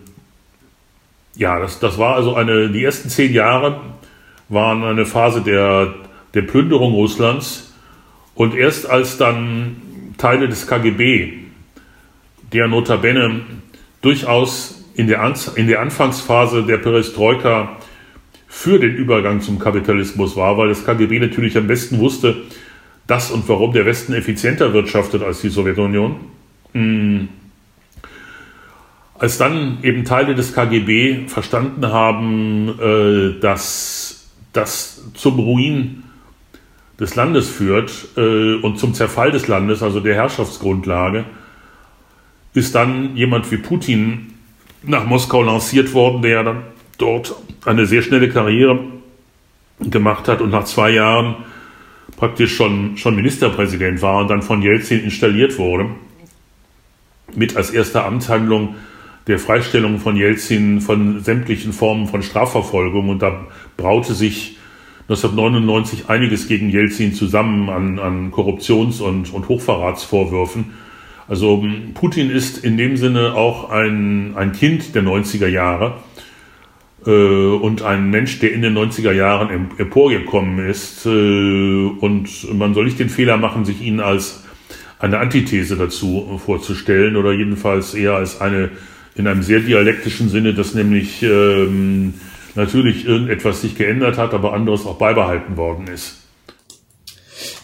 ja, 1.36 1.58
das, 1.58 1.80
das 1.80 1.98
war 1.98 2.16
also 2.16 2.34
eine, 2.34 2.68
die 2.68 2.84
ersten 2.84 3.08
zehn 3.08 3.32
Jahre 3.32 3.80
waren 4.50 4.84
eine 4.84 5.06
Phase 5.06 5.40
der, 5.40 5.94
der 6.34 6.42
Plünderung 6.42 6.92
Russlands. 6.92 7.72
Und 8.34 8.54
erst 8.54 8.88
als 8.88 9.16
dann 9.16 9.76
Teile 10.18 10.48
des 10.48 10.66
KGB, 10.66 11.39
der 12.52 12.68
notabene 12.68 13.42
durchaus 14.02 14.84
in 14.94 15.06
der, 15.06 15.34
in 15.54 15.66
der 15.66 15.80
Anfangsphase 15.80 16.64
der 16.64 16.78
Perestroika 16.78 17.76
für 18.48 18.78
den 18.78 18.94
Übergang 18.96 19.40
zum 19.40 19.58
Kapitalismus 19.58 20.36
war, 20.36 20.58
weil 20.58 20.68
das 20.68 20.84
KGB 20.84 21.20
natürlich 21.20 21.56
am 21.56 21.66
besten 21.66 21.98
wusste, 21.98 22.36
dass 23.06 23.30
und 23.30 23.48
warum 23.48 23.72
der 23.72 23.86
Westen 23.86 24.12
effizienter 24.12 24.72
wirtschaftet 24.72 25.22
als 25.22 25.40
die 25.40 25.48
Sowjetunion. 25.48 26.16
Hm. 26.72 27.28
Als 29.18 29.38
dann 29.38 29.78
eben 29.82 30.04
Teile 30.04 30.34
des 30.34 30.54
KGB 30.54 31.28
verstanden 31.28 31.86
haben, 31.86 32.68
äh, 32.80 33.40
dass 33.40 34.30
das 34.52 35.04
zum 35.14 35.38
Ruin 35.38 36.04
des 36.98 37.16
Landes 37.16 37.48
führt 37.48 38.08
äh, 38.16 38.54
und 38.56 38.78
zum 38.78 38.94
Zerfall 38.94 39.30
des 39.30 39.46
Landes, 39.46 39.82
also 39.82 40.00
der 40.00 40.14
Herrschaftsgrundlage, 40.14 41.24
ist 42.54 42.74
dann 42.74 43.16
jemand 43.16 43.50
wie 43.50 43.56
Putin 43.56 44.34
nach 44.82 45.06
Moskau 45.06 45.42
lanciert 45.42 45.92
worden, 45.92 46.22
der 46.22 46.42
dann 46.42 46.62
dort 46.98 47.34
eine 47.64 47.86
sehr 47.86 48.02
schnelle 48.02 48.28
Karriere 48.28 48.80
gemacht 49.80 50.28
hat 50.28 50.40
und 50.40 50.50
nach 50.50 50.64
zwei 50.64 50.90
Jahren 50.90 51.36
praktisch 52.16 52.54
schon, 52.54 52.96
schon 52.96 53.16
Ministerpräsident 53.16 54.02
war 54.02 54.18
und 54.18 54.28
dann 54.28 54.42
von 54.42 54.62
Jelzin 54.62 55.04
installiert 55.04 55.58
wurde. 55.58 55.90
Mit 57.34 57.56
als 57.56 57.70
erste 57.70 58.04
Amtshandlung 58.04 58.74
der 59.26 59.38
Freistellung 59.38 59.98
von 60.00 60.16
Jelzin 60.16 60.80
von 60.80 61.20
sämtlichen 61.20 61.72
Formen 61.72 62.08
von 62.08 62.22
Strafverfolgung. 62.22 63.08
Und 63.08 63.22
da 63.22 63.46
braute 63.76 64.14
sich 64.14 64.58
1999 65.02 66.08
einiges 66.08 66.48
gegen 66.48 66.70
Jelzin 66.70 67.14
zusammen 67.14 67.68
an, 67.68 67.98
an 67.98 68.32
Korruptions- 68.32 69.00
und, 69.00 69.32
und 69.32 69.48
Hochverratsvorwürfen. 69.48 70.72
Also 71.30 71.64
Putin 71.94 72.28
ist 72.28 72.58
in 72.64 72.76
dem 72.76 72.96
Sinne 72.96 73.34
auch 73.36 73.70
ein, 73.70 74.34
ein 74.36 74.50
Kind 74.50 74.96
der 74.96 75.04
90er 75.04 75.46
Jahre 75.46 75.98
äh, 77.06 77.10
und 77.10 77.82
ein 77.82 78.10
Mensch, 78.10 78.40
der 78.40 78.52
in 78.52 78.62
den 78.62 78.76
90er 78.76 79.12
Jahren 79.12 79.70
emporgekommen 79.78 80.68
ist. 80.68 81.06
Äh, 81.06 81.08
und 81.08 82.52
man 82.52 82.74
soll 82.74 82.86
nicht 82.86 82.98
den 82.98 83.10
Fehler 83.10 83.36
machen, 83.36 83.64
sich 83.64 83.80
ihn 83.80 84.00
als 84.00 84.42
eine 84.98 85.18
Antithese 85.18 85.76
dazu 85.76 86.40
vorzustellen 86.44 87.14
oder 87.14 87.32
jedenfalls 87.32 87.94
eher 87.94 88.14
als 88.14 88.40
eine 88.40 88.70
in 89.14 89.28
einem 89.28 89.44
sehr 89.44 89.60
dialektischen 89.60 90.30
Sinne, 90.30 90.52
dass 90.52 90.74
nämlich 90.74 91.22
ähm, 91.22 92.14
natürlich 92.56 93.06
irgendetwas 93.06 93.60
sich 93.60 93.76
geändert 93.76 94.18
hat, 94.18 94.34
aber 94.34 94.52
anderes 94.52 94.84
auch 94.84 94.98
beibehalten 94.98 95.56
worden 95.56 95.86
ist. 95.86 96.16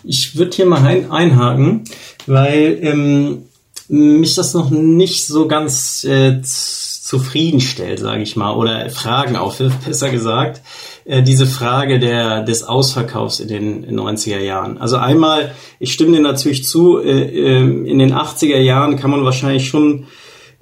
Ich 0.04 0.36
würde 0.36 0.54
hier 0.54 0.66
mal 0.66 0.86
ein, 0.86 1.10
einhaken, 1.10 1.82
weil 2.26 2.78
ähm, 2.80 3.42
mich 3.88 4.34
das 4.34 4.54
noch 4.54 4.70
nicht 4.70 5.26
so 5.26 5.46
ganz 5.46 6.04
äh, 6.04 6.40
zufriedenstellt, 6.42 8.00
sage 8.00 8.22
ich 8.22 8.36
mal, 8.36 8.54
oder 8.54 8.90
Fragen 8.90 9.36
aufwirft, 9.36 9.84
besser 9.86 10.10
gesagt, 10.10 10.60
äh, 11.04 11.22
diese 11.22 11.46
Frage 11.46 11.98
der, 11.98 12.42
des 12.42 12.64
Ausverkaufs 12.64 13.40
in 13.40 13.48
den 13.48 13.98
90er 13.98 14.40
Jahren. 14.40 14.78
Also 14.78 14.96
einmal, 14.96 15.54
ich 15.78 15.92
stimme 15.92 16.16
dir 16.16 16.22
natürlich 16.22 16.64
zu, 16.64 16.98
äh, 16.98 17.22
äh, 17.22 17.88
in 17.88 17.98
den 17.98 18.12
80er 18.12 18.58
Jahren 18.58 18.96
kann 18.96 19.10
man 19.10 19.24
wahrscheinlich 19.24 19.68
schon 19.68 20.06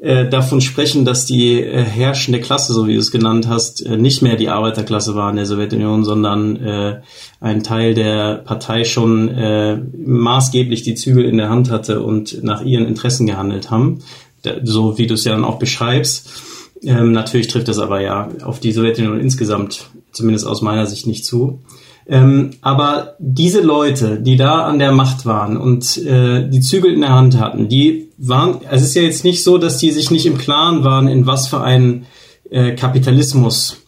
äh, 0.04 0.28
davon 0.28 0.60
sprechen, 0.60 1.06
dass 1.06 1.24
die 1.24 1.62
äh, 1.62 1.82
herrschende 1.82 2.40
Klasse, 2.40 2.74
so 2.74 2.86
wie 2.86 2.92
du 2.92 2.98
es 2.98 3.10
genannt 3.10 3.48
hast, 3.48 3.84
äh, 3.86 3.96
nicht 3.96 4.20
mehr 4.20 4.36
die 4.36 4.50
Arbeiterklasse 4.50 5.14
war 5.14 5.30
in 5.30 5.36
der 5.36 5.46
Sowjetunion, 5.46 6.04
sondern 6.04 6.56
äh, 6.56 7.00
ein 7.40 7.62
Teil 7.62 7.94
der 7.94 8.34
Partei 8.34 8.84
schon 8.84 9.30
äh, 9.30 9.78
maßgeblich 9.96 10.82
die 10.82 10.94
Zügel 10.94 11.24
in 11.24 11.38
der 11.38 11.48
Hand 11.48 11.70
hatte 11.70 12.02
und 12.02 12.44
nach 12.44 12.62
ihren 12.62 12.86
Interessen 12.86 13.26
gehandelt 13.26 13.70
haben, 13.70 14.00
da, 14.42 14.52
so 14.62 14.98
wie 14.98 15.06
du 15.06 15.14
es 15.14 15.24
ja 15.24 15.32
dann 15.32 15.44
auch 15.44 15.58
beschreibst. 15.58 16.28
Ähm, 16.82 17.12
natürlich 17.12 17.48
trifft 17.48 17.68
das 17.68 17.78
aber 17.78 18.02
ja 18.02 18.28
auf 18.44 18.60
die 18.60 18.72
Sowjetunion 18.72 19.18
insgesamt, 19.18 19.86
zumindest 20.12 20.46
aus 20.46 20.60
meiner 20.60 20.84
Sicht, 20.84 21.06
nicht 21.06 21.24
zu. 21.24 21.62
Ähm, 22.06 22.50
aber 22.60 23.14
diese 23.18 23.62
Leute, 23.62 24.20
die 24.20 24.36
da 24.36 24.66
an 24.66 24.78
der 24.78 24.92
Macht 24.92 25.24
waren 25.24 25.56
und 25.56 25.96
äh, 25.96 26.46
die 26.46 26.60
Zügel 26.60 26.92
in 26.92 27.00
der 27.00 27.14
Hand 27.14 27.38
hatten, 27.38 27.70
die 27.70 28.03
waren, 28.18 28.60
es 28.70 28.82
ist 28.82 28.94
ja 28.94 29.02
jetzt 29.02 29.24
nicht 29.24 29.42
so, 29.42 29.58
dass 29.58 29.78
die 29.78 29.90
sich 29.90 30.10
nicht 30.10 30.26
im 30.26 30.38
Klaren 30.38 30.84
waren, 30.84 31.08
in 31.08 31.26
was 31.26 31.48
für 31.48 31.60
einen 31.60 32.06
äh, 32.50 32.74
Kapitalismus 32.74 33.78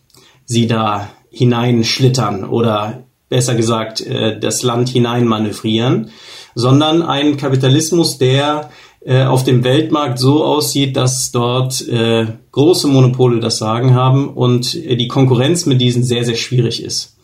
sie 0.45 0.67
da 0.67 1.11
hineinschlittern 1.31 2.45
oder 2.45 3.05
besser 3.29 3.55
gesagt 3.55 4.01
äh, 4.01 4.39
das 4.39 4.63
Land 4.63 4.89
hineinmanövrieren, 4.89 6.11
sondern 6.55 7.03
ein 7.03 7.37
Kapitalismus, 7.37 8.19
der 8.19 8.71
äh, 9.05 9.25
auf 9.25 9.45
dem 9.45 9.63
Weltmarkt 9.63 10.19
so 10.19 10.45
aussieht, 10.45 10.97
dass 10.97 11.31
dort 11.31 11.87
äh, 11.87 12.27
große 12.53 12.89
Monopole 12.89 13.41
das 13.41 13.59
Sagen 13.59 13.95
haben 13.95 14.29
und 14.31 14.75
äh, 14.75 14.97
die 14.97 15.09
Konkurrenz 15.09 15.67
mit 15.67 15.81
diesen 15.81 16.03
sehr, 16.03 16.25
sehr 16.25 16.37
schwierig 16.37 16.83
ist. 16.83 17.17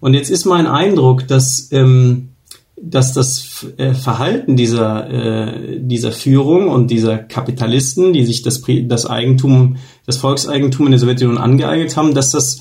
Und 0.00 0.14
jetzt 0.14 0.30
ist 0.30 0.44
mein 0.44 0.66
Eindruck, 0.66 1.26
dass, 1.26 1.68
ähm, 1.72 2.35
dass 2.80 3.14
das 3.14 3.66
äh, 3.78 3.94
Verhalten 3.94 4.56
dieser, 4.56 5.10
äh, 5.10 5.80
dieser 5.80 6.12
Führung 6.12 6.68
und 6.68 6.90
dieser 6.90 7.18
Kapitalisten, 7.18 8.12
die 8.12 8.24
sich 8.24 8.42
das, 8.42 8.62
das 8.84 9.06
Eigentum, 9.06 9.76
das 10.04 10.18
Volkseigentum 10.18 10.86
in 10.86 10.92
der 10.92 11.00
Sowjetunion 11.00 11.38
angeeignet 11.38 11.96
haben, 11.96 12.14
dass 12.14 12.32
das 12.32 12.60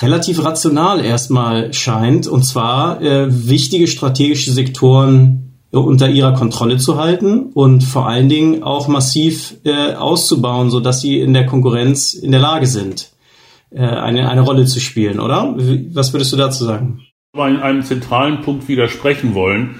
relativ 0.00 0.44
rational 0.44 1.04
erstmal 1.04 1.72
scheint, 1.72 2.28
und 2.28 2.44
zwar 2.44 3.02
äh, 3.02 3.26
wichtige 3.28 3.88
strategische 3.88 4.52
Sektoren 4.52 5.44
unter 5.70 6.08
ihrer 6.08 6.32
Kontrolle 6.32 6.78
zu 6.78 6.96
halten 6.96 7.50
und 7.52 7.82
vor 7.84 8.08
allen 8.08 8.28
Dingen 8.28 8.62
auch 8.62 8.88
massiv 8.88 9.56
äh, 9.64 9.94
auszubauen, 9.94 10.70
so 10.70 10.80
dass 10.80 11.00
sie 11.00 11.20
in 11.20 11.34
der 11.34 11.44
Konkurrenz 11.44 12.14
in 12.14 12.30
der 12.30 12.40
Lage 12.40 12.66
sind. 12.66 13.10
Äh, 13.70 13.80
eine, 13.80 14.30
eine 14.30 14.40
Rolle 14.40 14.64
zu 14.64 14.80
spielen, 14.80 15.20
oder? 15.20 15.54
Was 15.92 16.14
würdest 16.14 16.32
du 16.32 16.36
dazu 16.36 16.64
sagen? 16.64 17.02
In 17.46 17.58
einem 17.58 17.82
zentralen 17.82 18.42
Punkt 18.42 18.68
widersprechen 18.68 19.34
wollen. 19.34 19.76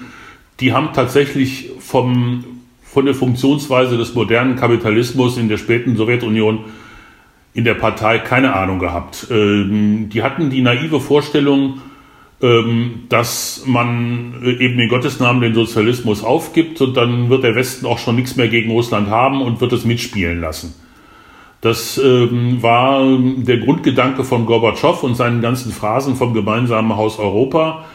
Die 0.59 0.73
haben 0.73 0.89
tatsächlich 0.93 1.71
vom, 1.79 2.43
von 2.83 3.05
der 3.05 3.15
Funktionsweise 3.15 3.97
des 3.97 4.13
modernen 4.13 4.55
Kapitalismus 4.55 5.37
in 5.37 5.49
der 5.49 5.57
späten 5.57 5.95
Sowjetunion 5.95 6.65
in 7.53 7.63
der 7.63 7.73
Partei 7.73 8.19
keine 8.19 8.55
Ahnung 8.55 8.79
gehabt. 8.79 9.27
Ähm, 9.31 10.09
die 10.09 10.23
hatten 10.23 10.49
die 10.49 10.61
naive 10.61 11.01
Vorstellung, 11.01 11.81
ähm, 12.41 13.05
dass 13.09 13.63
man 13.65 14.35
eben 14.43 14.79
in 14.79 14.89
Gottes 14.89 15.19
Namen 15.19 15.41
den 15.41 15.53
Sozialismus 15.53 16.23
aufgibt 16.23 16.79
und 16.81 16.95
dann 16.95 17.29
wird 17.29 17.43
der 17.43 17.55
Westen 17.55 17.85
auch 17.85 17.97
schon 17.97 18.15
nichts 18.15 18.35
mehr 18.35 18.47
gegen 18.47 18.71
Russland 18.71 19.09
haben 19.09 19.41
und 19.41 19.59
wird 19.59 19.73
es 19.73 19.83
mitspielen 19.83 20.39
lassen. 20.39 20.73
Das 21.61 21.97
ähm, 21.97 22.63
war 22.63 23.05
der 23.37 23.57
Grundgedanke 23.57 24.23
von 24.23 24.45
Gorbatschow 24.45 25.03
und 25.03 25.15
seinen 25.15 25.41
ganzen 25.41 25.71
Phrasen 25.71 26.15
vom 26.15 26.33
gemeinsamen 26.33 26.95
Haus 26.95 27.19
Europa. 27.19 27.85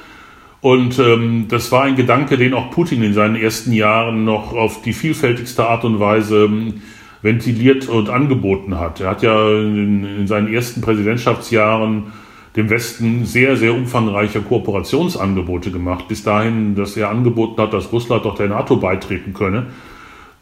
Und 0.60 0.98
ähm, 0.98 1.46
das 1.48 1.72
war 1.72 1.84
ein 1.84 1.96
Gedanke, 1.96 2.36
den 2.36 2.54
auch 2.54 2.70
Putin 2.70 3.02
in 3.02 3.14
seinen 3.14 3.36
ersten 3.36 3.72
Jahren 3.72 4.24
noch 4.24 4.52
auf 4.52 4.82
die 4.82 4.92
vielfältigste 4.92 5.66
Art 5.66 5.84
und 5.84 6.00
Weise 6.00 6.44
ähm, 6.44 6.82
ventiliert 7.22 7.88
und 7.88 8.10
angeboten 8.10 8.78
hat. 8.78 9.00
Er 9.00 9.10
hat 9.10 9.22
ja 9.22 9.50
in, 9.50 10.04
in 10.04 10.26
seinen 10.26 10.52
ersten 10.52 10.82
Präsidentschaftsjahren 10.82 12.12
dem 12.56 12.70
Westen 12.70 13.24
sehr, 13.24 13.56
sehr 13.56 13.74
umfangreiche 13.74 14.40
Kooperationsangebote 14.40 15.70
gemacht. 15.70 16.06
Bis 16.06 16.22
dahin, 16.22 16.74
dass 16.74 16.96
er 16.96 17.10
angeboten 17.10 17.60
hat, 17.60 17.72
dass 17.72 17.92
Russland 17.92 18.24
doch 18.24 18.36
der 18.36 18.48
NATO 18.48 18.76
beitreten 18.76 19.32
könne, 19.32 19.66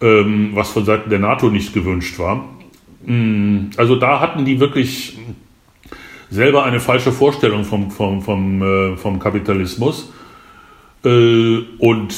ähm, 0.01 0.51
was 0.55 0.70
von 0.70 0.85
Seiten 0.85 1.09
der 1.09 1.20
NATO 1.20 1.51
nicht 1.51 1.73
gewünscht 1.73 2.19
war. 2.19 2.44
Mm, 3.04 3.70
also 3.76 3.96
da 3.96 4.20
hatten 4.20 4.44
die 4.44 4.60
wirklich 4.60 5.16
selber 6.30 6.64
eine 6.64 6.80
falsche 6.80 7.12
Vorstellung 7.12 7.64
vom, 7.64 7.90
vom, 7.90 8.22
vom, 8.22 8.62
äh, 8.62 8.96
vom 8.96 9.18
Kapitalismus. 9.18 10.10
Äh, 11.04 11.58
und 11.78 12.14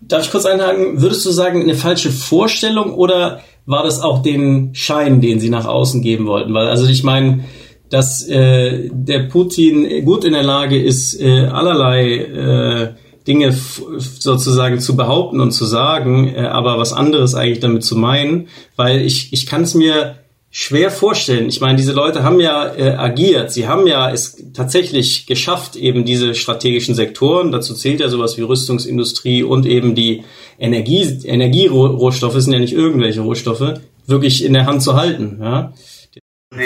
Darf 0.00 0.24
ich 0.24 0.30
kurz 0.30 0.46
einhaken? 0.46 1.00
Würdest 1.00 1.26
du 1.26 1.30
sagen, 1.30 1.62
eine 1.62 1.74
falsche 1.74 2.10
Vorstellung 2.10 2.94
oder 2.94 3.40
war 3.66 3.82
das 3.82 4.00
auch 4.00 4.22
den 4.22 4.74
Schein, 4.74 5.20
den 5.20 5.40
sie 5.40 5.50
nach 5.50 5.66
außen 5.66 6.02
geben 6.02 6.26
wollten? 6.26 6.54
Weil, 6.54 6.68
also 6.68 6.86
ich 6.86 7.02
meine, 7.02 7.44
dass 7.90 8.26
äh, 8.28 8.90
der 8.92 9.24
Putin 9.24 10.04
gut 10.04 10.24
in 10.24 10.34
der 10.34 10.42
Lage 10.42 10.80
ist, 10.80 11.20
äh, 11.20 11.46
allerlei 11.46 12.16
äh, 12.16 12.94
Dinge 13.28 13.52
sozusagen 13.52 14.80
zu 14.80 14.96
behaupten 14.96 15.40
und 15.40 15.52
zu 15.52 15.66
sagen, 15.66 16.34
äh, 16.34 16.40
aber 16.40 16.78
was 16.78 16.92
anderes 16.92 17.34
eigentlich 17.34 17.60
damit 17.60 17.84
zu 17.84 17.96
meinen, 17.96 18.48
weil 18.74 19.02
ich, 19.02 19.32
ich 19.32 19.46
kann 19.46 19.62
es 19.62 19.74
mir 19.74 20.16
schwer 20.50 20.90
vorstellen. 20.90 21.48
Ich 21.48 21.60
meine, 21.60 21.76
diese 21.76 21.92
Leute 21.92 22.22
haben 22.22 22.40
ja 22.40 22.74
äh, 22.74 22.94
agiert. 22.94 23.52
Sie 23.52 23.68
haben 23.68 23.86
ja 23.86 24.10
es 24.10 24.42
tatsächlich 24.54 25.26
geschafft, 25.26 25.76
eben 25.76 26.04
diese 26.04 26.34
strategischen 26.34 26.94
Sektoren, 26.94 27.52
dazu 27.52 27.74
zählt 27.74 28.00
ja 28.00 28.08
sowas 28.08 28.38
wie 28.38 28.42
Rüstungsindustrie 28.42 29.42
und 29.42 29.66
eben 29.66 29.94
die 29.94 30.24
Energie, 30.58 31.02
Energierohstoffe 31.24 32.40
sind 32.40 32.54
ja 32.54 32.58
nicht 32.58 32.72
irgendwelche 32.72 33.20
Rohstoffe, 33.20 33.74
wirklich 34.06 34.42
in 34.42 34.54
der 34.54 34.66
Hand 34.66 34.82
zu 34.82 34.94
halten. 34.94 35.38
Ja? 35.40 35.74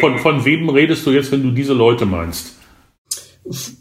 Von, 0.01 0.19
von 0.19 0.45
wem 0.45 0.69
redest 0.69 1.05
du 1.05 1.11
jetzt, 1.11 1.33
wenn 1.33 1.43
du 1.43 1.51
diese 1.51 1.75
Leute 1.75 2.07
meinst? 2.07 2.55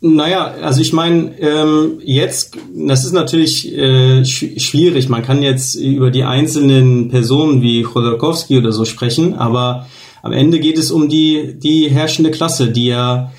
Naja, 0.02 0.56
also 0.62 0.82
ich 0.82 0.92
meine, 0.92 1.40
ähm, 1.40 2.00
jetzt, 2.04 2.58
das 2.74 3.06
ist 3.06 3.14
natürlich 3.14 3.72
äh, 3.72 4.26
sch 4.26 4.46
schwierig. 4.58 5.08
Man 5.08 5.22
kann 5.22 5.44
jetzt 5.44 5.76
über 5.76 6.10
die 6.10 6.24
einzelnen 6.24 7.10
Personen 7.10 7.62
wie 7.62 7.84
Chodorkowski 7.84 8.58
oder 8.58 8.72
so 8.72 8.86
sprechen, 8.86 9.36
aber 9.36 9.86
am 10.24 10.32
Ende 10.32 10.60
geht 10.60 10.80
es 10.80 10.90
um 10.90 11.10
die, 11.10 11.60
die 11.60 11.90
herrschende 11.90 12.32
Klasse, 12.32 12.72
die 12.72 12.88
ja 12.88 13.32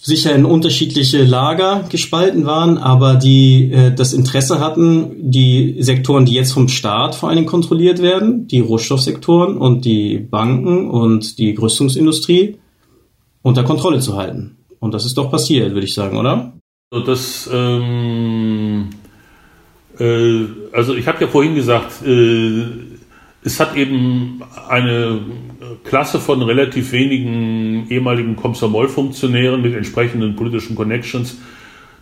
sicher 0.00 0.34
in 0.34 0.44
unterschiedliche 0.44 1.24
Lager 1.24 1.84
gespalten 1.88 2.44
waren, 2.44 2.76
aber 2.78 3.14
die 3.14 3.72
äh, 3.72 3.94
das 3.94 4.12
Interesse 4.12 4.60
hatten, 4.60 5.30
die 5.30 5.76
Sektoren, 5.80 6.26
die 6.26 6.34
jetzt 6.34 6.52
vom 6.52 6.68
Staat 6.68 7.14
vor 7.14 7.34
Dingen 7.34 7.46
kontrolliert 7.46 8.00
werden, 8.02 8.46
die 8.48 8.60
Rohstoffsektoren 8.60 9.56
und 9.56 9.86
die 9.86 10.18
Banken 10.18 10.90
und 10.90 11.38
die 11.38 11.54
Rüstungsindustrie 11.54 12.56
unter 13.42 13.64
Kontrolle 13.64 14.00
zu 14.00 14.16
halten. 14.16 14.57
Und 14.80 14.94
das 14.94 15.04
ist 15.04 15.16
doch 15.18 15.30
passiert, 15.30 15.72
würde 15.72 15.86
ich 15.86 15.94
sagen, 15.94 16.16
oder? 16.16 16.52
Das, 16.90 17.48
ähm, 17.52 18.90
äh, 19.98 20.44
also 20.72 20.94
ich 20.94 21.06
habe 21.06 21.20
ja 21.20 21.28
vorhin 21.28 21.54
gesagt, 21.54 22.02
äh, 22.06 22.64
es 23.42 23.60
hat 23.60 23.76
eben 23.76 24.42
eine 24.68 25.20
Klasse 25.84 26.18
von 26.18 26.42
relativ 26.42 26.92
wenigen 26.92 27.88
ehemaligen 27.88 28.36
Komsomol-Funktionären 28.36 29.60
mit 29.60 29.74
entsprechenden 29.74 30.36
politischen 30.36 30.76
Connections 30.76 31.38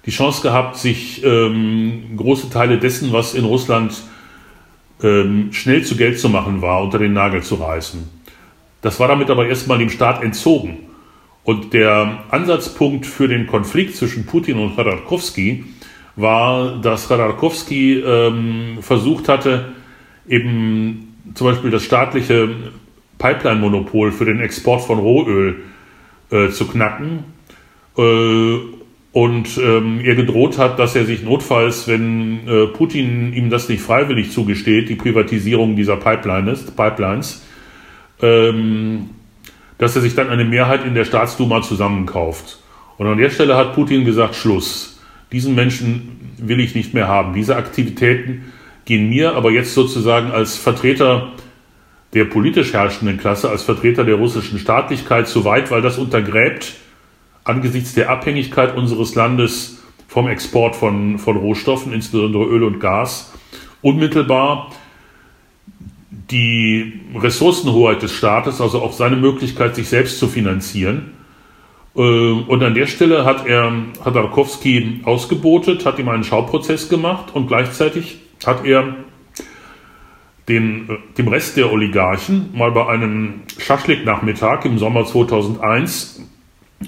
die 0.07 0.11
Chance 0.11 0.43
gehabt, 0.43 0.77
sich 0.77 1.23
ähm, 1.25 2.17
große 2.17 2.49
Teile 2.49 2.79
dessen, 2.79 3.13
was 3.13 3.35
in 3.35 3.45
Russland 3.45 3.93
ähm, 5.03 5.53
schnell 5.53 5.85
zu 5.85 5.97
Geld 5.97 6.19
zu 6.21 6.29
machen 6.29 6.63
war, 6.63 6.83
unter 6.83 6.99
den 6.99 7.13
Nagel 7.13 7.43
zu 7.43 7.57
reißen. 7.57 8.09
Das 8.83 9.01
war 9.01 9.09
damit 9.09 9.31
aber 9.31 9.49
erstmal 9.49 9.79
dem 9.79 9.91
Staat 9.91 10.23
entzogen. 10.23 10.79
Und 11.47 11.75
der 11.75 12.25
Ansatzpunkt 12.31 13.07
für 13.07 13.29
den 13.29 13.47
Konflikt 13.47 13.95
zwischen 13.95 14.27
Putin 14.27 14.59
und 14.59 14.75
Khodorkovsky 14.75 15.65
war, 16.17 16.81
dass 16.83 17.07
Khodorkovsky 17.07 18.01
ähm, 18.01 18.79
versucht 18.81 19.29
hatte, 19.29 19.67
eben 20.29 21.15
zum 21.35 21.47
Beispiel 21.47 21.71
das 21.71 21.85
staatliche 21.85 22.49
Pipeline-Monopol 23.19 24.11
für 24.11 24.25
den 24.25 24.41
Export 24.41 24.83
von 24.83 24.99
Rohöl 24.99 25.63
äh, 26.33 26.49
zu 26.49 26.67
knacken 26.67 27.23
äh, 27.97 28.57
und 29.13 29.57
ähm, 29.57 30.01
ihr 30.01 30.17
gedroht 30.17 30.59
hat, 30.59 30.81
dass 30.81 30.97
er 30.97 31.05
sich 31.05 31.23
notfalls, 31.23 31.87
wenn 31.87 32.49
äh, 32.49 32.67
Putin 32.67 33.33
ihm 33.33 33.51
das 33.51 33.69
nicht 33.69 33.83
freiwillig 33.83 34.33
zugesteht, 34.33 34.89
die 34.89 34.97
Privatisierung 34.97 35.77
dieser 35.77 35.97
Pipeline 35.97 36.51
ist, 36.51 36.77
Pipelines, 36.77 37.47
ähm, 38.21 39.11
dass 39.79 39.97
er 39.97 40.03
sich 40.03 40.15
dann 40.15 40.31
eine 40.31 40.45
Mehrheit 40.45 40.85
in 40.85 40.95
der 40.95 41.05
Staatsduma 41.05 41.63
zusammenkauft. 41.63 42.59
Und 42.99 43.07
an 43.07 43.19
der 43.19 43.31
Stelle 43.31 43.57
hat 43.57 43.75
Putin 43.75 44.05
gesagt, 44.05 44.35
Schluss. 44.35 45.01
Diesen 45.33 45.55
Menschen 45.55 46.35
will 46.39 46.61
ich 46.61 46.75
nicht 46.75 46.95
mehr 46.95 47.09
haben. 47.09 47.35
Diese 47.35 47.57
Aktivitäten 47.57 48.53
gehen 48.85 49.09
mir 49.09 49.35
aber 49.35 49.51
jetzt 49.51 49.75
sozusagen 49.75 50.31
als 50.31 50.57
Vertreter 50.57 51.33
der 52.15 52.25
politisch 52.25 52.73
herrschenden 52.73 53.19
Klasse, 53.19 53.51
als 53.51 53.63
Vertreter 53.63 54.05
der 54.05 54.15
russischen 54.15 54.59
Staatlichkeit 54.59 55.29
zu 55.29 55.45
weit, 55.45 55.71
weil 55.71 55.83
das 55.83 55.99
untergräbt 55.99 56.75
angesichts 57.45 57.95
der 57.95 58.11
Abhängigkeit 58.11 58.77
unseres 58.77 59.15
Landes 59.15 59.83
vom 60.09 60.29
Export 60.29 60.75
von, 60.77 61.19
von 61.19 61.37
Rohstoffen, 61.37 61.93
insbesondere 61.93 62.45
Öl 62.45 62.65
und 62.65 62.81
Gas, 62.81 63.33
unmittelbar 63.83 64.71
die 66.31 67.01
Ressourcenhoheit 67.15 68.03
des 68.03 68.13
Staates, 68.13 68.61
also 68.61 68.83
auch 68.83 68.93
seine 68.93 69.17
Möglichkeit, 69.17 69.77
sich 69.77 69.89
selbst 69.89 70.19
zu 70.19 70.29
finanzieren. 70.29 71.13
Äh, 71.95 72.01
und 72.01 72.63
an 72.63 72.75
der 72.75 72.87
Stelle 72.87 73.25
hat 73.25 73.47
er 73.47 73.73
Khodorkovsky 74.03 75.01
ausgebotet, 75.05 75.87
hat 75.87 75.99
ihm 75.99 76.09
einen 76.09 76.25
Schauprozess 76.25 76.89
gemacht 76.89 77.35
und 77.35 77.47
gleichzeitig 77.47 78.19
hat 78.45 78.65
er 78.65 78.97
den, 80.49 80.89
äh, 80.89 80.99
dem 81.17 81.29
Rest 81.29 81.57
der 81.57 81.73
Oligarchen 81.73 82.51
mal 82.55 82.73
bei 82.73 82.87
einem 82.87 83.43
Schaschlik-Nachmittag 83.59 84.65
im 84.65 84.79
Sommer 84.79 85.05
2001 85.07 86.23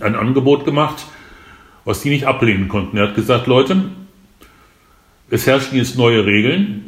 ein 0.00 0.14
Angebot 0.14 0.64
gemacht, 0.64 1.06
was 1.84 2.02
die 2.02 2.10
nicht 2.10 2.26
ablehnen 2.26 2.68
konnten. 2.68 2.96
Er 2.96 3.08
hat 3.08 3.14
gesagt, 3.14 3.46
Leute, 3.46 3.90
es 5.30 5.46
herrschen 5.46 5.76
jetzt 5.76 5.96
neue 5.96 6.24
Regeln. 6.26 6.87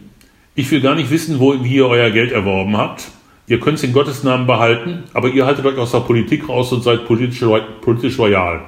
Ich 0.61 0.71
will 0.71 0.83
gar 0.83 0.95
nicht 0.95 1.09
wissen, 1.09 1.41
wo 1.41 1.55
ihr 1.55 1.87
euer 1.87 2.11
Geld 2.11 2.33
erworben 2.33 2.77
habt. 2.77 3.09
Ihr 3.47 3.61
könnt 3.61 3.79
es 3.79 3.83
in 3.83 3.95
Gottes 3.95 4.25
Namen 4.25 4.47
behalten, 4.47 5.05
aber 5.15 5.29
ihr 5.29 5.47
haltet 5.47 5.65
euch 5.65 5.79
aus 5.79 5.93
der 5.93 6.01
Politik 6.01 6.51
raus 6.51 6.71
und 6.71 6.83
seid 6.83 7.07
politisch, 7.07 7.43
politisch 7.81 8.19
loyal. 8.19 8.61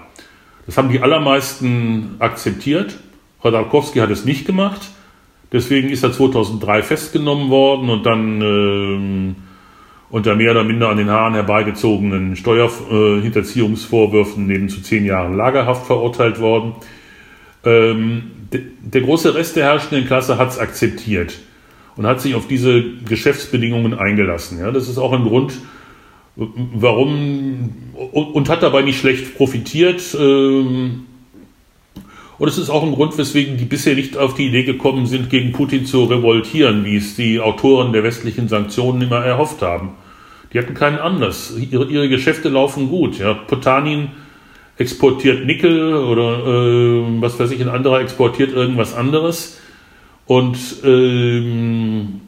Das 0.64 0.78
haben 0.78 0.89
die 0.89 1.01
allermeisten 1.01 2.16
akzeptiert. 2.19 2.98
Chodorkowski 3.43 3.98
hat 3.98 4.09
es 4.09 4.24
nicht 4.24 4.47
gemacht. 4.47 4.81
Deswegen 5.52 5.90
ist 5.90 6.02
er 6.02 6.12
2003 6.12 6.82
festgenommen 6.82 7.51
worden 7.51 7.90
und 7.90 8.06
dann 8.06 8.40
äh, 8.40 9.35
unter 10.09 10.35
mehr 10.35 10.52
oder 10.52 10.64
minder 10.64 10.89
an 10.89 10.97
den 10.97 11.10
Haaren 11.10 11.35
herbeigezogenen 11.35 12.36
Steuerhinterziehungsvorwürfen 12.36 14.47
neben 14.47 14.70
zu 14.70 14.81
zehn 14.81 15.05
Jahren 15.05 15.36
Lagerhaft 15.36 15.85
verurteilt 15.85 16.40
worden. 16.40 16.73
Ähm, 17.66 18.31
der 18.51 19.02
große 19.02 19.35
Rest 19.35 19.56
der 19.56 19.66
herrschenden 19.66 20.06
Klasse 20.06 20.39
hat 20.39 20.48
es 20.48 20.59
akzeptiert 20.59 21.35
und 21.97 22.06
hat 22.06 22.20
sich 22.20 22.35
auf 22.35 22.47
diese 22.47 22.82
Geschäftsbedingungen 23.09 23.94
eingelassen. 23.94 24.59
Ja, 24.59 24.70
das 24.70 24.89
ist 24.89 24.98
auch 24.98 25.12
ein 25.12 25.24
Grund, 25.24 25.55
warum 26.36 27.70
und, 27.94 28.48
hat 28.48 28.62
dabei 28.62 28.82
nicht 28.82 28.98
schlecht 28.98 29.36
profitiert. 29.36 30.16
Ähm, 30.19 31.05
und 32.39 32.48
es 32.48 32.59
ist 32.59 32.70
auch 32.70 32.82
ein 32.82 32.93
Grund, 32.93 33.16
weswegen 33.19 33.56
die 33.56 33.66
bisher 33.66 33.94
nicht 33.94 34.16
auf 34.16 34.35
die 34.35 34.47
Idee 34.47 34.64
gekommen 34.64 35.06
sind, 35.06 35.31
gegen 35.31 35.52
Putin 35.52 35.86
zu 35.86 36.05
revoltieren, 36.05 36.85
wie 36.85 36.97
es 36.97 37.14
die 37.14 37.39
Autoren 37.39 37.93
der 37.93 38.02
westlichen 38.02 38.48
Sanktionen 38.48 39.02
immer 39.02 39.24
erhofft 39.24 39.62
haben. 39.62 39.90
Die 40.52 40.59
hatten 40.59 40.74
keinen 40.74 40.98
Anlass. 40.98 41.55
Ihre, 41.70 41.86
ihre 41.86 42.09
Geschäfte 42.09 42.48
laufen 42.48 42.89
gut. 42.89 43.19
Ja. 43.19 43.35
Potanin 43.35 44.09
exportiert 44.77 45.47
Nickel 45.47 45.94
oder 45.94 46.47
äh, 46.47 47.20
was 47.20 47.39
weiß 47.39 47.51
ich, 47.52 47.60
ein 47.60 47.69
anderer 47.69 48.01
exportiert 48.01 48.52
irgendwas 48.52 48.94
anderes. 48.94 49.60
Und 50.33 50.57
ähm, 50.83 52.23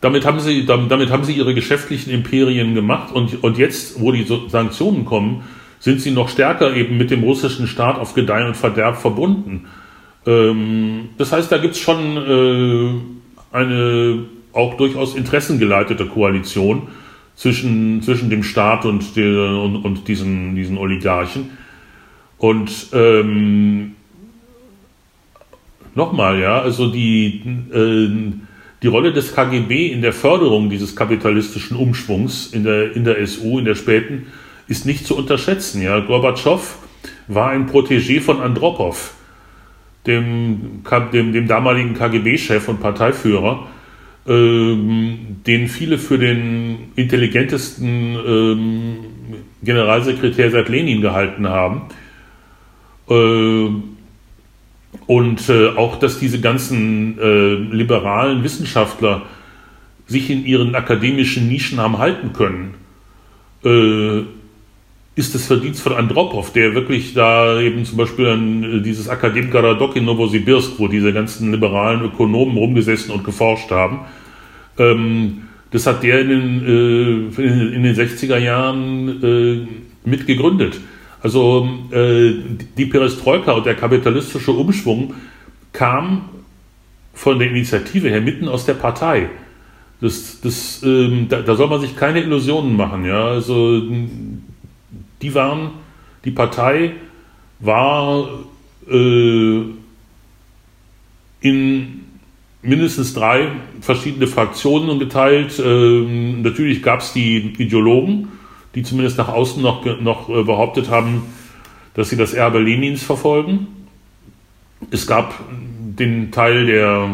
damit 0.00 0.24
haben, 0.24 0.40
sie, 0.40 0.64
damit 0.64 1.10
haben 1.10 1.24
sie 1.24 1.34
ihre 1.34 1.52
geschäftlichen 1.52 2.08
Imperien 2.08 2.74
gemacht. 2.74 3.12
Und, 3.12 3.44
und 3.44 3.58
jetzt, 3.58 4.00
wo 4.00 4.12
die 4.12 4.26
Sanktionen 4.48 5.04
kommen, 5.04 5.44
sind 5.78 6.00
sie 6.00 6.12
noch 6.12 6.30
stärker 6.30 6.74
eben 6.74 6.96
mit 6.96 7.10
dem 7.10 7.22
russischen 7.22 7.66
Staat 7.66 7.98
auf 7.98 8.14
Gedeih 8.14 8.46
und 8.46 8.56
Verderb 8.56 8.96
verbunden. 8.96 9.66
Ähm, 10.24 11.10
das 11.18 11.32
heißt, 11.32 11.52
da 11.52 11.58
gibt 11.58 11.74
es 11.74 11.80
schon 11.80 12.16
äh, 12.16 13.54
eine 13.54 14.24
auch 14.54 14.78
durchaus 14.78 15.16
interessengeleitete 15.16 16.06
Koalition 16.06 16.88
zwischen, 17.34 18.00
zwischen 18.00 18.30
dem 18.30 18.42
Staat 18.42 18.86
und, 18.86 19.16
der, 19.16 19.60
und, 19.60 19.84
und 19.84 20.08
diesen, 20.08 20.56
diesen 20.56 20.78
Oligarchen. 20.78 21.50
Und 22.38 22.86
ähm, 22.94 23.95
nochmal, 25.96 26.38
ja, 26.40 26.60
also 26.60 26.88
die, 26.88 27.42
äh, 27.72 28.32
die 28.82 28.86
Rolle 28.86 29.12
des 29.12 29.34
KGB 29.34 29.88
in 29.88 30.02
der 30.02 30.12
Förderung 30.12 30.70
dieses 30.70 30.94
kapitalistischen 30.94 31.76
Umschwungs 31.76 32.48
in 32.52 32.64
der, 32.64 32.94
in 32.94 33.04
der 33.04 33.26
SU, 33.26 33.58
in 33.58 33.64
der 33.64 33.74
späten, 33.74 34.26
ist 34.68 34.86
nicht 34.86 35.06
zu 35.06 35.16
unterschätzen. 35.16 35.82
Ja. 35.82 35.98
Gorbatschow 36.00 36.78
war 37.28 37.50
ein 37.50 37.68
Protégé 37.68 38.20
von 38.20 38.40
Andropov, 38.40 39.14
dem, 40.06 40.82
dem, 41.12 41.32
dem 41.32 41.48
damaligen 41.48 41.94
KGB-Chef 41.94 42.68
und 42.68 42.80
Parteiführer, 42.80 43.66
ähm, 44.28 45.38
den 45.46 45.68
viele 45.68 45.98
für 45.98 46.18
den 46.18 46.92
intelligentesten 46.96 48.16
ähm, 48.26 48.96
Generalsekretär 49.62 50.50
seit 50.50 50.68
Lenin 50.68 51.00
gehalten 51.00 51.48
haben. 51.48 51.82
Äh, 53.08 53.95
und 55.06 55.48
äh, 55.48 55.68
auch, 55.70 55.98
dass 55.98 56.18
diese 56.18 56.40
ganzen 56.40 57.18
äh, 57.18 57.54
liberalen 57.54 58.42
Wissenschaftler 58.42 59.22
sich 60.06 60.30
in 60.30 60.44
ihren 60.44 60.74
akademischen 60.74 61.48
Nischen 61.48 61.80
haben 61.80 61.98
halten 61.98 62.32
können, 62.32 62.74
äh, 63.64 64.22
ist 65.16 65.34
das 65.34 65.46
Verdienst 65.46 65.80
von 65.80 65.94
Andropov, 65.94 66.52
der 66.52 66.74
wirklich 66.74 67.14
da 67.14 67.60
eben 67.60 67.84
zum 67.84 67.96
Beispiel 67.96 68.26
an 68.26 68.62
äh, 68.62 68.82
dieses 68.82 69.08
Akadem 69.08 69.50
Garadok 69.50 69.96
in 69.96 70.04
Novosibirsk, 70.04 70.72
wo 70.78 70.88
diese 70.88 71.12
ganzen 71.12 71.52
liberalen 71.52 72.02
Ökonomen 72.02 72.56
rumgesessen 72.56 73.12
und 73.12 73.24
geforscht 73.24 73.70
haben, 73.70 74.00
ähm, 74.78 75.42
das 75.70 75.86
hat 75.86 76.02
der 76.02 76.20
in 76.20 76.28
den, 76.28 77.32
äh, 77.36 77.74
in 77.74 77.82
den 77.82 77.94
60er 77.94 78.38
Jahren 78.38 79.22
äh, 79.22 80.08
mitgegründet. 80.08 80.80
Also 81.22 81.68
äh, 81.90 82.34
die 82.76 82.86
Perestroika 82.86 83.52
und 83.52 83.66
der 83.66 83.74
kapitalistische 83.74 84.52
Umschwung 84.52 85.14
kam 85.72 86.28
von 87.14 87.38
der 87.38 87.50
Initiative 87.50 88.08
her 88.10 88.20
mitten 88.20 88.48
aus 88.48 88.66
der 88.66 88.74
Partei. 88.74 89.30
Das, 90.00 90.40
das, 90.42 90.82
ähm, 90.82 91.26
da, 91.28 91.40
da, 91.40 91.54
soll 91.56 91.68
man 91.68 91.80
sich 91.80 91.96
keine 91.96 92.20
Illusionen 92.20 92.76
machen. 92.76 93.06
Ja? 93.06 93.28
Also 93.28 93.82
die 95.22 95.34
waren, 95.34 95.70
die 96.24 96.30
Partei 96.30 96.92
war 97.60 98.28
äh, 98.90 99.60
in 101.40 102.04
mindestens 102.62 103.14
drei 103.14 103.52
verschiedene 103.80 104.26
Fraktionen 104.26 104.98
geteilt. 104.98 105.60
Ähm, 105.64 106.42
natürlich 106.42 106.82
gab 106.82 107.00
es 107.00 107.12
die 107.12 107.54
Ideologen, 107.58 108.28
die 108.76 108.82
zumindest 108.82 109.18
nach 109.18 109.28
außen 109.28 109.60
noch, 109.60 109.84
noch 110.00 110.28
äh, 110.28 110.44
behauptet 110.44 110.88
haben, 110.90 111.22
dass 111.94 112.10
sie 112.10 112.16
das 112.16 112.34
Erbe 112.34 112.60
Lenins 112.60 113.02
verfolgen. 113.02 113.66
Es 114.90 115.06
gab 115.06 115.34
den 115.50 116.30
Teil 116.30 116.66
der 116.66 117.08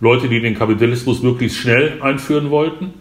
Leute, 0.00 0.28
die 0.28 0.40
den 0.40 0.56
Kapitalismus 0.56 1.22
möglichst 1.22 1.58
schnell 1.58 2.00
einführen 2.02 2.50
wollten 2.50 2.94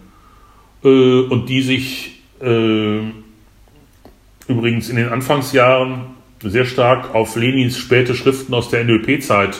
äh, 0.84 1.22
und 1.22 1.48
die 1.48 1.62
sich 1.62 2.22
äh, 2.42 3.00
übrigens 4.48 4.90
in 4.90 4.98
den 4.98 5.08
Anfangsjahren 5.08 6.02
sehr 6.42 6.66
stark 6.66 7.16
auf 7.16 7.36
Lenins 7.38 7.78
späte 7.78 8.14
Schriften 8.14 8.54
aus 8.54 8.70
der 8.70 8.84
NÖP-Zeit 8.84 9.58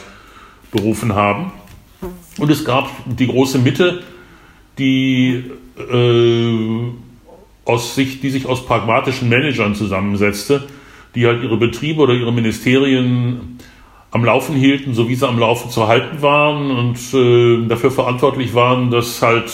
berufen 0.72 1.16
haben. 1.16 1.54
Und 2.38 2.52
es 2.52 2.66
gab 2.66 2.90
die 3.06 3.28
große 3.28 3.58
Mitte, 3.58 4.04
die, 4.78 5.44
äh, 5.78 6.92
aus 7.68 7.96
sich, 7.96 8.22
die 8.22 8.30
sich 8.30 8.46
aus 8.46 8.66
pragmatischen 8.66 9.30
Managern 9.30 9.76
zusammensetzte, 9.76 10.68
die 11.16 11.26
halt 11.26 11.44
ihre 11.44 11.58
Betriebe 11.58 12.02
oder 12.02 12.14
ihre 12.14 12.32
Ministerien 12.32 13.58
am 14.12 14.24
Laufen 14.24 14.56
hielten, 14.56 14.94
so 14.94 15.10
wie 15.10 15.16
sie 15.16 15.28
am 15.28 15.38
Laufen 15.38 15.70
zu 15.70 15.88
halten 15.88 16.22
waren 16.22 16.72
und 16.72 16.98
äh, 17.14 17.68
dafür 17.68 17.92
verantwortlich 17.92 18.54
waren, 18.54 18.90
dass 18.90 19.22
halt 19.22 19.52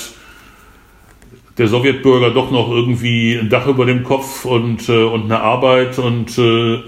der 1.57 1.68
Sowjetbürger 1.68 2.31
doch 2.31 2.52
noch 2.52 2.69
irgendwie 2.69 3.35
ein 3.35 3.49
Dach 3.49 3.68
über 3.68 3.85
dem 3.85 4.03
Kopf 4.03 4.45
und, 4.45 4.88
äh, 4.90 5.03
und 5.03 5.26
eine 5.26 5.41
Arbeit 5.41 5.99
und 5.99 6.38
äh, 6.38 6.80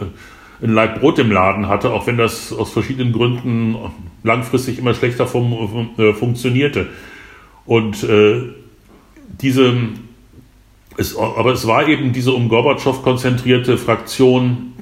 ein 0.62 0.74
Leib 0.74 1.00
Brot 1.00 1.20
im 1.20 1.32
Laden 1.32 1.68
hatte, 1.68 1.92
auch 1.92 2.08
wenn 2.08 2.18
das 2.18 2.54
aus 2.54 2.72
verschiedenen 2.72 3.12
Gründen 3.12 3.76
langfristig 4.24 4.80
immer 4.80 4.94
schlechter 4.94 5.28
fun 5.28 5.90
äh, 5.98 6.14
funktionierte. 6.14 6.88
Und 7.66 8.04
äh, 8.04 8.44
diese, 9.42 9.74
es, 10.98 11.18
aber 11.18 11.52
es 11.54 11.68
war 11.68 11.88
eben 11.88 12.14
diese 12.14 12.34
um 12.34 12.50
Gorbatschow 12.50 13.02
konzentrierte 13.04 13.78
Fraktion 13.78 14.74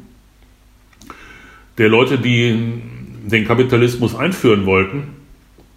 der 1.78 1.90
Leute, 1.90 2.20
die 2.20 2.82
den 3.24 3.46
Kapitalismus 3.46 4.16
einführen 4.16 4.66
wollten, 4.66 5.16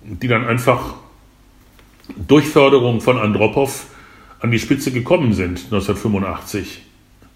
die 0.03 0.29
dann 0.29 0.47
einfach 0.47 0.95
durch 2.17 2.47
Förderung 2.47 3.01
von 3.01 3.19
Andropov 3.19 3.87
an 4.41 4.51
die 4.51 4.59
Spitze 4.59 4.93
gekommen 4.93 5.33
sind 5.33 5.65
1985. 5.65 6.83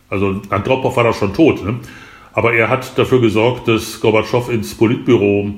Also 0.09 0.43
Andropov 0.51 0.97
war 0.97 1.05
da 1.05 1.13
schon 1.13 1.35
tot, 1.35 1.65
ne? 1.65 1.81
aber 2.33 2.55
er 2.55 2.69
hat 2.69 2.99
dafür 2.99 3.21
gesorgt, 3.21 3.69
dass 3.69 4.01
Gorbatschow 4.01 4.51
ins 4.51 4.75
Politbüro 4.75 5.55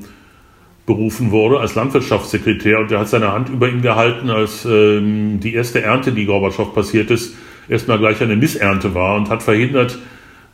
berufen 0.86 1.30
wurde 1.30 1.60
als 1.60 1.74
Landwirtschaftssekretär 1.74 2.80
und 2.80 2.90
er 2.90 3.00
hat 3.00 3.08
seine 3.08 3.32
Hand 3.32 3.48
über 3.48 3.68
ihn 3.68 3.82
gehalten, 3.82 4.30
als 4.30 4.64
ähm, 4.64 5.38
die 5.40 5.54
erste 5.54 5.82
Ernte, 5.82 6.12
die 6.12 6.24
Gorbatschow 6.24 6.74
passiert 6.74 7.10
ist, 7.10 7.36
erstmal 7.68 7.98
gleich 7.98 8.20
eine 8.20 8.36
Missernte 8.36 8.94
war 8.94 9.16
und 9.16 9.30
hat 9.30 9.42
verhindert, 9.42 9.98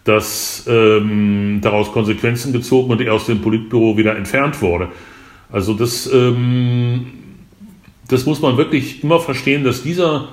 dass 0.04 0.66
ähm, 0.68 1.60
daraus 1.62 1.92
Konsequenzen 1.92 2.52
gezogen 2.52 2.90
und 2.90 3.00
er 3.00 3.14
aus 3.14 3.26
dem 3.26 3.40
Politbüro 3.40 3.96
wieder 3.96 4.16
entfernt 4.16 4.60
wurde. 4.60 4.88
Also 5.50 5.72
das, 5.74 6.10
ähm, 6.12 7.06
das 8.08 8.26
muss 8.26 8.40
man 8.40 8.56
wirklich 8.58 9.02
immer 9.02 9.20
verstehen, 9.20 9.64
dass 9.64 9.82
dieser 9.82 10.28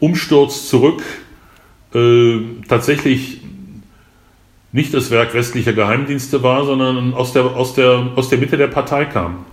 Umsturz 0.00 0.68
zurück 0.68 1.02
äh, 1.94 2.40
tatsächlich 2.68 3.43
nicht 4.74 4.92
das 4.92 5.12
Werk 5.12 5.34
westlicher 5.34 5.72
Geheimdienste 5.72 6.42
war, 6.42 6.64
sondern 6.64 7.14
aus 7.14 7.32
der, 7.32 7.44
aus 7.44 7.74
der, 7.74 8.08
aus 8.16 8.28
der 8.28 8.38
Mitte 8.38 8.56
der 8.56 8.66
Partei 8.66 9.04
kam. 9.04 9.44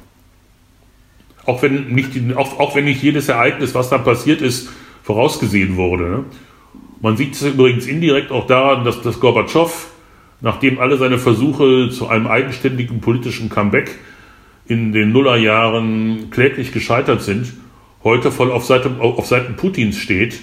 Auch 1.45 1.61
wenn, 1.61 1.89
nicht, 1.89 2.09
auch, 2.35 2.59
auch 2.59 2.75
wenn 2.75 2.85
nicht 2.85 3.03
jedes 3.03 3.29
Ereignis, 3.29 3.75
was 3.75 3.91
da 3.91 3.99
passiert 3.99 4.41
ist, 4.41 4.71
vorausgesehen 5.03 5.77
wurde. 5.77 6.03
Ne? 6.09 6.25
Man 7.01 7.17
sieht 7.17 7.35
es 7.35 7.43
übrigens 7.43 7.85
indirekt 7.85 8.31
auch 8.31 8.47
daran, 8.47 8.83
dass, 8.83 9.03
dass 9.03 9.19
Gorbatschow, 9.19 9.91
nachdem 10.41 10.79
alle 10.79 10.97
seine 10.97 11.19
Versuche 11.19 11.91
zu 11.91 12.07
einem 12.07 12.25
eigenständigen 12.25 12.99
politischen 12.99 13.47
Comeback 13.47 13.99
in 14.65 14.91
den 14.91 15.11
Nullerjahren 15.11 16.31
kläglich 16.31 16.71
gescheitert 16.71 17.21
sind, 17.21 17.53
heute 18.03 18.31
voll 18.31 18.51
auf, 18.51 18.65
Seite, 18.65 18.89
auf 18.99 19.27
Seiten 19.27 19.55
Putins 19.55 19.97
steht 19.97 20.39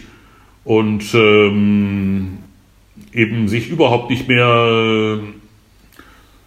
und 0.63 1.03
ähm, 1.15 2.39
eben 3.13 3.49
sich 3.49 3.69
überhaupt 3.69 4.11
nicht 4.11 4.29
mehr 4.29 5.19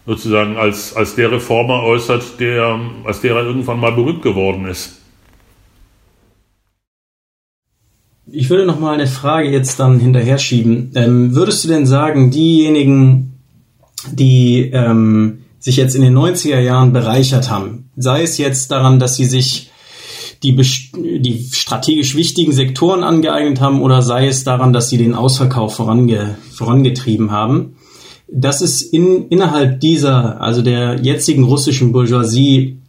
sozusagen 0.06 0.58
als, 0.58 0.96
als 0.96 1.16
der 1.16 1.32
Reformer 1.32 1.84
äußert, 1.84 2.40
der, 2.40 2.80
als 3.06 3.22
der 3.22 3.36
er 3.36 3.46
irgendwann 3.46 3.80
mal 3.80 3.92
berühmt 3.92 4.22
geworden 4.22 4.66
ist. 4.66 4.98
Ich 8.34 8.50
würde 8.50 8.66
noch 8.66 8.80
mal 8.80 8.94
eine 8.94 9.08
Frage 9.08 9.50
jetzt 9.50 9.80
dann 9.80 10.00
hinterher 10.00 10.38
schieben. 10.38 10.92
Ähm, 10.96 11.36
würdest 11.36 11.64
du 11.64 11.68
denn 11.68 11.86
sagen, 11.86 12.32
diejenigen, 12.32 13.34
die 14.12 14.70
ähm, 14.74 15.40
sich 15.60 15.76
jetzt 15.76 15.96
in 15.96 16.02
den 16.02 16.18
90er 16.18 16.60
Jahren 16.60 16.94
bereichert 16.94 17.50
haben, 17.50 17.90
sei 17.98 18.24
es 18.24 18.38
jetzt 18.38 18.72
daran, 18.72 19.00
dass 19.00 19.18
sie 19.18 19.26
sich 19.26 19.71
die, 20.44 20.56
die 20.56 21.48
strategisch 21.52 22.16
wichtigen 22.16 22.52
Sektoren 22.52 23.04
angeeignet 23.04 23.62
haben 23.62 23.82
oder 23.82 24.02
sei 24.02 24.28
es 24.28 24.44
daran, 24.44 24.74
dass 24.74 24.90
sie 24.90 24.98
den 24.98 25.14
Ausverkauf 25.14 25.76
vorange 25.76 26.36
vorangetrieben 26.52 27.32
haben. 27.32 27.76
Dass 28.28 28.62
es 28.62 28.82
in, 28.82 29.28
innerhalb 29.28 29.80
dieser, 29.82 30.42
also 30.42 30.62
der 30.62 31.02
jetzigen 31.02 31.44
russischen 31.44 31.92
Bourgeoisie, 31.92 32.80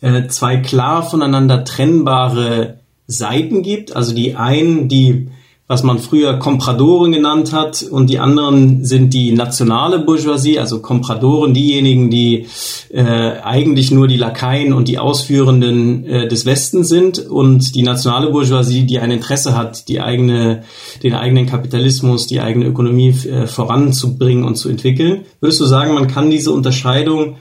äh, 0.00 0.28
zwei 0.28 0.58
klar 0.58 1.02
voneinander 1.02 1.64
trennbare 1.64 2.78
Seiten 3.06 3.62
gibt. 3.62 3.94
Also 3.94 4.14
die 4.14 4.36
einen, 4.36 4.88
die 4.88 5.28
was 5.72 5.82
man 5.82 5.98
früher 5.98 6.34
Kompradoren 6.34 7.12
genannt 7.12 7.54
hat. 7.54 7.82
Und 7.82 8.10
die 8.10 8.18
anderen 8.18 8.84
sind 8.84 9.14
die 9.14 9.32
nationale 9.32 10.00
Bourgeoisie, 10.00 10.58
also 10.58 10.82
Kompradoren, 10.82 11.54
diejenigen, 11.54 12.10
die 12.10 12.46
äh, 12.90 13.40
eigentlich 13.42 13.90
nur 13.90 14.06
die 14.06 14.18
Lakaien 14.18 14.74
und 14.74 14.86
die 14.86 14.98
Ausführenden 14.98 16.04
äh, 16.04 16.28
des 16.28 16.44
Westens 16.44 16.90
sind. 16.90 17.20
Und 17.20 17.74
die 17.74 17.82
nationale 17.82 18.30
Bourgeoisie, 18.30 18.84
die 18.84 18.98
ein 18.98 19.10
Interesse 19.10 19.56
hat, 19.56 19.88
die 19.88 20.02
eigene, 20.02 20.64
den 21.02 21.14
eigenen 21.14 21.46
Kapitalismus, 21.46 22.26
die 22.26 22.42
eigene 22.42 22.66
Ökonomie 22.66 23.16
äh, 23.26 23.46
voranzubringen 23.46 24.44
und 24.44 24.56
zu 24.56 24.68
entwickeln. 24.68 25.22
Würdest 25.40 25.62
du 25.62 25.64
sagen, 25.64 25.94
man 25.94 26.06
kann 26.06 26.30
diese 26.30 26.52
Unterscheidung 26.52 27.36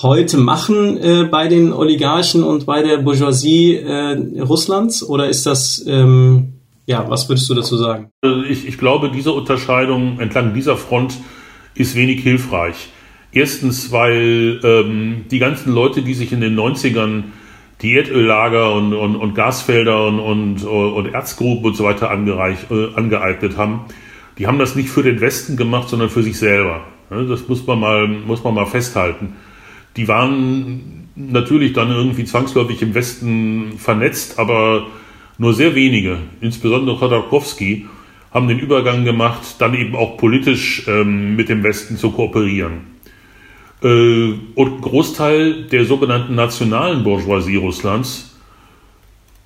heute 0.00 0.38
machen 0.38 0.96
äh, 0.96 1.24
bei 1.30 1.48
den 1.48 1.74
Oligarchen 1.74 2.42
und 2.42 2.64
bei 2.64 2.82
der 2.82 2.98
Bourgeoisie 2.98 3.76
äh, 3.76 4.40
Russlands? 4.40 5.06
Oder 5.06 5.28
ist 5.28 5.44
das 5.44 5.84
ähm, 5.86 6.55
ja, 6.86 7.08
was 7.10 7.28
würdest 7.28 7.50
du 7.50 7.54
dazu 7.54 7.76
sagen? 7.76 8.10
Also 8.22 8.42
ich, 8.42 8.66
ich 8.66 8.78
glaube, 8.78 9.10
diese 9.10 9.32
Unterscheidung 9.32 10.20
entlang 10.20 10.54
dieser 10.54 10.76
Front 10.76 11.18
ist 11.74 11.94
wenig 11.96 12.22
hilfreich. 12.22 12.88
Erstens, 13.32 13.92
weil 13.92 14.60
ähm, 14.62 15.24
die 15.30 15.38
ganzen 15.38 15.72
Leute, 15.72 16.02
die 16.02 16.14
sich 16.14 16.32
in 16.32 16.40
den 16.40 16.56
90ern 16.58 17.24
die 17.82 17.94
Erdöllager 17.96 18.72
und, 18.72 18.94
und, 18.94 19.16
und 19.16 19.34
Gasfelder 19.34 20.06
und, 20.06 20.20
und, 20.20 20.64
und 20.64 21.12
Erzgruben 21.12 21.64
und 21.66 21.76
so 21.76 21.84
weiter 21.84 22.10
angereich, 22.10 22.58
äh, 22.70 22.94
angeeignet 22.94 23.58
haben, 23.58 23.80
die 24.38 24.46
haben 24.46 24.58
das 24.58 24.76
nicht 24.76 24.88
für 24.88 25.02
den 25.02 25.20
Westen 25.20 25.56
gemacht, 25.56 25.88
sondern 25.88 26.08
für 26.08 26.22
sich 26.22 26.38
selber. 26.38 26.84
Das 27.10 27.48
muss 27.48 27.66
man 27.66 27.78
mal, 27.80 28.08
muss 28.08 28.42
man 28.42 28.54
mal 28.54 28.66
festhalten. 28.66 29.34
Die 29.96 30.08
waren 30.08 31.08
natürlich 31.14 31.72
dann 31.72 31.90
irgendwie 31.90 32.24
zwangsläufig 32.24 32.82
im 32.82 32.94
Westen 32.94 33.74
vernetzt, 33.78 34.38
aber 34.38 34.86
nur 35.38 35.54
sehr 35.54 35.74
wenige, 35.74 36.18
insbesondere 36.40 36.96
Chodorkowski, 36.96 37.86
haben 38.32 38.48
den 38.48 38.58
Übergang 38.58 39.04
gemacht, 39.04 39.56
dann 39.58 39.74
eben 39.74 39.96
auch 39.96 40.16
politisch 40.16 40.86
ähm, 40.88 41.36
mit 41.36 41.48
dem 41.48 41.62
Westen 41.62 41.96
zu 41.96 42.10
kooperieren. 42.10 42.96
Äh, 43.82 44.34
und 44.54 44.74
ein 44.74 44.80
Großteil 44.80 45.64
der 45.64 45.84
sogenannten 45.84 46.34
nationalen 46.34 47.02
Bourgeoisie 47.02 47.56
Russlands, 47.56 48.36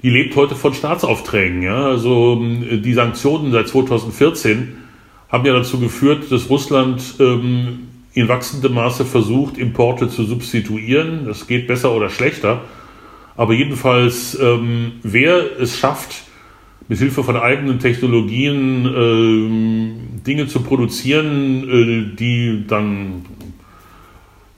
die 0.03 0.11
lebt 0.11 0.35
heute 0.37 0.55
von 0.55 0.75
Staatsaufträgen. 0.75 1.63
Ja? 1.63 1.87
Also 1.87 2.41
ähm, 2.41 2.83
die 2.83 2.95
Sanktionen 2.95 3.53
seit 3.53 3.69
2014 3.69 4.77
haben 5.29 5.47
ja 5.47 5.53
dazu 5.53 5.79
geführt, 5.79 6.31
dass 6.31 6.51
Russland 6.51 7.03
ähm, 7.21 7.87
in 8.13 8.29
wachsendem 8.29 8.75
Maße 8.75 9.05
versucht, 9.05 9.59
Importe 9.59 10.09
zu 10.09 10.25
substituieren. 10.25 11.27
Das 11.27 11.47
geht 11.47 11.67
besser 11.67 11.93
oder 11.93 12.11
schlechter. 12.11 12.63
Aber 13.41 13.55
jedenfalls, 13.55 14.39
ähm, 14.39 15.01
wer 15.03 15.59
es 15.59 15.79
schafft, 15.79 16.25
mit 16.89 16.99
Hilfe 16.99 17.25
von 17.25 17.39
eigenen 17.39 17.79
Technologien 17.79 18.85
äh, 18.85 20.27
Dinge 20.27 20.47
zu 20.47 20.61
produzieren, 20.61 21.65
äh, 21.67 22.17
die 22.17 22.67
dann 22.69 23.25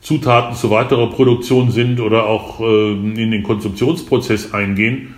Zutaten 0.01 0.57
zu 0.57 0.71
weiterer 0.71 1.11
Produktion 1.11 1.71
sind 1.71 2.01
oder 2.01 2.27
auch 2.27 2.59
äh, 2.59 2.91
in 2.95 3.31
den 3.31 3.45
Konsumptionsprozess 3.45 4.53
eingehen, 4.53 5.15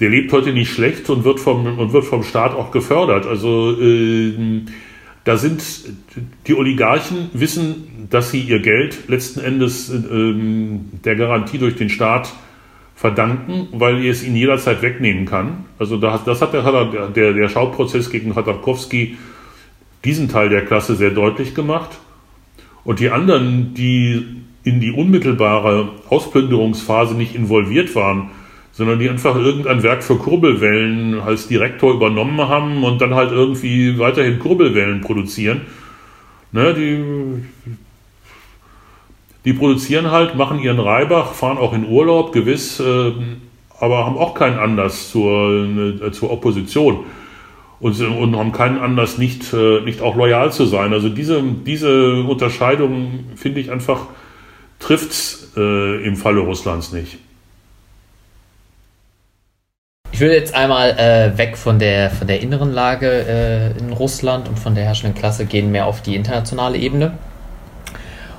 der 0.00 0.10
lebt 0.10 0.32
heute 0.32 0.52
nicht 0.52 0.72
schlecht 0.72 1.08
und 1.08 1.22
wird 1.22 1.38
vom, 1.38 1.78
und 1.78 1.92
wird 1.92 2.06
vom 2.06 2.24
Staat 2.24 2.56
auch 2.56 2.72
gefördert. 2.72 3.24
Also 3.24 3.80
äh, 3.80 4.62
da 5.22 5.36
sind 5.36 5.62
die 6.48 6.54
Oligarchen 6.56 7.30
wissen, 7.34 8.08
dass 8.10 8.32
sie 8.32 8.40
ihr 8.40 8.58
Geld 8.58 9.06
letzten 9.06 9.38
Endes 9.38 9.90
äh, 9.90 10.34
der 11.04 11.14
Garantie 11.14 11.58
durch 11.58 11.76
den 11.76 11.88
Staat 11.88 12.32
verdanken, 12.96 13.68
weil 13.72 14.02
ihr 14.02 14.10
es 14.10 14.24
ihn 14.24 14.34
jederzeit 14.34 14.80
wegnehmen 14.82 15.26
kann. 15.26 15.66
Also 15.78 15.98
das 15.98 16.40
hat 16.40 16.54
der, 16.54 17.08
der, 17.10 17.32
der 17.34 17.48
Schauprozess 17.48 18.10
gegen 18.10 18.32
Khodorkovsky 18.32 19.16
diesen 20.04 20.28
Teil 20.28 20.48
der 20.48 20.64
Klasse 20.64 20.96
sehr 20.96 21.10
deutlich 21.10 21.54
gemacht. 21.54 21.98
Und 22.84 23.00
die 23.00 23.10
anderen, 23.10 23.74
die 23.74 24.24
in 24.64 24.80
die 24.80 24.92
unmittelbare 24.92 25.90
Ausplünderungsphase 26.08 27.14
nicht 27.14 27.34
involviert 27.34 27.94
waren, 27.94 28.30
sondern 28.72 28.98
die 28.98 29.08
einfach 29.08 29.36
irgendein 29.36 29.82
Werk 29.82 30.02
für 30.02 30.16
Kurbelwellen 30.16 31.20
als 31.20 31.48
Direktor 31.48 31.94
übernommen 31.94 32.48
haben 32.48 32.82
und 32.82 33.00
dann 33.00 33.14
halt 33.14 33.30
irgendwie 33.30 33.98
weiterhin 33.98 34.38
Kurbelwellen 34.38 35.02
produzieren. 35.02 35.62
Ne, 36.52 36.74
die, 36.74 37.72
die 39.46 39.52
produzieren 39.52 40.10
halt, 40.10 40.34
machen 40.34 40.58
ihren 40.58 40.80
Reibach, 40.80 41.32
fahren 41.32 41.56
auch 41.56 41.72
in 41.72 41.88
Urlaub, 41.88 42.32
gewiss, 42.32 42.80
äh, 42.80 43.12
aber 43.78 44.04
haben 44.04 44.18
auch 44.18 44.34
keinen 44.34 44.58
Anlass 44.58 45.10
zur, 45.10 46.00
äh, 46.02 46.10
zur 46.10 46.32
Opposition 46.32 47.04
und, 47.78 48.00
und 48.00 48.36
haben 48.36 48.50
keinen 48.50 48.78
Anlass, 48.78 49.18
nicht, 49.18 49.52
äh, 49.52 49.80
nicht 49.82 50.02
auch 50.02 50.16
loyal 50.16 50.50
zu 50.52 50.66
sein. 50.66 50.92
Also 50.92 51.08
diese, 51.08 51.40
diese 51.64 52.22
Unterscheidung 52.24 53.26
finde 53.36 53.60
ich 53.60 53.70
einfach, 53.70 54.06
trifft 54.80 55.12
es 55.12 55.52
äh, 55.56 56.04
im 56.04 56.16
Falle 56.16 56.40
Russlands 56.40 56.92
nicht. 56.92 57.18
Ich 60.10 60.18
will 60.18 60.32
jetzt 60.32 60.54
einmal 60.54 60.90
äh, 60.98 61.38
weg 61.38 61.56
von 61.56 61.78
der, 61.78 62.10
von 62.10 62.26
der 62.26 62.40
inneren 62.40 62.72
Lage 62.72 63.08
äh, 63.08 63.78
in 63.78 63.92
Russland 63.92 64.48
und 64.48 64.58
von 64.58 64.74
der 64.74 64.84
herrschenden 64.84 65.16
Klasse 65.16 65.46
gehen, 65.46 65.70
mehr 65.70 65.86
auf 65.86 66.02
die 66.02 66.16
internationale 66.16 66.78
Ebene. 66.78 67.12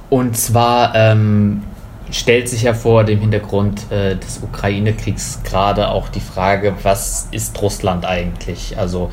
Und 0.10 0.38
zwar 0.38 0.96
ähm, 0.96 1.64
stellt 2.12 2.48
sich 2.50 2.64
ja 2.64 2.74
vor 2.74 3.04
dem 3.04 3.20
Hintergrund 3.20 3.92
äh, 3.92 4.16
des 4.16 4.42
Ukraine-Kriegs 4.42 5.42
gerade 5.44 5.90
auch 5.90 6.10
die 6.10 6.22
Frage, 6.22 6.74
was 6.84 7.28
ist 7.32 7.62
Russland 7.62 8.06
eigentlich? 8.06 8.78
Also 8.78 9.12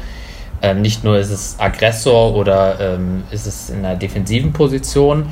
ähm, 0.62 0.82
nicht 0.82 1.04
nur 1.04 1.18
ist 1.18 1.30
es 1.30 1.56
Aggressor 1.58 2.34
oder 2.34 2.80
ähm, 2.80 3.24
ist 3.30 3.46
es 3.46 3.70
in 3.70 3.84
einer 3.84 3.96
defensiven 3.96 4.52
Position, 4.52 5.26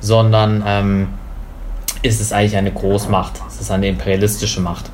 sondern 0.00 0.62
ähm, 0.66 1.08
ist 2.02 2.20
es 2.20 2.32
eigentlich 2.32 2.56
eine 2.56 2.72
Großmacht, 2.72 3.40
es 3.48 3.60
ist 3.60 3.70
eine 3.70 3.88
imperialistische 3.88 4.60
Macht. 4.60 4.90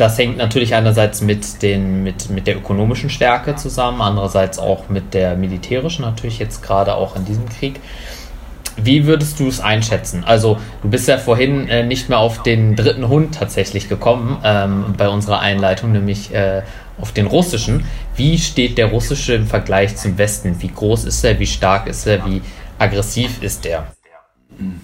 Das 0.00 0.16
hängt 0.16 0.38
natürlich 0.38 0.74
einerseits 0.74 1.20
mit, 1.20 1.60
den, 1.60 2.02
mit, 2.02 2.30
mit 2.30 2.46
der 2.46 2.56
ökonomischen 2.56 3.10
Stärke 3.10 3.56
zusammen, 3.56 4.00
andererseits 4.00 4.58
auch 4.58 4.88
mit 4.88 5.12
der 5.12 5.36
militärischen, 5.36 6.06
natürlich 6.06 6.38
jetzt 6.38 6.62
gerade 6.62 6.94
auch 6.94 7.16
in 7.16 7.26
diesem 7.26 7.46
Krieg. 7.50 7.74
Wie 8.82 9.04
würdest 9.04 9.38
du 9.40 9.48
es 9.48 9.60
einschätzen? 9.60 10.24
Also, 10.24 10.56
du 10.82 10.88
bist 10.88 11.06
ja 11.06 11.18
vorhin 11.18 11.68
äh, 11.68 11.84
nicht 11.84 12.08
mehr 12.08 12.18
auf 12.18 12.42
den 12.42 12.76
dritten 12.76 13.08
Hund 13.08 13.34
tatsächlich 13.34 13.90
gekommen 13.90 14.38
ähm, 14.42 14.94
bei 14.96 15.10
unserer 15.10 15.40
Einleitung, 15.40 15.92
nämlich 15.92 16.32
äh, 16.32 16.62
auf 16.98 17.12
den 17.12 17.26
russischen. 17.26 17.84
Wie 18.16 18.38
steht 18.38 18.78
der 18.78 18.86
russische 18.86 19.34
im 19.34 19.46
Vergleich 19.46 19.96
zum 19.96 20.16
Westen? 20.16 20.62
Wie 20.62 20.68
groß 20.68 21.04
ist 21.04 21.22
er? 21.24 21.38
Wie 21.38 21.46
stark 21.46 21.86
ist 21.86 22.06
er? 22.06 22.24
Wie 22.24 22.40
aggressiv 22.78 23.42
ist 23.42 23.66
er? 23.66 23.88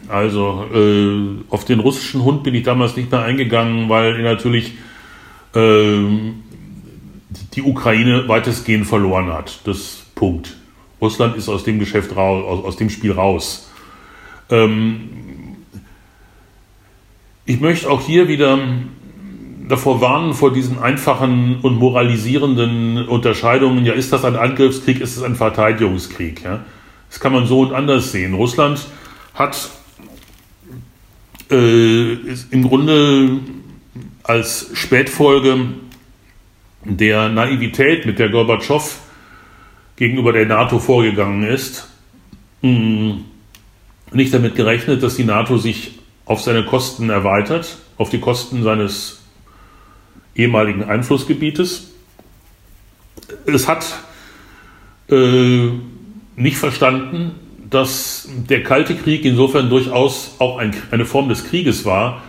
Also, 0.08 0.66
äh, 0.74 1.42
auf 1.48 1.64
den 1.64 1.80
russischen 1.80 2.22
Hund 2.22 2.42
bin 2.42 2.54
ich 2.54 2.64
damals 2.64 2.96
nicht 2.96 3.10
mehr 3.10 3.22
eingegangen, 3.22 3.88
weil 3.88 4.20
natürlich 4.20 4.72
ähm, 4.72 4.82
die 7.54 7.62
Ukraine 7.62 8.28
weitestgehend 8.28 8.86
verloren 8.86 9.32
hat. 9.32 9.60
Das 9.64 10.04
Punkt. 10.14 10.56
Russland 11.00 11.36
ist 11.36 11.48
aus 11.48 11.64
dem 11.64 11.78
Geschäft 11.78 12.14
raus, 12.16 12.44
aus, 12.44 12.64
aus 12.64 12.76
dem 12.76 12.90
Spiel 12.90 13.12
raus. 13.12 13.70
Ähm, 14.50 15.08
ich 17.44 17.60
möchte 17.60 17.90
auch 17.90 18.00
hier 18.00 18.28
wieder 18.28 18.58
davor 19.68 20.00
warnen, 20.00 20.34
vor 20.34 20.52
diesen 20.52 20.78
einfachen 20.78 21.60
und 21.62 21.78
moralisierenden 21.78 23.06
Unterscheidungen. 23.08 23.84
Ja, 23.84 23.94
ist 23.94 24.12
das 24.12 24.24
ein 24.24 24.36
Angriffskrieg, 24.36 25.00
ist 25.00 25.16
es 25.16 25.22
ein 25.22 25.36
Verteidigungskrieg? 25.36 26.42
Ja? 26.42 26.64
Das 27.08 27.20
kann 27.20 27.32
man 27.32 27.46
so 27.46 27.60
und 27.60 27.72
anders 27.72 28.12
sehen. 28.12 28.34
Russland 28.34 28.86
hat 29.34 29.70
äh, 31.50 32.12
im 32.50 32.62
Grunde 32.68 33.40
als 34.26 34.70
Spätfolge 34.74 35.68
der 36.84 37.28
Naivität, 37.28 38.06
mit 38.06 38.18
der 38.18 38.28
Gorbatschow 38.28 38.98
gegenüber 39.94 40.32
der 40.32 40.46
NATO 40.46 40.80
vorgegangen 40.80 41.44
ist, 41.44 41.88
mm, 42.62 43.12
nicht 44.12 44.34
damit 44.34 44.56
gerechnet, 44.56 45.02
dass 45.02 45.16
die 45.16 45.24
NATO 45.24 45.58
sich 45.58 45.98
auf 46.24 46.40
seine 46.40 46.64
Kosten 46.64 47.08
erweitert, 47.08 47.78
auf 47.98 48.10
die 48.10 48.18
Kosten 48.18 48.64
seines 48.64 49.22
ehemaligen 50.34 50.82
Einflussgebietes. 50.82 51.92
Es 53.46 53.68
hat 53.68 53.86
äh, 55.08 55.68
nicht 56.34 56.56
verstanden, 56.56 57.32
dass 57.70 58.28
der 58.48 58.64
Kalte 58.64 58.96
Krieg 58.96 59.24
insofern 59.24 59.70
durchaus 59.70 60.34
auch 60.40 60.58
ein, 60.58 60.74
eine 60.90 61.04
Form 61.04 61.28
des 61.28 61.44
Krieges 61.44 61.84
war, 61.84 62.22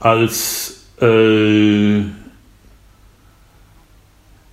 als 0.00 0.75
äh, 1.00 2.02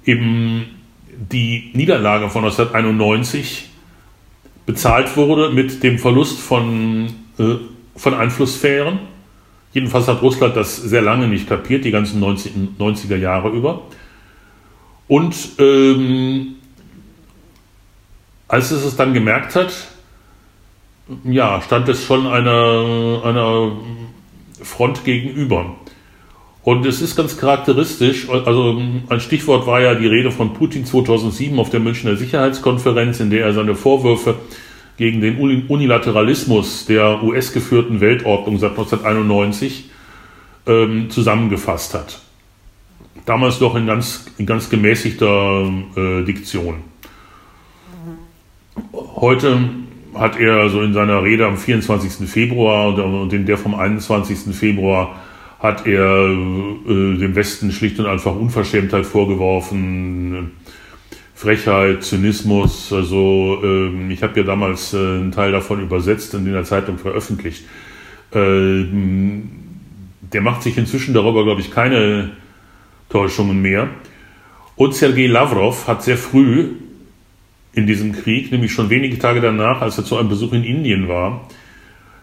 eben 0.06 0.66
die 1.12 1.72
Niederlage 1.74 2.30
von 2.30 2.44
1991 2.44 3.70
bezahlt 4.66 5.16
wurde 5.18 5.50
mit 5.50 5.84
dem 5.84 6.00
Verlust 6.00 6.40
von, 6.40 7.14
äh, 7.38 7.56
von 7.96 8.14
Einflusssphären. 8.14 9.00
Jedenfalls 9.74 10.08
hat 10.08 10.22
Russland 10.22 10.56
das 10.56 10.78
sehr 10.78 11.02
lange 11.02 11.28
nicht 11.28 11.48
kapiert, 11.48 11.84
die 11.86 11.92
ganzen 11.92 12.20
90, 12.20 12.54
90er 12.78 13.18
Jahre 13.18 13.50
über. 13.50 13.84
Und 15.08 15.36
ähm, 15.60 16.56
als 18.48 18.72
es 18.72 18.86
es 18.86 18.96
dann 18.96 19.14
gemerkt 19.14 19.56
hat, 19.56 19.74
ja, 21.24 21.62
stand 21.62 21.90
es 21.90 22.04
schon 22.04 22.28
einer, 22.28 23.22
einer 23.26 23.72
Front 24.62 25.04
gegenüber. 25.04 25.76
Und 26.64 26.86
es 26.86 27.02
ist 27.02 27.18
ganz 27.18 27.38
charakteristisch, 27.38 28.30
also 28.30 28.82
ein 29.10 29.20
Stichwort 29.20 29.68
war 29.68 29.82
ja 29.82 29.96
die 29.96 30.08
Rede 30.08 30.32
von 30.32 30.54
Putin 30.54 30.86
2007 30.86 31.60
auf 31.60 31.70
der 31.70 31.82
Münchner 31.82 32.16
Sicherheitskonferenz, 32.16 33.20
in 33.20 33.30
der 33.30 33.46
er 33.46 33.54
seine 33.54 33.76
Vorwürfe 33.76 34.36
gegen 34.98 35.20
den 35.20 35.68
Unilateralismus 35.68 36.86
der 36.86 37.22
US-geführten 37.22 38.00
Weltordnung 38.00 38.60
seit 38.60 38.72
1991 38.72 39.90
ähm, 40.66 41.10
zusammengefasst 41.10 41.96
hat. 41.96 42.22
Damals 43.26 43.60
noch 43.60 43.76
in 43.76 43.86
ganz, 43.86 44.26
in 44.38 44.46
ganz 44.46 44.70
gemäßigter 44.70 45.70
äh, 45.98 46.24
Diktion. 46.24 46.76
Heute 48.94 49.70
hat 50.14 50.40
er 50.40 50.70
so 50.70 50.82
in 50.82 50.94
seiner 50.94 51.24
Rede 51.24 51.46
am 51.46 51.58
24. 51.58 52.30
Februar 52.30 52.98
und 52.98 53.34
in 53.34 53.46
der 53.46 53.58
vom 53.58 53.76
21. 53.76 54.56
Februar 54.56 55.16
hat 55.64 55.88
er 55.88 56.26
äh, 56.28 57.18
dem 57.18 57.36
Westen 57.36 57.72
schlicht 57.72 57.98
und 57.98 58.06
einfach 58.06 58.36
Unverschämtheit 58.36 59.06
vorgeworfen, 59.06 60.52
Frechheit, 61.34 62.04
Zynismus. 62.04 62.92
Also 62.92 63.62
äh, 63.64 64.12
ich 64.12 64.22
habe 64.22 64.42
ja 64.42 64.46
damals 64.46 64.94
äh, 64.94 64.98
einen 64.98 65.32
Teil 65.32 65.54
davon 65.54 65.82
übersetzt 65.82 66.36
und 66.36 66.46
in 66.46 66.52
der 66.52 66.66
Zeitung 66.66 66.98
veröffentlicht. 66.98 67.64
Äh, 68.34 68.84
der 70.34 70.42
macht 70.42 70.64
sich 70.64 70.78
inzwischen 70.78 71.14
darüber, 71.14 71.46
glaube 71.46 71.62
ich, 71.62 71.72
keine 71.72 72.32
Täuschungen 73.08 73.62
mehr. 73.62 73.88
Und 74.76 74.96
Sergei 74.96 75.28
Lavrov 75.28 75.88
hat 75.88 76.04
sehr 76.04 76.18
früh 76.18 76.72
in 77.72 77.88
diesem 77.88 78.12
Krieg, 78.12 78.52
nämlich 78.52 78.74
schon 78.74 78.90
wenige 78.90 79.18
Tage 79.18 79.40
danach, 79.40 79.82
als 79.82 79.98
er 79.98 80.04
zu 80.04 80.18
einem 80.18 80.28
Besuch 80.28 80.52
in 80.52 80.66
Indien 80.66 81.08
war, 81.08 81.48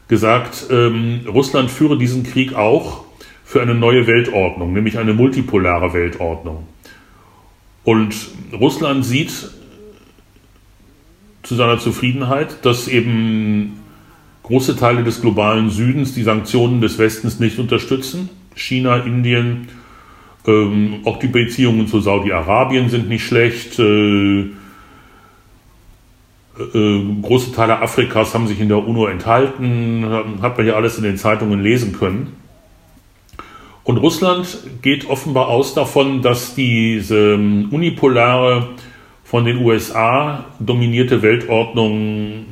gesagt, 0.08 0.66
ähm, 0.70 1.20
Russland 1.26 1.70
führe 1.70 1.96
diesen 1.96 2.22
Krieg 2.22 2.54
auch 2.54 3.09
für 3.50 3.60
eine 3.60 3.74
neue 3.74 4.06
Weltordnung, 4.06 4.72
nämlich 4.72 4.96
eine 4.96 5.12
multipolare 5.12 5.92
Weltordnung. 5.92 6.68
Und 7.82 8.14
Russland 8.52 9.04
sieht 9.04 9.32
zu 11.42 11.56
seiner 11.56 11.80
Zufriedenheit, 11.80 12.64
dass 12.64 12.86
eben 12.86 13.80
große 14.44 14.76
Teile 14.76 15.02
des 15.02 15.20
globalen 15.20 15.68
Südens 15.68 16.14
die 16.14 16.22
Sanktionen 16.22 16.80
des 16.80 16.96
Westens 16.98 17.40
nicht 17.40 17.58
unterstützen. 17.58 18.28
China, 18.54 18.98
Indien, 18.98 19.66
ähm, 20.46 21.00
auch 21.04 21.18
die 21.18 21.26
Beziehungen 21.26 21.88
zu 21.88 21.98
Saudi-Arabien 21.98 22.88
sind 22.88 23.08
nicht 23.08 23.24
schlecht. 23.26 23.80
Äh, 23.80 24.42
äh, 26.72 27.04
große 27.20 27.50
Teile 27.50 27.80
Afrikas 27.82 28.32
haben 28.32 28.46
sich 28.46 28.60
in 28.60 28.68
der 28.68 28.86
UNO 28.86 29.06
enthalten, 29.06 30.06
hat 30.40 30.56
man 30.56 30.68
ja 30.68 30.74
alles 30.74 30.98
in 30.98 31.02
den 31.02 31.16
Zeitungen 31.16 31.60
lesen 31.60 31.92
können. 31.98 32.39
Und 33.90 33.96
Russland 33.96 34.46
geht 34.82 35.10
offenbar 35.10 35.48
aus 35.48 35.74
davon, 35.74 36.22
dass 36.22 36.54
diese 36.54 37.34
ähm, 37.34 37.70
unipolare, 37.72 38.68
von 39.24 39.44
den 39.44 39.56
USA 39.64 40.44
dominierte 40.60 41.22
Weltordnung 41.22 42.44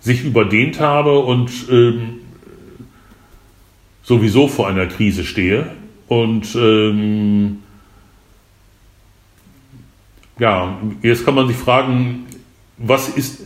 sich 0.00 0.24
überdehnt 0.24 0.80
habe 0.80 1.20
und 1.20 1.52
ähm, 1.70 2.18
sowieso 4.02 4.48
vor 4.48 4.66
einer 4.66 4.86
Krise 4.86 5.22
stehe. 5.22 5.70
Und 6.08 6.56
ähm, 6.56 7.58
ja, 10.40 10.76
jetzt 11.02 11.24
kann 11.24 11.36
man 11.36 11.46
sich 11.46 11.56
fragen, 11.56 12.26
was 12.78 13.10
ist, 13.10 13.42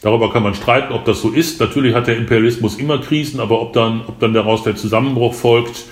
Darüber 0.00 0.32
kann 0.32 0.44
man 0.44 0.54
streiten, 0.54 0.92
ob 0.92 1.04
das 1.04 1.20
so 1.20 1.30
ist. 1.30 1.58
Natürlich 1.58 1.94
hat 1.94 2.06
der 2.06 2.16
Imperialismus 2.16 2.76
immer 2.76 2.98
Krisen, 2.98 3.40
aber 3.40 3.60
ob 3.60 3.72
dann, 3.72 4.02
ob 4.06 4.20
dann 4.20 4.32
daraus 4.32 4.62
der 4.62 4.76
Zusammenbruch 4.76 5.34
folgt, 5.34 5.86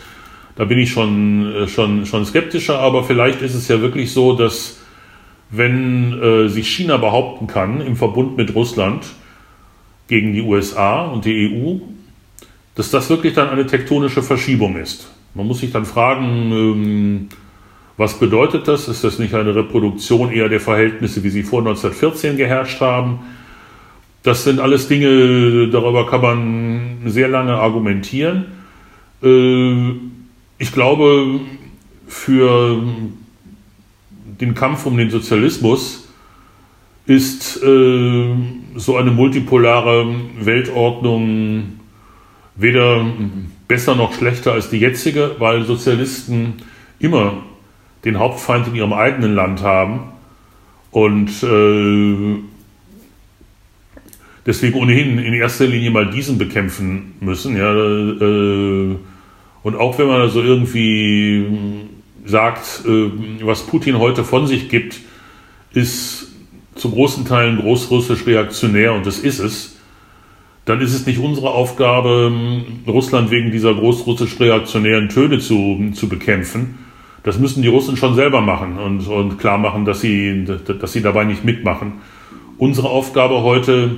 da 0.57 0.65
bin 0.65 0.79
ich 0.79 0.91
schon, 0.91 1.55
äh, 1.55 1.69
schon, 1.69 2.07
schon 2.07 2.25
skeptischer. 2.25 2.79
Aber 2.79 3.05
vielleicht 3.05 3.43
ist 3.43 3.55
es 3.55 3.69
ja 3.69 3.81
wirklich 3.81 4.13
so, 4.13 4.33
dass 4.35 4.81
wenn 5.51 6.21
äh, 6.21 6.49
sich 6.49 6.69
China 6.69 6.97
behaupten 6.97 7.47
kann 7.47 7.81
im 7.81 7.95
Verbund 7.97 8.37
mit 8.37 8.55
Russland 8.55 9.07
gegen 10.09 10.33
die 10.33 10.43
USA 10.43 11.05
und 11.05 11.25
die 11.25 11.53
EU, 11.53 11.79
dass 12.75 12.91
das 12.91 13.09
wirklich 13.11 13.35
dann 13.35 13.51
eine 13.51 13.67
tektonische 13.67 14.23
Verschiebung 14.23 14.77
ist. 14.77 15.11
Man 15.35 15.47
muss 15.47 15.61
sich 15.61 15.71
dann 15.71 15.85
fragen, 15.85 16.53
ähm, 16.53 17.29
was 17.97 18.19
bedeutet 18.19 18.69
das? 18.69 18.89
Ist 18.89 19.05
das 19.05 19.19
nicht 19.19 19.35
eine 19.35 19.55
Reproduktion 19.55 20.31
eher 20.31 20.49
der 20.49 20.61
Verhältnisse, 20.61 21.23
wie 21.23 21.31
sie 21.31 21.43
vor 21.43 21.61
1914 21.61 22.37
geherrscht 22.37 22.81
haben? 22.81 23.21
Das 24.23 24.45
sind 24.45 24.59
alles 24.59 24.89
Dinge, 24.89 25.69
darüber 25.69 26.07
kann 26.09 26.21
man 26.21 26.97
sehr 27.07 27.29
lange 27.29 27.55
argumentieren. 27.55 28.47
Äh, 29.23 30.16
ich 30.59 30.73
glaube, 30.73 31.41
für 32.07 32.83
den 34.41 34.55
Kampf 34.55 34.87
um 34.87 34.97
den 34.97 35.11
Sozialismus 35.11 36.09
ist 37.07 37.63
äh, 37.63 38.35
so 38.75 38.97
eine 38.97 39.11
multipolare 39.11 40.15
Weltordnung 40.41 41.81
weder 42.57 43.07
besser 43.69 43.95
noch 43.95 44.15
schlechter 44.15 44.53
als 44.53 44.71
die 44.71 44.79
jetzige, 44.79 45.37
weil 45.39 45.65
Sozialisten 45.65 46.55
immer 46.99 47.45
den 48.05 48.19
Hauptfeind 48.19 48.69
in 48.69 48.75
ihrem 48.75 48.93
eigenen 48.93 49.35
Land 49.35 49.63
haben 49.63 50.13
und 50.91 51.31
äh, 51.43 52.43
deswegen 54.47 54.79
ohnehin 54.79 55.19
in 55.19 55.35
erster 55.35 55.67
Linie 55.67 55.91
mal 55.91 56.11
diesen 56.11 56.39
bekämpfen 56.39 57.15
müssen. 57.21 57.57
Ja, 57.57 57.75
äh, 57.75 58.97
und 59.67 59.75
auch 59.75 59.99
wenn 59.99 60.07
man 60.07 60.21
also 60.21 60.41
irgendwie 60.43 61.45
sagt, 62.25 62.85
äh, 62.87 63.11
was 63.43 63.67
Putin 63.67 63.99
heute 63.99 64.23
von 64.23 64.47
sich 64.47 64.69
gibt, 64.69 65.01
ist 65.73 66.29
zu 66.77 66.93
großen 66.93 67.25
Teilen 67.25 67.59
großrussisch 67.59 68.29
reaktionär 68.29 68.95
und 68.95 69.07
das 69.07 69.19
ist 69.19 69.41
es, 69.41 69.77
dann 70.67 70.81
ist 70.81 70.95
es 70.95 71.05
nicht 71.05 71.19
unsere 71.19 71.51
Aufgabe, 71.51 72.33
Russland 72.87 73.33
wegen 73.33 73.51
dieser 73.51 73.75
großrussisch 73.75 74.39
reaktionären 74.39 75.09
Töne 75.09 75.41
zu, 75.41 75.91
zu 75.95 76.09
bekämpfen. 76.09 76.79
Das 77.25 77.41
müssen 77.41 77.61
die 77.61 77.69
Russen 77.69 77.97
schon 77.97 78.15
selber 78.15 78.43
machen 78.43 78.79
und, 78.79 79.09
und 79.09 79.37
klar 79.37 79.59
machen, 79.59 79.85
dass 79.85 80.01
sie, 80.01 80.45
dass 80.45 80.93
sie 80.93 81.03
dabei 81.03 81.25
nicht 81.25 81.45
mitmachen. 81.45 81.95
Unsere 82.57 82.89
Aufgabe 82.89 83.43
heute 83.43 83.97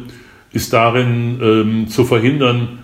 ist 0.50 0.72
darin 0.72 1.38
ähm, 1.42 1.88
zu 1.88 2.06
verhindern, 2.06 2.78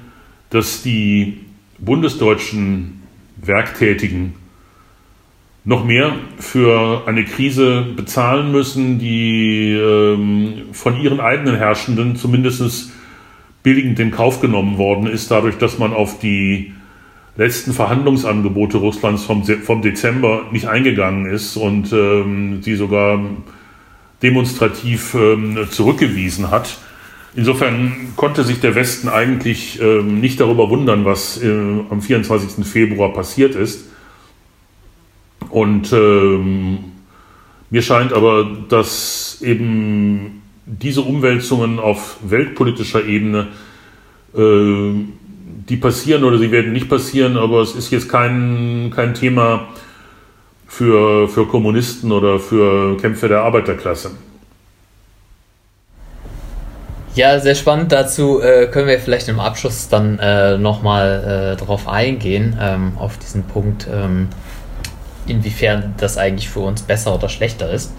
dass 0.50 0.82
die 0.82 1.44
bundesdeutschen 1.84 3.02
Werktätigen 3.36 4.34
noch 5.64 5.84
mehr 5.84 6.14
für 6.38 7.04
eine 7.06 7.24
Krise 7.24 7.86
bezahlen 7.96 8.52
müssen, 8.52 8.98
die 8.98 9.72
ähm, 9.72 10.66
von 10.72 11.00
ihren 11.00 11.20
eigenen 11.20 11.56
Herrschenden 11.56 12.16
zumindest 12.16 12.92
billigend 13.62 13.98
in 13.98 14.10
Kauf 14.10 14.40
genommen 14.40 14.76
worden 14.76 15.06
ist, 15.06 15.30
dadurch, 15.30 15.56
dass 15.56 15.78
man 15.78 15.94
auf 15.94 16.18
die 16.18 16.74
letzten 17.36 17.72
Verhandlungsangebote 17.72 18.76
Russlands 18.76 19.24
vom, 19.24 19.44
vom 19.44 19.80
Dezember 19.80 20.42
nicht 20.52 20.68
eingegangen 20.68 21.26
ist 21.26 21.56
und 21.56 21.92
ähm, 21.92 22.62
sie 22.62 22.76
sogar 22.76 23.20
demonstrativ 24.22 25.14
ähm, 25.14 25.66
zurückgewiesen 25.70 26.50
hat. 26.50 26.78
Insofern 27.36 28.12
konnte 28.16 28.44
sich 28.44 28.60
der 28.60 28.74
Westen 28.76 29.08
eigentlich 29.08 29.80
ähm, 29.80 30.20
nicht 30.20 30.38
darüber 30.38 30.70
wundern, 30.70 31.04
was 31.04 31.42
äh, 31.42 31.50
am 31.90 32.00
24. 32.00 32.64
Februar 32.64 33.12
passiert 33.12 33.56
ist. 33.56 33.88
Und 35.50 35.92
ähm, 35.92 36.78
mir 37.70 37.82
scheint 37.82 38.12
aber, 38.12 38.46
dass 38.68 39.38
eben 39.42 40.42
diese 40.66 41.02
Umwälzungen 41.02 41.78
auf 41.80 42.18
weltpolitischer 42.22 43.04
Ebene, 43.04 43.48
äh, 44.36 44.92
die 45.68 45.76
passieren 45.76 46.24
oder 46.24 46.38
sie 46.38 46.50
werden 46.50 46.72
nicht 46.72 46.88
passieren, 46.88 47.36
aber 47.36 47.62
es 47.62 47.74
ist 47.74 47.90
jetzt 47.90 48.08
kein, 48.08 48.92
kein 48.94 49.14
Thema 49.14 49.68
für, 50.66 51.28
für 51.28 51.46
Kommunisten 51.46 52.12
oder 52.12 52.38
für 52.38 52.96
Kämpfe 52.96 53.28
der 53.28 53.42
Arbeiterklasse. 53.42 54.12
Ja, 57.14 57.38
sehr 57.38 57.54
spannend. 57.54 57.92
Dazu 57.92 58.40
äh, 58.40 58.66
können 58.66 58.88
wir 58.88 58.98
vielleicht 58.98 59.28
im 59.28 59.38
Abschluss 59.40 59.88
dann 59.88 60.18
äh, 60.18 60.58
nochmal 60.58 61.54
äh, 61.54 61.64
drauf 61.64 61.88
eingehen, 61.88 62.58
ähm, 62.60 62.92
auf 62.98 63.18
diesen 63.18 63.44
Punkt. 63.44 63.86
Ähm 63.92 64.28
inwiefern 65.26 65.94
das 65.96 66.18
eigentlich 66.18 66.48
für 66.48 66.60
uns 66.60 66.82
besser 66.82 67.14
oder 67.14 67.28
schlechter 67.28 67.70
ist. 67.70 67.92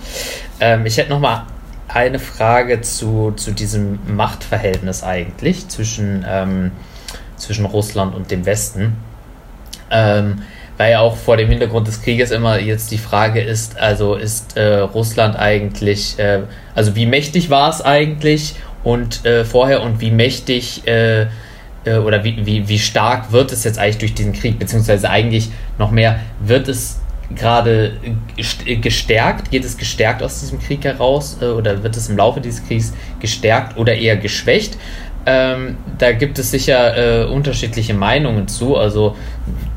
Ähm, 0.59 0.85
ich 0.85 0.97
hätte 0.97 1.09
noch 1.09 1.19
mal 1.19 1.47
eine 1.87 2.19
Frage 2.19 2.81
zu, 2.81 3.33
zu 3.35 3.51
diesem 3.51 3.99
Machtverhältnis 4.07 5.03
eigentlich 5.03 5.67
zwischen, 5.67 6.25
ähm, 6.27 6.71
zwischen 7.37 7.65
Russland 7.65 8.15
und 8.15 8.31
dem 8.31 8.45
Westen. 8.45 8.97
Ähm, 9.91 10.41
weil 10.77 10.91
ja 10.91 10.99
auch 10.99 11.15
vor 11.15 11.37
dem 11.37 11.47
Hintergrund 11.47 11.87
des 11.87 12.01
Krieges 12.01 12.31
immer 12.31 12.59
jetzt 12.59 12.91
die 12.91 12.97
Frage 12.97 13.39
ist, 13.39 13.77
also 13.77 14.15
ist 14.15 14.57
äh, 14.57 14.79
Russland 14.79 15.37
eigentlich, 15.37 16.19
äh, 16.19 16.41
also 16.73 16.97
wie 16.97 17.05
mächtig 17.05 17.49
war 17.49 17.69
es 17.69 17.81
eigentlich 17.81 18.55
und 18.85 19.25
äh, 19.25 19.43
vorher 19.43 19.81
und 19.81 19.99
wie 19.99 20.11
mächtig 20.11 20.87
äh, 20.87 21.23
äh, 21.85 21.97
oder 21.97 22.23
wie, 22.23 22.45
wie, 22.45 22.69
wie 22.69 22.79
stark 22.79 23.33
wird 23.33 23.51
es 23.51 23.65
jetzt 23.65 23.77
eigentlich 23.77 23.97
durch 23.97 24.13
diesen 24.13 24.31
Krieg, 24.31 24.57
beziehungsweise 24.59 25.09
eigentlich 25.09 25.49
noch 25.77 25.91
mehr, 25.91 26.19
wird 26.39 26.69
es 26.69 27.01
gerade 27.35 27.93
gestärkt? 28.81 29.49
Geht 29.49 29.65
es 29.65 29.77
gestärkt 29.77 30.21
aus 30.21 30.39
diesem 30.39 30.59
Krieg 30.59 30.85
heraus 30.85 31.37
äh, 31.41 31.45
oder 31.45 31.83
wird 31.83 31.97
es 31.97 32.07
im 32.07 32.15
Laufe 32.15 32.39
dieses 32.39 32.65
Kriegs 32.65 32.93
gestärkt 33.19 33.77
oder 33.77 33.95
eher 33.95 34.17
geschwächt? 34.17 34.77
Ähm, 35.25 35.77
da 35.97 36.11
gibt 36.11 36.37
es 36.37 36.51
sicher 36.51 37.23
äh, 37.23 37.25
unterschiedliche 37.25 37.95
Meinungen 37.95 38.47
zu. 38.47 38.77
Also 38.77 39.15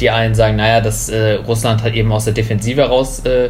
die 0.01 0.11
einen 0.11 0.35
sagen, 0.35 0.57
naja, 0.57 0.83
dass 0.83 1.09
äh, 1.09 1.35
Russland 1.47 1.83
hat 1.83 1.95
eben 1.95 2.13
aus 2.13 2.27
der 2.27 2.35
Defensive 2.35 2.83
heraus 2.83 3.21
äh, 3.21 3.49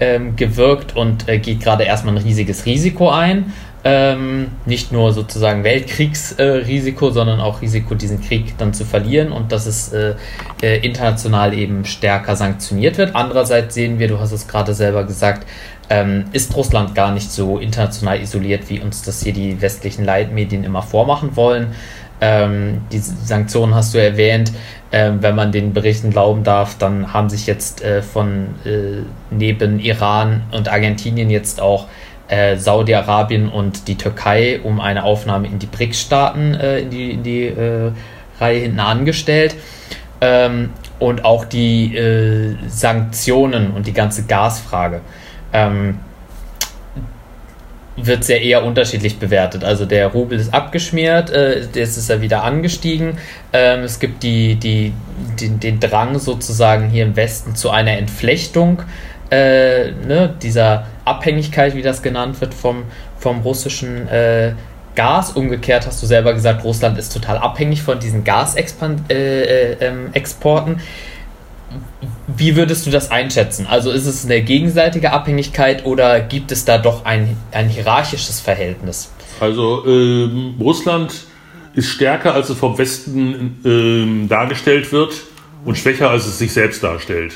ähm, 0.00 0.36
gewirkt 0.36 0.94
und 0.94 1.26
äh, 1.28 1.38
geht 1.38 1.60
gerade 1.60 1.84
erstmal 1.84 2.16
ein 2.16 2.22
riesiges 2.22 2.66
Risiko 2.66 3.08
ein. 3.08 3.52
Ähm, 3.84 4.48
nicht 4.66 4.90
nur 4.90 5.12
sozusagen 5.12 5.62
Weltkriegsrisiko, 5.62 7.08
äh, 7.08 7.12
sondern 7.12 7.40
auch 7.40 7.62
Risiko, 7.62 7.94
diesen 7.94 8.20
Krieg 8.20 8.58
dann 8.58 8.74
zu 8.74 8.84
verlieren 8.84 9.30
und 9.30 9.52
dass 9.52 9.66
es 9.66 9.92
äh, 9.92 10.14
äh, 10.60 10.84
international 10.84 11.54
eben 11.54 11.84
stärker 11.84 12.34
sanktioniert 12.34 12.98
wird. 12.98 13.14
Andererseits 13.14 13.74
sehen 13.74 14.00
wir, 14.00 14.08
du 14.08 14.18
hast 14.18 14.32
es 14.32 14.48
gerade 14.48 14.74
selber 14.74 15.04
gesagt, 15.04 15.46
ähm, 15.90 16.24
ist 16.32 16.54
Russland 16.56 16.94
gar 16.94 17.12
nicht 17.12 17.30
so 17.30 17.58
international 17.58 18.20
isoliert, 18.20 18.68
wie 18.68 18.80
uns 18.80 19.02
das 19.02 19.22
hier 19.22 19.32
die 19.32 19.60
westlichen 19.60 20.04
Leitmedien 20.04 20.64
immer 20.64 20.82
vormachen 20.82 21.36
wollen. 21.36 21.68
Ähm, 22.20 22.82
die 22.90 22.98
Sanktionen 22.98 23.74
hast 23.74 23.94
du 23.94 23.98
erwähnt. 23.98 24.52
Ähm, 24.90 25.18
wenn 25.22 25.34
man 25.34 25.52
den 25.52 25.72
Berichten 25.72 26.10
glauben 26.10 26.44
darf, 26.44 26.78
dann 26.78 27.12
haben 27.12 27.28
sich 27.28 27.46
jetzt 27.46 27.82
äh, 27.82 28.02
von 28.02 28.54
äh, 28.64 29.02
neben 29.30 29.78
Iran 29.78 30.42
und 30.50 30.68
Argentinien 30.68 31.30
jetzt 31.30 31.60
auch 31.60 31.86
äh, 32.28 32.56
Saudi-Arabien 32.56 33.48
und 33.48 33.88
die 33.88 33.96
Türkei 33.96 34.60
um 34.62 34.80
eine 34.80 35.04
Aufnahme 35.04 35.48
in 35.48 35.58
die 35.58 35.66
BRICS-Staaten 35.66 36.54
äh, 36.54 36.80
in 36.80 36.90
die, 36.90 37.10
in 37.12 37.22
die 37.22 37.44
äh, 37.46 37.92
Reihe 38.40 38.60
hinten 38.60 38.80
angestellt. 38.80 39.56
Ähm, 40.20 40.70
und 40.98 41.24
auch 41.24 41.44
die 41.44 41.96
äh, 41.96 42.56
Sanktionen 42.66 43.70
und 43.70 43.86
die 43.86 43.92
ganze 43.92 44.24
Gasfrage 44.24 45.00
ähm, 45.52 46.00
wird 47.96 48.24
sehr 48.24 48.42
eher 48.42 48.64
unterschiedlich 48.64 49.18
bewertet. 49.18 49.64
Also 49.64 49.84
der 49.84 50.08
Rubel 50.08 50.38
ist 50.38 50.52
abgeschmiert, 50.52 51.30
äh, 51.30 51.60
jetzt 51.60 51.96
ist 51.96 52.10
er 52.10 52.20
wieder 52.20 52.44
angestiegen. 52.44 53.18
Ähm, 53.52 53.80
es 53.80 53.98
gibt 53.98 54.22
die, 54.22 54.56
die, 54.56 54.92
die, 55.38 55.50
den 55.50 55.80
Drang 55.80 56.18
sozusagen 56.18 56.90
hier 56.90 57.04
im 57.04 57.16
Westen 57.16 57.54
zu 57.54 57.70
einer 57.70 57.92
Entflechtung 57.92 58.82
äh, 59.30 59.90
ne, 59.90 60.34
dieser 60.42 60.86
Abhängigkeit, 61.04 61.74
wie 61.74 61.82
das 61.82 62.02
genannt 62.02 62.40
wird, 62.40 62.54
vom, 62.54 62.84
vom 63.18 63.40
russischen 63.40 64.08
äh, 64.08 64.52
Gas. 64.94 65.32
Umgekehrt 65.32 65.86
hast 65.86 66.02
du 66.02 66.06
selber 66.06 66.34
gesagt, 66.34 66.64
Russland 66.64 66.98
ist 66.98 67.12
total 67.12 67.38
abhängig 67.38 67.82
von 67.82 67.98
diesen 68.00 68.24
Gasexporten. 68.24 69.04
Äh, 69.08 69.74
äh 69.74 69.76
ähm, 69.80 70.10
wie 72.26 72.56
würdest 72.56 72.86
du 72.86 72.90
das 72.90 73.10
einschätzen? 73.10 73.66
Also 73.66 73.90
ist 73.90 74.06
es 74.06 74.24
eine 74.24 74.42
gegenseitige 74.42 75.12
Abhängigkeit 75.12 75.84
oder 75.84 76.20
gibt 76.20 76.52
es 76.52 76.64
da 76.64 76.78
doch 76.78 77.04
ein, 77.04 77.36
ein 77.52 77.68
hierarchisches 77.68 78.40
Verhältnis? 78.40 79.10
Also 79.40 79.84
ähm, 79.86 80.54
Russland 80.60 81.12
ist 81.74 81.88
stärker, 81.88 82.34
als 82.34 82.48
es 82.48 82.58
vom 82.58 82.76
Westen 82.78 83.60
ähm, 83.64 84.28
dargestellt 84.28 84.90
wird 84.92 85.12
und 85.64 85.76
schwächer, 85.76 86.10
als 86.10 86.26
es 86.26 86.38
sich 86.38 86.52
selbst 86.52 86.82
darstellt. 86.82 87.34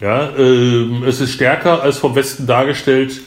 Ja, 0.00 0.30
äh, 0.36 1.06
es 1.06 1.20
ist 1.20 1.32
stärker 1.32 1.82
als 1.82 1.98
vom 1.98 2.14
Westen 2.14 2.46
dargestellt, 2.46 3.20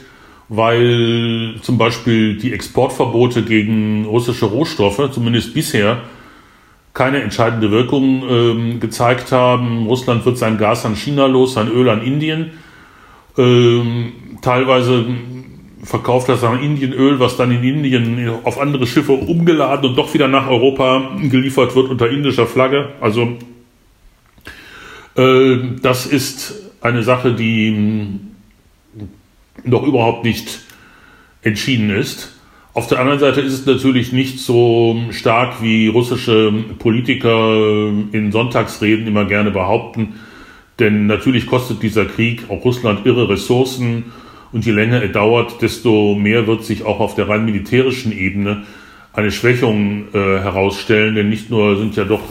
weil 0.49 1.56
zum 1.61 1.77
Beispiel 1.77 2.38
die 2.38 2.53
Exportverbote 2.53 3.44
gegen 3.44 4.06
russische 4.06 4.45
Rohstoffe, 4.45 5.10
zumindest 5.11 5.53
bisher, 5.53 5.99
keine 6.94 7.22
entscheidende 7.22 7.72
Wirkung 7.72 8.23
ähm, 8.27 8.80
gezeigt 8.80 9.31
haben. 9.31 9.85
Russland 9.85 10.26
wird 10.26 10.38
sein 10.38 10.57
Gas 10.57 10.85
an 10.85 10.95
China 10.95 11.27
los, 11.27 11.53
sein 11.53 11.69
Öl 11.69 11.89
an 11.89 12.02
Indien. 12.02 12.52
Ähm, 13.38 14.14
teilweise 14.41 15.06
verkauft 15.84 16.27
das 16.27 16.44
an 16.44 16.61
Indienöl, 16.61 17.19
was 17.19 17.38
dann 17.38 17.52
in 17.52 17.64
Indien 17.64 18.30
auf 18.44 18.60
andere 18.60 18.88
Schiffe 18.88 19.11
umgeladen 19.11 19.89
und 19.89 19.95
doch 19.95 20.14
wieder 20.14 20.27
nach 20.27 20.49
Europa 20.49 21.11
geliefert 21.30 21.76
wird 21.76 21.89
unter 21.89 22.10
indischer 22.10 22.48
Flagge. 22.48 22.89
Also 22.99 23.22
äh, 23.22 23.56
das 25.18 26.06
ist 26.06 26.53
eine 26.81 27.02
Sache, 27.02 27.34
die 27.34 27.69
hm, 27.69 28.19
noch 29.64 29.84
überhaupt 29.84 30.23
nicht 30.23 30.60
entschieden 31.41 31.89
ist. 31.89 32.34
Auf 32.73 32.88
der 32.88 32.99
anderen 32.99 33.19
Seite 33.19 33.41
ist 33.41 33.53
es 33.53 33.65
natürlich 33.65 34.11
nicht 34.11 34.39
so 34.39 35.02
stark, 35.10 35.64
wie 35.64 35.88
russische 35.88 36.53
Politiker 36.77 37.91
in 38.11 38.31
Sonntagsreden 38.31 39.07
immer 39.07 39.26
gerne 39.26 39.49
behaupten. 39.49 40.19
Denn 40.77 41.07
natürlich 41.07 41.48
kostet 41.48 41.81
dieser 41.81 42.06
Krieg 42.06 42.44
auch 42.49 42.64
Russland 42.64 43.07
irre 43.07 43.27
Ressourcen 43.30 44.11
und 44.52 44.65
je 44.65 44.73
länger 44.73 45.02
er 45.02 45.10
dauert, 45.10 45.64
desto 45.64 46.14
mehr 46.14 46.45
wird 46.45 46.64
sich 46.64 46.84
auch 46.84 46.99
auf 46.99 47.15
der 47.15 47.27
rein 47.27 47.45
militärischen 47.45 48.11
Ebene 48.11 48.64
eine 49.18 49.31
Schwächung 49.31 50.14
äh, 50.14 50.18
herausstellen. 50.18 51.15
Denn 51.15 51.27
nicht 51.27 51.49
nur 51.49 51.76
sind 51.77 51.95
ja 51.95 52.06
doch 52.06 52.22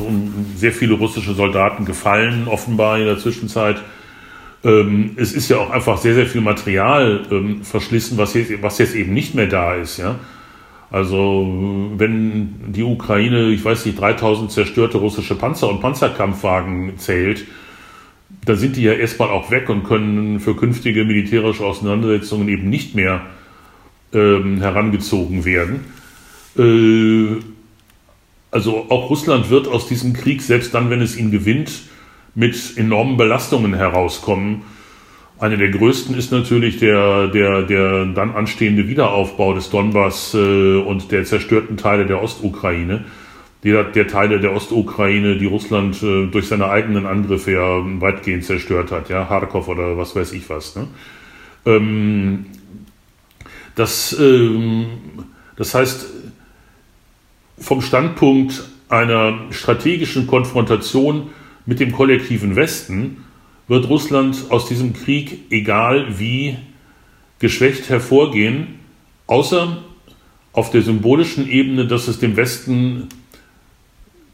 sehr 0.55 0.73
viele 0.73 0.95
russische 0.95 1.35
Soldaten 1.35 1.85
gefallen, 1.85 2.47
offenbar 2.49 2.99
in 2.99 3.07
der 3.07 3.19
Zwischenzeit, 3.19 3.77
ähm, 4.65 5.13
es 5.17 5.33
ist 5.33 5.49
ja 5.49 5.59
auch 5.59 5.71
einfach 5.71 5.99
sehr, 5.99 6.15
sehr 6.15 6.27
viel 6.27 6.41
Material 6.41 7.23
ähm, 7.31 7.63
verschlissen, 7.63 8.17
was 8.19 8.35
jetzt, 8.35 8.63
was 8.63 8.79
jetzt 8.79 8.95
eben 8.95 9.13
nicht 9.13 9.35
mehr 9.35 9.47
da 9.47 9.75
ist. 9.75 9.99
Ja? 9.99 10.17
Also 10.91 11.93
wenn 11.97 12.73
die 12.73 12.85
Ukraine, 12.85 13.49
ich 13.51 13.65
weiß 13.65 13.85
nicht, 13.87 14.01
3000 14.01 14.51
zerstörte 14.51 14.99
russische 14.99 15.35
Panzer 15.35 15.69
und 15.69 15.81
Panzerkampfwagen 15.81 16.99
zählt, 16.99 17.45
dann 18.45 18.57
sind 18.57 18.77
die 18.77 18.83
ja 18.83 18.93
erstmal 18.93 19.31
auch 19.31 19.51
weg 19.51 19.69
und 19.69 19.83
können 19.83 20.39
für 20.39 20.55
künftige 20.55 21.05
militärische 21.05 21.65
Auseinandersetzungen 21.65 22.49
eben 22.49 22.71
nicht 22.71 22.95
mehr 22.95 23.23
ähm, 24.13 24.61
herangezogen 24.61 25.45
werden. 25.45 25.96
Äh, 26.59 27.37
also 28.51 28.87
auch 28.89 29.11
Russland 29.11 29.51
wird 29.51 29.69
aus 29.69 29.89
diesem 29.89 30.13
Krieg, 30.13 30.41
selbst 30.41 30.73
dann, 30.75 30.89
wenn 30.89 31.03
es 31.03 31.17
ihn 31.17 31.31
gewinnt, 31.31 31.71
mit 32.35 32.77
enormen 32.77 33.17
Belastungen 33.17 33.75
herauskommen. 33.75 34.63
Eine 35.39 35.59
der 35.59 35.69
größten 35.69 36.17
ist 36.17 36.33
natürlich 36.33 36.79
der, 36.79 37.29
der, 37.29 37.63
der 37.63 38.07
dann 38.07 38.31
anstehende 38.31 38.89
Wiederaufbau 38.89 39.53
des 39.53 39.69
Donbass 39.69 40.33
äh, 40.33 40.77
und 40.79 41.13
der 41.13 41.25
zerstörten 41.25 41.77
Teile 41.77 42.07
der 42.07 42.23
Ostukraine. 42.23 43.05
Der, 43.65 43.85
der 43.85 44.07
Teile 44.07 44.41
der 44.41 44.55
Ostukraine, 44.55 45.37
die 45.37 45.47
Russland 45.47 46.03
äh, 46.03 46.27
durch 46.27 46.47
seine 46.47 46.69
eigenen 46.71 47.05
Angriffe 47.05 47.53
ja 47.53 47.83
weitgehend 48.01 48.45
zerstört 48.45 48.93
hat, 48.93 49.09
ja, 49.11 49.25
Kharkov 49.25 49.69
oder 49.69 49.99
was 49.99 50.15
weiß 50.15 50.33
ich 50.33 50.49
was. 50.49 50.77
Ne? 50.77 50.87
Ähm, 51.67 52.47
das, 53.75 54.17
ähm, 54.19 54.87
das 55.57 55.75
heißt, 55.75 56.07
vom 57.59 57.81
Standpunkt 57.81 58.65
einer 58.89 59.47
strategischen 59.51 60.27
Konfrontation 60.27 61.31
mit 61.65 61.81
dem 61.81 61.93
kollektiven 61.93 62.57
Westen 62.57 63.25
wird 63.69 63.89
Russland 63.89 64.47
aus 64.51 64.69
diesem 64.69 64.93
Krieg, 64.93 65.51
egal 65.51 66.19
wie, 66.19 66.57
geschwächt 67.39 67.89
hervorgehen, 67.89 68.79
außer 69.27 69.83
auf 70.53 70.71
der 70.71 70.83
symbolischen 70.83 71.49
Ebene, 71.49 71.87
dass 71.87 72.09
es 72.09 72.19
dem 72.19 72.37
Westen 72.37 73.09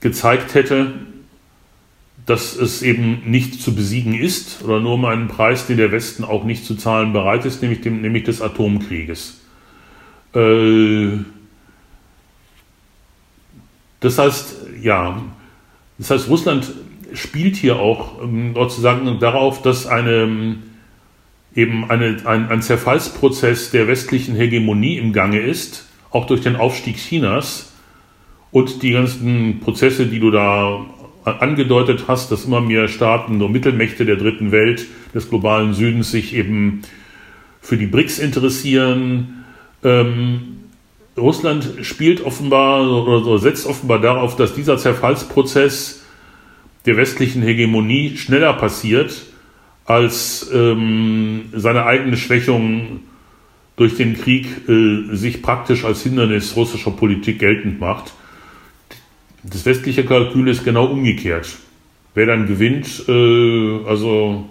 gezeigt 0.00 0.54
hätte, 0.54 0.92
dass 2.26 2.54
es 2.54 2.82
eben 2.82 3.22
nicht 3.26 3.60
zu 3.60 3.74
besiegen 3.74 4.14
ist 4.14 4.62
oder 4.62 4.78
nur 4.78 4.94
um 4.94 5.04
einen 5.04 5.28
Preis, 5.28 5.66
den 5.66 5.78
der 5.78 5.90
Westen 5.90 6.22
auch 6.22 6.44
nicht 6.44 6.64
zu 6.64 6.76
zahlen 6.76 7.12
bereit 7.12 7.44
ist, 7.44 7.62
nämlich, 7.62 7.80
dem, 7.80 8.00
nämlich 8.02 8.24
des 8.24 8.40
Atomkrieges. 8.42 9.40
Äh, 10.34 11.18
das 14.02 14.18
heißt, 14.18 14.56
ja, 14.82 15.22
das 15.98 16.10
heißt, 16.10 16.28
Russland 16.28 16.70
spielt 17.14 17.56
hier 17.56 17.78
auch 17.78 18.22
ähm, 18.22 18.52
sozusagen 18.54 19.18
darauf, 19.18 19.62
dass 19.62 19.86
eine, 19.86 20.22
ähm, 20.22 20.62
eben 21.54 21.90
eine, 21.90 22.16
ein, 22.24 22.48
ein 22.48 22.62
Zerfallsprozess 22.62 23.70
der 23.70 23.88
westlichen 23.88 24.34
Hegemonie 24.34 24.98
im 24.98 25.12
Gange 25.12 25.40
ist, 25.40 25.88
auch 26.10 26.26
durch 26.26 26.40
den 26.40 26.56
Aufstieg 26.56 26.96
Chinas 26.96 27.72
und 28.50 28.82
die 28.82 28.92
ganzen 28.92 29.60
Prozesse, 29.60 30.06
die 30.06 30.20
du 30.20 30.30
da 30.30 30.84
angedeutet 31.24 32.04
hast, 32.08 32.32
dass 32.32 32.44
immer 32.44 32.60
mehr 32.60 32.88
Staaten, 32.88 33.38
so 33.38 33.48
Mittelmächte 33.48 34.04
der 34.04 34.16
dritten 34.16 34.50
Welt, 34.50 34.86
des 35.14 35.28
globalen 35.28 35.74
Südens 35.74 36.10
sich 36.10 36.34
eben 36.34 36.82
für 37.60 37.76
die 37.76 37.86
BRICS 37.86 38.18
interessieren. 38.18 39.44
Ähm, 39.84 40.61
Russland 41.16 41.68
spielt 41.82 42.22
offenbar 42.24 42.88
oder 42.88 43.38
setzt 43.38 43.66
offenbar 43.66 44.00
darauf, 44.00 44.36
dass 44.36 44.54
dieser 44.54 44.78
Zerfallsprozess 44.78 46.04
der 46.86 46.96
westlichen 46.96 47.42
Hegemonie 47.42 48.16
schneller 48.16 48.54
passiert, 48.54 49.26
als 49.84 50.50
ähm, 50.52 51.46
seine 51.52 51.84
eigene 51.84 52.16
Schwächung 52.16 53.00
durch 53.76 53.96
den 53.96 54.14
Krieg 54.14 54.68
äh, 54.68 55.14
sich 55.14 55.42
praktisch 55.42 55.84
als 55.84 56.02
Hindernis 56.02 56.56
russischer 56.56 56.92
Politik 56.92 57.38
geltend 57.38 57.80
macht. 57.80 58.12
Das 59.42 59.66
westliche 59.66 60.04
Kalkül 60.04 60.48
ist 60.48 60.64
genau 60.64 60.86
umgekehrt. 60.86 61.48
Wer 62.14 62.26
dann 62.26 62.46
gewinnt, 62.46 63.04
äh, 63.08 63.86
also 63.86 64.48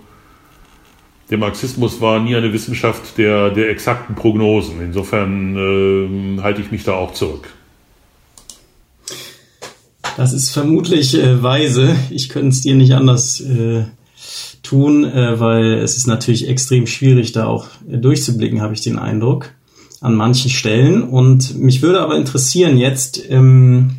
der 1.32 1.38
Marxismus 1.38 2.02
war 2.02 2.20
nie 2.20 2.36
eine 2.36 2.52
Wissenschaft 2.52 3.18
der, 3.18 3.49
der 3.52 3.70
exakten 3.70 4.16
Prognosen. 4.16 4.82
Insofern 4.82 5.56
äh, 6.38 6.41
halte 6.41 6.62
ich 6.62 6.72
mich 6.72 6.84
da 6.84 6.94
auch 6.94 7.14
zurück. 7.14 7.48
Das 10.18 10.34
ist 10.34 10.49
vermutlich 10.49 11.18
äh, 11.18 11.41
weise. 11.41 11.95
Ich 12.10 12.28
könnte 12.28 12.49
es 12.49 12.62
dir 12.62 12.76
nicht 12.76 12.94
anders 12.94 13.40
äh, 13.40 13.86
tun, 14.62 15.06
äh, 15.06 15.40
weil 15.40 15.76
es 15.76 15.95
ist 15.95 16.06
natürlich 16.06 16.49
extrem 16.49 16.86
schwierig, 16.86 17.32
da 17.32 17.48
auch 17.48 17.68
äh, 17.90 17.98
durchzublicken, 17.98 18.62
habe 18.62 18.74
ich 18.74 18.82
den 18.82 18.99
Eindruck, 18.99 19.52
an 20.02 20.16
manchen 20.16 20.52
Stellen. 20.52 21.02
Und 21.02 21.58
mich 21.58 21.82
würde 21.82 22.02
aber 22.02 22.18
interessieren 22.18 22.78
jetzt, 22.78 23.22
ähm, 23.30 23.91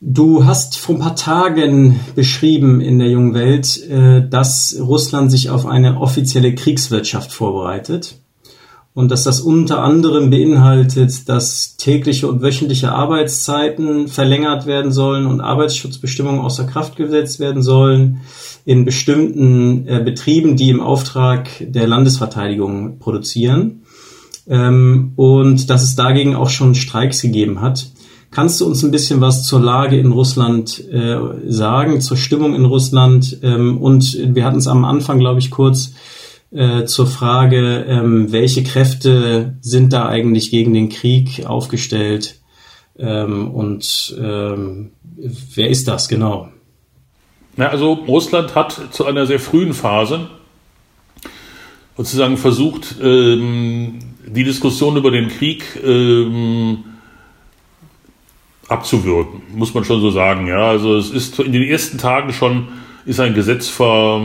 du 0.00 0.44
hast 0.44 0.76
vor 0.76 0.96
ein 0.96 1.00
paar 1.00 1.16
Tagen 1.16 2.00
beschrieben 2.14 2.80
in 2.80 2.98
der 2.98 3.08
jungen 3.08 3.34
Welt, 3.34 3.82
äh, 3.88 4.28
dass 4.28 4.76
Russland 4.80 5.30
sich 5.30 5.50
auf 5.50 5.66
eine 5.66 6.00
offizielle 6.00 6.54
Kriegswirtschaft 6.54 7.32
vorbereitet 7.32 8.20
und 8.96 9.10
dass 9.10 9.24
das 9.24 9.40
unter 9.40 9.82
anderem 9.82 10.30
beinhaltet, 10.30 11.28
dass 11.28 11.76
tägliche 11.76 12.28
und 12.28 12.40
wöchentliche 12.40 12.92
Arbeitszeiten 12.92 14.08
verlängert 14.08 14.64
werden 14.64 14.90
sollen 14.90 15.26
und 15.26 15.42
Arbeitsschutzbestimmungen 15.42 16.40
außer 16.40 16.64
Kraft 16.64 16.96
gesetzt 16.96 17.38
werden 17.38 17.62
sollen 17.62 18.22
in 18.64 18.86
bestimmten 18.86 19.86
äh, 19.86 20.02
Betrieben, 20.02 20.56
die 20.56 20.70
im 20.70 20.80
Auftrag 20.80 21.50
der 21.60 21.86
Landesverteidigung 21.86 22.98
produzieren 22.98 23.82
ähm, 24.48 25.12
und 25.16 25.68
dass 25.68 25.82
es 25.82 25.94
dagegen 25.94 26.34
auch 26.34 26.48
schon 26.48 26.74
Streiks 26.74 27.20
gegeben 27.20 27.60
hat. 27.60 27.90
Kannst 28.36 28.60
du 28.60 28.66
uns 28.66 28.84
ein 28.84 28.90
bisschen 28.90 29.22
was 29.22 29.44
zur 29.44 29.60
Lage 29.60 29.98
in 29.98 30.12
Russland 30.12 30.86
äh, 30.92 31.16
sagen, 31.46 32.02
zur 32.02 32.18
Stimmung 32.18 32.54
in 32.54 32.66
Russland? 32.66 33.38
Ähm, 33.42 33.78
und 33.78 34.14
wir 34.34 34.44
hatten 34.44 34.58
es 34.58 34.68
am 34.68 34.84
Anfang, 34.84 35.18
glaube 35.18 35.38
ich, 35.38 35.50
kurz 35.50 35.94
äh, 36.50 36.84
zur 36.84 37.06
Frage, 37.06 37.86
ähm, 37.88 38.32
welche 38.32 38.62
Kräfte 38.62 39.56
sind 39.62 39.94
da 39.94 40.06
eigentlich 40.10 40.50
gegen 40.50 40.74
den 40.74 40.90
Krieg 40.90 41.46
aufgestellt 41.46 42.38
ähm, 42.98 43.50
und 43.52 44.14
ähm, 44.20 44.90
wer 45.54 45.70
ist 45.70 45.88
das 45.88 46.06
genau? 46.06 46.50
Na, 47.56 47.68
also 47.68 47.94
Russland 47.94 48.54
hat 48.54 48.78
zu 48.90 49.06
einer 49.06 49.24
sehr 49.24 49.40
frühen 49.40 49.72
Phase 49.72 50.28
sozusagen 51.96 52.36
versucht, 52.36 52.96
ähm, 53.02 53.98
die 54.26 54.44
Diskussion 54.44 54.98
über 54.98 55.10
den 55.10 55.28
Krieg 55.28 55.64
ähm, 55.82 56.84
abzuwürgen, 58.68 59.42
muss 59.54 59.74
man 59.74 59.84
schon 59.84 60.00
so 60.00 60.10
sagen. 60.10 60.46
Ja, 60.46 60.68
also 60.68 60.96
es 60.96 61.10
ist 61.10 61.38
in 61.38 61.52
den 61.52 61.62
ersten 61.62 61.98
Tagen 61.98 62.32
schon 62.32 62.68
ist 63.06 63.20
ein 63.20 63.34
Gesetz 63.34 63.68
ver, 63.68 64.20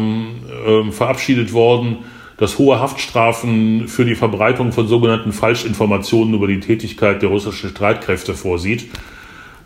äh, 0.66 0.92
verabschiedet 0.92 1.54
worden, 1.54 2.00
das 2.38 2.58
hohe 2.58 2.80
Haftstrafen 2.80 3.88
für 3.88 4.04
die 4.04 4.16
Verbreitung 4.16 4.72
von 4.72 4.88
sogenannten 4.88 5.32
Falschinformationen 5.32 6.34
über 6.34 6.48
die 6.48 6.60
Tätigkeit 6.60 7.22
der 7.22 7.30
russischen 7.30 7.70
Streitkräfte 7.70 8.34
vorsieht. 8.34 8.90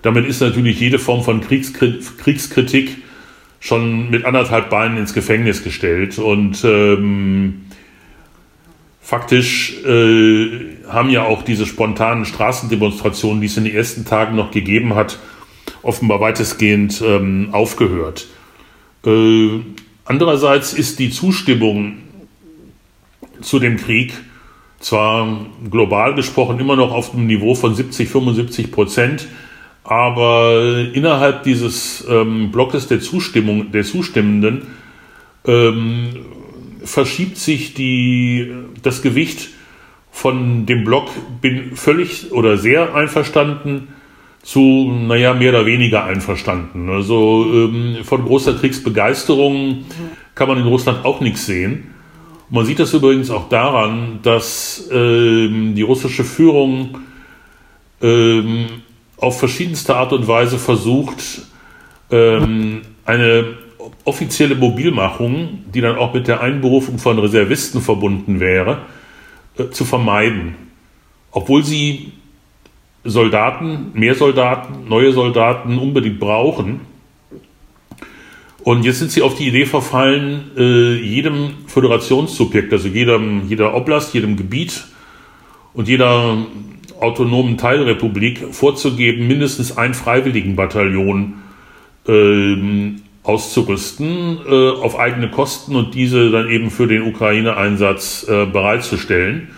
Damit 0.02 0.27
ist 0.27 0.41
natürlich 0.41 0.80
jede 0.80 0.99
Form 0.99 1.23
von 1.23 1.39
Kriegskritik 1.39 2.97
schon 3.61 4.10
mit 4.10 4.26
anderthalb 4.26 4.69
Beinen 4.69 4.97
ins 4.97 5.14
Gefängnis 5.14 5.64
gestellt. 5.64 6.19
Und 6.19 6.64
ähm, 6.65 7.65
faktisch 9.06 9.84
äh, 9.86 10.77
haben 10.90 11.11
ja 11.11 11.26
auch 11.26 11.44
diese 11.44 11.68
spontanen 11.68 12.26
Straßendemonstrationen, 12.26 13.40
die 13.40 13.45
es 13.45 13.56
in 13.56 13.65
den 13.65 13.76
ersten 13.76 14.03
Tagen 14.03 14.36
noch 14.36 14.49
gegeben 14.49 14.95
hat, 14.95 15.19
offenbar 15.84 16.19
weitestgehend 16.22 17.03
ähm, 17.06 17.49
aufgehört. 17.52 18.26
Äh, 19.06 19.60
andererseits 20.06 20.73
ist 20.73 20.98
die 20.98 21.11
Zustimmung 21.11 21.98
zu 23.41 23.60
dem 23.60 23.77
Krieg 23.77 24.14
zwar 24.80 25.45
global 25.69 26.15
gesprochen 26.15 26.60
immer 26.60 26.76
noch 26.76 26.91
auf 26.91 27.14
einem 27.14 27.27
Niveau 27.27 27.53
von 27.53 27.76
70, 27.76 28.10
75 28.10 28.72
Prozent, 28.72 29.27
aber 29.84 30.84
innerhalb 30.94 31.44
dieses 31.44 32.03
ähm, 32.10 32.52
Blockes 32.52 32.88
der 32.88 33.02
Zustimmung, 33.02 33.72
der 33.72 33.84
Zustimmenden 33.84 34.64
ähm, 35.45 36.26
verschiebt 36.86 37.38
sich 37.38 37.74
die, 37.74 38.53
das 38.82 39.02
Gewicht 39.02 39.49
von 40.12 40.66
dem 40.66 40.86
Block 40.86 41.10
bin 41.41 41.76
völlig 41.76 42.32
oder 42.32 42.57
sehr 42.57 42.95
einverstanden 42.95 43.90
zu, 44.44 44.94
naja, 45.07 45.34
mehr 45.34 45.49
oder 45.49 45.66
weniger 45.66 46.06
einverstanden. 46.06 46.90
Also 46.90 47.45
ähm, 47.52 47.98
von 48.03 48.24
großer 48.24 48.53
Kriegsbegeisterung 48.53 49.86
kann 50.36 50.48
man 50.48 50.60
in 50.60 50.68
Russland 50.68 51.03
auch 51.03 51.20
nichts 51.20 51.48
sehen. 51.48 51.91
Man 52.49 52.66
sieht 52.66 52.80
das 52.80 52.94
übrigens 52.94 53.32
auch 53.32 53.49
daran, 53.49 54.20
dass 54.22 54.88
ähm, 54.91 55.74
die 55.76 55.82
russische 55.82 56.24
Führung 56.24 56.99
ähm, 58.02 58.68
auf 59.18 59.40
verschiedenste 59.40 59.95
Art 59.95 60.14
und 60.14 60.28
Weise 60.28 60.60
versucht, 60.60 61.41
ähm, 62.12 62.84
eine 63.03 63.65
offizielle 64.03 64.56
Mobilmachung, 64.56 65.64
die 65.74 65.82
dann 65.82 65.98
auch 65.98 66.14
mit 66.14 66.28
der 66.28 66.41
Einberufung 66.41 66.99
von 66.99 67.20
Reservisten 67.20 67.82
verbunden 67.82 68.40
wäre, 68.40 68.80
äh, 69.57 69.70
zu 69.70 69.86
vermeiden. 69.86 70.56
Obwohl 71.32 71.64
sie 71.64 72.14
Soldaten, 73.03 73.91
mehr 73.94 74.16
Soldaten, 74.16 74.88
neue 74.90 75.14
Soldaten 75.14 75.78
unbedingt 75.78 76.20
brauchen. 76.20 76.82
Und 78.64 78.84
jetzt 78.84 78.98
sind 78.98 79.12
sie 79.12 79.22
auf 79.22 79.36
die 79.36 79.48
Idee 79.48 79.68
verfallen, 79.68 80.52
äh, 80.57 80.95
jedem 80.95 81.52
Föderationssubjekt, 81.68 82.74
also 82.74 82.88
jedem, 82.88 83.48
jeder 83.48 83.76
Oblast, 83.76 84.16
jedem 84.16 84.36
Gebiet 84.36 84.86
und 85.74 85.88
jeder 85.88 86.38
autonomen 86.99 87.57
Teilrepublik 87.57 88.53
vorzugeben, 88.53 89.28
mindestens 89.28 89.78
ein 89.78 89.94
Freiwilligenbataillon 89.94 91.36
äh, 92.07 92.56
auszurüsten 93.26 94.38
äh, 94.47 94.69
auf 94.69 94.99
eigene 94.99 95.30
Kosten 95.30 95.76
und 95.76 95.95
diese 95.95 96.30
dann 96.30 96.49
eben 96.49 96.69
für 96.69 96.88
den 96.88 97.02
Ukraine-Einsatz 97.02 98.27
äh, 98.30 98.45
bereitzustellen. 98.45 99.49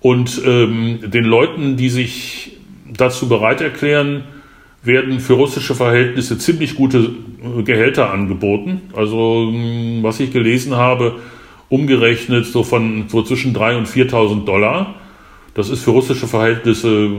Und 0.00 0.42
ähm, 0.44 0.98
den 1.04 1.24
Leuten, 1.24 1.76
die 1.76 1.88
sich 1.88 2.58
dazu 2.92 3.28
bereit 3.28 3.60
erklären, 3.60 4.24
werden 4.82 5.20
für 5.20 5.34
russische 5.34 5.76
Verhältnisse 5.76 6.38
ziemlich 6.38 6.74
gute 6.74 6.98
äh, 6.98 7.62
Gehälter 7.62 8.10
angeboten. 8.10 8.82
Also 8.94 9.48
hm, 9.52 10.02
was 10.02 10.18
ich 10.18 10.32
gelesen 10.32 10.74
habe, 10.74 11.20
umgerechnet 11.68 12.46
so 12.46 12.64
von 12.64 13.04
so 13.08 13.22
zwischen 13.22 13.54
3.000 13.54 13.78
und 13.78 13.88
4.000 13.88 14.44
Dollar. 14.44 14.96
Das 15.54 15.70
ist 15.70 15.84
für 15.84 15.92
russische 15.92 16.26
Verhältnisse 16.26 17.10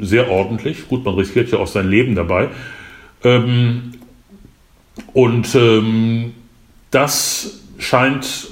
sehr 0.00 0.30
ordentlich. 0.30 0.88
Gut, 0.88 1.04
man 1.04 1.14
riskiert 1.14 1.50
ja 1.50 1.58
auch 1.58 1.66
sein 1.66 1.88
Leben 1.88 2.14
dabei. 2.14 2.48
Ähm, 3.24 3.92
und 5.12 5.54
ähm, 5.54 6.34
das 6.90 7.60
scheint 7.78 8.48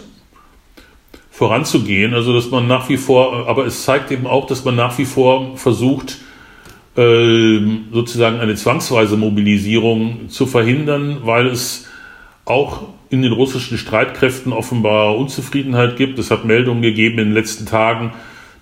voranzugehen. 1.31 2.13
Also 2.15 2.35
dass 2.35 2.51
man 2.51 2.67
nach 2.67 2.89
wie 2.89 2.99
vor, 2.99 3.49
aber 3.49 3.65
es 3.65 3.85
zeigt 3.85 4.11
eben 4.11 4.27
auch, 4.27 4.47
dass 4.47 4.65
man 4.65 4.77
nach 4.77 4.99
wie 4.99 5.07
vor 5.07 5.57
versucht, 5.57 6.19
äh, 6.97 7.61
sozusagen 7.93 8.41
eine 8.41 8.57
zwangsweise 8.57 9.17
Mobilisierung 9.17 10.29
zu 10.29 10.47
verhindern, 10.47 11.19
weil 11.23 11.47
es 11.47 11.89
auch 12.45 12.83
in 13.11 13.23
den 13.23 13.33
russischen 13.33 13.79
Streitkräften 13.79 14.53
offenbar 14.53 15.17
Unzufriedenheit 15.17 15.97
gibt. 15.97 16.19
Es 16.19 16.31
hat 16.31 16.45
Meldungen 16.45 16.83
gegeben 16.83 17.19
in 17.19 17.29
den 17.29 17.35
letzten 17.35 17.65
Tagen, 17.65 18.13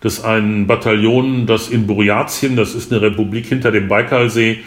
dass 0.00 0.22
ein 0.22 0.66
Bataillon, 0.66 1.46
das 1.46 1.68
in 1.68 1.86
Buryatien, 1.86 2.54
das 2.54 2.74
ist 2.74 2.92
eine 2.92 3.02
Republik 3.02 3.46
hinter 3.46 3.72
dem 3.72 3.88
Baikalsee, 3.88 4.58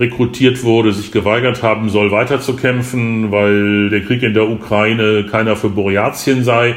rekrutiert 0.00 0.64
wurde, 0.64 0.92
sich 0.92 1.12
geweigert 1.12 1.62
haben 1.62 1.90
soll, 1.90 2.10
weiterzukämpfen, 2.10 3.30
weil 3.30 3.90
der 3.90 4.00
Krieg 4.00 4.22
in 4.22 4.34
der 4.34 4.48
Ukraine 4.48 5.26
keiner 5.30 5.54
für 5.54 5.68
Buryatien 5.68 6.42
sei 6.42 6.74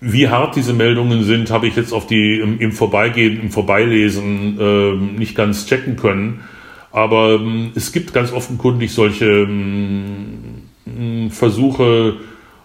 wie 0.00 0.28
hart 0.28 0.56
diese 0.56 0.72
Meldungen 0.72 1.24
sind, 1.24 1.50
habe 1.50 1.66
ich 1.66 1.76
jetzt 1.76 1.92
auf 1.92 2.06
die 2.06 2.38
im, 2.38 2.60
im 2.60 2.72
Vorbeigehen, 2.72 3.40
im 3.40 3.50
Vorbeilesen 3.50 4.58
äh, 4.60 4.94
nicht 5.18 5.34
ganz 5.34 5.66
checken 5.66 5.96
können. 5.96 6.42
Aber 6.92 7.34
ähm, 7.34 7.72
es 7.74 7.92
gibt 7.92 8.12
ganz 8.12 8.32
offenkundig 8.32 8.92
solche 8.92 9.26
ähm, 9.26 10.60
Versuche, 11.30 12.16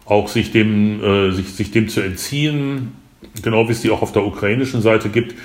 auch 0.05 0.27
sich 0.27 0.51
dem, 0.51 1.03
äh, 1.03 1.31
sich, 1.31 1.49
sich 1.49 1.71
dem 1.71 1.87
zu 1.87 2.01
entziehen, 2.01 2.91
genau 3.41 3.67
wie 3.67 3.71
es 3.71 3.81
die 3.81 3.91
auch 3.91 4.01
auf 4.01 4.11
der 4.11 4.25
ukrainischen 4.25 4.81
Seite 4.81 5.09
gibt. 5.09 5.35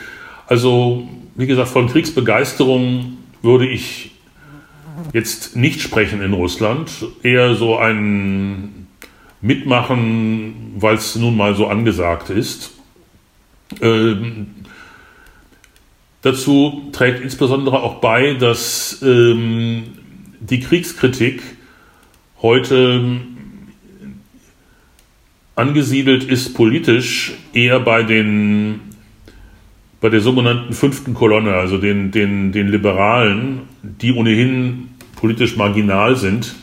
Also, 0.47 1.09
wie 1.36 1.47
gesagt, 1.47 1.69
von 1.69 1.89
Kriegsbegeisterung 1.89 3.15
würde 3.42 3.66
ich 3.66 4.12
jetzt 5.12 5.56
nicht 5.56 5.80
sprechen 5.80 6.22
in 6.22 6.32
Russland. 6.32 6.90
Eher 7.22 7.54
so 7.54 7.76
ein 7.76 8.86
mitmachen, 9.40 10.74
weil 10.76 10.96
es 10.96 11.16
nun 11.16 11.36
mal 11.36 11.54
so 11.54 11.66
angesagt 11.66 12.30
ist. 12.30 12.72
Ähm, 13.80 14.48
dazu 16.22 16.90
trägt 16.92 17.20
insbesondere 17.20 17.82
auch 17.82 18.00
bei, 18.00 18.34
dass 18.34 19.02
ähm, 19.02 19.84
die 20.40 20.60
Kriegskritik 20.60 21.42
heute 22.42 23.20
angesiedelt 25.54 26.24
ist 26.24 26.54
politisch 26.54 27.32
eher 27.52 27.80
bei 27.80 28.02
den 28.02 28.80
bei 30.01 30.09
der 30.09 30.20
sogenannten 30.20 30.73
fünften 30.73 31.14
Kolonne, 31.14 31.55
also 31.55 31.78
den, 31.78 32.10
den, 32.10 32.52
den 32.52 32.68
Liberalen, 32.68 33.62
die 33.82 34.12
ohnehin 34.12 34.89
politisch 35.16 35.56
marginal 35.56 36.16
sind, 36.16 36.55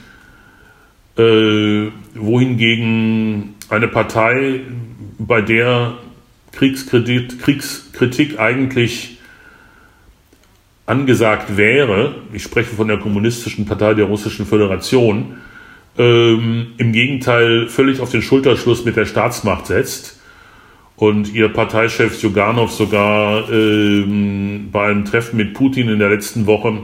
äh, 1.17 1.87
wohingegen 2.15 3.55
eine 3.69 3.87
Partei, 3.87 4.61
bei 5.17 5.41
der 5.41 5.93
Kriegskredit, 6.51 7.39
Kriegskritik 7.39 8.39
eigentlich 8.39 9.17
angesagt 10.85 11.57
wäre, 11.57 12.15
ich 12.33 12.43
spreche 12.43 12.75
von 12.75 12.87
der 12.87 12.97
Kommunistischen 12.97 13.65
Partei 13.65 13.93
der 13.93 14.05
Russischen 14.05 14.45
Föderation, 14.45 15.37
ähm, 15.97 16.73
im 16.77 16.91
Gegenteil 16.91 17.67
völlig 17.67 17.99
auf 18.01 18.11
den 18.11 18.21
Schulterschluss 18.21 18.83
mit 18.85 18.95
der 18.95 19.05
Staatsmacht 19.05 19.67
setzt 19.67 20.19
und 20.95 21.33
ihr 21.33 21.49
Parteichef 21.49 22.21
Juganov 22.21 22.71
sogar 22.71 23.49
ähm, 23.51 24.69
bei 24.71 24.87
einem 24.87 25.05
Treffen 25.05 25.37
mit 25.37 25.53
Putin 25.53 25.89
in 25.89 25.99
der 25.99 26.09
letzten 26.09 26.45
Woche 26.45 26.79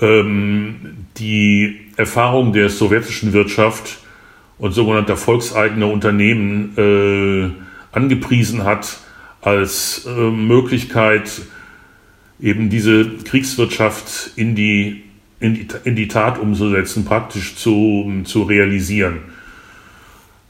ähm, 0.00 1.06
die 1.16 1.80
Erfahrung 1.96 2.52
der 2.52 2.68
sowjetischen 2.68 3.32
Wirtschaft 3.32 3.98
und 4.58 4.72
sogenannter 4.72 5.16
volkseigener 5.16 5.88
Unternehmen 5.88 6.76
äh, 6.76 7.96
angepriesen 7.96 8.64
hat 8.64 8.98
als 9.40 10.06
äh, 10.06 10.30
Möglichkeit, 10.30 11.42
eben 12.40 12.70
diese 12.70 13.08
Kriegswirtschaft 13.24 14.32
in 14.36 14.54
die, 14.54 15.02
in 15.40 15.54
die, 15.54 15.66
in 15.84 15.96
die 15.96 16.08
Tat 16.08 16.38
umzusetzen, 16.38 17.04
praktisch 17.04 17.56
zu, 17.56 18.22
zu 18.24 18.42
realisieren. 18.44 19.20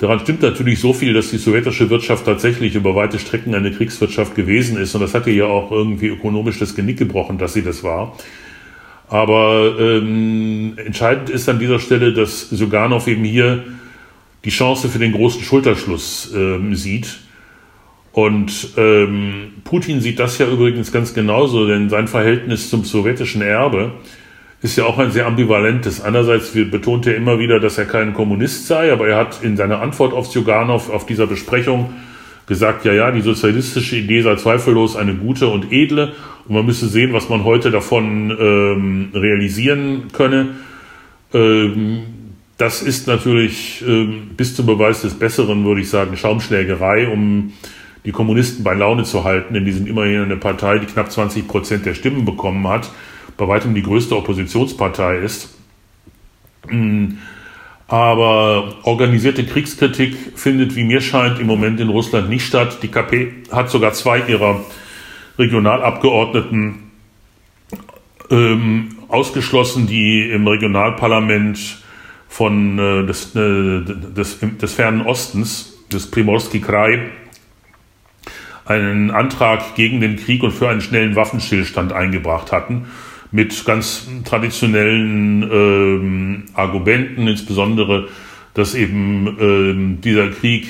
Daran 0.02 0.18
stimmt 0.18 0.42
natürlich 0.42 0.80
so 0.80 0.92
viel, 0.92 1.14
dass 1.14 1.30
die 1.30 1.38
sowjetische 1.38 1.88
Wirtschaft 1.88 2.24
tatsächlich 2.26 2.74
über 2.74 2.96
weite 2.96 3.20
Strecken 3.20 3.54
eine 3.54 3.70
Kriegswirtschaft 3.70 4.34
gewesen 4.34 4.76
ist. 4.76 4.96
Und 4.96 5.00
das 5.00 5.14
hatte 5.14 5.30
ja 5.30 5.44
auch 5.44 5.70
irgendwie 5.70 6.08
ökonomisch 6.08 6.58
das 6.58 6.74
Genick 6.74 6.98
gebrochen, 6.98 7.38
dass 7.38 7.52
sie 7.52 7.62
das 7.62 7.84
war. 7.84 8.18
Aber 9.06 9.76
ähm, 9.78 10.72
entscheidend 10.76 11.30
ist 11.30 11.48
an 11.48 11.60
dieser 11.60 11.78
Stelle, 11.78 12.12
dass 12.12 12.50
Suganov 12.50 13.06
eben 13.06 13.22
hier 13.22 13.62
die 14.44 14.50
Chance 14.50 14.88
für 14.88 14.98
den 14.98 15.12
großen 15.12 15.40
Schulterschluss 15.40 16.32
ähm, 16.34 16.74
sieht. 16.74 17.20
Und 18.10 18.70
ähm, 18.76 19.52
Putin 19.62 20.00
sieht 20.00 20.18
das 20.18 20.36
ja 20.38 20.48
übrigens 20.48 20.90
ganz 20.90 21.14
genauso, 21.14 21.68
denn 21.68 21.90
sein 21.90 22.08
Verhältnis 22.08 22.70
zum 22.70 22.82
sowjetischen 22.82 23.40
Erbe 23.40 23.92
ist 24.62 24.76
ja 24.76 24.84
auch 24.84 24.98
ein 24.98 25.10
sehr 25.10 25.26
ambivalentes. 25.26 26.00
Einerseits 26.00 26.52
betont 26.52 27.06
er 27.06 27.16
immer 27.16 27.38
wieder, 27.38 27.58
dass 27.58 27.78
er 27.78 27.84
kein 27.84 28.14
Kommunist 28.14 28.68
sei, 28.68 28.92
aber 28.92 29.08
er 29.08 29.16
hat 29.16 29.42
in 29.42 29.56
seiner 29.56 29.80
Antwort 29.80 30.12
auf 30.12 30.30
Zyganov 30.30 30.88
auf 30.88 31.04
dieser 31.04 31.26
Besprechung 31.26 31.92
gesagt, 32.46 32.84
ja, 32.84 32.92
ja, 32.92 33.10
die 33.10 33.22
sozialistische 33.22 33.96
Idee 33.96 34.22
sei 34.22 34.36
zweifellos 34.36 34.96
eine 34.96 35.14
gute 35.14 35.48
und 35.48 35.72
edle 35.72 36.12
und 36.46 36.54
man 36.54 36.66
müsse 36.66 36.86
sehen, 36.88 37.12
was 37.12 37.28
man 37.28 37.44
heute 37.44 37.70
davon 37.70 38.30
ähm, 38.38 39.08
realisieren 39.14 40.08
könne. 40.12 40.48
Ähm, 41.34 42.02
das 42.56 42.82
ist 42.82 43.08
natürlich 43.08 43.82
ähm, 43.86 44.30
bis 44.36 44.54
zum 44.54 44.66
Beweis 44.66 45.02
des 45.02 45.14
Besseren, 45.14 45.64
würde 45.64 45.80
ich 45.80 45.90
sagen, 45.90 46.16
Schaumschlägerei, 46.16 47.08
um 47.08 47.52
die 48.04 48.12
Kommunisten 48.12 48.62
bei 48.64 48.74
Laune 48.74 49.04
zu 49.04 49.24
halten, 49.24 49.54
denn 49.54 49.64
die 49.64 49.72
sind 49.72 49.88
immerhin 49.88 50.22
eine 50.22 50.36
Partei, 50.36 50.78
die 50.78 50.86
knapp 50.86 51.10
20 51.10 51.48
Prozent 51.48 51.86
der 51.86 51.94
Stimmen 51.94 52.24
bekommen 52.24 52.68
hat, 52.68 52.90
bei 53.36 53.48
weitem 53.48 53.74
die 53.74 53.82
größte 53.82 54.16
Oppositionspartei 54.16 55.18
ist. 55.18 55.54
Mm, 56.68 57.14
Aber 57.92 58.76
organisierte 58.84 59.44
Kriegskritik 59.44 60.16
findet, 60.34 60.76
wie 60.76 60.84
mir 60.84 61.02
scheint, 61.02 61.38
im 61.38 61.46
Moment 61.46 61.78
in 61.78 61.90
Russland 61.90 62.30
nicht 62.30 62.46
statt. 62.46 62.78
Die 62.82 62.88
KP 62.88 63.32
hat 63.50 63.68
sogar 63.68 63.92
zwei 63.92 64.20
ihrer 64.20 64.64
Regionalabgeordneten 65.38 66.90
ähm, 68.30 68.96
ausgeschlossen, 69.08 69.86
die 69.86 70.22
im 70.22 70.48
Regionalparlament 70.48 71.82
von 72.28 72.78
äh, 72.78 73.04
des, 73.04 73.36
äh, 73.36 73.82
des, 73.84 74.38
des 74.40 74.72
fernen 74.72 75.02
Ostens, 75.02 75.84
des 75.92 76.10
Primorski 76.10 76.60
Krai, 76.60 77.10
einen 78.64 79.10
Antrag 79.10 79.74
gegen 79.74 80.00
den 80.00 80.16
Krieg 80.16 80.42
und 80.42 80.52
für 80.52 80.70
einen 80.70 80.80
schnellen 80.80 81.14
Waffenstillstand 81.14 81.92
eingebracht 81.92 82.52
hatten, 82.52 82.86
mit 83.32 83.64
ganz 83.64 84.06
traditionellen 84.24 85.42
ähm, 85.42 86.44
Argumenten, 86.54 87.26
insbesondere, 87.26 88.08
dass 88.54 88.74
eben 88.74 89.36
ähm, 89.40 90.00
dieser 90.02 90.28
Krieg 90.28 90.68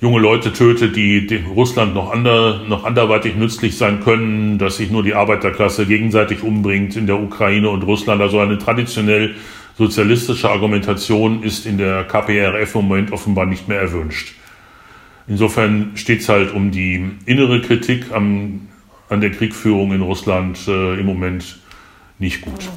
junge 0.00 0.20
Leute 0.20 0.52
tötet, 0.52 0.96
die, 0.96 1.26
die 1.26 1.36
Russland 1.36 1.94
noch, 1.94 2.12
ander, 2.12 2.60
noch 2.68 2.84
anderweitig 2.84 3.36
nützlich 3.36 3.78
sein 3.78 4.00
können, 4.00 4.58
dass 4.58 4.76
sich 4.76 4.90
nur 4.90 5.02
die 5.02 5.14
Arbeiterklasse 5.14 5.86
gegenseitig 5.86 6.42
umbringt 6.42 6.96
in 6.96 7.06
der 7.06 7.18
Ukraine 7.18 7.70
und 7.70 7.82
Russland. 7.84 8.20
Also 8.20 8.40
eine 8.40 8.58
traditionell 8.58 9.36
sozialistische 9.78 10.50
Argumentation 10.50 11.42
ist 11.42 11.66
in 11.66 11.78
der 11.78 12.04
KPRF 12.04 12.74
im 12.74 12.82
Moment 12.82 13.12
offenbar 13.12 13.46
nicht 13.46 13.68
mehr 13.68 13.80
erwünscht. 13.80 14.34
Insofern 15.26 15.92
steht 15.94 16.20
es 16.20 16.28
halt 16.28 16.52
um 16.52 16.70
die 16.70 17.12
innere 17.24 17.62
Kritik 17.62 18.12
am, 18.12 18.68
an 19.08 19.20
der 19.20 19.30
Kriegführung 19.30 19.92
in 19.92 20.02
Russland 20.02 20.58
äh, 20.66 20.98
im 20.98 21.06
Moment 21.06 21.58
nicht 22.18 22.42
gut. 22.42 22.68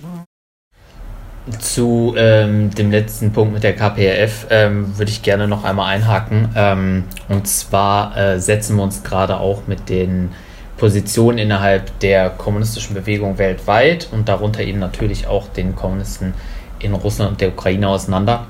Zu 1.60 2.14
ähm, 2.18 2.72
dem 2.72 2.92
letzten 2.92 3.32
Punkt 3.32 3.54
mit 3.54 3.64
der 3.64 3.74
KPRF 3.74 4.48
ähm, 4.50 4.98
würde 4.98 5.10
ich 5.10 5.22
gerne 5.22 5.48
noch 5.48 5.64
einmal 5.64 5.94
einhaken. 5.94 6.50
Ähm, 6.56 7.04
und 7.30 7.48
zwar 7.48 8.18
äh, 8.18 8.40
setzen 8.40 8.76
wir 8.76 8.84
uns 8.84 9.04
gerade 9.04 9.40
auch 9.40 9.66
mit 9.66 9.88
den 9.88 10.30
Positionen 10.76 11.38
innerhalb 11.38 12.00
der 12.02 12.30
kommunistischen 12.30 12.96
Bewegung 12.96 13.38
weltweit 13.38 14.10
und 14.12 14.28
darunter 14.28 14.62
eben 14.62 14.80
natürlich 14.80 15.26
auch 15.26 15.48
den 15.48 15.76
Kommunisten 15.76 16.34
in 16.80 16.94
Russland 16.94 17.32
und 17.32 17.42
der 17.42 17.50
Ukraine 17.50 17.88
auseinander 17.88 18.46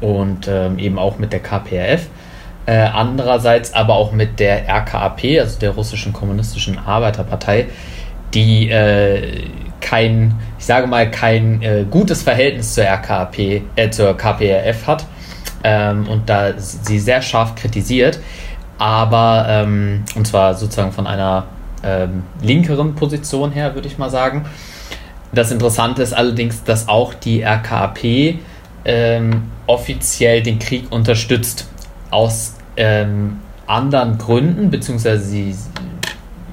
und 0.00 0.46
ähm, 0.48 0.78
eben 0.78 0.98
auch 0.98 1.18
mit 1.18 1.32
der 1.32 1.40
KPRF. 1.40 2.08
Äh, 2.64 2.76
andererseits 2.76 3.74
aber 3.74 3.94
auch 3.94 4.12
mit 4.12 4.38
der 4.38 4.68
RKAP, 4.68 5.40
also 5.40 5.58
der 5.58 5.70
russischen 5.70 6.12
kommunistischen 6.12 6.78
Arbeiterpartei, 6.78 7.66
die 8.34 8.70
äh, 8.70 9.48
kein, 9.80 10.34
ich 10.58 10.64
sage 10.64 10.86
mal, 10.86 11.10
kein 11.10 11.60
äh, 11.62 11.84
gutes 11.90 12.22
Verhältnis 12.22 12.74
zur 12.74 12.84
RKAP, 12.84 13.38
äh, 13.76 13.90
zur 13.90 14.16
KPRF 14.16 14.86
hat 14.86 15.04
ähm, 15.64 16.08
und 16.08 16.28
da 16.28 16.52
sie 16.56 16.98
sehr 16.98 17.20
scharf 17.20 17.56
kritisiert, 17.56 18.20
aber 18.78 19.46
ähm, 19.48 20.04
und 20.14 20.26
zwar 20.26 20.54
sozusagen 20.54 20.92
von 20.92 21.06
einer 21.06 21.46
ähm, 21.84 22.22
linkeren 22.40 22.94
Position 22.94 23.50
her, 23.52 23.74
würde 23.74 23.88
ich 23.88 23.98
mal 23.98 24.10
sagen. 24.10 24.46
Das 25.32 25.50
Interessante 25.50 26.02
ist 26.02 26.12
allerdings, 26.12 26.62
dass 26.62 26.88
auch 26.88 27.14
die 27.14 27.42
RKAP 27.42 28.38
ähm, 28.84 29.50
offiziell 29.66 30.42
den 30.42 30.58
Krieg 30.58 30.90
unterstützt. 30.90 31.68
Aus 32.12 32.54
ähm, 32.76 33.38
anderen 33.66 34.18
Gründen, 34.18 34.70
beziehungsweise 34.70 35.24
sie, 35.24 35.54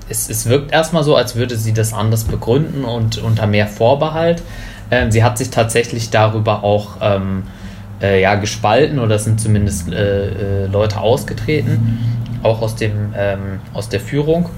es, 0.09 0.29
es 0.29 0.47
wirkt 0.47 0.71
erstmal 0.71 1.03
so, 1.03 1.15
als 1.15 1.35
würde 1.35 1.55
sie 1.57 1.73
das 1.73 1.93
anders 1.93 2.23
begründen 2.23 2.85
und 2.85 3.17
unter 3.19 3.47
mehr 3.47 3.67
Vorbehalt. 3.67 4.41
Ähm, 4.91 5.11
sie 5.11 5.23
hat 5.23 5.37
sich 5.37 5.49
tatsächlich 5.49 6.09
darüber 6.09 6.63
auch 6.63 6.97
ähm, 7.01 7.43
äh, 8.01 8.21
ja, 8.21 8.35
gespalten 8.35 8.99
oder 8.99 9.19
sind 9.19 9.39
zumindest 9.39 9.91
äh, 9.91 10.63
äh, 10.63 10.67
Leute 10.67 10.99
ausgetreten, 10.99 11.99
auch 12.43 12.61
aus, 12.61 12.75
dem, 12.75 13.13
ähm, 13.15 13.59
aus 13.73 13.89
der 13.89 13.99
Führung. 13.99 14.49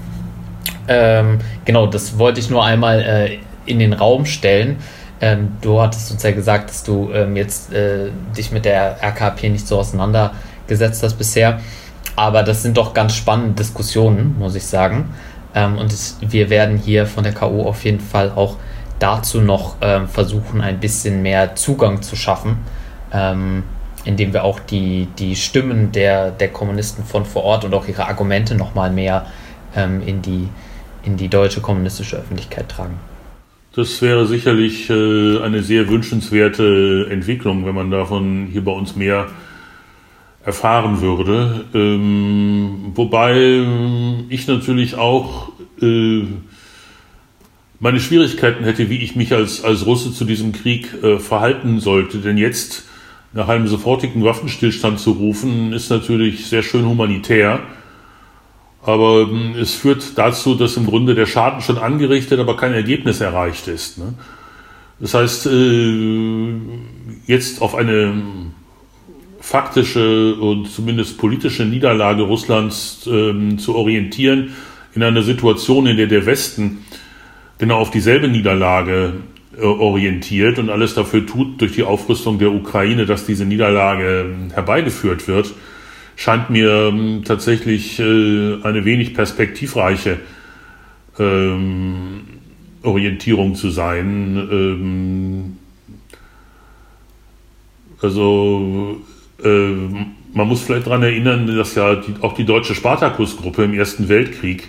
Ähm, 0.88 1.38
genau, 1.64 1.86
das 1.86 2.18
wollte 2.18 2.40
ich 2.40 2.50
nur 2.50 2.64
einmal 2.64 3.00
äh, 3.00 3.38
in 3.66 3.78
den 3.78 3.92
Raum 3.92 4.24
stellen. 4.24 4.76
Ähm, 5.20 5.52
du 5.60 5.80
hattest 5.80 6.10
uns 6.10 6.22
ja 6.22 6.32
gesagt, 6.32 6.70
dass 6.70 6.82
du 6.82 7.10
jetzt 7.34 7.72
äh, 7.72 8.10
dich 8.36 8.50
mit 8.50 8.64
der 8.64 9.02
RKP 9.02 9.50
nicht 9.50 9.68
so 9.68 9.78
auseinandergesetzt 10.72 11.02
hast 11.02 11.14
bisher. 11.14 11.60
Aber 12.16 12.42
das 12.42 12.62
sind 12.62 12.76
doch 12.76 12.94
ganz 12.94 13.14
spannende 13.14 13.54
Diskussionen, 13.54 14.36
muss 14.38 14.54
ich 14.54 14.66
sagen. 14.66 15.10
Ähm, 15.54 15.78
und 15.78 15.92
es, 15.92 16.18
wir 16.20 16.50
werden 16.50 16.76
hier 16.76 17.06
von 17.06 17.24
der 17.24 17.32
KU 17.32 17.62
auf 17.62 17.84
jeden 17.84 18.00
Fall 18.00 18.32
auch 18.34 18.56
dazu 18.98 19.40
noch 19.40 19.76
ähm, 19.80 20.08
versuchen, 20.08 20.60
ein 20.60 20.78
bisschen 20.78 21.22
mehr 21.22 21.56
Zugang 21.56 22.02
zu 22.02 22.16
schaffen, 22.16 22.58
ähm, 23.12 23.62
indem 24.04 24.32
wir 24.32 24.44
auch 24.44 24.60
die, 24.60 25.08
die 25.18 25.36
Stimmen 25.36 25.92
der, 25.92 26.30
der 26.30 26.48
Kommunisten 26.48 27.04
von 27.04 27.24
vor 27.24 27.44
Ort 27.44 27.64
und 27.64 27.74
auch 27.74 27.88
ihre 27.88 28.06
Argumente 28.06 28.54
nochmal 28.54 28.90
mehr 28.90 29.26
ähm, 29.74 30.02
in, 30.06 30.22
die, 30.22 30.48
in 31.04 31.16
die 31.16 31.28
deutsche 31.28 31.60
kommunistische 31.60 32.16
Öffentlichkeit 32.16 32.68
tragen. 32.68 32.94
Das 33.74 34.02
wäre 34.02 34.26
sicherlich 34.26 34.90
äh, 34.90 35.40
eine 35.42 35.62
sehr 35.62 35.88
wünschenswerte 35.88 37.08
Entwicklung, 37.10 37.64
wenn 37.64 37.74
man 37.74 37.90
davon 37.90 38.48
hier 38.52 38.62
bei 38.62 38.72
uns 38.72 38.96
mehr 38.96 39.28
erfahren 40.44 41.00
würde. 41.00 41.64
Ähm, 41.74 42.92
wobei 42.94 43.64
ich 44.28 44.46
natürlich 44.46 44.96
auch 44.96 45.52
äh, 45.80 46.24
meine 47.78 48.00
Schwierigkeiten 48.00 48.64
hätte, 48.64 48.90
wie 48.90 48.98
ich 48.98 49.16
mich 49.16 49.32
als, 49.32 49.64
als 49.64 49.86
Russe 49.86 50.12
zu 50.12 50.24
diesem 50.24 50.52
Krieg 50.52 51.02
äh, 51.02 51.18
verhalten 51.18 51.80
sollte. 51.80 52.18
Denn 52.18 52.38
jetzt 52.38 52.84
nach 53.32 53.48
einem 53.48 53.66
sofortigen 53.66 54.24
Waffenstillstand 54.24 54.98
zu 55.00 55.12
rufen, 55.12 55.72
ist 55.72 55.90
natürlich 55.90 56.46
sehr 56.46 56.62
schön 56.62 56.86
humanitär. 56.86 57.60
Aber 58.82 59.22
ähm, 59.22 59.54
es 59.58 59.74
führt 59.74 60.18
dazu, 60.18 60.54
dass 60.54 60.76
im 60.76 60.86
Grunde 60.86 61.14
der 61.14 61.26
Schaden 61.26 61.60
schon 61.60 61.78
angerichtet, 61.78 62.40
aber 62.40 62.56
kein 62.56 62.72
Ergebnis 62.72 63.20
erreicht 63.20 63.68
ist. 63.68 63.98
Ne? 63.98 64.14
Das 64.98 65.14
heißt, 65.14 65.46
äh, 65.46 66.54
jetzt 67.26 67.62
auf 67.62 67.74
eine 67.74 68.51
faktische 69.42 70.36
und 70.36 70.70
zumindest 70.70 71.18
politische 71.18 71.64
Niederlage 71.64 72.22
Russlands 72.22 73.08
ähm, 73.10 73.58
zu 73.58 73.74
orientieren, 73.74 74.52
in 74.94 75.02
einer 75.02 75.22
Situation, 75.22 75.86
in 75.86 75.96
der 75.96 76.06
der 76.06 76.26
Westen 76.26 76.84
genau 77.58 77.78
auf 77.78 77.90
dieselbe 77.90 78.28
Niederlage 78.28 79.14
äh, 79.58 79.62
orientiert 79.62 80.60
und 80.60 80.70
alles 80.70 80.94
dafür 80.94 81.26
tut, 81.26 81.60
durch 81.60 81.72
die 81.72 81.82
Aufrüstung 81.82 82.38
der 82.38 82.52
Ukraine, 82.52 83.04
dass 83.04 83.26
diese 83.26 83.44
Niederlage 83.44 84.32
herbeigeführt 84.54 85.26
wird, 85.26 85.52
scheint 86.14 86.50
mir 86.50 86.90
ähm, 86.92 87.22
tatsächlich 87.24 87.98
äh, 87.98 88.62
eine 88.62 88.84
wenig 88.84 89.12
perspektivreiche 89.12 90.20
ähm, 91.18 92.20
Orientierung 92.84 93.56
zu 93.56 93.70
sein. 93.70 94.36
Ähm, 94.50 95.56
also 98.00 99.00
man 99.44 100.48
muss 100.48 100.62
vielleicht 100.62 100.86
daran 100.86 101.02
erinnern, 101.02 101.46
dass 101.56 101.74
ja 101.74 101.96
die, 101.96 102.14
auch 102.20 102.34
die 102.34 102.44
deutsche 102.44 102.74
Spartakus-Gruppe 102.74 103.64
im 103.64 103.74
Ersten 103.74 104.08
Weltkrieg 104.08 104.68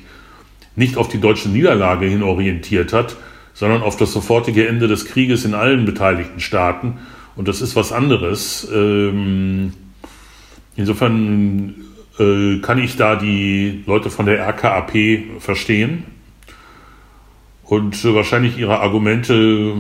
nicht 0.76 0.98
auf 0.98 1.08
die 1.08 1.20
deutsche 1.20 1.50
Niederlage 1.50 2.08
hin 2.08 2.24
orientiert 2.24 2.94
hat, 2.94 3.16
sondern 3.54 3.84
auf 3.84 3.98
das 3.98 4.12
sofortige 4.12 4.68
Ende 4.68 4.88
des 4.88 5.06
Krieges 5.06 5.46
in 5.46 5.54
allen 5.54 5.86
beteiligten 5.86 6.40
Staaten. 6.40 6.98
Und 7.36 7.48
das 7.48 7.62
ist 7.62 7.76
was 7.76 7.92
anderes. 7.92 8.68
Ähm, 8.74 9.74
Insofern 10.76 11.76
äh, 12.20 12.58
kann 12.60 12.80
ich 12.80 12.98
da 12.98 13.16
die 13.16 13.84
Leute 13.86 14.10
von 14.10 14.26
der 14.26 14.40
RKAP 14.40 15.40
verstehen 15.40 16.04
und 17.64 18.04
äh, 18.04 18.16
wahrscheinlich 18.16 18.58
ihre 18.58 18.80
Argumente, 18.80 19.76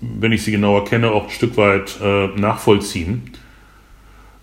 wenn 0.00 0.32
ich 0.32 0.44
sie 0.44 0.52
genauer 0.52 0.84
kenne, 0.84 1.10
auch 1.10 1.24
ein 1.24 1.30
Stück 1.30 1.56
weit 1.56 1.98
äh, 2.00 2.28
nachvollziehen. 2.28 3.32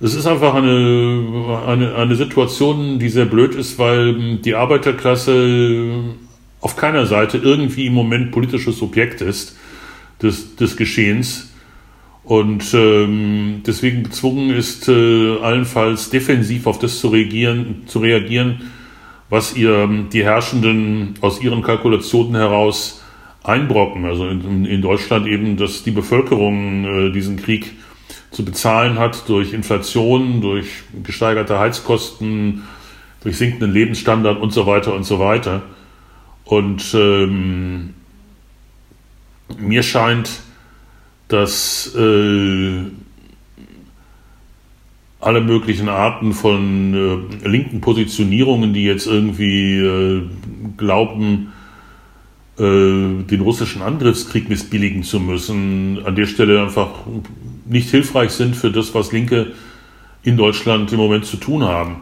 Es 0.01 0.13
ist 0.13 0.27
einfach 0.27 0.53
eine, 0.53 1.61
eine, 1.65 1.95
eine 1.95 2.15
Situation, 2.15 2.99
die 2.99 3.09
sehr 3.09 3.25
blöd 3.25 3.55
ist, 3.55 3.79
weil 3.79 4.37
die 4.37 4.53
Arbeiterklasse 4.53 6.03
auf 6.59 6.75
keiner 6.75 7.05
Seite 7.05 7.37
irgendwie 7.37 7.85
im 7.85 7.93
Moment 7.93 8.31
politisches 8.31 8.77
Subjekt 8.77 9.21
ist 9.21 9.57
des, 10.21 10.55
des 10.57 10.75
Geschehens 10.75 11.53
und 12.25 12.73
ähm, 12.73 13.61
deswegen 13.65 14.03
gezwungen 14.03 14.49
ist, 14.49 14.89
äh, 14.89 15.37
allenfalls 15.37 16.09
defensiv 16.09 16.65
auf 16.65 16.79
das 16.79 16.99
zu 16.99 17.09
reagieren, 17.09 17.83
zu 17.85 17.99
reagieren, 17.99 18.71
was 19.29 19.55
ihr 19.55 19.87
die 20.11 20.23
Herrschenden 20.23 21.13
aus 21.21 21.41
ihren 21.41 21.61
Kalkulationen 21.61 22.35
heraus 22.35 23.03
einbrocken. 23.43 24.05
Also 24.05 24.27
in, 24.27 24.65
in 24.65 24.81
Deutschland 24.81 25.27
eben, 25.27 25.55
dass 25.55 25.83
die 25.83 25.91
Bevölkerung 25.91 26.83
äh, 26.83 27.11
diesen 27.11 27.37
Krieg 27.37 27.73
zu 28.35 28.43
bezahlen 28.43 28.99
hat 28.99 29.29
durch 29.29 29.53
Inflation, 29.53 30.41
durch 30.41 30.83
gesteigerte 31.03 31.57
Heizkosten, 31.57 32.63
durch 33.23 33.37
sinkenden 33.37 33.71
Lebensstandard 33.71 34.41
und 34.41 34.51
so 34.51 34.67
weiter 34.67 34.93
und 34.93 35.05
so 35.05 35.19
weiter. 35.19 35.61
Und 36.43 36.93
ähm, 36.93 37.93
mir 39.57 39.83
scheint, 39.83 40.41
dass 41.29 41.95
äh, 41.95 42.83
alle 45.21 45.41
möglichen 45.41 45.87
Arten 45.87 46.33
von 46.33 47.31
äh, 47.41 47.47
linken 47.47 47.79
Positionierungen, 47.79 48.73
die 48.73 48.83
jetzt 48.83 49.07
irgendwie 49.07 49.77
äh, 49.77 50.23
glauben, 50.75 51.53
äh, 52.57 52.61
den 52.61 53.39
russischen 53.41 53.81
Angriffskrieg 53.81 54.49
missbilligen 54.49 55.03
zu 55.03 55.21
müssen, 55.21 56.05
an 56.05 56.15
der 56.17 56.25
Stelle 56.25 56.61
einfach 56.61 56.89
nicht 57.65 57.89
hilfreich 57.89 58.31
sind 58.31 58.55
für 58.55 58.71
das, 58.71 58.93
was 58.93 59.11
Linke 59.11 59.53
in 60.23 60.37
Deutschland 60.37 60.91
im 60.91 60.97
Moment 60.97 61.25
zu 61.25 61.37
tun 61.37 61.63
haben. 61.63 61.97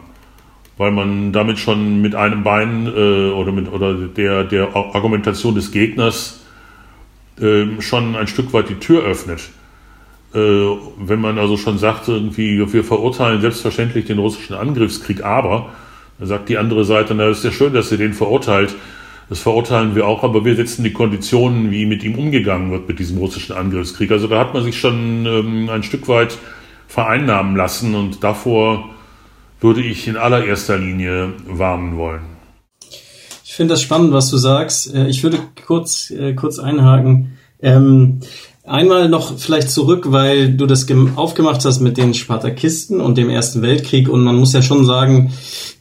Weil 0.76 0.90
man 0.90 1.32
damit 1.32 1.58
schon 1.58 2.00
mit 2.00 2.14
einem 2.14 2.42
Bein 2.42 2.86
äh, 2.86 3.30
oder 3.30 3.52
mit 3.52 3.70
oder 3.70 3.94
der, 3.94 4.44
der 4.44 4.74
Argumentation 4.74 5.54
des 5.54 5.70
Gegners 5.70 6.40
äh, 7.40 7.80
schon 7.80 8.16
ein 8.16 8.26
Stück 8.26 8.52
weit 8.52 8.68
die 8.68 8.76
Tür 8.76 9.04
öffnet. 9.04 9.40
Äh, 10.34 10.38
wenn 10.38 11.20
man 11.20 11.38
also 11.38 11.56
schon 11.56 11.78
sagt, 11.78 12.08
irgendwie, 12.08 12.72
wir 12.72 12.82
verurteilen 12.82 13.40
selbstverständlich 13.40 14.06
den 14.06 14.18
russischen 14.18 14.54
Angriffskrieg, 14.54 15.24
aber, 15.24 15.70
dann 16.18 16.28
sagt 16.28 16.48
die 16.48 16.58
andere 16.58 16.84
Seite, 16.84 17.14
na, 17.14 17.28
ist 17.28 17.44
ja 17.44 17.52
schön, 17.52 17.72
dass 17.72 17.92
ihr 17.92 17.98
den 17.98 18.14
verurteilt. 18.14 18.74
Das 19.28 19.40
verurteilen 19.40 19.94
wir 19.94 20.06
auch, 20.06 20.22
aber 20.22 20.44
wir 20.44 20.54
setzen 20.54 20.84
die 20.84 20.92
Konditionen, 20.92 21.70
wie 21.70 21.86
mit 21.86 22.04
ihm 22.04 22.18
umgegangen 22.18 22.70
wird, 22.70 22.88
mit 22.88 22.98
diesem 22.98 23.18
russischen 23.18 23.54
Angriffskrieg. 23.54 24.10
Also 24.10 24.26
da 24.26 24.38
hat 24.38 24.52
man 24.52 24.62
sich 24.62 24.78
schon 24.78 25.26
ähm, 25.26 25.68
ein 25.70 25.82
Stück 25.82 26.08
weit 26.08 26.38
vereinnahmen 26.88 27.56
lassen 27.56 27.94
und 27.94 28.22
davor 28.22 28.90
würde 29.60 29.80
ich 29.80 30.06
in 30.06 30.16
allererster 30.16 30.76
Linie 30.76 31.32
warnen 31.46 31.96
wollen. 31.96 32.34
Ich 33.44 33.54
finde 33.54 33.74
das 33.74 33.82
spannend, 33.82 34.12
was 34.12 34.30
du 34.30 34.36
sagst. 34.36 34.94
Äh, 34.94 35.06
ich 35.06 35.22
würde 35.22 35.38
kurz, 35.64 36.10
äh, 36.10 36.34
kurz 36.34 36.58
einhaken. 36.58 37.38
Ähm, 37.62 38.20
einmal 38.64 39.08
noch 39.08 39.38
vielleicht 39.38 39.70
zurück, 39.70 40.06
weil 40.10 40.54
du 40.54 40.66
das 40.66 40.86
aufgemacht 41.16 41.64
hast 41.64 41.80
mit 41.80 41.96
den 41.96 42.14
Spartakisten 42.14 43.00
und 43.00 43.16
dem 43.16 43.30
Ersten 43.30 43.62
Weltkrieg. 43.62 44.08
Und 44.08 44.22
man 44.22 44.36
muss 44.36 44.52
ja 44.52 44.60
schon 44.60 44.84
sagen, 44.84 45.32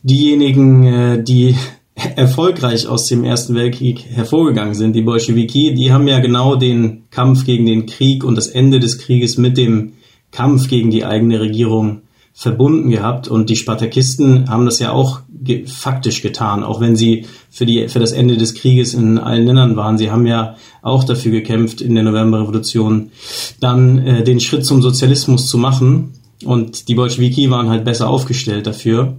diejenigen, 0.03 0.83
äh, 0.83 1.23
die 1.23 1.57
erfolgreich 1.95 2.87
aus 2.87 3.07
dem 3.07 3.23
Ersten 3.23 3.55
Weltkrieg 3.55 4.05
hervorgegangen 4.11 4.73
sind, 4.73 4.93
die 4.93 5.01
Bolschewiki, 5.01 5.73
die 5.73 5.91
haben 5.91 6.07
ja 6.07 6.19
genau 6.19 6.55
den 6.55 7.03
Kampf 7.11 7.45
gegen 7.45 7.65
den 7.65 7.85
Krieg 7.85 8.23
und 8.23 8.35
das 8.35 8.47
Ende 8.47 8.79
des 8.79 8.97
Krieges 8.97 9.37
mit 9.37 9.57
dem 9.57 9.93
Kampf 10.31 10.67
gegen 10.67 10.89
die 10.89 11.05
eigene 11.05 11.39
Regierung 11.39 12.01
verbunden 12.33 12.89
gehabt 12.89 13.27
und 13.27 13.49
die 13.51 13.55
Spartakisten 13.55 14.49
haben 14.49 14.65
das 14.65 14.79
ja 14.79 14.91
auch 14.91 15.21
ge 15.29 15.67
faktisch 15.67 16.23
getan, 16.23 16.63
auch 16.63 16.81
wenn 16.81 16.95
sie 16.95 17.25
für 17.51 17.67
die 17.67 17.87
für 17.89 17.99
das 17.99 18.11
Ende 18.11 18.37
des 18.37 18.55
Krieges 18.55 18.95
in 18.95 19.19
allen 19.19 19.45
Ländern 19.45 19.75
waren. 19.75 19.99
Sie 19.99 20.09
haben 20.09 20.25
ja 20.25 20.55
auch 20.81 21.03
dafür 21.03 21.31
gekämpft 21.31 21.79
in 21.79 21.93
der 21.93 22.03
Novemberrevolution, 22.03 23.11
dann 23.59 23.99
äh, 23.99 24.23
den 24.23 24.39
Schritt 24.39 24.65
zum 24.65 24.81
Sozialismus 24.81 25.47
zu 25.47 25.59
machen 25.59 26.13
und 26.43 26.87
die 26.87 26.95
Bolschewiki 26.95 27.51
waren 27.51 27.69
halt 27.69 27.85
besser 27.85 28.09
aufgestellt 28.09 28.65
dafür. 28.65 29.13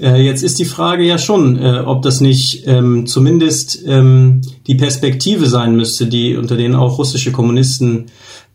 Äh, 0.00 0.22
jetzt 0.22 0.42
ist 0.42 0.58
die 0.58 0.64
Frage 0.64 1.04
ja 1.04 1.18
schon, 1.18 1.58
äh, 1.58 1.82
ob 1.84 2.02
das 2.02 2.20
nicht 2.20 2.62
ähm, 2.66 3.06
zumindest 3.06 3.80
ähm, 3.86 4.42
die 4.66 4.76
Perspektive 4.76 5.46
sein 5.46 5.76
müsste, 5.76 6.06
die 6.06 6.36
unter 6.36 6.56
denen 6.56 6.74
auch 6.74 6.98
russische 6.98 7.32
Kommunisten 7.32 8.06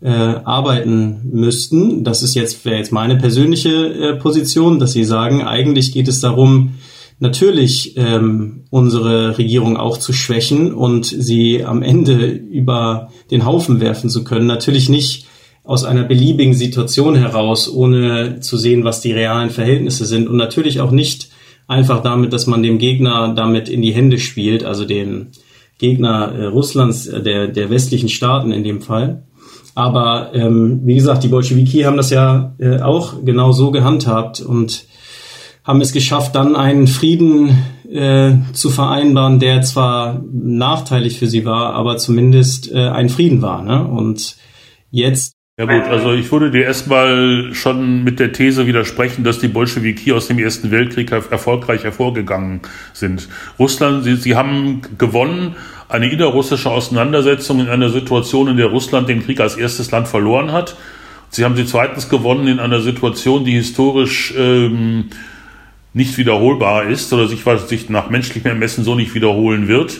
äh, 0.02 0.10
arbeiten 0.10 1.30
müssten. 1.32 2.04
Das 2.04 2.24
ist 2.24 2.36
jetzt 2.36 2.64
wäre 2.66 2.78
jetzt 2.78 2.92
meine 2.92 3.18
persönliche 3.18 3.70
äh, 3.70 4.16
Position, 4.16 4.80
dass 4.80 4.94
sie 4.94 5.04
sagen, 5.04 5.44
eigentlich 5.44 5.92
geht 5.92 6.08
es 6.08 6.20
darum, 6.20 6.76
natürlich 7.20 7.96
ähm, 7.98 8.66
unsere 8.70 9.38
Regierung 9.38 9.78
auch 9.78 9.98
zu 9.98 10.14
schwächen 10.14 10.74
und 10.74 11.06
sie 11.06 11.64
am 11.64 11.82
Ende 11.82 12.28
über 12.28 13.10
den 13.32 13.46
Haufen 13.46 13.80
werfen 13.80 14.10
zu 14.10 14.24
können. 14.24 14.48
Natürlich 14.48 14.90
nicht 14.90 15.26
aus 15.64 15.86
einer 15.86 16.04
beliebigen 16.04 16.54
Situation 16.54 17.16
heraus, 17.16 17.70
ohne 17.74 18.42
zu 18.42 18.58
sehen, 18.58 18.84
was 18.84 19.00
die 19.00 19.14
realen 19.14 19.50
Verhältnisse 19.50 20.06
sind 20.06 20.28
und 20.28 20.36
natürlich 20.36 20.82
auch 20.82 20.92
nicht 20.92 21.30
einfach 21.68 22.02
damit, 22.02 22.34
dass 22.34 22.48
man 22.48 22.64
dem 22.64 22.78
Gegner 22.78 23.34
damit 23.36 23.70
in 23.70 23.82
die 23.82 23.94
Hände 23.94 24.20
spielt, 24.20 24.64
also 24.64 24.86
dem 24.86 25.28
Gegner 25.78 26.32
äh, 26.32 26.46
Russlands, 26.46 27.08
äh, 27.08 27.22
der, 27.22 27.48
der 27.48 27.70
westlichen 27.70 28.10
Staaten 28.10 28.52
in 28.52 28.64
dem 28.64 28.82
Fall. 28.82 29.24
Aber 29.76 30.32
ähm, 30.36 30.82
wie 30.84 30.96
gesagt, 30.96 31.24
die 31.24 31.30
Bolschewiki 31.30 31.82
haben 31.82 31.98
das 31.98 32.12
ja 32.12 32.54
äh, 32.60 32.80
auch 32.80 33.26
genau 33.26 33.52
so 33.52 33.72
gehandhabt 33.72 34.40
und 34.40 34.86
haben 35.64 35.82
es 35.82 35.94
geschafft, 35.94 36.36
dann 36.36 36.56
einen 36.56 36.88
Frieden 36.88 37.64
äh, 37.90 38.34
zu 38.52 38.70
vereinbaren, 38.70 39.40
der 39.40 39.62
zwar 39.62 40.22
nachteilig 40.32 41.18
für 41.18 41.28
sie 41.28 41.46
war, 41.46 41.74
aber 41.74 41.98
zumindest 41.98 42.72
äh, 42.72 42.90
ein 42.90 43.10
Frieden 43.10 43.42
war. 43.42 43.64
Ne? 43.64 43.88
Und 43.88 44.36
jetzt 44.92 45.36
ja 45.58 45.66
gut, 45.66 45.84
also 45.84 46.14
ich 46.14 46.32
würde 46.32 46.50
dir 46.50 46.64
erstmal 46.64 47.54
schon 47.54 48.04
mit 48.04 48.20
der 48.20 48.34
These 48.34 48.66
widersprechen, 48.66 49.24
dass 49.24 49.38
die 49.38 49.48
Bolschewiki 49.48 50.12
aus 50.12 50.28
dem 50.28 50.40
Ersten 50.40 50.72
Weltkrieg 50.72 51.12
erfolgreich 51.12 51.84
hervorgegangen 51.84 52.62
sind. 52.94 53.30
Russland, 53.60 54.04
sie, 54.04 54.16
sie 54.16 54.36
haben 54.36 54.82
gewonnen, 54.98 55.56
eine 55.90 56.12
innerrussische 56.12 56.72
Auseinandersetzung 56.72 57.60
in 57.60 57.70
einer 57.70 57.90
Situation, 57.90 58.48
in 58.48 58.58
der 58.58 58.68
Russland 58.68 59.08
den 59.08 59.24
Krieg 59.24 59.40
als 59.40 59.56
erstes 59.56 59.92
Land 59.92 60.08
verloren 60.08 60.52
hat. 60.52 60.76
Sie 61.30 61.46
haben 61.46 61.56
sie 61.56 61.68
zweitens 61.68 62.10
gewonnen 62.10 62.48
in 62.48 62.60
einer 62.60 62.82
Situation, 62.82 63.46
die 63.46 63.54
historisch 63.54 64.34
ähm, 64.36 65.10
nicht 65.94 66.18
wiederholbar 66.18 66.86
ist 66.86 67.14
oder 67.14 67.28
sich, 67.28 67.44
sich 67.68 67.90
nach 67.90 68.10
menschlichem 68.10 68.50
Ermessen 68.50 68.84
so 68.84 68.96
nicht 68.96 69.14
wiederholen 69.14 69.68
wird 69.68 70.00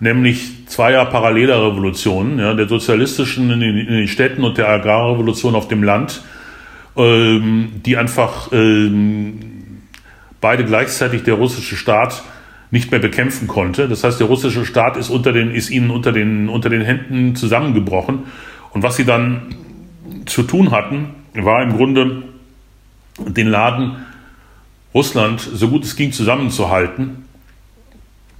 nämlich 0.00 0.59
zweier 0.70 1.04
paralleler 1.06 1.66
Revolutionen, 1.66 2.38
ja, 2.38 2.54
der 2.54 2.68
sozialistischen 2.68 3.50
in 3.50 3.60
den, 3.60 3.76
in 3.76 3.92
den, 3.92 4.08
Städten 4.08 4.44
und 4.44 4.56
der 4.56 4.68
Agrarrevolution 4.68 5.54
auf 5.54 5.68
dem 5.68 5.82
Land, 5.82 6.22
ähm, 6.96 7.82
die 7.84 7.96
einfach 7.96 8.52
ähm, 8.52 9.40
beide 10.40 10.64
gleichzeitig 10.64 11.24
der 11.24 11.34
russische 11.34 11.76
Staat 11.76 12.22
nicht 12.70 12.92
mehr 12.92 13.00
bekämpfen 13.00 13.48
konnte. 13.48 13.88
Das 13.88 14.04
heißt, 14.04 14.20
der 14.20 14.28
russische 14.28 14.64
Staat 14.64 14.96
ist, 14.96 15.10
unter 15.10 15.32
den, 15.32 15.50
ist 15.50 15.70
ihnen 15.70 15.90
unter 15.90 16.12
den, 16.12 16.48
unter 16.48 16.68
den 16.68 16.82
Händen 16.82 17.34
zusammengebrochen. 17.34 18.20
Und 18.70 18.84
was 18.84 18.94
sie 18.94 19.04
dann 19.04 19.54
zu 20.26 20.44
tun 20.44 20.70
hatten, 20.70 21.10
war 21.34 21.62
im 21.64 21.76
Grunde 21.76 22.22
den 23.18 23.48
Laden 23.48 23.96
Russland 24.94 25.40
so 25.40 25.68
gut 25.68 25.84
es 25.84 25.96
ging 25.96 26.12
zusammenzuhalten 26.12 27.24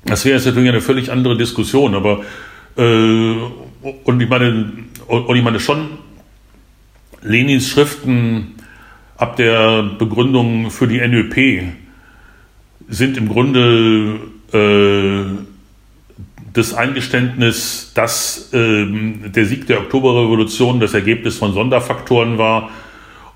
das 0.04 0.24
wäre 0.24 0.36
jetzt 0.36 0.46
natürlich 0.46 0.70
eine 0.70 0.80
völlig 0.80 1.10
andere 1.10 1.36
Diskussion, 1.36 1.94
aber 1.94 2.24
äh, 2.76 3.34
und 4.04 4.20
ich 4.20 4.28
meine, 4.28 4.72
und 5.06 5.36
ich 5.36 5.42
meine 5.42 5.60
schon, 5.60 5.88
Lenins 7.22 7.68
Schriften 7.68 8.54
ab 9.16 9.36
der 9.36 9.82
Begründung 9.82 10.70
für 10.70 10.86
die 10.86 10.98
NÖP 10.98 11.64
sind 12.88 13.16
im 13.18 13.28
Grunde 13.28 14.20
äh, 14.52 15.24
das 16.52 16.74
Eingeständnis, 16.74 17.92
dass 17.94 18.52
äh, 18.52 18.86
der 18.86 19.44
Sieg 19.44 19.66
der 19.66 19.80
Oktoberrevolution 19.80 20.80
das 20.80 20.94
Ergebnis 20.94 21.36
von 21.36 21.52
Sonderfaktoren 21.52 22.38
war 22.38 22.70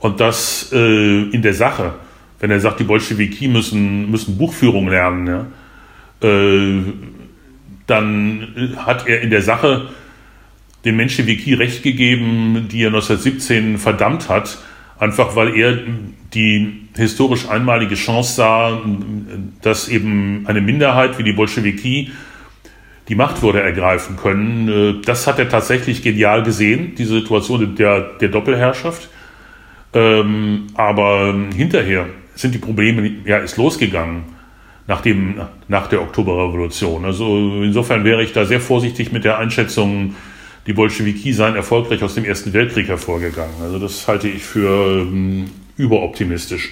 und 0.00 0.18
dass 0.20 0.72
äh, 0.72 1.22
in 1.30 1.42
der 1.42 1.54
Sache, 1.54 1.94
wenn 2.40 2.50
er 2.50 2.60
sagt, 2.60 2.80
die 2.80 2.84
Bolschewiki 2.84 3.46
müssen, 3.48 4.10
müssen 4.10 4.36
Buchführung 4.36 4.88
lernen, 4.88 5.26
ja, 5.26 5.46
dann 7.86 8.76
hat 8.76 9.06
er 9.06 9.20
in 9.20 9.30
der 9.30 9.42
Sache 9.42 9.88
dem 10.84 10.96
Menschewiki 10.96 11.54
recht 11.54 11.82
gegeben, 11.82 12.68
die 12.70 12.82
er 12.82 12.88
1917 12.88 13.78
verdammt 13.78 14.28
hat, 14.28 14.58
einfach 14.98 15.36
weil 15.36 15.56
er 15.56 15.78
die 16.34 16.88
historisch 16.96 17.48
einmalige 17.48 17.94
Chance 17.94 18.34
sah, 18.34 18.80
dass 19.62 19.88
eben 19.88 20.44
eine 20.46 20.60
Minderheit 20.60 21.18
wie 21.18 21.22
die 21.22 21.32
Bolschewiki 21.32 22.10
die 23.08 23.14
Macht 23.14 23.42
würde 23.42 23.60
ergreifen 23.60 24.16
können. 24.16 24.68
Äh, 24.68 25.02
das 25.04 25.26
hat 25.26 25.38
er 25.38 25.48
tatsächlich 25.48 26.02
genial 26.02 26.42
gesehen, 26.42 26.94
diese 26.96 27.20
Situation 27.20 27.76
der, 27.76 28.00
der 28.18 28.28
Doppelherrschaft. 28.28 29.10
Ähm, 29.92 30.68
aber 30.74 31.34
hinterher 31.54 32.06
sind 32.34 32.54
die 32.54 32.58
Probleme, 32.58 33.10
ja, 33.26 33.38
ist 33.38 33.58
losgegangen 33.58 34.33
nach, 34.86 35.00
dem, 35.00 35.40
nach 35.68 35.86
der 35.88 36.02
Oktoberrevolution. 36.02 37.04
Also 37.04 37.62
insofern 37.62 38.04
wäre 38.04 38.22
ich 38.22 38.32
da 38.32 38.44
sehr 38.44 38.60
vorsichtig 38.60 39.12
mit 39.12 39.24
der 39.24 39.38
Einschätzung, 39.38 40.14
die 40.66 40.72
Bolschewiki 40.72 41.32
seien 41.32 41.56
erfolgreich 41.56 42.02
aus 42.02 42.14
dem 42.14 42.24
Ersten 42.24 42.52
Weltkrieg 42.52 42.88
hervorgegangen. 42.88 43.54
Also 43.62 43.78
das 43.78 44.06
halte 44.08 44.28
ich 44.28 44.42
für 44.42 45.02
ähm, 45.02 45.50
überoptimistisch. 45.76 46.70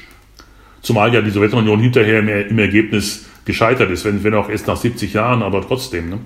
Zumal 0.80 1.14
ja 1.14 1.20
die 1.20 1.30
Sowjetunion 1.30 1.80
hinterher 1.80 2.20
im, 2.20 2.28
im 2.28 2.58
Ergebnis 2.58 3.26
gescheitert 3.44 3.90
ist, 3.90 4.04
wenn, 4.04 4.24
wenn 4.24 4.34
auch 4.34 4.48
erst 4.48 4.66
nach 4.66 4.76
70 4.76 5.12
Jahren, 5.12 5.42
aber 5.42 5.66
trotzdem. 5.66 6.10
Ne? 6.10 6.18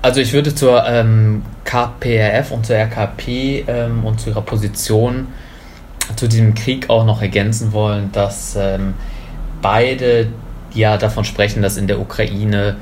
Also 0.00 0.20
ich 0.20 0.32
würde 0.32 0.54
zur 0.54 0.84
ähm, 0.86 1.42
KPRF 1.64 2.50
und 2.50 2.66
zur 2.66 2.76
RKP 2.76 3.64
ähm, 3.66 4.04
und 4.04 4.20
zu 4.20 4.30
ihrer 4.30 4.42
Position 4.42 5.28
zu 6.16 6.28
diesem 6.28 6.54
Krieg 6.54 6.90
auch 6.90 7.06
noch 7.06 7.22
ergänzen 7.22 7.72
wollen, 7.72 8.10
dass 8.12 8.56
ähm, 8.58 8.94
ja 10.74 10.96
davon 10.96 11.24
sprechen, 11.24 11.62
dass 11.62 11.76
in 11.76 11.86
der 11.86 12.00
Ukraine 12.00 12.76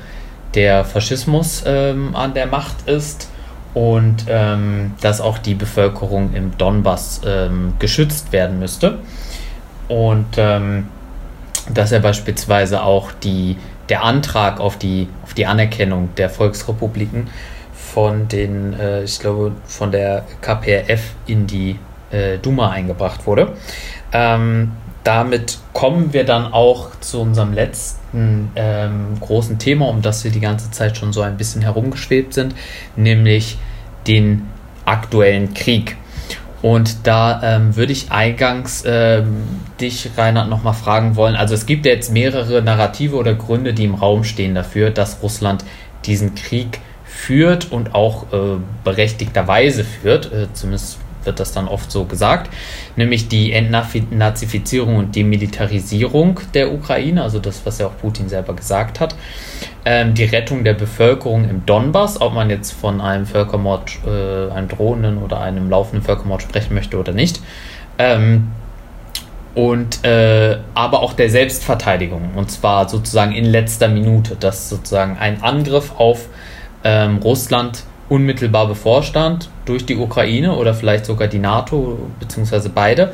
der 0.53 0.83
Faschismus 0.83 1.63
ähm, 1.65 2.15
an 2.15 2.33
der 2.33 2.47
Macht 2.47 2.87
ist 2.87 3.29
und 3.73 4.25
ähm, 4.27 4.93
dass 5.01 5.21
auch 5.21 5.37
die 5.37 5.53
Bevölkerung 5.53 6.33
im 6.33 6.57
Donbass 6.57 7.21
ähm, 7.25 7.73
geschützt 7.79 8.31
werden 8.31 8.59
müsste. 8.59 8.99
und 9.87 10.37
ähm, 10.37 10.87
dass 11.69 11.91
er 11.91 11.99
beispielsweise 11.99 12.83
auch 12.83 13.11
die, 13.11 13.57
der 13.89 14.03
Antrag 14.03 14.59
auf 14.59 14.77
die, 14.77 15.07
auf 15.23 15.33
die 15.33 15.45
Anerkennung 15.45 16.09
der 16.15 16.29
Volksrepubliken 16.29 17.27
von 17.73 18.27
den, 18.27 18.73
äh, 18.73 19.03
ich 19.03 19.19
glaube, 19.19 19.53
von 19.65 19.91
der 19.91 20.23
KPRF 20.41 21.01
in 21.27 21.47
die 21.47 21.77
äh, 22.11 22.37
Duma 22.37 22.71
eingebracht 22.71 23.27
wurde. 23.27 23.53
Ähm, 24.13 24.71
damit 25.03 25.57
kommen 25.73 26.13
wir 26.13 26.25
dann 26.25 26.53
auch 26.53 26.91
zu 26.99 27.21
unserem 27.21 27.53
letzten 27.53 28.51
ähm, 28.55 29.19
großen 29.19 29.57
Thema, 29.57 29.87
um 29.87 30.01
das 30.01 30.23
wir 30.23 30.31
die 30.31 30.39
ganze 30.39 30.69
Zeit 30.71 30.97
schon 30.97 31.11
so 31.13 31.21
ein 31.21 31.37
bisschen 31.37 31.61
herumgeschwebt 31.61 32.33
sind, 32.33 32.55
nämlich 32.95 33.57
den 34.07 34.47
aktuellen 34.85 35.53
Krieg. 35.53 35.97
Und 36.61 37.07
da 37.07 37.41
ähm, 37.43 37.75
würde 37.75 37.91
ich 37.91 38.11
eingangs 38.11 38.83
ähm, 38.85 39.43
dich, 39.79 40.11
Reinhard, 40.15 40.49
nochmal 40.49 40.75
fragen 40.75 41.15
wollen. 41.15 41.35
Also 41.35 41.55
es 41.55 41.65
gibt 41.65 41.87
ja 41.87 41.91
jetzt 41.91 42.11
mehrere 42.11 42.61
Narrative 42.61 43.15
oder 43.15 43.33
Gründe, 43.33 43.73
die 43.73 43.85
im 43.85 43.95
Raum 43.95 44.23
stehen 44.23 44.53
dafür, 44.53 44.91
dass 44.91 45.23
Russland 45.23 45.65
diesen 46.05 46.35
Krieg 46.35 46.79
führt 47.03 47.71
und 47.71 47.95
auch 47.95 48.31
äh, 48.31 48.59
berechtigterweise 48.83 49.83
führt. 49.83 50.31
Äh, 50.31 50.53
zumindest 50.53 50.99
wird 51.25 51.39
das 51.39 51.51
dann 51.51 51.67
oft 51.67 51.91
so 51.91 52.05
gesagt, 52.05 52.51
nämlich 52.95 53.27
die 53.27 53.51
Entnazifizierung 53.53 54.95
und 54.95 55.15
Demilitarisierung 55.15 56.39
der 56.53 56.73
Ukraine, 56.73 57.23
also 57.23 57.39
das, 57.39 57.61
was 57.65 57.79
ja 57.79 57.87
auch 57.87 57.97
Putin 57.97 58.29
selber 58.29 58.53
gesagt 58.53 58.99
hat, 58.99 59.15
ähm, 59.85 60.13
die 60.13 60.25
Rettung 60.25 60.63
der 60.63 60.73
Bevölkerung 60.73 61.49
im 61.49 61.65
Donbass, 61.65 62.21
ob 62.21 62.33
man 62.33 62.49
jetzt 62.49 62.71
von 62.71 63.01
einem 63.01 63.25
Völkermord, 63.25 63.91
äh, 64.05 64.51
einem 64.51 64.67
drohenden 64.67 65.17
oder 65.17 65.41
einem 65.41 65.69
laufenden 65.69 66.03
Völkermord 66.03 66.41
sprechen 66.41 66.73
möchte 66.73 66.97
oder 66.97 67.13
nicht. 67.13 67.41
Ähm, 67.97 68.51
und 69.53 70.05
äh, 70.05 70.59
aber 70.73 71.01
auch 71.01 71.13
der 71.13 71.29
Selbstverteidigung 71.29 72.31
und 72.35 72.49
zwar 72.49 72.87
sozusagen 72.87 73.33
in 73.33 73.43
letzter 73.43 73.89
Minute, 73.89 74.35
dass 74.35 74.69
sozusagen 74.69 75.17
ein 75.17 75.43
Angriff 75.43 75.91
auf 75.97 76.27
ähm, 76.83 77.17
Russland 77.17 77.83
unmittelbar 78.11 78.67
bevorstand 78.67 79.49
durch 79.63 79.85
die 79.85 79.95
Ukraine 79.95 80.57
oder 80.57 80.73
vielleicht 80.73 81.05
sogar 81.05 81.29
die 81.29 81.39
NATO, 81.39 81.97
beziehungsweise 82.19 82.69
beide. 82.69 83.13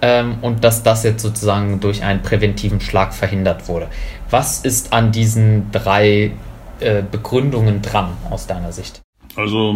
Ähm, 0.00 0.36
und 0.40 0.64
dass 0.64 0.82
das 0.82 1.04
jetzt 1.04 1.22
sozusagen 1.22 1.80
durch 1.80 2.02
einen 2.02 2.22
präventiven 2.22 2.80
Schlag 2.80 3.12
verhindert 3.12 3.68
wurde. 3.68 3.88
Was 4.30 4.64
ist 4.64 4.94
an 4.94 5.12
diesen 5.12 5.70
drei 5.70 6.30
äh, 6.80 7.02
Begründungen 7.02 7.82
dran 7.82 8.12
aus 8.30 8.46
deiner 8.46 8.72
Sicht? 8.72 9.02
Also 9.36 9.74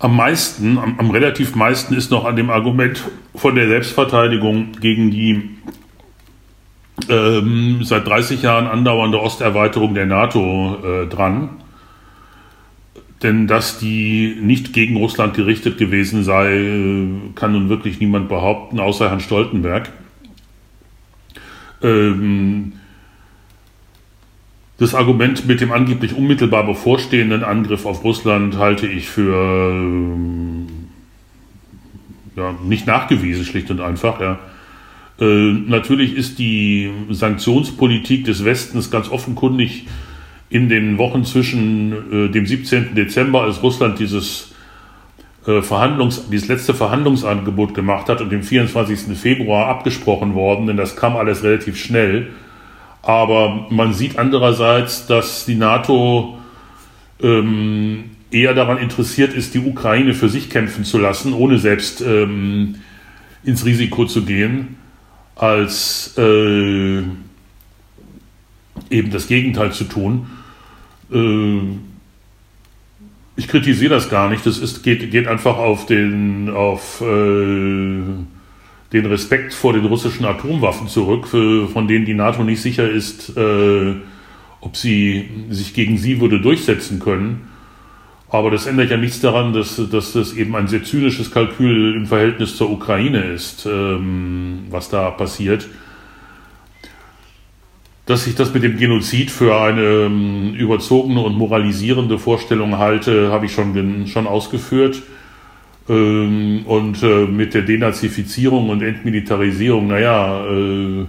am 0.00 0.16
meisten, 0.16 0.76
am, 0.78 0.98
am, 0.98 1.10
relativ 1.10 1.54
meisten 1.54 1.94
ist 1.94 2.10
noch 2.10 2.24
an 2.24 2.34
dem 2.34 2.50
Argument 2.50 3.04
von 3.36 3.54
der 3.54 3.68
Selbstverteidigung 3.68 4.72
gegen 4.80 5.12
die 5.12 5.50
ähm, 7.08 7.80
seit 7.82 8.08
30 8.08 8.42
Jahren 8.42 8.66
andauernde 8.66 9.20
Osterweiterung 9.20 9.94
der 9.94 10.06
NATO 10.06 10.78
äh, 10.82 11.06
dran. 11.06 11.50
Denn 13.22 13.48
dass 13.48 13.78
die 13.78 14.36
nicht 14.40 14.72
gegen 14.72 14.96
Russland 14.96 15.34
gerichtet 15.34 15.76
gewesen 15.76 16.22
sei, 16.22 17.08
kann 17.34 17.52
nun 17.52 17.68
wirklich 17.68 17.98
niemand 17.98 18.28
behaupten, 18.28 18.78
außer 18.78 19.08
Herrn 19.08 19.20
Stoltenberg. 19.20 19.90
Ähm, 21.82 22.74
das 24.78 24.94
Argument 24.94 25.46
mit 25.46 25.60
dem 25.60 25.72
angeblich 25.72 26.14
unmittelbar 26.14 26.64
bevorstehenden 26.64 27.42
Angriff 27.42 27.84
auf 27.84 28.04
Russland 28.04 28.56
halte 28.58 28.86
ich 28.86 29.08
für 29.08 29.72
ähm, 29.72 30.68
ja, 32.36 32.54
nicht 32.64 32.86
nachgewiesen, 32.86 33.44
schlicht 33.44 33.72
und 33.72 33.80
einfach. 33.80 34.20
Ja. 34.20 34.38
Äh, 35.20 35.24
natürlich 35.52 36.14
ist 36.14 36.38
die 36.38 36.92
Sanktionspolitik 37.10 38.24
des 38.24 38.44
Westens 38.44 38.92
ganz 38.92 39.08
offenkundig 39.10 39.86
in 40.50 40.68
den 40.68 40.98
Wochen 40.98 41.24
zwischen 41.24 42.26
äh, 42.26 42.30
dem 42.30 42.46
17. 42.46 42.94
Dezember, 42.94 43.42
als 43.42 43.62
Russland 43.62 43.98
dieses 43.98 44.54
äh, 45.46 45.62
Verhandlungs, 45.62 46.28
dieses 46.30 46.48
letzte 46.48 46.74
Verhandlungsangebot 46.74 47.74
gemacht 47.74 48.08
hat 48.08 48.20
und 48.20 48.30
dem 48.30 48.42
24. 48.42 49.16
Februar 49.16 49.66
abgesprochen 49.66 50.34
worden, 50.34 50.66
denn 50.66 50.76
das 50.76 50.96
kam 50.96 51.16
alles 51.16 51.42
relativ 51.42 51.78
schnell. 51.78 52.28
Aber 53.02 53.66
man 53.70 53.94
sieht 53.94 54.18
andererseits, 54.18 55.06
dass 55.06 55.46
die 55.46 55.54
NATO 55.54 56.38
ähm, 57.22 58.04
eher 58.30 58.54
daran 58.54 58.78
interessiert 58.78 59.34
ist, 59.34 59.54
die 59.54 59.60
Ukraine 59.60 60.14
für 60.14 60.28
sich 60.28 60.50
kämpfen 60.50 60.84
zu 60.84 60.98
lassen, 60.98 61.32
ohne 61.32 61.58
selbst 61.58 62.00
ähm, 62.00 62.76
ins 63.44 63.64
Risiko 63.64 64.04
zu 64.04 64.24
gehen, 64.24 64.76
als 65.36 66.14
äh, 66.18 66.98
eben 68.90 69.10
das 69.10 69.28
Gegenteil 69.28 69.72
zu 69.72 69.84
tun. 69.84 70.26
Äh, 71.12 71.60
ich 73.36 73.46
kritisiere 73.46 73.94
das 73.94 74.10
gar 74.10 74.28
nicht. 74.28 74.44
Das 74.44 74.58
ist, 74.58 74.82
geht, 74.82 75.10
geht 75.10 75.28
einfach 75.28 75.58
auf 75.58 75.86
den, 75.86 76.50
auf, 76.50 77.00
äh, 77.00 78.02
den 78.92 79.06
Respekt 79.06 79.54
vor 79.54 79.72
den 79.72 79.84
russischen 79.84 80.24
Atomwaffen 80.24 80.88
zurück, 80.88 81.28
für, 81.28 81.68
von 81.68 81.86
denen 81.86 82.04
die 82.04 82.14
NATO 82.14 82.42
nicht 82.42 82.60
sicher 82.60 82.90
ist, 82.90 83.36
äh, 83.36 83.94
ob 84.60 84.76
sie 84.76 85.28
sich 85.50 85.72
gegen 85.72 85.98
sie 85.98 86.20
würde 86.20 86.40
durchsetzen 86.40 86.98
können. 86.98 87.48
Aber 88.28 88.50
das 88.50 88.66
ändert 88.66 88.90
ja 88.90 88.96
nichts 88.96 89.20
daran, 89.20 89.52
dass, 89.52 89.80
dass 89.90 90.12
das 90.12 90.34
eben 90.34 90.54
ein 90.56 90.68
sehr 90.68 90.84
zynisches 90.84 91.30
Kalkül 91.30 91.94
im 91.94 92.06
Verhältnis 92.06 92.56
zur 92.56 92.70
Ukraine 92.70 93.22
ist, 93.22 93.66
ähm, 93.66 94.64
was 94.68 94.90
da 94.90 95.10
passiert 95.10 95.66
dass 98.08 98.26
ich 98.26 98.34
das 98.34 98.54
mit 98.54 98.62
dem 98.62 98.78
Genozid 98.78 99.30
für 99.30 99.60
eine 99.60 100.06
ähm, 100.06 100.54
überzogene 100.54 101.20
und 101.20 101.36
moralisierende 101.36 102.18
Vorstellung 102.18 102.78
halte, 102.78 103.30
habe 103.30 103.44
ich 103.44 103.52
schon, 103.52 104.06
schon 104.06 104.26
ausgeführt. 104.26 105.02
Ähm, 105.90 106.62
und 106.64 107.02
äh, 107.02 107.26
mit 107.26 107.52
der 107.52 107.62
Denazifizierung 107.62 108.70
und 108.70 108.80
Entmilitarisierung, 108.80 109.88
naja, 109.88 110.42
äh, 110.46 111.04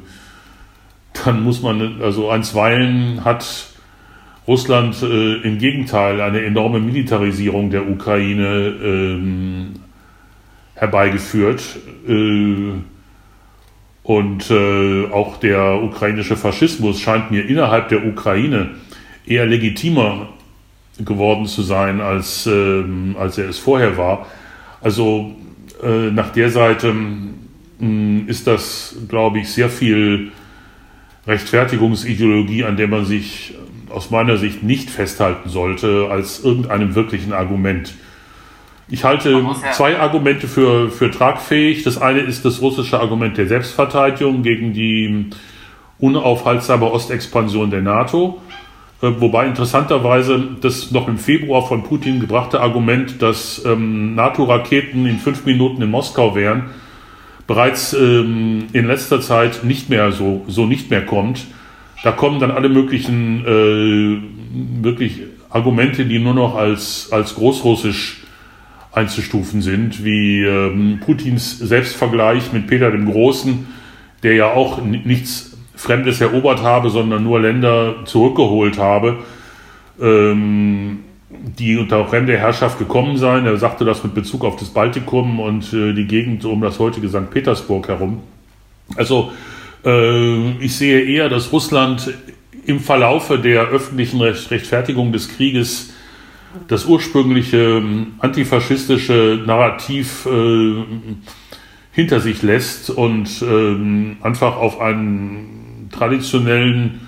dann 1.23 1.41
muss 1.41 1.61
man, 1.61 2.01
also 2.01 2.29
einstweilen 2.29 3.23
hat 3.23 3.69
Russland 4.45 5.01
äh, 5.01 5.35
im 5.37 5.57
Gegenteil 5.57 6.19
eine 6.19 6.41
enorme 6.41 6.81
Militarisierung 6.81 7.69
der 7.69 7.89
Ukraine 7.89 8.73
ähm, 8.83 9.67
herbeigeführt. 10.75 11.63
Äh, 14.09 14.11
und 14.11 14.49
äh, 14.49 15.05
auch 15.11 15.38
der 15.38 15.81
ukrainische 15.83 16.35
Faschismus 16.35 16.99
scheint 16.99 17.31
mir 17.31 17.47
innerhalb 17.47 17.89
der 17.89 18.05
Ukraine 18.05 18.71
eher 19.25 19.45
legitimer 19.45 20.29
geworden 20.97 21.45
zu 21.45 21.61
sein, 21.61 22.01
als, 22.01 22.45
ähm, 22.47 23.15
als 23.17 23.38
er 23.38 23.47
es 23.49 23.59
vorher 23.59 23.97
war. 23.97 24.25
Also 24.81 25.35
äh, 25.83 26.11
nach 26.11 26.31
der 26.31 26.49
Seite 26.49 26.91
mh, 26.91 27.31
hm, 27.79 28.27
ist 28.27 28.47
das, 28.47 28.95
glaube 29.07 29.39
ich, 29.39 29.49
sehr 29.49 29.69
viel 29.69 30.31
Rechtfertigungsideologie, 31.27 32.63
an 32.63 32.75
der 32.75 32.88
man 32.88 33.05
sich 33.05 33.53
aus 33.89 34.09
meiner 34.09 34.38
Sicht 34.38 34.63
nicht 34.63 34.89
festhalten 34.89 35.49
sollte, 35.49 36.07
als 36.09 36.43
irgendeinem 36.43 36.95
wirklichen 36.95 37.33
Argument. 37.33 37.93
Ich 38.91 39.03
halte 39.03 39.45
zwei 39.73 39.99
Argumente 39.99 40.47
für, 40.47 40.89
für 40.89 41.11
tragfähig. 41.11 41.83
Das 41.83 42.01
eine 42.01 42.21
ist 42.21 42.43
das 42.43 42.61
russische 42.61 42.99
Argument 42.99 43.37
der 43.37 43.47
Selbstverteidigung 43.47 44.41
gegen 44.41 44.73
die 44.73 45.27
unaufhaltsame 45.99 46.91
Ostexpansion 46.91 47.69
der 47.69 47.81
NATO. 47.81 48.41
Äh, 49.01 49.11
wobei 49.19 49.45
interessanterweise 49.45 50.41
das 50.61 50.91
noch 50.91 51.07
im 51.07 51.19
Februar 51.19 51.67
von 51.67 51.83
Putin 51.83 52.19
gebrachte 52.19 52.61
Argument, 52.61 53.21
dass 53.21 53.63
ähm, 53.63 54.15
NATO-Raketen 54.15 55.05
in 55.05 55.19
fünf 55.19 55.45
Minuten 55.45 55.81
in 55.81 55.91
Moskau 55.91 56.35
wären, 56.35 56.71
bereits 57.45 57.93
ähm, 57.93 58.67
in 58.73 58.87
letzter 58.87 59.21
Zeit 59.21 59.63
nicht 59.63 59.89
mehr 59.89 60.11
so, 60.11 60.43
so 60.47 60.65
nicht 60.65 60.89
mehr 60.89 61.05
kommt. 61.05 61.45
Da 62.03 62.11
kommen 62.11 62.39
dann 62.39 62.51
alle 62.51 62.69
möglichen 62.69 63.45
äh, 63.45 64.83
wirklich 64.83 65.21
Argumente, 65.49 66.05
die 66.05 66.19
nur 66.19 66.33
noch 66.33 66.55
als, 66.55 67.09
als 67.11 67.35
großrussisch 67.35 68.23
einzustufen 68.91 69.61
sind, 69.61 70.03
wie 70.03 70.43
ähm, 70.43 70.99
Putins 71.05 71.59
Selbstvergleich 71.59 72.51
mit 72.53 72.67
Peter 72.67 72.91
dem 72.91 73.11
Großen, 73.11 73.67
der 74.23 74.33
ja 74.33 74.53
auch 74.53 74.81
nichts 74.81 75.57
Fremdes 75.75 76.19
erobert 76.19 76.61
habe, 76.61 76.89
sondern 76.89 77.23
nur 77.23 77.39
Länder 77.39 78.03
zurückgeholt 78.05 78.77
habe, 78.77 79.19
ähm, 80.01 80.99
die 81.29 81.77
unter 81.77 82.05
fremder 82.05 82.37
Herrschaft 82.37 82.79
gekommen 82.79 83.17
seien. 83.17 83.45
Er 83.45 83.57
sagte 83.57 83.85
das 83.85 84.03
mit 84.03 84.13
Bezug 84.13 84.43
auf 84.43 84.57
das 84.57 84.69
Baltikum 84.69 85.39
und 85.39 85.71
äh, 85.71 85.93
die 85.93 86.05
Gegend 86.05 86.43
um 86.43 86.61
das 86.61 86.79
heutige 86.79 87.07
St. 87.07 87.29
Petersburg 87.29 87.87
herum. 87.87 88.21
Also 88.95 89.31
äh, 89.85 90.51
ich 90.59 90.75
sehe 90.75 91.01
eher, 91.01 91.29
dass 91.29 91.53
Russland 91.53 92.11
im 92.65 92.79
Verlaufe 92.79 93.39
der 93.39 93.67
öffentlichen 93.67 94.19
Rechtfertigung 94.19 95.11
des 95.11 95.29
Krieges 95.29 95.93
das 96.67 96.85
ursprüngliche 96.85 97.77
ähm, 97.77 98.13
antifaschistische 98.19 99.43
Narrativ 99.45 100.25
äh, 100.25 100.83
hinter 101.91 102.19
sich 102.19 102.41
lässt 102.41 102.89
und 102.89 103.41
ähm, 103.41 104.17
einfach 104.21 104.55
auf 104.55 104.79
einen 104.79 105.89
traditionellen 105.91 107.01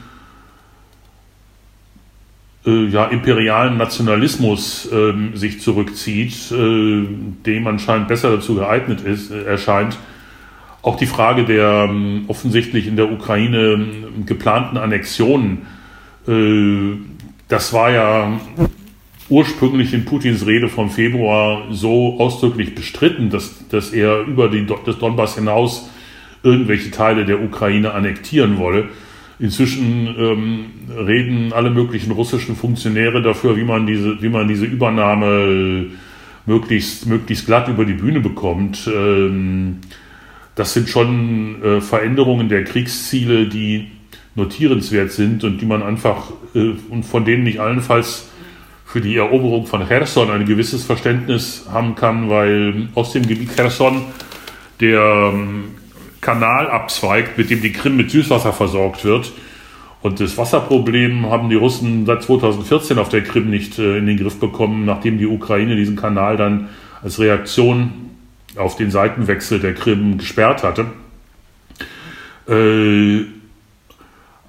äh, 2.66 2.86
ja, 2.88 3.06
imperialen 3.06 3.78
Nationalismus 3.78 4.92
äh, 4.92 5.14
sich 5.36 5.62
zurückzieht, 5.62 6.52
äh, 6.52 7.08
dem 7.46 7.68
anscheinend 7.68 8.08
besser 8.08 8.32
dazu 8.32 8.56
geeignet 8.56 9.02
ist, 9.02 9.32
äh, 9.32 9.44
erscheint. 9.44 9.98
Auch 10.84 10.98
die 10.98 11.06
Frage 11.06 11.46
der 11.46 11.88
ähm, 11.90 12.26
offensichtlich 12.28 12.88
in 12.88 12.96
der 12.96 13.12
Ukraine 13.12 13.74
ähm, 13.74 14.26
geplanten 14.26 14.78
Annexionen, 14.78 15.68
äh, 16.28 16.98
das 17.48 17.74
war 17.74 17.92
ja 17.92 18.40
ursprünglich 19.32 19.94
in 19.94 20.06
Putins 20.06 20.46
Rede 20.46 20.68
vom 20.68 20.90
Februar 20.90 21.64
so 21.72 22.20
ausdrücklich 22.20 22.76
bestritten, 22.76 23.30
dass, 23.30 23.68
dass 23.70 23.92
er 23.92 24.22
über 24.22 24.50
die, 24.50 24.68
das 24.86 25.00
Donbass 25.00 25.36
hinaus 25.36 25.90
irgendwelche 26.44 26.92
Teile 26.92 27.26
der 27.26 27.42
Ukraine 27.42 27.94
annektieren 27.94 28.58
wolle. 28.58 28.90
Inzwischen 29.40 30.08
ähm, 30.20 30.66
reden 30.96 31.54
alle 31.54 31.72
möglichen 31.72 32.12
russischen 32.12 32.56
Funktionäre 32.56 33.22
dafür, 33.22 33.56
wie 33.56 33.64
man 33.64 33.88
diese, 33.88 34.22
wie 34.22 34.30
man 34.30 34.48
diese 34.48 34.66
Übernahme 34.66 35.88
möglichst, 36.46 37.08
möglichst 37.08 37.46
glatt 37.46 37.70
über 37.70 37.86
die 37.86 37.94
Bühne 37.94 38.20
bekommt. 38.20 38.90
Ähm, 38.94 39.78
das 40.56 40.74
sind 40.74 40.90
schon 40.90 41.64
äh, 41.64 41.82
Veränderungen 41.82 42.50
der 42.50 42.66
Kriegsziele, 42.66 43.48
die 43.48 43.88
notierenswert 44.36 45.12
sind 45.12 45.44
und 45.46 45.60
die 45.62 45.66
man 45.66 45.82
einfach 45.82 46.32
äh, 46.54 46.74
und 46.90 47.04
von 47.04 47.24
denen 47.24 47.44
nicht 47.44 47.60
allenfalls 47.60 48.31
für 48.92 49.00
die 49.00 49.16
Eroberung 49.16 49.68
von 49.68 49.88
Cherson 49.88 50.30
ein 50.32 50.46
gewisses 50.46 50.84
Verständnis 50.84 51.66
haben 51.72 51.96
kann, 51.96 52.30
weil 52.30 52.90
aus 52.94 53.14
dem 53.14 53.26
Gebiet 53.26 53.56
Cherson 53.56 54.02
der 54.82 55.32
ähm, 55.34 55.76
Kanal 56.20 56.70
abzweigt, 56.70 57.38
mit 57.38 57.50
dem 57.50 57.62
die 57.62 57.72
Krim 57.72 57.96
mit 57.96 58.12
Süßwasser 58.12 58.52
versorgt 58.52 59.06
wird. 59.06 59.32
Und 60.02 60.20
das 60.20 60.38
Wasserproblem 60.38 61.28
haben 61.28 61.50
die 61.50 61.56
Russen 61.56 62.06
seit 62.06 62.24
2014 62.24 62.98
auf 62.98 63.08
der 63.08 63.24
Krim 63.24 63.50
nicht 63.50 63.80
äh, 63.80 63.98
in 63.98 64.08
den 64.08 64.18
Griff 64.18 64.40
bekommen, 64.42 64.84
nachdem 64.84 65.18
die 65.18 65.28
Ukraine 65.28 65.78
diesen 65.78 65.96
Kanal 65.96 66.36
dann 66.36 66.68
als 67.02 67.18
Reaktion 67.18 67.92
auf 68.58 68.76
den 68.76 68.92
Seitenwechsel 68.92 69.60
der 69.62 69.74
Krim 69.74 70.18
gesperrt 70.18 70.64
hatte. 70.64 70.88
Äh, 72.50 73.26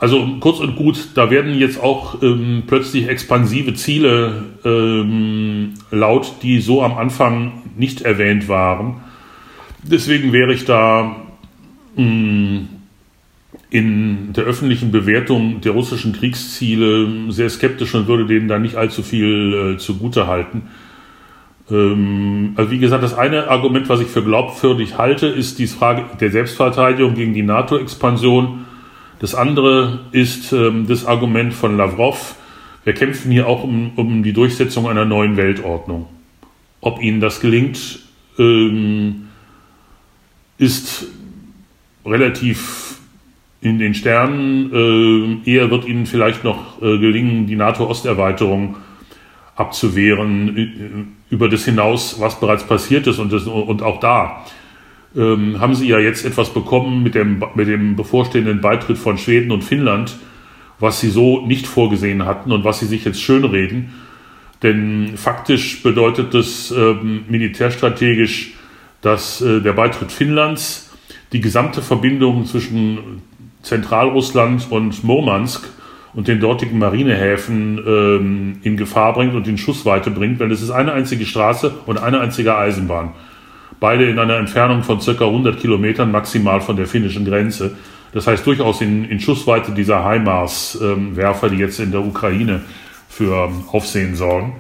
also 0.03 0.27
kurz 0.41 0.59
und 0.59 0.75
gut, 0.75 1.11
da 1.15 1.31
werden 1.31 1.57
jetzt 1.57 1.81
auch 1.81 2.21
ähm, 2.25 2.65
plötzlich 2.67 3.07
expansive 3.07 3.75
Ziele 3.75 4.47
ähm, 4.65 5.75
laut, 5.93 6.43
die 6.43 6.61
so 6.61 6.83
am 6.83 6.95
Anfang 6.95 7.63
nicht 7.77 8.01
erwähnt 8.01 8.49
waren. 8.49 8.97
Deswegen 9.85 10.33
wäre 10.33 10.53
ich 10.55 10.65
da 10.65 11.15
mh, 11.95 12.05
mm, 12.05 12.69
in 13.71 14.33
der 14.33 14.43
öffentlichen 14.43 14.91
Bewertung 14.91 15.61
der 15.61 15.71
russischen 15.71 16.13
Kriegsziele 16.13 17.31
sehr 17.31 17.49
skeptisch 17.49 17.95
und 17.95 18.09
würde 18.09 18.27
denen 18.27 18.49
da 18.49 18.59
nicht 18.59 18.75
allzu 18.75 19.05
viel 19.05 19.75
äh, 19.77 19.79
zugute 19.79 20.27
halten. 20.27 20.63
Ähm, 21.71 22.55
also 22.57 22.73
wie 22.73 22.81
gesagt, 22.81 23.05
das 23.05 23.17
eine 23.17 23.47
Argument, 23.47 23.89
was 23.89 24.01
ich 24.01 24.09
für 24.09 24.25
glaubwürdig 24.25 24.99
halte, 24.99 25.29
ist 25.29 25.61
die 25.61 25.69
Frage 25.69 26.07
der 26.21 26.33
Selbstverteidigung 26.33 27.15
gegen 27.15 27.35
die 27.35 27.45
NATO-Expansion 27.45 28.65
das 29.23 29.37
andere 29.37 30.01
ist 30.11 30.53
ähm, 30.53 30.89
das 30.89 31.07
Argument 31.07 31.55
von 31.55 31.77
Lavrov, 31.77 32.35
wir 32.83 32.93
kämpfen 32.93 33.31
hier 33.31 33.47
auch 33.47 33.63
um, 33.63 33.93
um, 33.95 34.25
die 34.25 34.33
Durchsetzung 34.33 34.89
einer 34.89 35.05
neuen 35.05 35.37
Weltordnung. 35.37 36.07
Ob 36.81 37.01
ihnen 37.01 37.21
das 37.21 37.41
gelingt, 37.41 38.01
ähm, 38.37 39.29
ist 40.59 41.07
relativ 42.05 42.99
in 43.61 43.79
den 43.79 43.95
Sternen. 43.95 45.43
Äh, 45.45 45.51
eher 45.53 45.71
wird 45.71 45.87
ihnen 45.87 46.07
vielleicht 46.07 46.43
noch 46.43 46.83
äh, 46.83 46.99
gelingen, 46.99 47.47
die 47.47 47.55
NATO-Osterweiterung 47.55 48.77
abzuwehren 49.55 51.15
über 51.31 51.49
das 51.49 51.65
hinaus, 51.65 52.19
was 52.19 52.41
bereits 52.41 52.67
passiert 52.67 53.07
ist 53.07 53.21
und, 53.21 53.33
das, 53.33 53.45
und 53.47 53.83
auch 53.83 54.01
da 54.01 54.45
ähm, 55.17 55.61
haben 55.61 55.75
sie 55.75 55.89
ja 55.89 55.99
jetzt 55.99 56.25
etwas 56.25 56.53
bekommen 56.53 57.03
mit 57.03 57.15
dem, 57.15 57.43
mit 57.55 57.69
dem 57.69 57.97
bevorstehenden 57.97 58.61
Beitritt 58.61 58.99
von 58.99 59.19
Schweden 59.19 59.51
und 59.51 59.63
Finnland, 59.63 60.17
was 60.79 61.01
sie 61.01 61.11
so 61.11 61.47
nicht 61.47 61.67
vorgesehen 61.67 62.25
hatten 62.25 62.53
und 62.53 62.65
was 62.65 62.81
sie 62.81 62.87
sich 62.87 63.05
jetzt 63.05 63.21
schönreden. 63.21 63.93
Denn 64.63 65.17
faktisch 65.17 65.83
bedeutet 65.83 66.35
das 66.35 66.73
ähm, 66.77 67.25
militärstrategisch, 67.29 68.55
dass 69.01 69.41
äh, 69.41 69.61
der 69.61 69.73
Beitritt 69.73 70.13
Finnlands 70.13 70.91
die 71.33 71.41
gesamte 71.41 71.83
Verbindung 71.83 72.47
zwischen 72.47 73.23
Zentralrussland 73.63 74.71
und 74.71 75.03
Murmansk 75.03 75.69
und 76.15 76.29
den 76.29 76.41
dortigen 76.41 76.79
Marinehäfen 76.79 77.79
ähm, 77.87 78.57
in 78.63 78.77
Gefahr 78.77 79.15
bringt 79.15 79.35
und 79.35 79.49
in 79.49 79.59
Schussweite 79.59 80.11
bringt, 80.11 80.41
weil 80.41 80.53
es 80.53 80.63
ist 80.63 80.71
eine 80.71 80.93
einzige 80.93 81.25
Straße 81.25 81.75
und 81.87 81.99
eine 82.03 82.21
einzige 82.21 82.57
Eisenbahn 82.57 83.13
beide 83.83 84.09
in 84.09 84.21
einer 84.21 84.37
Entfernung 84.37 84.85
von 84.85 85.01
circa 85.01 85.27
100 85.27 85.59
Kilometern 85.59 86.13
maximal 86.13 86.61
von 86.61 86.77
der 86.77 86.87
finnischen 86.87 87.25
Grenze. 87.25 87.77
Das 88.13 88.29
heißt 88.29 88.47
durchaus 88.47 88.81
in, 88.81 89.05
in 89.07 89.19
Schussweite 89.19 89.73
dieser 89.73 90.09
HIMARS-Werfer, 90.09 91.51
die 91.51 91.57
jetzt 91.57 91.81
in 91.81 91.91
der 91.91 92.01
Ukraine 92.01 92.61
für 93.09 93.51
Aufsehen 93.73 94.15
sorgen. 94.15 94.55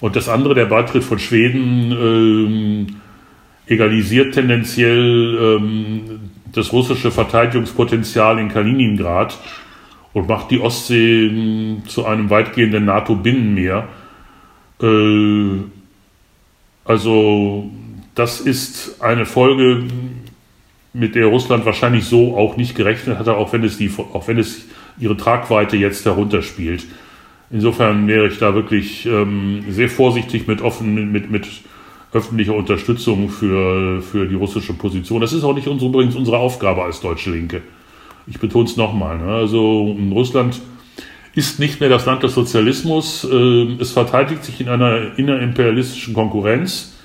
Und 0.00 0.16
das 0.16 0.28
andere, 0.28 0.54
der 0.54 0.66
Beitritt 0.66 1.04
von 1.04 1.20
Schweden, 1.20 1.92
ähm, 1.92 2.86
egalisiert 3.68 4.34
tendenziell 4.34 5.38
ähm, 5.40 6.30
das 6.52 6.72
russische 6.72 7.12
Verteidigungspotenzial 7.12 8.40
in 8.40 8.48
Kaliningrad 8.48 9.38
und 10.14 10.28
macht 10.28 10.50
die 10.50 10.60
Ostsee 10.60 11.26
ähm, 11.26 11.82
zu 11.86 12.06
einem 12.06 12.28
weitgehenden 12.28 12.86
NATO-Binnenmeer. 12.86 13.86
Äh, 14.82 15.58
also 16.84 17.70
das 18.18 18.40
ist 18.40 19.00
eine 19.00 19.26
Folge, 19.26 19.84
mit 20.92 21.14
der 21.14 21.26
Russland 21.26 21.64
wahrscheinlich 21.64 22.04
so 22.04 22.36
auch 22.36 22.56
nicht 22.56 22.74
gerechnet 22.74 23.18
hatte, 23.18 23.36
auch 23.36 23.52
wenn 23.52 23.62
es, 23.62 23.78
die, 23.78 23.90
auch 24.12 24.26
wenn 24.26 24.38
es 24.38 24.66
ihre 24.98 25.16
Tragweite 25.16 25.76
jetzt 25.76 26.04
herunterspielt. 26.04 26.84
Insofern 27.50 28.08
wäre 28.08 28.26
ich 28.26 28.38
da 28.38 28.54
wirklich 28.54 29.06
ähm, 29.06 29.64
sehr 29.68 29.88
vorsichtig 29.88 30.48
mit, 30.48 30.60
offen, 30.60 31.12
mit, 31.12 31.30
mit 31.30 31.46
öffentlicher 32.12 32.54
Unterstützung 32.54 33.28
für, 33.28 34.02
für 34.02 34.26
die 34.26 34.34
russische 34.34 34.72
Position. 34.72 35.20
Das 35.20 35.32
ist 35.32 35.44
auch 35.44 35.54
nicht 35.54 35.68
unsere, 35.68 35.90
übrigens 35.90 36.16
unsere 36.16 36.38
Aufgabe 36.38 36.82
als 36.82 37.00
Deutsche 37.00 37.30
Linke. 37.30 37.62
Ich 38.26 38.40
betone 38.40 38.64
es 38.64 38.76
nochmal. 38.76 39.18
Ne? 39.18 39.32
Also 39.32 39.96
Russland 40.10 40.60
ist 41.34 41.60
nicht 41.60 41.80
mehr 41.80 41.88
das 41.88 42.06
Land 42.06 42.22
des 42.24 42.34
Sozialismus. 42.34 43.24
Äh, 43.30 43.76
es 43.78 43.92
verteidigt 43.92 44.44
sich 44.44 44.60
in 44.60 44.68
einer 44.68 45.16
innerimperialistischen 45.16 46.14
Konkurrenz 46.14 46.97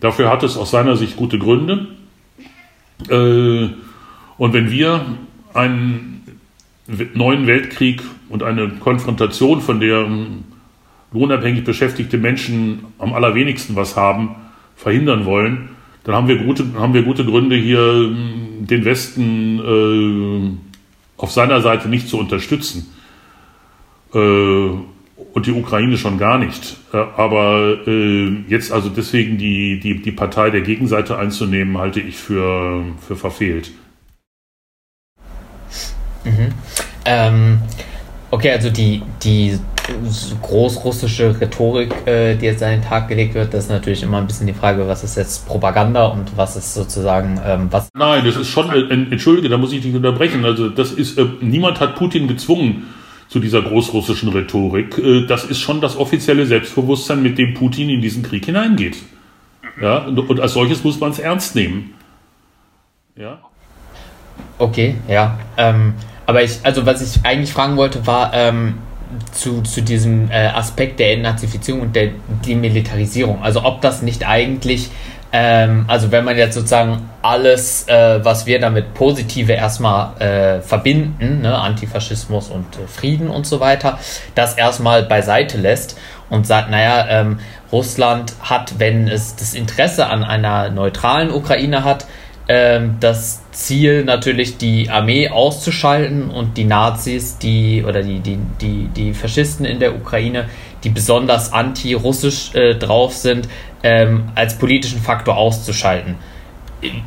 Dafür 0.00 0.30
hat 0.30 0.42
es 0.42 0.56
aus 0.56 0.70
seiner 0.70 0.96
Sicht 0.96 1.16
gute 1.16 1.38
Gründe. 1.38 1.88
Äh, 3.08 3.68
und 4.38 4.52
wenn 4.52 4.70
wir 4.70 5.04
einen 5.54 6.22
neuen 7.14 7.46
Weltkrieg 7.46 8.02
und 8.28 8.42
eine 8.42 8.68
Konfrontation, 8.68 9.60
von 9.60 9.80
der 9.80 10.06
lohnabhängig 11.12 11.64
beschäftigte 11.64 12.18
Menschen 12.18 12.86
am 12.98 13.12
allerwenigsten 13.12 13.76
was 13.76 13.96
haben, 13.96 14.36
verhindern 14.76 15.26
wollen, 15.26 15.70
dann 16.04 16.14
haben 16.14 16.28
wir 16.28 16.38
gute, 16.38 16.64
haben 16.78 16.94
wir 16.94 17.02
gute 17.02 17.24
Gründe, 17.24 17.56
hier 17.56 18.10
den 18.60 18.84
Westen 18.84 19.58
äh, 19.58 21.20
auf 21.20 21.30
seiner 21.30 21.60
Seite 21.60 21.88
nicht 21.88 22.08
zu 22.08 22.18
unterstützen. 22.18 22.86
Und 25.32 25.46
die 25.46 25.52
Ukraine 25.52 25.96
schon 25.96 26.18
gar 26.18 26.38
nicht. 26.38 26.76
Äh, 26.92 26.96
aber 26.96 27.86
äh, 27.86 28.28
jetzt 28.48 28.72
also 28.72 28.88
deswegen 28.88 29.38
die, 29.38 29.78
die, 29.78 30.02
die 30.02 30.12
Partei 30.12 30.50
der 30.50 30.62
Gegenseite 30.62 31.18
einzunehmen, 31.18 31.78
halte 31.78 32.00
ich 32.00 32.16
für, 32.16 32.84
für 33.06 33.16
verfehlt. 33.16 33.70
Mhm. 36.24 36.48
Ähm, 37.04 37.58
okay, 38.30 38.50
also 38.52 38.70
die, 38.70 39.02
die 39.22 39.58
großrussische 40.42 41.40
Rhetorik, 41.40 41.94
äh, 42.06 42.36
die 42.36 42.46
jetzt 42.46 42.62
an 42.62 42.70
den 42.70 42.82
Tag 42.82 43.08
gelegt 43.08 43.34
wird, 43.34 43.52
das 43.54 43.64
ist 43.64 43.70
natürlich 43.70 44.02
immer 44.02 44.18
ein 44.18 44.26
bisschen 44.26 44.46
die 44.46 44.52
Frage, 44.52 44.86
was 44.86 45.02
ist 45.02 45.16
jetzt 45.16 45.46
Propaganda 45.46 46.06
und 46.06 46.36
was 46.36 46.56
ist 46.56 46.74
sozusagen 46.74 47.40
ähm, 47.44 47.68
was. 47.70 47.88
Nein, 47.94 48.24
das 48.24 48.36
ist 48.36 48.48
schon, 48.48 48.70
entschuldige, 48.90 49.48
da 49.48 49.58
muss 49.58 49.72
ich 49.72 49.80
dich 49.80 49.94
unterbrechen. 49.94 50.44
Also 50.44 50.68
das 50.68 50.92
ist, 50.92 51.18
äh, 51.18 51.26
niemand 51.40 51.80
hat 51.80 51.96
Putin 51.96 52.28
gezwungen, 52.28 52.84
zu 53.30 53.38
dieser 53.38 53.62
großrussischen 53.62 54.28
Rhetorik. 54.30 54.98
Äh, 54.98 55.26
das 55.26 55.44
ist 55.44 55.60
schon 55.60 55.80
das 55.80 55.96
offizielle 55.96 56.44
Selbstbewusstsein, 56.46 57.22
mit 57.22 57.38
dem 57.38 57.54
Putin 57.54 57.88
in 57.88 58.02
diesen 58.02 58.22
Krieg 58.22 58.44
hineingeht. 58.44 58.96
Ja, 59.80 59.98
und 60.04 60.40
als 60.40 60.52
solches 60.52 60.84
muss 60.84 61.00
man 61.00 61.12
es 61.12 61.20
ernst 61.20 61.54
nehmen. 61.54 61.94
Ja. 63.16 63.38
Okay, 64.58 64.96
ja. 65.08 65.38
Ähm, 65.56 65.94
aber 66.26 66.42
ich, 66.42 66.58
also 66.64 66.84
was 66.84 67.00
ich 67.00 67.24
eigentlich 67.24 67.52
fragen 67.52 67.76
wollte, 67.76 68.06
war 68.06 68.34
ähm, 68.34 68.74
zu, 69.32 69.62
zu 69.62 69.80
diesem 69.80 70.30
äh, 70.30 70.48
Aspekt 70.48 70.98
der 71.00 71.14
Entnazifizierung 71.14 71.82
und 71.82 71.96
der 71.96 72.10
Demilitarisierung. 72.46 73.42
Also 73.42 73.64
ob 73.64 73.80
das 73.80 74.02
nicht 74.02 74.26
eigentlich 74.26 74.90
Ähm, 75.32 75.84
also 75.86 76.10
wenn 76.10 76.24
man 76.24 76.36
jetzt 76.36 76.54
sozusagen 76.54 77.08
alles, 77.22 77.86
äh, 77.86 78.24
was 78.24 78.46
wir 78.46 78.58
damit 78.58 78.94
Positive 78.94 79.52
erstmal 79.52 80.20
äh, 80.20 80.60
verbinden, 80.60 81.42
ne, 81.42 81.56
Antifaschismus 81.56 82.48
und 82.48 82.66
äh, 82.76 82.88
Frieden 82.88 83.28
und 83.28 83.46
so 83.46 83.60
weiter, 83.60 83.98
das 84.34 84.54
erstmal 84.54 85.04
beiseite 85.04 85.56
lässt 85.56 85.96
und 86.30 86.46
sagt, 86.46 86.70
naja, 86.70 87.06
ähm, 87.08 87.38
Russland 87.70 88.34
hat, 88.40 88.78
wenn 88.78 89.06
es 89.06 89.36
das 89.36 89.54
Interesse 89.54 90.06
an 90.06 90.24
einer 90.24 90.70
neutralen 90.70 91.30
Ukraine 91.30 91.84
hat, 91.84 92.06
ähm, 92.48 92.96
das 92.98 93.42
Ziel 93.52 94.02
natürlich 94.02 94.56
die 94.56 94.90
Armee 94.90 95.28
auszuschalten 95.28 96.30
und 96.30 96.56
die 96.56 96.64
Nazis, 96.64 97.38
die 97.38 97.84
oder 97.86 98.02
die, 98.02 98.18
die, 98.18 98.38
die, 98.60 98.88
die 98.88 99.14
Faschisten 99.14 99.64
in 99.64 99.78
der 99.78 99.94
Ukraine, 99.94 100.46
die 100.82 100.88
besonders 100.88 101.52
anti-russisch 101.52 102.54
äh, 102.54 102.74
drauf 102.74 103.14
sind, 103.14 103.48
ähm, 103.82 104.30
als 104.34 104.58
politischen 104.58 105.00
Faktor 105.00 105.36
auszuschalten. 105.36 106.16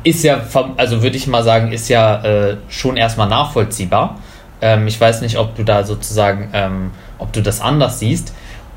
Ist 0.04 0.22
ja, 0.22 0.40
also 0.76 1.02
würde 1.02 1.16
ich 1.16 1.26
mal 1.26 1.42
sagen, 1.42 1.72
ist 1.72 1.88
ja 1.88 2.22
äh, 2.22 2.56
schon 2.68 2.96
erstmal 2.96 3.28
nachvollziehbar. 3.28 4.18
Ähm, 4.60 4.86
ich 4.86 5.00
weiß 5.00 5.20
nicht, 5.20 5.36
ob 5.36 5.56
du 5.56 5.64
da 5.64 5.84
sozusagen, 5.84 6.50
ähm, 6.52 6.90
ob 7.18 7.32
du 7.32 7.42
das 7.42 7.60
anders 7.60 7.98
siehst 7.98 8.32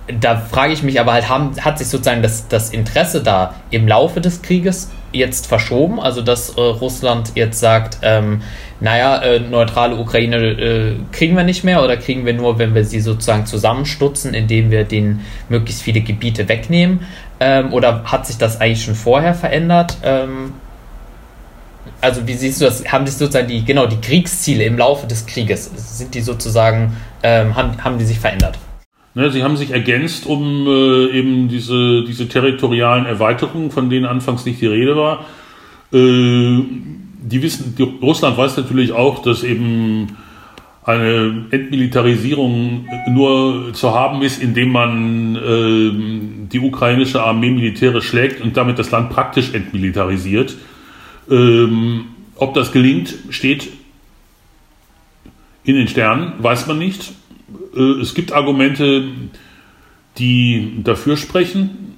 da 0.08 0.38
frage 0.38 0.74
ich 0.74 0.84
mich 0.84 1.00
aber 1.00 1.14
halt, 1.14 1.30
haben, 1.30 1.51
hat 1.59 1.77
sich 1.77 1.88
sozusagen 1.88 2.22
das, 2.22 2.48
das 2.48 2.69
Interesse 2.69 3.22
da 3.22 3.56
im 3.72 3.88
Laufe 3.88 4.22
des 4.22 4.42
Krieges 4.42 4.90
jetzt 5.11 5.48
verschoben? 5.48 6.00
Also, 6.00 6.22
dass 6.22 6.51
äh, 6.51 6.61
Russland 6.61 7.32
jetzt 7.35 7.59
sagt, 7.59 8.00
ähm, 8.03 8.42
naja, 8.80 9.22
äh, 9.22 9.40
neutrale 9.40 9.95
Ukraine 9.95 10.38
äh, 10.38 10.95
kriegen 11.11 11.35
wir 11.35 11.43
nicht 11.43 11.64
mehr 11.64 11.84
oder 11.84 11.98
kriegen 11.98 12.26
wir 12.26 12.34
nur, 12.34 12.58
wenn 12.58 12.74
wir 12.74 12.85
sie 12.85 13.01
sozusagen 13.01 13.45
zusammenstutzen, 13.45 14.34
indem 14.34 14.72
wir 14.72 14.85
denen 14.85 15.26
möglichst 15.50 15.82
viele 15.82 16.01
Gebiete 16.01 16.48
wegnehmen? 16.48 17.01
Ähm, 17.40 17.74
oder 17.74 18.03
hat 18.06 18.25
sich 18.25 18.38
das 18.38 18.59
eigentlich 18.59 18.83
schon 18.83 18.95
vorher 18.95 19.33
verändert? 19.33 19.98
Ähm, 20.03 20.53
also 22.01 22.27
wie 22.27 22.33
siehst 22.33 22.61
du 22.61 22.66
das? 22.66 22.85
Haben 22.91 23.06
sich 23.06 23.16
sozusagen 23.16 23.48
die, 23.48 23.64
genau, 23.64 23.85
die 23.85 24.01
Kriegsziele 24.01 24.64
im 24.64 24.77
Laufe 24.77 25.07
des 25.07 25.25
Krieges, 25.25 25.72
sind 25.98 26.14
die 26.14 26.22
sozusagen, 26.22 26.95
ähm, 27.24 27.56
haben, 27.56 27.83
haben 27.83 27.98
die 27.98 28.06
sich 28.06 28.19
verändert? 28.19 28.57
Ne, 29.14 29.32
sie 29.32 29.43
haben 29.43 29.57
sich 29.57 29.72
ergänzt, 29.72 30.27
um 30.27 30.67
äh, 30.67 31.17
eben 31.17 31.48
diese, 31.48 32.03
diese 32.03 32.27
territorialen 32.27 33.06
Erweiterungen, 33.06 33.72
von 33.72 33.90
denen 33.90 34.06
anfangs 34.06 34.45
nicht 34.45 34.61
die 34.61 34.67
Rede 34.67 34.95
war. 34.95 35.25
Äh, 35.91 36.61
die 37.24 37.41
wissen, 37.41 37.75
die, 37.75 37.83
Russland 37.83 38.38
weiß 38.38 38.57
natürlich 38.57 38.91
auch, 38.91 39.24
dass 39.24 39.43
eben 39.43 40.17
eine 40.88 41.48
Entmilitarisierung 41.51 42.88
nur 43.09 43.74
zu 43.74 43.93
haben 43.93 44.22
ist, 44.22 44.41
indem 44.41 44.72
man 44.72 45.35
äh, 45.35 46.48
die 46.48 46.61
ukrainische 46.61 47.22
Armee 47.22 47.51
militärisch 47.51 48.06
schlägt 48.07 48.41
und 48.41 48.56
damit 48.56 48.80
das 48.80 48.90
Land 48.90 49.09
praktisch 49.09 49.53
entmilitarisiert. 49.53 50.56
Ähm, 51.30 52.06
ob 52.35 52.53
das 52.53 52.72
gelingt, 52.72 53.14
steht 53.32 53.67
in 55.66 55.75
den 55.75 55.90
Sternen, 55.90 56.32
weiß 56.40 56.67
man 56.67 56.77
nicht. 56.77 57.11
Äh, 57.75 57.82
es 58.01 58.14
gibt 58.14 58.32
Argumente, 58.32 59.09
die 60.17 60.72
dafür 60.85 61.17
sprechen, 61.17 61.98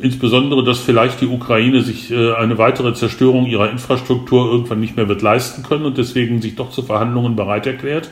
insbesondere, 0.00 0.64
dass 0.64 0.78
vielleicht 0.78 1.20
die 1.20 1.26
Ukraine 1.26 1.82
sich 1.82 2.10
äh, 2.10 2.32
eine 2.32 2.56
weitere 2.56 2.94
Zerstörung 2.94 3.44
ihrer 3.44 3.70
Infrastruktur 3.70 4.50
irgendwann 4.50 4.80
nicht 4.80 4.96
mehr 4.96 5.08
wird 5.08 5.20
leisten 5.20 5.62
können 5.62 5.84
und 5.84 5.98
deswegen 5.98 6.40
sich 6.40 6.56
doch 6.56 6.70
zu 6.70 6.80
Verhandlungen 6.80 7.36
bereit 7.36 7.66
erklärt. 7.66 8.08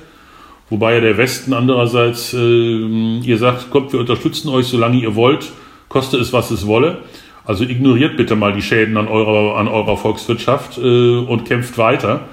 Wobei 0.71 0.95
ja 0.95 1.01
der 1.01 1.17
Westen 1.17 1.55
andererseits, 1.55 2.35
äh, 2.35 3.19
ihr 3.21 3.39
sagt, 3.39 3.71
kommt, 3.71 3.93
wir 3.93 4.01
unterstützen 4.01 4.49
euch, 4.51 4.67
solange 4.67 4.99
ihr 4.99 5.15
wollt, 5.15 5.51
koste 5.89 6.19
es, 6.19 6.33
was 6.33 6.51
es 6.51 6.67
wolle. 6.67 6.99
Also 7.45 7.65
ignoriert 7.65 8.19
bitte 8.19 8.37
mal 8.37 8.53
die 8.53 8.61
Schäden 8.61 8.99
an 8.99 9.09
eurer, 9.09 9.57
an 9.57 9.69
eurer 9.69 9.97
Volkswirtschaft 9.97 10.77
äh, 10.77 11.17
und 11.17 11.47
kämpft 11.47 11.79
weiter. 11.79 12.29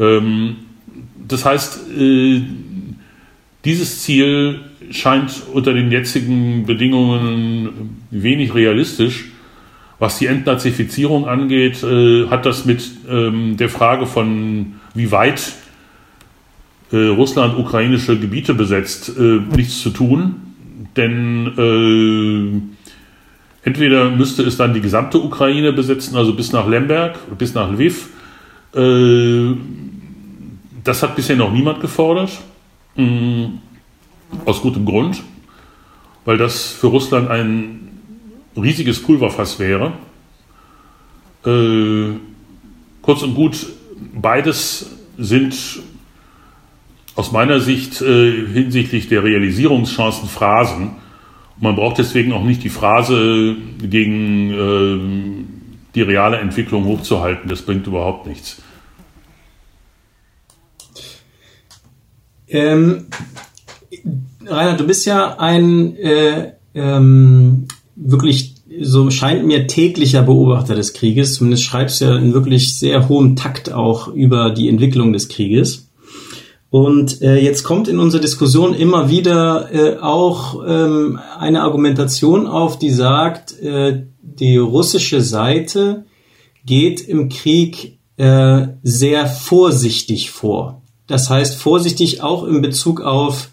Ähm, 0.00 0.56
das 1.28 1.44
heißt, 1.44 1.90
äh, 1.96 2.42
dieses 3.64 4.02
Ziel 4.02 4.60
scheint 4.90 5.42
unter 5.52 5.72
den 5.72 5.92
jetzigen 5.92 6.66
Bedingungen 6.66 8.00
wenig 8.10 8.54
realistisch. 8.54 9.26
Was 10.00 10.18
die 10.18 10.26
Entnazifizierung 10.26 11.28
angeht, 11.28 11.84
äh, 11.84 12.26
hat 12.26 12.44
das 12.44 12.64
mit 12.64 12.90
ähm, 13.08 13.56
der 13.56 13.68
Frage 13.68 14.06
von, 14.06 14.74
wie 14.94 15.12
weit 15.12 15.52
äh, 16.92 17.08
Russland 17.08 17.58
ukrainische 17.58 18.18
Gebiete 18.18 18.54
besetzt, 18.54 19.12
äh, 19.18 19.40
nichts 19.56 19.80
zu 19.80 19.90
tun. 19.90 20.36
Denn 20.96 21.46
äh, 21.56 23.66
entweder 23.66 24.10
müsste 24.10 24.42
es 24.42 24.56
dann 24.56 24.74
die 24.74 24.80
gesamte 24.80 25.18
Ukraine 25.18 25.72
besetzen, 25.72 26.16
also 26.16 26.34
bis 26.34 26.52
nach 26.52 26.68
Lemberg, 26.68 27.18
bis 27.38 27.54
nach 27.54 27.72
Lviv. 27.72 28.10
Äh, 28.74 29.54
das 30.84 31.02
hat 31.02 31.16
bisher 31.16 31.36
noch 31.36 31.52
niemand 31.52 31.80
gefordert. 31.80 32.30
Mm, 32.96 33.44
aus 34.44 34.60
gutem 34.60 34.84
Grund, 34.84 35.22
weil 36.24 36.36
das 36.36 36.72
für 36.72 36.88
Russland 36.88 37.30
ein 37.30 37.88
riesiges 38.56 39.02
Pulverfass 39.02 39.58
wäre. 39.58 39.92
Äh, 41.46 42.16
kurz 43.00 43.22
und 43.22 43.34
gut, 43.34 43.66
beides 44.14 44.90
sind 45.18 45.54
aus 47.14 47.32
meiner 47.32 47.60
Sicht 47.60 48.00
äh, 48.00 48.46
hinsichtlich 48.46 49.08
der 49.08 49.22
Realisierungschancen 49.24 50.28
Phrasen. 50.28 50.92
Man 51.60 51.76
braucht 51.76 51.98
deswegen 51.98 52.32
auch 52.32 52.44
nicht 52.44 52.64
die 52.64 52.70
Phrase 52.70 53.56
gegen 53.82 54.50
äh, 54.50 55.44
die 55.94 56.02
reale 56.02 56.38
Entwicklung 56.38 56.84
hochzuhalten. 56.84 57.48
Das 57.48 57.62
bringt 57.62 57.86
überhaupt 57.86 58.26
nichts. 58.26 58.62
Ähm, 62.48 63.06
Rainer, 64.46 64.76
du 64.76 64.86
bist 64.86 65.06
ja 65.06 65.38
ein 65.38 65.96
äh, 65.96 66.52
ähm, 66.74 67.68
wirklich, 67.96 68.54
so 68.80 69.10
scheint 69.10 69.46
mir, 69.46 69.66
täglicher 69.66 70.22
Beobachter 70.22 70.74
des 70.74 70.92
Krieges. 70.94 71.34
Zumindest 71.34 71.64
schreibst 71.64 72.00
du 72.00 72.06
ja 72.06 72.16
in 72.16 72.32
wirklich 72.32 72.78
sehr 72.78 73.08
hohem 73.08 73.36
Takt 73.36 73.72
auch 73.72 74.08
über 74.08 74.50
die 74.50 74.68
Entwicklung 74.68 75.12
des 75.12 75.28
Krieges. 75.28 75.88
Und 76.72 77.20
äh, 77.20 77.36
jetzt 77.36 77.64
kommt 77.64 77.86
in 77.86 77.98
unserer 77.98 78.22
Diskussion 78.22 78.72
immer 78.72 79.10
wieder 79.10 79.68
äh, 79.74 79.98
auch 79.98 80.64
ähm, 80.66 81.20
eine 81.38 81.60
Argumentation 81.60 82.46
auf, 82.46 82.78
die 82.78 82.88
sagt, 82.88 83.60
äh, 83.60 84.06
die 84.22 84.56
russische 84.56 85.20
Seite 85.20 86.06
geht 86.64 87.06
im 87.06 87.28
Krieg 87.28 87.98
äh, 88.16 88.68
sehr 88.82 89.26
vorsichtig 89.26 90.30
vor. 90.30 90.80
Das 91.06 91.28
heißt 91.28 91.56
vorsichtig 91.56 92.22
auch 92.22 92.44
in 92.44 92.62
Bezug 92.62 93.02
auf 93.02 93.50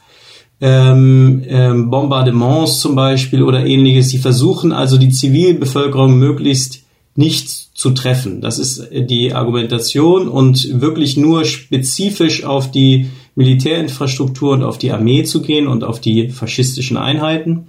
ähm, 0.62 1.44
ähm, 1.46 1.90
Bombardements 1.90 2.80
zum 2.80 2.96
Beispiel 2.96 3.44
oder 3.44 3.66
ähnliches. 3.66 4.12
Sie 4.12 4.20
versuchen 4.20 4.72
also 4.72 4.98
die 4.98 5.10
Zivilbevölkerung 5.10 6.18
möglichst 6.18 6.84
nicht 7.20 7.50
zu 7.50 7.92
treffen. 7.92 8.40
Das 8.40 8.60
ist 8.60 8.88
die 8.92 9.34
Argumentation 9.34 10.30
und 10.30 10.80
wirklich 10.80 11.18
nur 11.18 11.44
spezifisch 11.44 12.46
auf 12.46 12.72
die 12.72 13.10
Militärinfrastruktur 13.36 14.54
und 14.54 14.64
auf 14.64 14.78
die 14.78 14.92
Armee 14.92 15.24
zu 15.24 15.42
gehen 15.42 15.68
und 15.68 15.84
auf 15.84 16.00
die 16.00 16.30
faschistischen 16.30 16.96
Einheiten. 16.96 17.68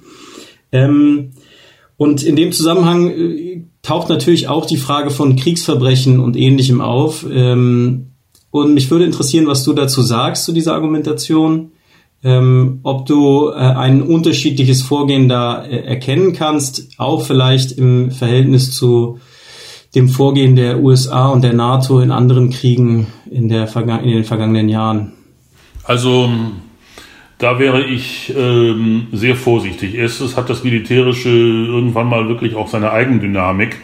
Ähm, 0.70 1.33
und 1.97 2.23
in 2.23 2.37
dem 2.37 2.53
Zusammenhang 2.53 3.11
äh, 3.11 3.65
taucht 3.83 4.09
natürlich 4.09 4.47
auch 4.47 4.67
die 4.67 4.77
Frage 4.77 5.11
von 5.11 5.35
Kriegsverbrechen 5.35 6.20
und 6.20 6.37
ähnlichem 6.37 6.81
auf. 6.81 7.27
Ähm, 7.29 8.12
und 8.53 8.75
mich 8.75 8.89
würde 8.89 9.05
interessieren, 9.05 9.49
was 9.49 9.65
du 9.65 9.73
dazu 9.73 10.01
sagst 10.01 10.45
zu 10.45 10.53
dieser 10.53 10.75
Argumentation. 10.75 11.73
Ähm, 12.23 12.81
ob 12.85 13.07
du 13.07 13.49
äh, 13.49 13.55
ein 13.55 14.03
unterschiedliches 14.03 14.83
Vorgehen 14.83 15.29
da 15.29 15.65
äh, 15.65 15.85
erkennen 15.87 16.35
kannst, 16.35 16.91
auch 16.99 17.25
vielleicht 17.25 17.73
im 17.73 18.11
Verhältnis 18.11 18.73
zu 18.73 19.19
dem 19.94 20.09
Vorgehen 20.09 20.57
der 20.57 20.81
USA 20.81 21.28
und 21.28 21.43
der 21.43 21.52
NATO 21.52 22.01
in 22.01 22.12
anderen 22.12 22.51
Kriegen 22.51 23.09
in, 23.31 23.49
der 23.49 23.69
in 24.02 24.10
den 24.10 24.25
vergangenen 24.25 24.69
Jahren. 24.69 25.12
Also 25.85 26.31
da 27.39 27.59
wäre 27.59 27.83
ich 27.85 28.33
ähm, 28.36 29.09
sehr 29.12 29.35
vorsichtig. 29.35 29.94
Erstens 29.94 30.36
hat 30.36 30.51
das 30.51 30.62
Militärische 30.62 31.31
irgendwann 31.31 32.09
mal 32.09 32.28
wirklich 32.28 32.55
auch 32.55 32.69
seine 32.69 32.93
Eigendynamik. 32.93 33.77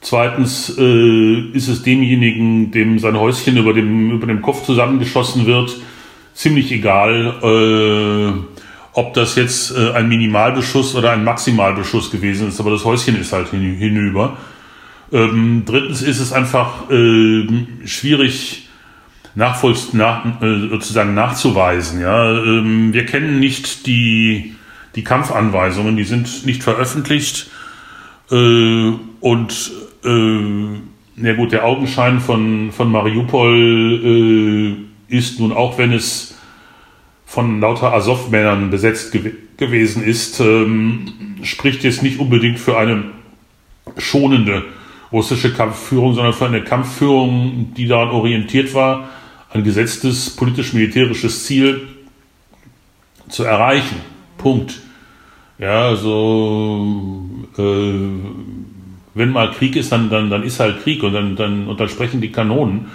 Zweitens 0.00 0.76
äh, 0.78 1.40
ist 1.52 1.68
es 1.68 1.82
demjenigen, 1.82 2.70
dem 2.70 2.98
sein 2.98 3.18
Häuschen 3.18 3.56
über 3.56 3.72
dem, 3.72 4.12
über 4.12 4.26
dem 4.26 4.42
Kopf 4.42 4.64
zusammengeschossen 4.64 5.46
wird, 5.46 5.74
ziemlich 6.34 6.70
egal, 6.70 7.34
äh, 7.42 8.56
ob 8.92 9.14
das 9.14 9.34
jetzt 9.36 9.76
äh, 9.76 9.92
ein 9.92 10.08
Minimalbeschuss 10.08 10.94
oder 10.94 11.12
ein 11.12 11.24
Maximalbeschuss 11.24 12.10
gewesen 12.10 12.48
ist, 12.48 12.60
aber 12.60 12.70
das 12.70 12.84
Häuschen 12.84 13.18
ist 13.18 13.32
halt 13.32 13.48
hinüber. 13.48 14.36
Ähm, 15.12 15.62
drittens 15.64 16.02
ist 16.02 16.20
es 16.20 16.32
einfach 16.32 16.90
äh, 16.90 17.46
schwierig 17.84 18.68
nach, 19.36 19.62
äh, 19.62 20.68
sozusagen 20.70 21.14
nachzuweisen. 21.14 22.00
Ja? 22.00 22.32
Ähm, 22.32 22.92
wir 22.92 23.06
kennen 23.06 23.38
nicht 23.38 23.86
die, 23.86 24.56
die 24.94 25.04
Kampfanweisungen, 25.04 25.96
die 25.96 26.04
sind 26.04 26.46
nicht 26.46 26.62
veröffentlicht. 26.62 27.50
Äh, 28.30 28.92
und 29.20 29.72
äh, 30.04 31.22
ja 31.22 31.34
gut, 31.34 31.52
der 31.52 31.64
Augenschein 31.64 32.20
von, 32.20 32.72
von 32.72 32.90
Mariupol 32.90 34.76
äh, 35.10 35.16
ist 35.16 35.38
nun 35.38 35.52
auch, 35.52 35.78
wenn 35.78 35.92
es 35.92 36.34
von 37.24 37.60
lauter 37.60 37.92
Azov-Männern 37.92 38.70
besetzt 38.70 39.12
gew 39.12 39.30
gewesen 39.56 40.04
ist, 40.04 40.38
ähm, 40.40 41.38
spricht 41.42 41.82
jetzt 41.82 42.02
nicht 42.02 42.20
unbedingt 42.20 42.58
für 42.58 42.76
eine 42.76 43.04
schonende 43.96 44.64
russische 45.12 45.52
Kampfführung, 45.52 46.14
sondern 46.14 46.32
für 46.32 46.46
eine 46.46 46.62
Kampfführung, 46.62 47.72
die 47.76 47.86
daran 47.86 48.10
orientiert 48.10 48.74
war, 48.74 49.08
ein 49.52 49.64
gesetztes 49.64 50.30
politisch-militärisches 50.30 51.44
Ziel 51.46 51.88
zu 53.28 53.44
erreichen. 53.44 53.96
Punkt. 54.38 54.80
Ja, 55.58 55.88
also 55.88 57.24
äh, 57.56 57.62
wenn 59.14 59.30
mal 59.30 59.50
Krieg 59.52 59.76
ist, 59.76 59.92
dann, 59.92 60.10
dann, 60.10 60.28
dann 60.28 60.42
ist 60.42 60.60
halt 60.60 60.82
Krieg 60.82 61.02
und 61.02 61.14
dann, 61.14 61.36
dann, 61.36 61.66
und 61.68 61.80
dann 61.80 61.88
sprechen 61.88 62.20
die 62.20 62.30
Kanonen. 62.30 62.88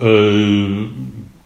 Äh, 0.00 0.86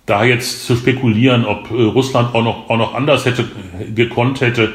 da 0.06 0.24
jetzt 0.24 0.64
zu 0.64 0.76
spekulieren, 0.76 1.44
ob 1.44 1.70
äh, 1.72 1.82
Russland 1.82 2.32
auch 2.34 2.44
noch, 2.44 2.70
auch 2.70 2.78
noch 2.78 2.94
anders 2.94 3.24
hätte 3.24 3.44
gekonnt 3.92 4.40
hätte, 4.40 4.72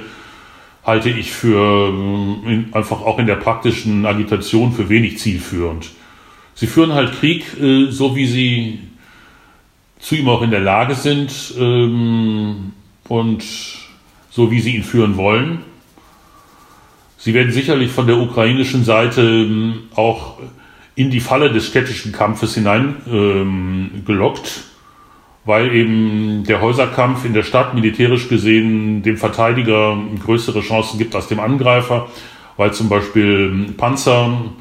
halte 0.83 1.09
ich 1.09 1.31
für 1.31 1.89
äh, 1.89 2.51
in, 2.51 2.73
einfach 2.73 3.01
auch 3.01 3.19
in 3.19 3.27
der 3.27 3.35
praktischen 3.35 4.05
Agitation 4.05 4.71
für 4.71 4.89
wenig 4.89 5.19
zielführend. 5.19 5.89
Sie 6.55 6.67
führen 6.67 6.93
halt 6.93 7.13
Krieg, 7.19 7.45
äh, 7.59 7.91
so 7.91 8.15
wie 8.15 8.27
sie 8.27 8.79
zu 9.99 10.15
ihm 10.15 10.29
auch 10.29 10.41
in 10.41 10.51
der 10.51 10.61
Lage 10.61 10.95
sind 10.95 11.53
ähm, 11.59 12.73
und 13.07 13.43
so 14.29 14.49
wie 14.49 14.59
sie 14.59 14.75
ihn 14.75 14.83
führen 14.83 15.17
wollen. 15.17 15.59
Sie 17.17 17.35
werden 17.35 17.51
sicherlich 17.51 17.91
von 17.91 18.07
der 18.07 18.17
ukrainischen 18.17 18.83
Seite 18.83 19.21
ähm, 19.21 19.83
auch 19.93 20.39
in 20.95 21.11
die 21.11 21.19
Falle 21.19 21.51
des 21.51 21.67
städtischen 21.67 22.11
Kampfes 22.11 22.55
hineingelockt, 22.55 24.47
ähm, 24.47 24.70
weil 25.45 25.73
eben 25.73 26.43
der 26.43 26.61
Häuserkampf 26.61 27.25
in 27.25 27.33
der 27.33 27.43
Stadt 27.43 27.73
militärisch 27.73 28.29
gesehen 28.29 29.01
dem 29.03 29.17
Verteidiger 29.17 29.97
größere 30.23 30.61
Chancen 30.61 30.97
gibt 30.97 31.15
als 31.15 31.27
dem 31.27 31.39
Angreifer, 31.39 32.09
weil 32.57 32.73
zum 32.73 32.89
Beispiel 32.89 33.51
ähm, 33.51 33.73
Panzer 33.75 34.51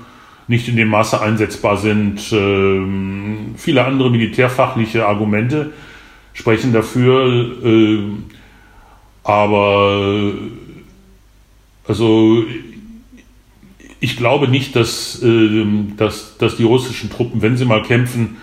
nicht 0.49 0.69
in 0.69 0.77
dem 0.77 0.89
Maße 0.89 1.21
einsetzbar 1.21 1.77
sind. 1.77 2.19
viele 2.19 3.85
andere 3.85 4.11
militärfachliche 4.11 5.07
Argumente 5.07 5.73
sprechen 6.33 6.73
dafür, 6.73 7.55
aber 9.23 10.33
also 11.87 12.45
ich 14.01 14.17
glaube 14.17 14.49
nicht, 14.49 14.75
dass, 14.77 15.23
äh, 15.23 15.65
dass, 15.97 16.39
dass 16.39 16.57
die 16.57 16.65
russischen 16.65 17.11
Truppen, 17.11 17.43
wenn 17.43 17.57
sie 17.57 17.67
mal 17.67 17.83
kämpfen, 17.83 18.39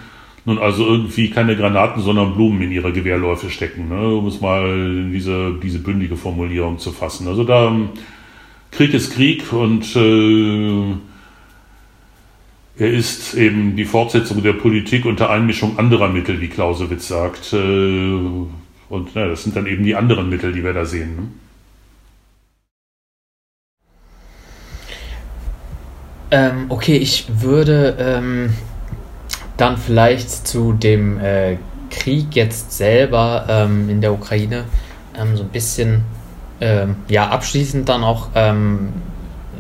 nun 0.48 0.60
also 0.60 0.88
irgendwie 0.88 1.30
keine 1.30 1.58
Granaten, 1.58 2.02
sondern 2.02 2.34
Blumen 2.34 2.62
in 2.62 2.72
ihre 2.72 2.94
Gewehrläufe 2.94 3.50
stecken, 3.50 3.90
ne? 3.90 4.16
um 4.16 4.28
es 4.28 4.40
mal 4.40 5.10
diese, 5.12 5.54
diese 5.62 5.80
bündige 5.80 6.16
Formulierung 6.16 6.80
zu 6.80 6.94
fassen. 6.94 7.28
Also 7.28 7.44
da 7.44 7.76
Krieg 8.72 8.94
ist 8.94 9.14
Krieg 9.14 9.52
und 9.52 9.94
äh, 9.98 10.94
er 12.82 12.92
ist 12.94 13.34
eben 13.34 13.76
die 13.76 13.84
Fortsetzung 13.84 14.42
der 14.42 14.54
Politik 14.54 15.04
unter 15.04 15.30
Einmischung 15.30 15.78
anderer 15.78 16.08
Mittel, 16.08 16.40
wie 16.40 16.48
Clausewitz 16.48 17.10
sagt. 17.10 17.52
Äh, 17.52 17.58
und 17.58 19.10
na, 19.16 19.28
das 19.28 19.44
sind 19.44 19.58
dann 19.58 19.68
eben 19.68 19.84
die 19.84 19.96
anderen 19.96 20.30
Mittel, 20.30 20.54
die 20.54 20.64
wir 20.64 20.72
da 20.72 20.86
sehen. 20.86 21.16
Ne? 21.18 21.28
Ähm, 26.32 26.66
okay, 26.70 26.96
ich 26.96 27.26
würde 27.42 27.98
ähm, 28.00 28.50
dann 29.58 29.78
vielleicht 29.78 30.48
zu 30.48 30.74
dem 30.74 31.20
äh, 31.20 31.58
Krieg 31.90 32.36
jetzt 32.36 32.72
selber 32.72 33.46
ähm, 33.50 33.90
in 33.90 34.02
der 34.02 34.14
Ukraine 34.14 34.66
ähm, 35.20 35.36
so 35.36 35.44
ein 35.44 35.50
bisschen 35.50 36.04
ähm, 36.62 36.96
ja 37.08 37.28
abschließend 37.30 37.90
dann 37.90 38.04
auch 38.04 38.30
ähm, 38.36 38.94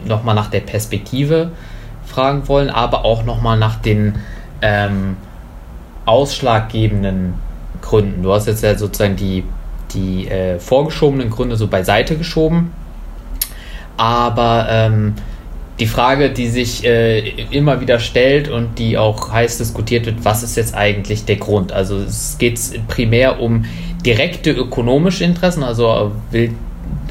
nochmal 0.06 0.36
nach 0.36 0.50
der 0.50 0.62
Perspektive 0.62 1.52
fragen 2.06 2.48
wollen, 2.48 2.70
aber 2.70 3.06
auch 3.06 3.24
nochmal 3.24 3.58
nach 3.58 3.76
den 3.76 4.16
ähm, 4.62 5.18
ausschlaggebenden 6.06 7.34
Gründen. 7.82 8.24
Du 8.24 8.34
hast 8.34 8.48
jetzt 8.48 8.64
ja 8.64 8.76
sozusagen 8.76 9.16
die, 9.16 9.44
die 9.94 10.28
äh, 10.28 10.60
vorgeschobenen 10.60 11.30
Gründe 11.30 11.58
so 11.58 11.68
beiseite 11.68 12.18
geschoben, 12.18 12.72
aber 13.98 14.68
ähm, 14.70 15.16
die 15.80 15.86
Frage, 15.86 16.32
die 16.32 16.48
sich 16.48 16.84
äh, 16.86 17.20
immer 17.52 17.82
wieder 17.82 18.00
stellt 18.00 18.50
und 18.50 18.80
die 18.80 18.98
auch 18.98 19.32
heiß 19.32 19.60
diskutiert 19.60 20.06
wird, 20.06 20.26
was 20.26 20.44
ist 20.44 20.58
jetzt 20.58 20.76
eigentlich 20.76 21.26
der 21.26 21.36
Grund? 21.36 21.72
Also 21.72 21.98
es 21.98 22.38
geht 22.40 22.60
primär 22.88 23.40
um 23.40 23.66
direkte 24.06 24.52
ökonomische 24.52 25.24
Interessen, 25.24 25.64
also 25.64 26.12
will 26.32 26.54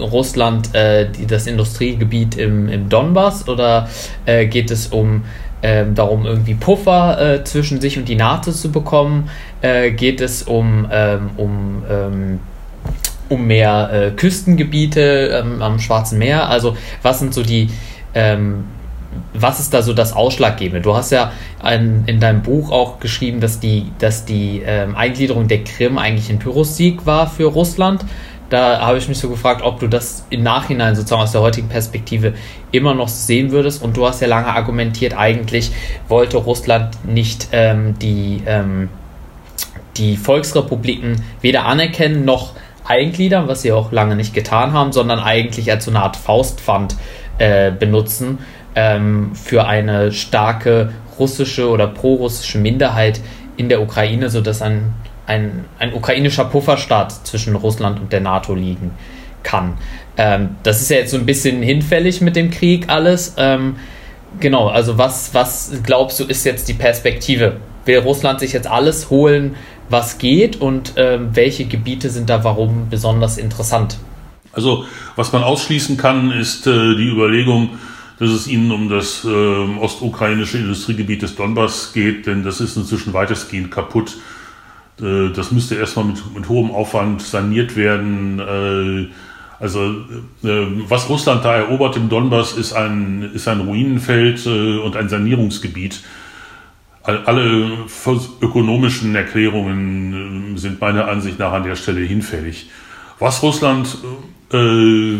Russland 0.00 0.74
äh, 0.74 1.08
die, 1.10 1.26
das 1.26 1.46
Industriegebiet 1.46 2.36
im, 2.36 2.68
im 2.68 2.88
Donbass 2.88 3.48
oder 3.48 3.88
äh, 4.24 4.46
geht 4.46 4.70
es 4.70 4.88
um 4.88 5.24
ähm, 5.62 5.94
darum, 5.94 6.26
irgendwie 6.26 6.54
Puffer 6.54 7.34
äh, 7.34 7.44
zwischen 7.44 7.80
sich 7.80 7.98
und 7.98 8.08
die 8.08 8.14
NATO 8.14 8.52
zu 8.52 8.70
bekommen? 8.70 9.30
Äh, 9.62 9.92
geht 9.92 10.20
es 10.20 10.42
um, 10.42 10.86
ähm, 10.90 11.30
um 11.36 11.82
ähm, 11.88 12.40
um 13.28 13.46
mehr 13.46 13.90
äh, 13.92 14.10
Küstengebiete 14.12 15.42
ähm, 15.44 15.62
am 15.62 15.78
Schwarzen 15.78 16.18
Meer? 16.18 16.48
Also 16.48 16.76
was 17.02 17.18
sind 17.18 17.34
so 17.34 17.42
die, 17.42 17.68
ähm, 18.16 18.64
was 19.34 19.60
ist 19.60 19.72
da 19.74 19.82
so 19.82 19.92
das 19.92 20.14
Ausschlaggebende? 20.14 20.80
Du 20.80 20.94
hast 20.94 21.12
ja 21.12 21.32
ein, 21.62 22.04
in 22.06 22.18
deinem 22.18 22.42
Buch 22.42 22.70
auch 22.70 22.98
geschrieben, 22.98 23.40
dass 23.40 23.60
die, 23.60 23.92
dass 23.98 24.24
die 24.24 24.62
ähm, 24.64 24.96
Eingliederung 24.96 25.48
der 25.48 25.64
Krim 25.64 25.98
eigentlich 25.98 26.30
ein 26.30 26.38
Pyrrhussieg 26.38 27.06
war 27.06 27.28
für 27.28 27.44
Russland. 27.44 28.04
Da 28.48 28.80
habe 28.80 28.98
ich 28.98 29.08
mich 29.08 29.18
so 29.18 29.28
gefragt, 29.28 29.62
ob 29.62 29.80
du 29.80 29.88
das 29.88 30.24
im 30.30 30.42
Nachhinein 30.42 30.94
sozusagen 30.94 31.22
aus 31.22 31.32
der 31.32 31.40
heutigen 31.40 31.68
Perspektive 31.68 32.34
immer 32.72 32.94
noch 32.94 33.08
sehen 33.08 33.50
würdest. 33.50 33.82
Und 33.82 33.96
du 33.96 34.06
hast 34.06 34.20
ja 34.20 34.28
lange 34.28 34.46
argumentiert, 34.46 35.16
eigentlich 35.16 35.72
wollte 36.08 36.38
Russland 36.38 37.04
nicht 37.04 37.48
ähm, 37.52 37.98
die, 38.00 38.42
ähm, 38.46 38.88
die 39.96 40.16
Volksrepubliken 40.16 41.22
weder 41.40 41.66
anerkennen 41.66 42.24
noch 42.24 42.52
eingliedern, 42.84 43.48
was 43.48 43.62
sie 43.62 43.72
auch 43.72 43.90
lange 43.90 44.14
nicht 44.14 44.32
getan 44.32 44.72
haben, 44.72 44.92
sondern 44.92 45.18
eigentlich 45.18 45.70
als 45.70 45.84
so 45.84 45.90
eine 45.90 46.02
Art 46.02 46.16
Faustpfand 46.16 46.94
äh, 47.38 47.70
benutzen 47.70 48.38
ähm, 48.74 49.34
für 49.34 49.66
eine 49.66 50.12
starke 50.12 50.92
russische 51.18 51.68
oder 51.68 51.86
prorussische 51.86 52.58
Minderheit 52.58 53.20
in 53.56 53.68
der 53.68 53.80
Ukraine, 53.80 54.28
sodass 54.28 54.62
ein, 54.62 54.92
ein, 55.26 55.64
ein 55.78 55.94
ukrainischer 55.94 56.44
Pufferstaat 56.44 57.26
zwischen 57.26 57.56
Russland 57.56 57.98
und 58.00 58.12
der 58.12 58.20
NATO 58.20 58.54
liegen 58.54 58.92
kann. 59.42 59.78
Ähm, 60.16 60.56
das 60.62 60.82
ist 60.82 60.90
ja 60.90 60.98
jetzt 60.98 61.12
so 61.12 61.16
ein 61.16 61.26
bisschen 61.26 61.62
hinfällig 61.62 62.20
mit 62.20 62.36
dem 62.36 62.50
Krieg 62.50 62.88
alles. 62.88 63.34
Ähm, 63.38 63.76
genau, 64.40 64.68
also 64.68 64.98
was, 64.98 65.32
was 65.32 65.72
glaubst 65.82 66.20
du 66.20 66.24
ist 66.24 66.44
jetzt 66.44 66.68
die 66.68 66.74
Perspektive? 66.74 67.56
Will 67.86 67.98
Russland 68.00 68.40
sich 68.40 68.52
jetzt 68.52 68.66
alles 68.66 69.10
holen, 69.10 69.54
was 69.88 70.18
geht 70.18 70.60
und 70.60 70.94
ähm, 70.96 71.30
welche 71.34 71.64
Gebiete 71.66 72.10
sind 72.10 72.28
da 72.28 72.42
warum 72.44 72.88
besonders 72.90 73.38
interessant? 73.38 73.96
Also 74.56 74.86
was 75.16 75.32
man 75.32 75.44
ausschließen 75.44 75.98
kann, 75.98 76.32
ist 76.32 76.66
äh, 76.66 76.96
die 76.96 77.08
Überlegung, 77.08 77.78
dass 78.18 78.30
es 78.30 78.48
ihnen 78.48 78.72
um 78.72 78.88
das 78.88 79.24
äh, 79.24 79.28
ostukrainische 79.28 80.56
Industriegebiet 80.56 81.20
des 81.20 81.36
Donbass 81.36 81.92
geht, 81.92 82.26
denn 82.26 82.42
das 82.42 82.62
ist 82.62 82.76
inzwischen 82.76 83.12
weitestgehend 83.12 83.70
kaputt. 83.70 84.16
Äh, 84.98 85.28
das 85.34 85.52
müsste 85.52 85.74
erstmal 85.74 86.06
mit, 86.06 86.34
mit 86.34 86.48
hohem 86.48 86.70
Aufwand 86.70 87.20
saniert 87.20 87.76
werden. 87.76 88.38
Äh, 88.38 89.12
also 89.62 89.90
äh, 90.42 90.66
was 90.88 91.08
Russland 91.10 91.44
da 91.44 91.56
erobert 91.56 91.96
im 91.96 92.08
Donbass 92.08 92.54
ist 92.54 92.72
ein, 92.72 93.30
ist 93.34 93.48
ein 93.48 93.60
Ruinenfeld 93.60 94.46
äh, 94.46 94.78
und 94.78 94.96
ein 94.96 95.10
Sanierungsgebiet. 95.10 96.02
Alle 97.02 97.70
ökonomischen 98.40 99.14
Erklärungen 99.14 100.56
sind 100.56 100.80
meiner 100.80 101.06
Ansicht 101.06 101.38
nach 101.38 101.52
an 101.52 101.62
der 101.62 101.76
Stelle 101.76 102.00
hinfällig. 102.00 102.68
Was 103.20 103.44
Russland 103.44 103.96
äh, 104.52 105.16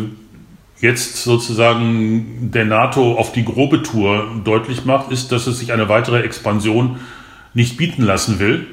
jetzt 0.81 1.23
sozusagen 1.23 2.51
der 2.53 2.65
NATO 2.65 3.15
auf 3.15 3.33
die 3.33 3.45
grobe 3.45 3.83
Tour 3.83 4.27
deutlich 4.45 4.85
macht, 4.85 5.11
ist, 5.11 5.33
dass 5.33 5.47
es 5.47 5.59
sich 5.59 5.73
eine 5.73 5.89
weitere 5.89 6.21
Expansion 6.21 7.01
nicht 7.55 7.77
bieten 7.77 8.03
lassen 8.03 8.39
will. 8.39 8.67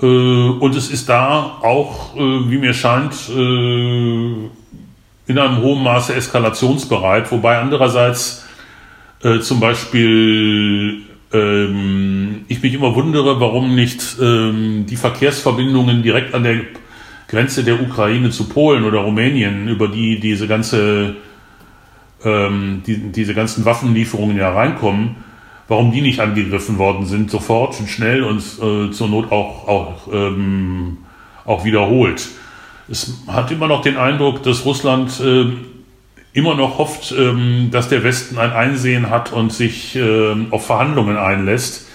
Äh, 0.00 0.06
und 0.06 0.74
es 0.76 0.90
ist 0.90 1.08
da 1.08 1.58
auch, 1.62 2.16
äh, 2.16 2.50
wie 2.50 2.58
mir 2.58 2.74
scheint, 2.74 3.14
äh, 3.28 4.50
in 5.26 5.38
einem 5.38 5.58
hohen 5.58 5.82
Maße 5.82 6.14
eskalationsbereit, 6.14 7.30
wobei 7.30 7.58
andererseits 7.58 8.44
äh, 9.22 9.40
zum 9.40 9.60
Beispiel 9.60 11.02
ähm, 11.32 12.44
ich 12.48 12.62
mich 12.62 12.74
immer 12.74 12.94
wundere, 12.94 13.40
warum 13.40 13.74
nicht 13.74 14.16
ähm, 14.20 14.86
die 14.88 14.96
Verkehrsverbindungen 14.96 16.02
direkt 16.02 16.34
an 16.34 16.42
der 16.42 16.60
Grenze 17.30 17.64
der 17.64 17.80
Ukraine 17.80 18.30
zu 18.30 18.48
Polen 18.48 18.84
oder 18.84 18.98
Rumänien, 19.00 19.68
über 19.68 19.88
die 19.88 20.18
diese 20.18 20.48
ganze 20.48 21.16
ähm, 22.24 22.82
die, 22.86 23.12
diese 23.12 23.34
ganzen 23.34 23.64
Waffenlieferungen 23.64 24.36
ja 24.36 24.50
reinkommen, 24.52 25.16
warum 25.68 25.92
die 25.92 26.00
nicht 26.00 26.20
angegriffen 26.20 26.78
worden 26.78 27.06
sind, 27.06 27.30
sofort 27.30 27.78
und 27.80 27.88
schnell 27.88 28.24
und 28.24 28.40
äh, 28.40 28.90
zur 28.90 29.08
Not 29.08 29.30
auch, 29.30 29.68
auch, 29.68 30.12
ähm, 30.12 30.98
auch 31.44 31.64
wiederholt. 31.64 32.28
Es 32.88 33.22
hat 33.28 33.50
immer 33.50 33.68
noch 33.68 33.82
den 33.82 33.96
Eindruck, 33.96 34.42
dass 34.42 34.64
Russland 34.64 35.20
äh, 35.20 35.46
immer 36.32 36.54
noch 36.54 36.78
hofft, 36.78 37.14
ähm, 37.16 37.68
dass 37.70 37.88
der 37.88 38.02
Westen 38.02 38.38
ein 38.38 38.52
Einsehen 38.52 39.10
hat 39.10 39.32
und 39.32 39.52
sich 39.52 39.96
äh, 39.96 40.34
auf 40.50 40.66
Verhandlungen 40.66 41.16
einlässt. 41.16 41.88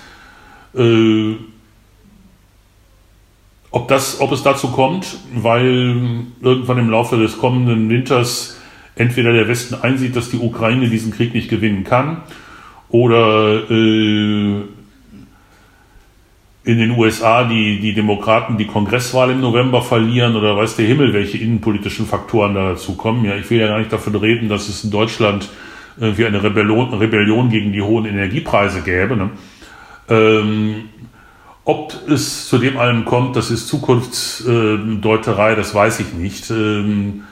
Äh, 3.76 3.78
ob, 3.78 3.88
das, 3.88 4.22
ob 4.22 4.32
es 4.32 4.44
dazu 4.44 4.70
kommt, 4.70 5.18
weil 5.34 6.26
irgendwann 6.42 6.78
im 6.80 6.90
Laufe 6.90 7.18
des 7.18 7.38
kommenden 7.38 7.90
Winters 7.90 8.60
entweder 8.96 9.34
der 9.34 9.48
Westen 9.48 9.76
einsieht, 9.76 10.16
dass 10.16 10.30
die 10.30 10.38
Ukraine 10.38 10.90
diesen 10.90 11.12
Krieg 11.12 11.34
nicht 11.34 11.50
gewinnen 11.50 11.84
kann, 11.84 12.22
oder 12.90 13.70
äh, 13.70 14.62
in 16.64 16.80
den 16.80 16.92
USA 16.92 17.44
die, 17.44 17.80
die 17.80 17.94
Demokraten 17.94 18.58
die 18.58 18.68
Kongresswahl 18.68 19.32
im 19.32 19.42
November 19.42 19.82
verlieren 19.82 20.36
oder 20.36 20.56
weiß 20.56 20.78
der 20.78 20.86
Himmel, 20.86 21.14
welche 21.14 21.38
innenpolitischen 21.38 22.06
Faktoren 22.06 22.56
da 22.56 22.70
dazu 22.70 22.96
kommen. 22.96 23.26
Ja, 23.26 23.36
ich 23.36 23.50
will 23.50 23.60
ja 23.60 23.68
gar 23.68 23.80
nicht 23.80 23.92
davon 23.92 24.16
reden, 24.16 24.50
dass 24.50 24.70
es 24.70 24.84
in 24.84 24.92
Deutschland 24.92 25.50
irgendwie 26.00 26.26
eine 26.26 26.42
Rebellion, 26.42 26.94
Rebellion 26.94 27.50
gegen 27.50 27.74
die 27.74 27.82
hohen 27.82 28.06
Energiepreise 28.06 28.82
gäbe. 28.82 29.16
Ne? 29.18 29.30
Ähm, 30.10 30.90
ob 31.66 31.94
es 32.08 32.48
zu 32.48 32.58
dem 32.58 32.78
allem 32.78 33.06
kommt, 33.06 33.36
das 33.36 33.52
ist 33.52 33.68
Zukunftsdeuterei, 33.68 35.56
das 35.56 35.76
weiß 35.76 36.00
ich 36.00 36.14
nicht. 36.14 36.50
Ähm, 36.52 37.24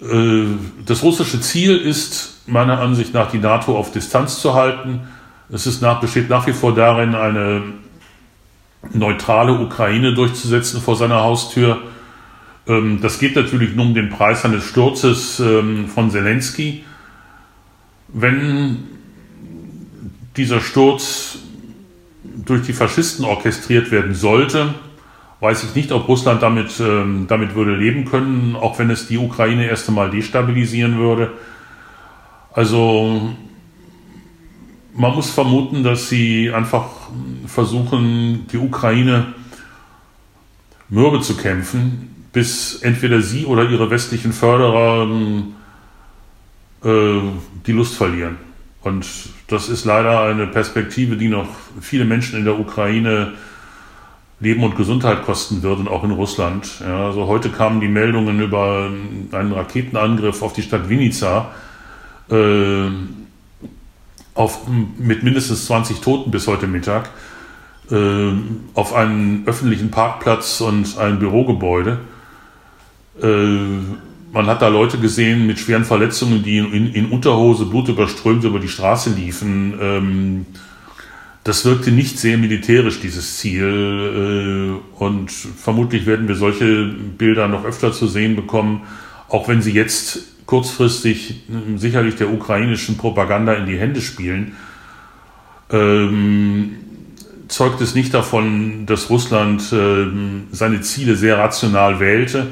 äh, 0.00 0.44
das 0.84 1.02
russische 1.02 1.40
Ziel 1.40 1.76
ist 1.76 2.42
meiner 2.46 2.80
Ansicht 2.80 3.14
nach, 3.14 3.30
die 3.30 3.38
NATO 3.38 3.76
auf 3.78 3.92
Distanz 3.92 4.40
zu 4.40 4.54
halten 4.54 5.02
es 5.50 5.66
ist 5.66 5.80
nach, 5.80 6.00
besteht 6.00 6.28
nach 6.28 6.46
wie 6.46 6.52
vor 6.52 6.74
darin, 6.74 7.14
eine 7.14 7.62
neutrale 8.92 9.52
Ukraine 9.58 10.14
durchzusetzen 10.14 10.80
vor 10.80 10.96
seiner 10.96 11.22
Haustür. 11.22 11.82
Ähm, 12.66 13.00
das 13.00 13.18
geht 13.18 13.34
natürlich 13.34 13.74
nur 13.74 13.86
um 13.86 13.94
den 13.94 14.10
Preis 14.10 14.44
eines 14.44 14.64
Sturzes 14.64 15.40
ähm, 15.40 15.88
von 15.88 16.10
Zelensky. 16.10 16.84
Wenn 18.08 18.84
dieser 20.36 20.60
Sturz 20.60 21.38
durch 22.44 22.62
die 22.62 22.72
Faschisten 22.72 23.24
orchestriert 23.24 23.90
werden 23.90 24.14
sollte, 24.14 24.74
weiß 25.40 25.64
ich 25.64 25.74
nicht, 25.74 25.92
ob 25.92 26.08
Russland 26.08 26.42
damit, 26.42 26.80
ähm, 26.80 27.26
damit 27.28 27.54
würde 27.54 27.76
leben 27.76 28.04
können, 28.04 28.56
auch 28.56 28.78
wenn 28.78 28.90
es 28.90 29.06
die 29.06 29.18
Ukraine 29.18 29.68
erst 29.68 29.88
einmal 29.88 30.10
destabilisieren 30.10 30.98
würde. 30.98 31.32
Also 32.52 33.34
man 34.94 35.14
muss 35.14 35.30
vermuten, 35.30 35.84
dass 35.84 36.08
sie 36.08 36.50
einfach 36.50 36.86
versuchen, 37.46 38.46
die 38.50 38.58
Ukraine 38.58 39.34
mürbe 40.88 41.20
zu 41.20 41.36
kämpfen, 41.36 42.26
bis 42.32 42.82
entweder 42.82 43.20
sie 43.20 43.44
oder 43.46 43.68
ihre 43.68 43.90
westlichen 43.90 44.32
Förderer 44.32 45.08
äh, 46.84 47.20
die 47.66 47.72
Lust 47.72 47.94
verlieren. 47.94 48.38
Und 48.82 49.06
das 49.48 49.68
ist 49.68 49.84
leider 49.84 50.22
eine 50.22 50.46
Perspektive, 50.46 51.16
die 51.16 51.28
noch 51.28 51.48
viele 51.80 52.04
Menschen 52.04 52.38
in 52.38 52.44
der 52.44 52.58
Ukraine 52.58 53.32
Leben 54.40 54.62
und 54.62 54.76
Gesundheit 54.76 55.24
kosten 55.24 55.62
wird 55.62 55.80
und 55.80 55.88
auch 55.88 56.04
in 56.04 56.12
Russland. 56.12 56.80
Ja, 56.80 57.06
also 57.06 57.26
heute 57.26 57.50
kamen 57.50 57.80
die 57.80 57.88
Meldungen 57.88 58.40
über 58.40 58.88
einen 59.32 59.52
Raketenangriff 59.52 60.42
auf 60.42 60.52
die 60.52 60.62
Stadt 60.62 60.88
Vinica. 60.88 61.50
Äh, 62.30 62.90
auf, 64.34 64.68
mit 64.98 65.24
mindestens 65.24 65.66
20 65.66 66.00
Toten 66.00 66.30
bis 66.30 66.46
heute 66.46 66.68
Mittag 66.68 67.10
äh, 67.90 68.30
auf 68.74 68.94
einen 68.94 69.42
öffentlichen 69.46 69.90
Parkplatz 69.90 70.60
und 70.60 70.96
ein 70.98 71.18
Bürogebäude. 71.18 71.98
Äh, 73.20 73.78
man 74.32 74.46
hat 74.46 74.62
da 74.62 74.68
Leute 74.68 74.98
gesehen 74.98 75.46
mit 75.46 75.58
schweren 75.58 75.84
Verletzungen, 75.84 76.42
die 76.42 76.58
in, 76.58 76.92
in 76.92 77.06
Unterhose 77.06 77.66
blutüberströmt 77.66 78.44
über 78.44 78.60
die 78.60 78.68
Straße 78.68 79.10
liefen. 79.10 79.74
Ähm, 79.80 80.46
das 81.44 81.64
wirkte 81.64 81.90
nicht 81.90 82.18
sehr 82.18 82.36
militärisch, 82.36 83.00
dieses 83.00 83.38
Ziel. 83.38 84.80
Äh, 84.98 85.02
und 85.02 85.30
vermutlich 85.30 86.06
werden 86.06 86.28
wir 86.28 86.34
solche 86.34 86.86
Bilder 86.86 87.48
noch 87.48 87.64
öfter 87.64 87.92
zu 87.92 88.06
sehen 88.06 88.36
bekommen, 88.36 88.82
auch 89.28 89.48
wenn 89.48 89.62
sie 89.62 89.72
jetzt 89.72 90.20
kurzfristig 90.46 91.42
sicherlich 91.76 92.16
der 92.16 92.32
ukrainischen 92.32 92.96
Propaganda 92.96 93.52
in 93.52 93.66
die 93.66 93.78
Hände 93.78 94.00
spielen, 94.00 94.56
ähm, 95.70 96.76
zeugt 97.48 97.82
es 97.82 97.94
nicht 97.94 98.14
davon, 98.14 98.86
dass 98.86 99.10
Russland 99.10 99.62
ähm, 99.72 100.44
seine 100.50 100.80
Ziele 100.80 101.16
sehr 101.16 101.38
rational 101.38 102.00
wählte 102.00 102.46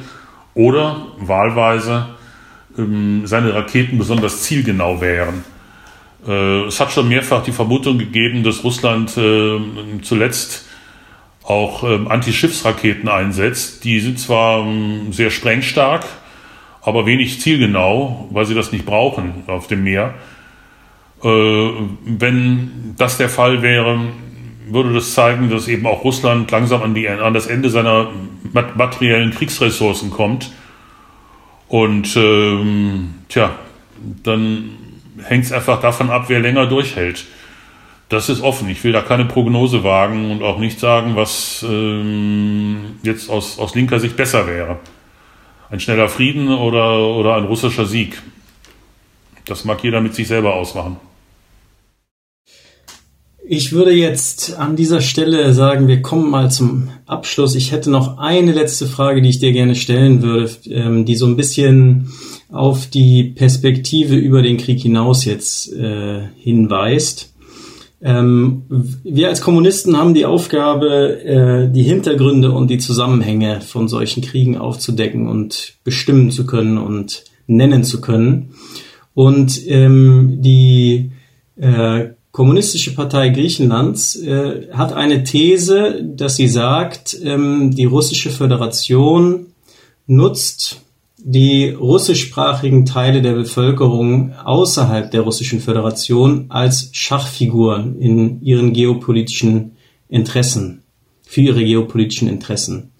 oder 0.56 1.06
wahlweise 1.18 2.06
ähm, 2.76 3.26
seine 3.26 3.54
Raketen 3.54 3.98
besonders 3.98 4.42
zielgenau 4.42 5.00
wären. 5.00 5.44
Äh, 6.26 6.64
es 6.64 6.80
hat 6.80 6.90
schon 6.90 7.08
mehrfach 7.08 7.44
die 7.44 7.52
Vermutung 7.52 7.98
gegeben, 7.98 8.42
dass 8.42 8.64
Russland 8.64 9.16
äh, 9.16 9.60
zuletzt 10.02 10.66
auch 11.44 11.84
äh, 11.84 12.00
Antischiffsraketen 12.08 13.08
einsetzt. 13.08 13.84
Die 13.84 14.00
sind 14.00 14.18
zwar 14.18 14.66
ähm, 14.66 15.12
sehr 15.12 15.30
sprengstark, 15.30 16.06
aber 16.80 17.04
wenig 17.06 17.40
zielgenau, 17.40 18.28
weil 18.32 18.46
sie 18.46 18.54
das 18.54 18.72
nicht 18.72 18.86
brauchen 18.86 19.44
auf 19.46 19.66
dem 19.66 19.84
Meer. 19.84 20.14
Äh, 21.22 21.28
wenn 21.28 22.94
das 22.96 23.18
der 23.18 23.28
Fall 23.28 23.60
wäre, 23.60 24.00
würde 24.66 24.92
das 24.92 25.14
zeigen, 25.14 25.50
dass 25.50 25.68
eben 25.68 25.86
auch 25.86 26.04
Russland 26.04 26.50
langsam 26.50 26.82
an, 26.82 26.94
die, 26.94 27.08
an 27.08 27.34
das 27.34 27.46
Ende 27.46 27.70
seiner 27.70 28.10
materiellen 28.52 29.30
Kriegsressourcen 29.30 30.10
kommt. 30.10 30.50
Und 31.68 32.16
ähm, 32.16 33.14
tja, 33.28 33.50
dann 34.22 34.70
hängt 35.22 35.44
es 35.44 35.52
einfach 35.52 35.80
davon 35.80 36.10
ab, 36.10 36.24
wer 36.28 36.40
länger 36.40 36.66
durchhält. 36.66 37.24
Das 38.08 38.28
ist 38.28 38.40
offen. 38.40 38.68
Ich 38.68 38.84
will 38.84 38.92
da 38.92 39.02
keine 39.02 39.24
Prognose 39.24 39.82
wagen 39.82 40.30
und 40.30 40.42
auch 40.42 40.58
nicht 40.58 40.78
sagen, 40.78 41.16
was 41.16 41.64
ähm, 41.68 42.98
jetzt 43.02 43.28
aus, 43.28 43.58
aus 43.58 43.74
linker 43.74 43.98
Sicht 43.98 44.16
besser 44.16 44.46
wäre 44.46 44.78
ein 45.70 45.80
schneller 45.80 46.08
Frieden 46.08 46.48
oder, 46.48 46.98
oder 47.00 47.36
ein 47.36 47.44
russischer 47.44 47.86
Sieg. 47.86 48.20
Das 49.44 49.64
mag 49.64 49.82
jeder 49.82 50.00
mit 50.00 50.14
sich 50.14 50.28
selber 50.28 50.54
ausmachen. 50.54 50.96
Ich 53.48 53.72
würde 53.72 53.92
jetzt 53.92 54.58
an 54.58 54.74
dieser 54.74 55.00
Stelle 55.00 55.52
sagen, 55.52 55.86
wir 55.86 56.02
kommen 56.02 56.30
mal 56.30 56.50
zum 56.50 56.88
Abschluss. 57.06 57.54
Ich 57.54 57.70
hätte 57.70 57.92
noch 57.92 58.18
eine 58.18 58.50
letzte 58.50 58.86
Frage, 58.86 59.22
die 59.22 59.28
ich 59.28 59.38
dir 59.38 59.52
gerne 59.52 59.76
stellen 59.76 60.20
würde, 60.20 60.50
ähm, 60.68 61.04
die 61.04 61.14
so 61.14 61.26
ein 61.26 61.36
bisschen 61.36 62.10
auf 62.50 62.86
die 62.86 63.22
Perspektive 63.22 64.16
über 64.16 64.42
den 64.42 64.56
Krieg 64.56 64.80
hinaus 64.80 65.24
jetzt 65.24 65.72
äh, 65.72 66.22
hinweist. 66.38 67.34
Ähm, 68.02 68.62
wir 69.04 69.28
als 69.28 69.42
Kommunisten 69.42 69.96
haben 69.96 70.14
die 70.14 70.26
Aufgabe, 70.26 71.22
äh, 71.22 71.72
die 71.72 71.84
Hintergründe 71.84 72.50
und 72.50 72.68
die 72.68 72.78
Zusammenhänge 72.78 73.60
von 73.60 73.86
solchen 73.86 74.24
Kriegen 74.24 74.58
aufzudecken 74.58 75.28
und 75.28 75.74
bestimmen 75.84 76.32
zu 76.32 76.46
können 76.46 76.78
und 76.78 77.22
nennen 77.46 77.84
zu 77.84 78.00
können. 78.00 78.54
Und 79.14 79.60
ähm, 79.68 80.38
die 80.42 81.12
äh, 81.54 82.08
Kommunistische 82.36 82.94
Partei 82.94 83.30
Griechenlands 83.30 84.14
äh, 84.14 84.68
hat 84.70 84.92
eine 84.92 85.24
These, 85.24 86.04
dass 86.04 86.36
sie 86.36 86.48
sagt, 86.48 87.16
ähm, 87.24 87.74
die 87.74 87.86
russische 87.86 88.28
Föderation 88.28 89.46
nutzt 90.06 90.82
die 91.16 91.70
russischsprachigen 91.70 92.84
Teile 92.84 93.22
der 93.22 93.32
Bevölkerung 93.32 94.34
außerhalb 94.34 95.10
der 95.10 95.22
Russischen 95.22 95.60
Föderation 95.60 96.44
als 96.50 96.90
Schachfiguren 96.92 97.98
in 97.98 98.42
ihren 98.42 98.74
geopolitischen 98.74 99.70
Interessen, 100.10 100.82
für 101.22 101.40
ihre 101.40 101.64
geopolitischen 101.64 102.28
Interessen. 102.28 102.92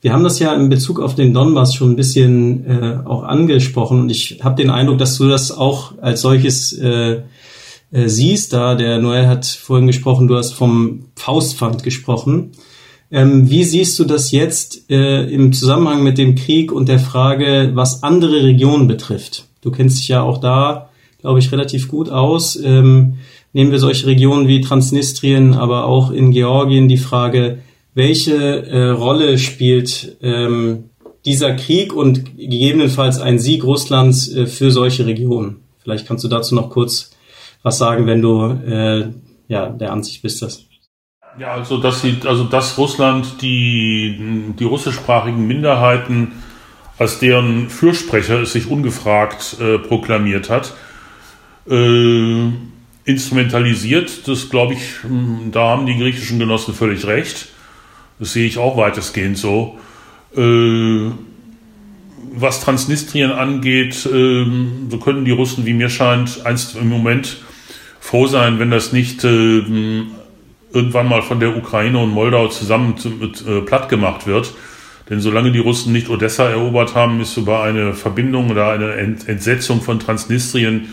Wir 0.00 0.12
haben 0.12 0.24
das 0.24 0.40
ja 0.40 0.52
in 0.52 0.68
Bezug 0.68 0.98
auf 0.98 1.14
den 1.14 1.32
Donbass 1.32 1.76
schon 1.76 1.92
ein 1.92 1.96
bisschen 1.96 2.66
äh, 2.66 2.98
auch 3.04 3.22
angesprochen 3.22 4.00
und 4.00 4.10
ich 4.10 4.40
habe 4.42 4.60
den 4.60 4.70
Eindruck, 4.70 4.98
dass 4.98 5.16
du 5.16 5.28
das 5.28 5.52
auch 5.52 5.92
als 6.00 6.22
solches 6.22 6.72
äh, 6.72 7.20
äh, 7.92 8.08
siehst. 8.08 8.52
Da 8.52 8.74
der 8.74 8.98
Noel 8.98 9.26
hat 9.26 9.46
vorhin 9.46 9.86
gesprochen, 9.86 10.28
du 10.28 10.36
hast 10.36 10.52
vom 10.52 11.06
Faustpfand 11.16 11.82
gesprochen. 11.82 12.52
Ähm, 13.10 13.50
wie 13.50 13.64
siehst 13.64 13.98
du 13.98 14.04
das 14.04 14.30
jetzt 14.30 14.88
äh, 14.90 15.24
im 15.24 15.52
Zusammenhang 15.52 16.02
mit 16.02 16.16
dem 16.16 16.36
Krieg 16.36 16.70
und 16.70 16.88
der 16.88 17.00
Frage, 17.00 17.72
was 17.74 18.02
andere 18.02 18.44
Regionen 18.44 18.86
betrifft? 18.86 19.46
Du 19.62 19.70
kennst 19.70 19.98
dich 19.98 20.08
ja 20.08 20.22
auch 20.22 20.38
da, 20.38 20.90
glaube 21.20 21.40
ich, 21.40 21.50
relativ 21.50 21.88
gut 21.88 22.08
aus. 22.08 22.56
Ähm, 22.62 23.14
nehmen 23.52 23.72
wir 23.72 23.80
solche 23.80 24.06
Regionen 24.06 24.46
wie 24.46 24.60
Transnistrien, 24.60 25.54
aber 25.54 25.86
auch 25.86 26.12
in 26.12 26.30
Georgien 26.30 26.88
die 26.88 26.98
Frage, 26.98 27.58
welche 27.94 28.36
äh, 28.66 28.90
Rolle 28.90 29.38
spielt 29.38 30.16
ähm, 30.22 30.84
dieser 31.24 31.54
Krieg 31.54 31.92
und 31.92 32.36
gegebenenfalls 32.36 33.20
ein 33.20 33.38
Sieg 33.38 33.64
Russlands 33.64 34.32
äh, 34.32 34.46
für 34.46 34.70
solche 34.70 35.06
Regionen? 35.06 35.56
Vielleicht 35.78 36.06
kannst 36.06 36.22
du 36.22 36.28
dazu 36.28 36.54
noch 36.54 36.70
kurz 36.70 37.10
was 37.62 37.78
sagen, 37.78 38.06
wenn 38.06 38.22
du 38.22 38.46
äh, 38.46 39.08
ja 39.48 39.68
der 39.68 39.92
Ansicht 39.92 40.22
bist, 40.22 40.42
dass 40.42 40.66
ja, 41.38 41.52
also 41.52 41.78
dass 41.78 42.02
sie, 42.02 42.16
also 42.26 42.44
dass 42.44 42.76
Russland 42.76 43.40
die 43.40 44.52
die 44.58 44.64
russischsprachigen 44.64 45.46
Minderheiten 45.46 46.32
als 46.98 47.18
deren 47.18 47.70
Fürsprecher 47.70 48.42
es 48.42 48.52
sich 48.52 48.70
ungefragt 48.70 49.56
äh, 49.58 49.78
proklamiert 49.78 50.50
hat, 50.50 50.74
äh, 51.68 52.48
instrumentalisiert. 53.04 54.28
Das 54.28 54.50
glaube 54.50 54.74
ich, 54.74 55.02
hm, 55.02 55.50
da 55.50 55.68
haben 55.68 55.86
die 55.86 55.96
griechischen 55.96 56.38
Genossen 56.38 56.74
völlig 56.74 57.06
recht. 57.06 57.48
Das 58.18 58.34
sehe 58.34 58.46
ich 58.46 58.58
auch 58.58 58.76
weitestgehend 58.76 59.38
so. 59.38 59.78
Äh, 60.36 61.10
was 62.32 62.60
Transnistrien 62.60 63.32
angeht, 63.32 64.04
äh, 64.04 64.44
so 64.90 64.98
können 64.98 65.24
die 65.24 65.30
Russen, 65.30 65.64
wie 65.64 65.72
mir 65.72 65.88
scheint, 65.88 66.44
einst 66.44 66.76
im 66.76 66.90
Moment 66.90 67.38
froh 68.10 68.26
sein, 68.26 68.58
wenn 68.58 68.72
das 68.72 68.92
nicht 68.92 69.22
äh, 69.22 69.62
irgendwann 70.72 71.08
mal 71.08 71.22
von 71.22 71.38
der 71.38 71.56
Ukraine 71.56 71.98
und 72.00 72.10
Moldau 72.10 72.48
zusammen 72.48 72.96
zu, 72.96 73.08
äh, 73.08 73.60
platt 73.60 73.88
gemacht 73.88 74.26
wird. 74.26 74.52
Denn 75.08 75.20
solange 75.20 75.52
die 75.52 75.60
Russen 75.60 75.92
nicht 75.92 76.08
Odessa 76.08 76.48
erobert 76.48 76.96
haben, 76.96 77.20
ist 77.20 77.36
über 77.36 77.62
eine 77.62 77.94
Verbindung 77.94 78.50
oder 78.50 78.72
eine 78.72 78.94
Entsetzung 78.94 79.80
von 79.80 80.00
Transnistrien 80.00 80.88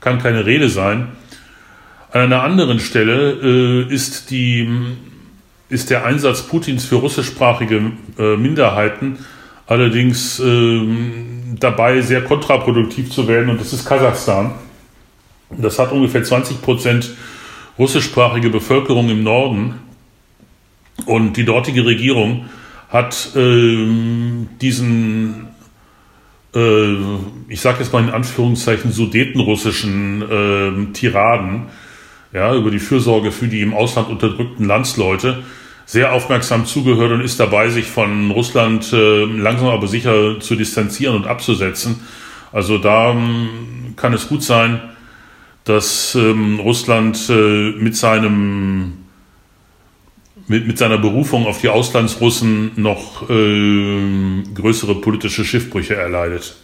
kann 0.00 0.18
keine 0.18 0.46
Rede 0.46 0.70
sein. 0.70 1.08
An 2.10 2.22
einer 2.22 2.42
anderen 2.42 2.80
Stelle 2.80 3.32
äh, 3.42 3.92
ist, 3.92 4.30
die, 4.30 4.66
ist 5.68 5.90
der 5.90 6.06
Einsatz 6.06 6.42
Putins 6.42 6.86
für 6.86 6.96
russischsprachige 6.96 7.92
äh, 8.18 8.36
Minderheiten 8.38 9.18
allerdings 9.66 10.40
äh, 10.40 10.80
dabei, 11.60 12.00
sehr 12.00 12.24
kontraproduktiv 12.24 13.10
zu 13.10 13.28
werden, 13.28 13.50
und 13.50 13.60
das 13.60 13.74
ist 13.74 13.84
Kasachstan. 13.84 14.52
Das 15.58 15.78
hat 15.78 15.92
ungefähr 15.92 16.22
20 16.22 16.62
Prozent 16.62 17.10
russischsprachige 17.78 18.50
Bevölkerung 18.50 19.08
im 19.08 19.22
Norden. 19.22 19.74
Und 21.06 21.36
die 21.36 21.44
dortige 21.44 21.84
Regierung 21.84 22.46
hat 22.88 23.30
ähm, 23.34 24.48
diesen, 24.60 25.48
äh, 26.54 26.94
ich 27.48 27.60
sage 27.60 27.78
jetzt 27.80 27.92
mal 27.92 28.02
in 28.02 28.10
Anführungszeichen, 28.10 28.92
sudetenrussischen 28.92 30.22
äh, 30.22 30.92
Tiraden, 30.92 31.66
ja, 32.32 32.54
über 32.54 32.70
die 32.70 32.78
Fürsorge 32.78 33.32
für 33.32 33.48
die 33.48 33.60
im 33.60 33.74
Ausland 33.74 34.08
unterdrückten 34.08 34.66
Landsleute, 34.66 35.42
sehr 35.84 36.12
aufmerksam 36.12 36.64
zugehört 36.64 37.12
und 37.12 37.20
ist 37.20 37.40
dabei, 37.40 37.68
sich 37.68 37.86
von 37.86 38.30
Russland 38.30 38.92
äh, 38.92 39.24
langsam 39.24 39.68
aber 39.68 39.86
sicher 39.88 40.38
zu 40.40 40.54
distanzieren 40.54 41.16
und 41.16 41.26
abzusetzen. 41.26 42.00
Also 42.52 42.78
da 42.78 43.10
ähm, 43.10 43.94
kann 43.96 44.12
es 44.12 44.28
gut 44.28 44.42
sein, 44.42 44.80
dass 45.64 46.14
ähm, 46.14 46.60
Russland 46.60 47.28
äh, 47.28 47.72
mit 47.72 47.96
seinem 47.96 48.98
mit, 50.48 50.66
mit 50.66 50.78
seiner 50.78 50.98
Berufung 50.98 51.46
auf 51.46 51.60
die 51.60 51.68
Auslandsrussen 51.68 52.72
noch 52.76 53.28
äh, 53.30 54.42
größere 54.54 54.96
politische 54.96 55.44
Schiffbrüche 55.44 55.94
erleidet. 55.94 56.56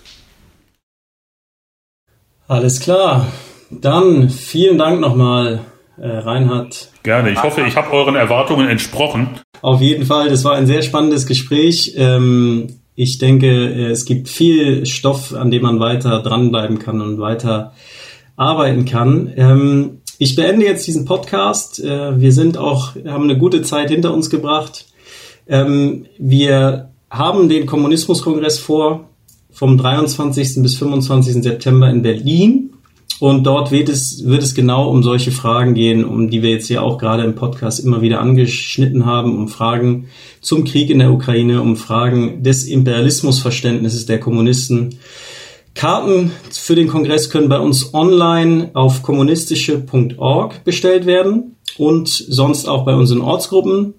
Alles 2.48 2.80
klar. 2.80 3.26
Dann 3.70 4.30
vielen 4.30 4.78
Dank 4.78 5.00
nochmal, 5.00 5.60
äh, 5.98 6.08
Reinhard. 6.08 6.90
Gerne. 7.02 7.30
Ich 7.30 7.42
hoffe, 7.42 7.62
ich 7.66 7.76
habe 7.76 7.92
euren 7.92 8.16
Erwartungen 8.16 8.68
entsprochen. 8.68 9.40
Auf 9.60 9.80
jeden 9.80 10.06
Fall. 10.06 10.28
Das 10.30 10.44
war 10.44 10.54
ein 10.54 10.66
sehr 10.66 10.82
spannendes 10.82 11.26
Gespräch. 11.26 11.94
Ähm, 11.96 12.80
ich 12.94 13.18
denke, 13.18 13.90
es 13.90 14.06
gibt 14.06 14.28
viel 14.28 14.86
Stoff, 14.86 15.34
an 15.34 15.50
dem 15.50 15.62
man 15.62 15.78
weiter 15.78 16.20
dranbleiben 16.20 16.78
kann 16.78 17.00
und 17.00 17.20
weiter 17.20 17.72
arbeiten 18.38 18.86
kann. 18.86 19.30
Ähm, 19.36 19.98
ich 20.16 20.34
beende 20.34 20.64
jetzt 20.64 20.86
diesen 20.86 21.04
Podcast. 21.04 21.78
Äh, 21.84 22.18
wir 22.18 22.32
sind 22.32 22.56
auch, 22.56 22.94
haben 23.06 23.24
eine 23.24 23.36
gute 23.36 23.60
Zeit 23.62 23.90
hinter 23.90 24.14
uns 24.14 24.30
gebracht. 24.30 24.86
Ähm, 25.46 26.06
wir 26.18 26.90
haben 27.10 27.48
den 27.48 27.66
Kommunismuskongress 27.66 28.58
vor 28.58 29.08
vom 29.50 29.76
23. 29.76 30.62
bis 30.62 30.76
25. 30.76 31.42
September 31.42 31.90
in 31.90 32.02
Berlin. 32.02 32.70
Und 33.20 33.44
dort 33.44 33.72
wird 33.72 33.88
es, 33.88 34.22
wird 34.24 34.44
es 34.44 34.54
genau 34.54 34.88
um 34.88 35.02
solche 35.02 35.32
Fragen 35.32 35.74
gehen, 35.74 36.04
um 36.04 36.30
die 36.30 36.42
wir 36.42 36.50
jetzt 36.50 36.68
ja 36.68 36.82
auch 36.82 36.98
gerade 36.98 37.24
im 37.24 37.34
Podcast 37.34 37.80
immer 37.80 38.00
wieder 38.00 38.20
angeschnitten 38.20 39.06
haben, 39.06 39.36
um 39.36 39.48
Fragen 39.48 40.06
zum 40.40 40.64
Krieg 40.64 40.90
in 40.90 41.00
der 41.00 41.10
Ukraine, 41.10 41.60
um 41.60 41.76
Fragen 41.76 42.44
des 42.44 42.64
Imperialismusverständnisses 42.66 44.06
der 44.06 44.20
Kommunisten. 44.20 45.00
Karten 45.78 46.32
für 46.50 46.74
den 46.74 46.88
Kongress 46.88 47.30
können 47.30 47.48
bei 47.48 47.60
uns 47.60 47.94
online 47.94 48.70
auf 48.74 49.04
kommunistische.org 49.04 50.64
bestellt 50.64 51.06
werden 51.06 51.54
und 51.76 52.08
sonst 52.08 52.66
auch 52.66 52.84
bei 52.84 52.96
unseren 52.96 53.20
Ortsgruppen. 53.20 53.94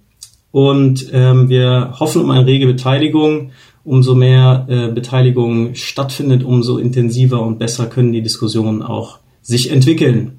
Und 0.52 1.08
ähm, 1.14 1.48
wir 1.48 1.94
hoffen 1.98 2.22
um 2.22 2.32
eine 2.32 2.46
rege 2.46 2.68
Beteiligung. 2.68 3.52
Umso 3.86 4.14
mehr 4.14 4.66
äh, 4.68 4.92
Beteiligung 4.92 5.74
stattfindet, 5.74 6.44
umso 6.44 6.80
intensiver 6.80 7.42
und 7.42 7.60
besser 7.60 7.86
können 7.86 8.12
die 8.12 8.22
Diskussionen 8.22 8.84
auch 8.84 9.20
sich 9.42 9.72
entwickeln. 9.72 10.34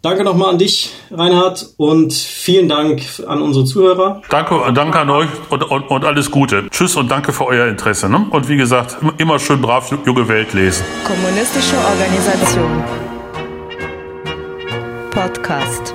Danke 0.00 0.22
nochmal 0.22 0.50
an 0.50 0.58
dich, 0.58 0.92
Reinhard, 1.10 1.74
und 1.76 2.12
vielen 2.12 2.68
Dank 2.68 3.02
an 3.26 3.42
unsere 3.42 3.64
Zuhörer. 3.64 4.22
Danke, 4.30 4.60
danke 4.72 5.00
an 5.00 5.10
euch 5.10 5.28
und, 5.50 5.64
und, 5.64 5.90
und 5.90 6.04
alles 6.04 6.30
Gute. 6.30 6.68
Tschüss 6.70 6.94
und 6.94 7.10
danke 7.10 7.32
für 7.32 7.46
euer 7.46 7.66
Interesse. 7.66 8.08
Ne? 8.08 8.26
Und 8.30 8.48
wie 8.48 8.56
gesagt, 8.56 8.96
immer 9.18 9.40
schön 9.40 9.60
brav 9.60 9.90
Junge 10.06 10.28
Welt 10.28 10.54
lesen. 10.54 10.84
Kommunistische 11.04 11.76
Organisation. 11.76 12.84
Podcast. 15.10 15.94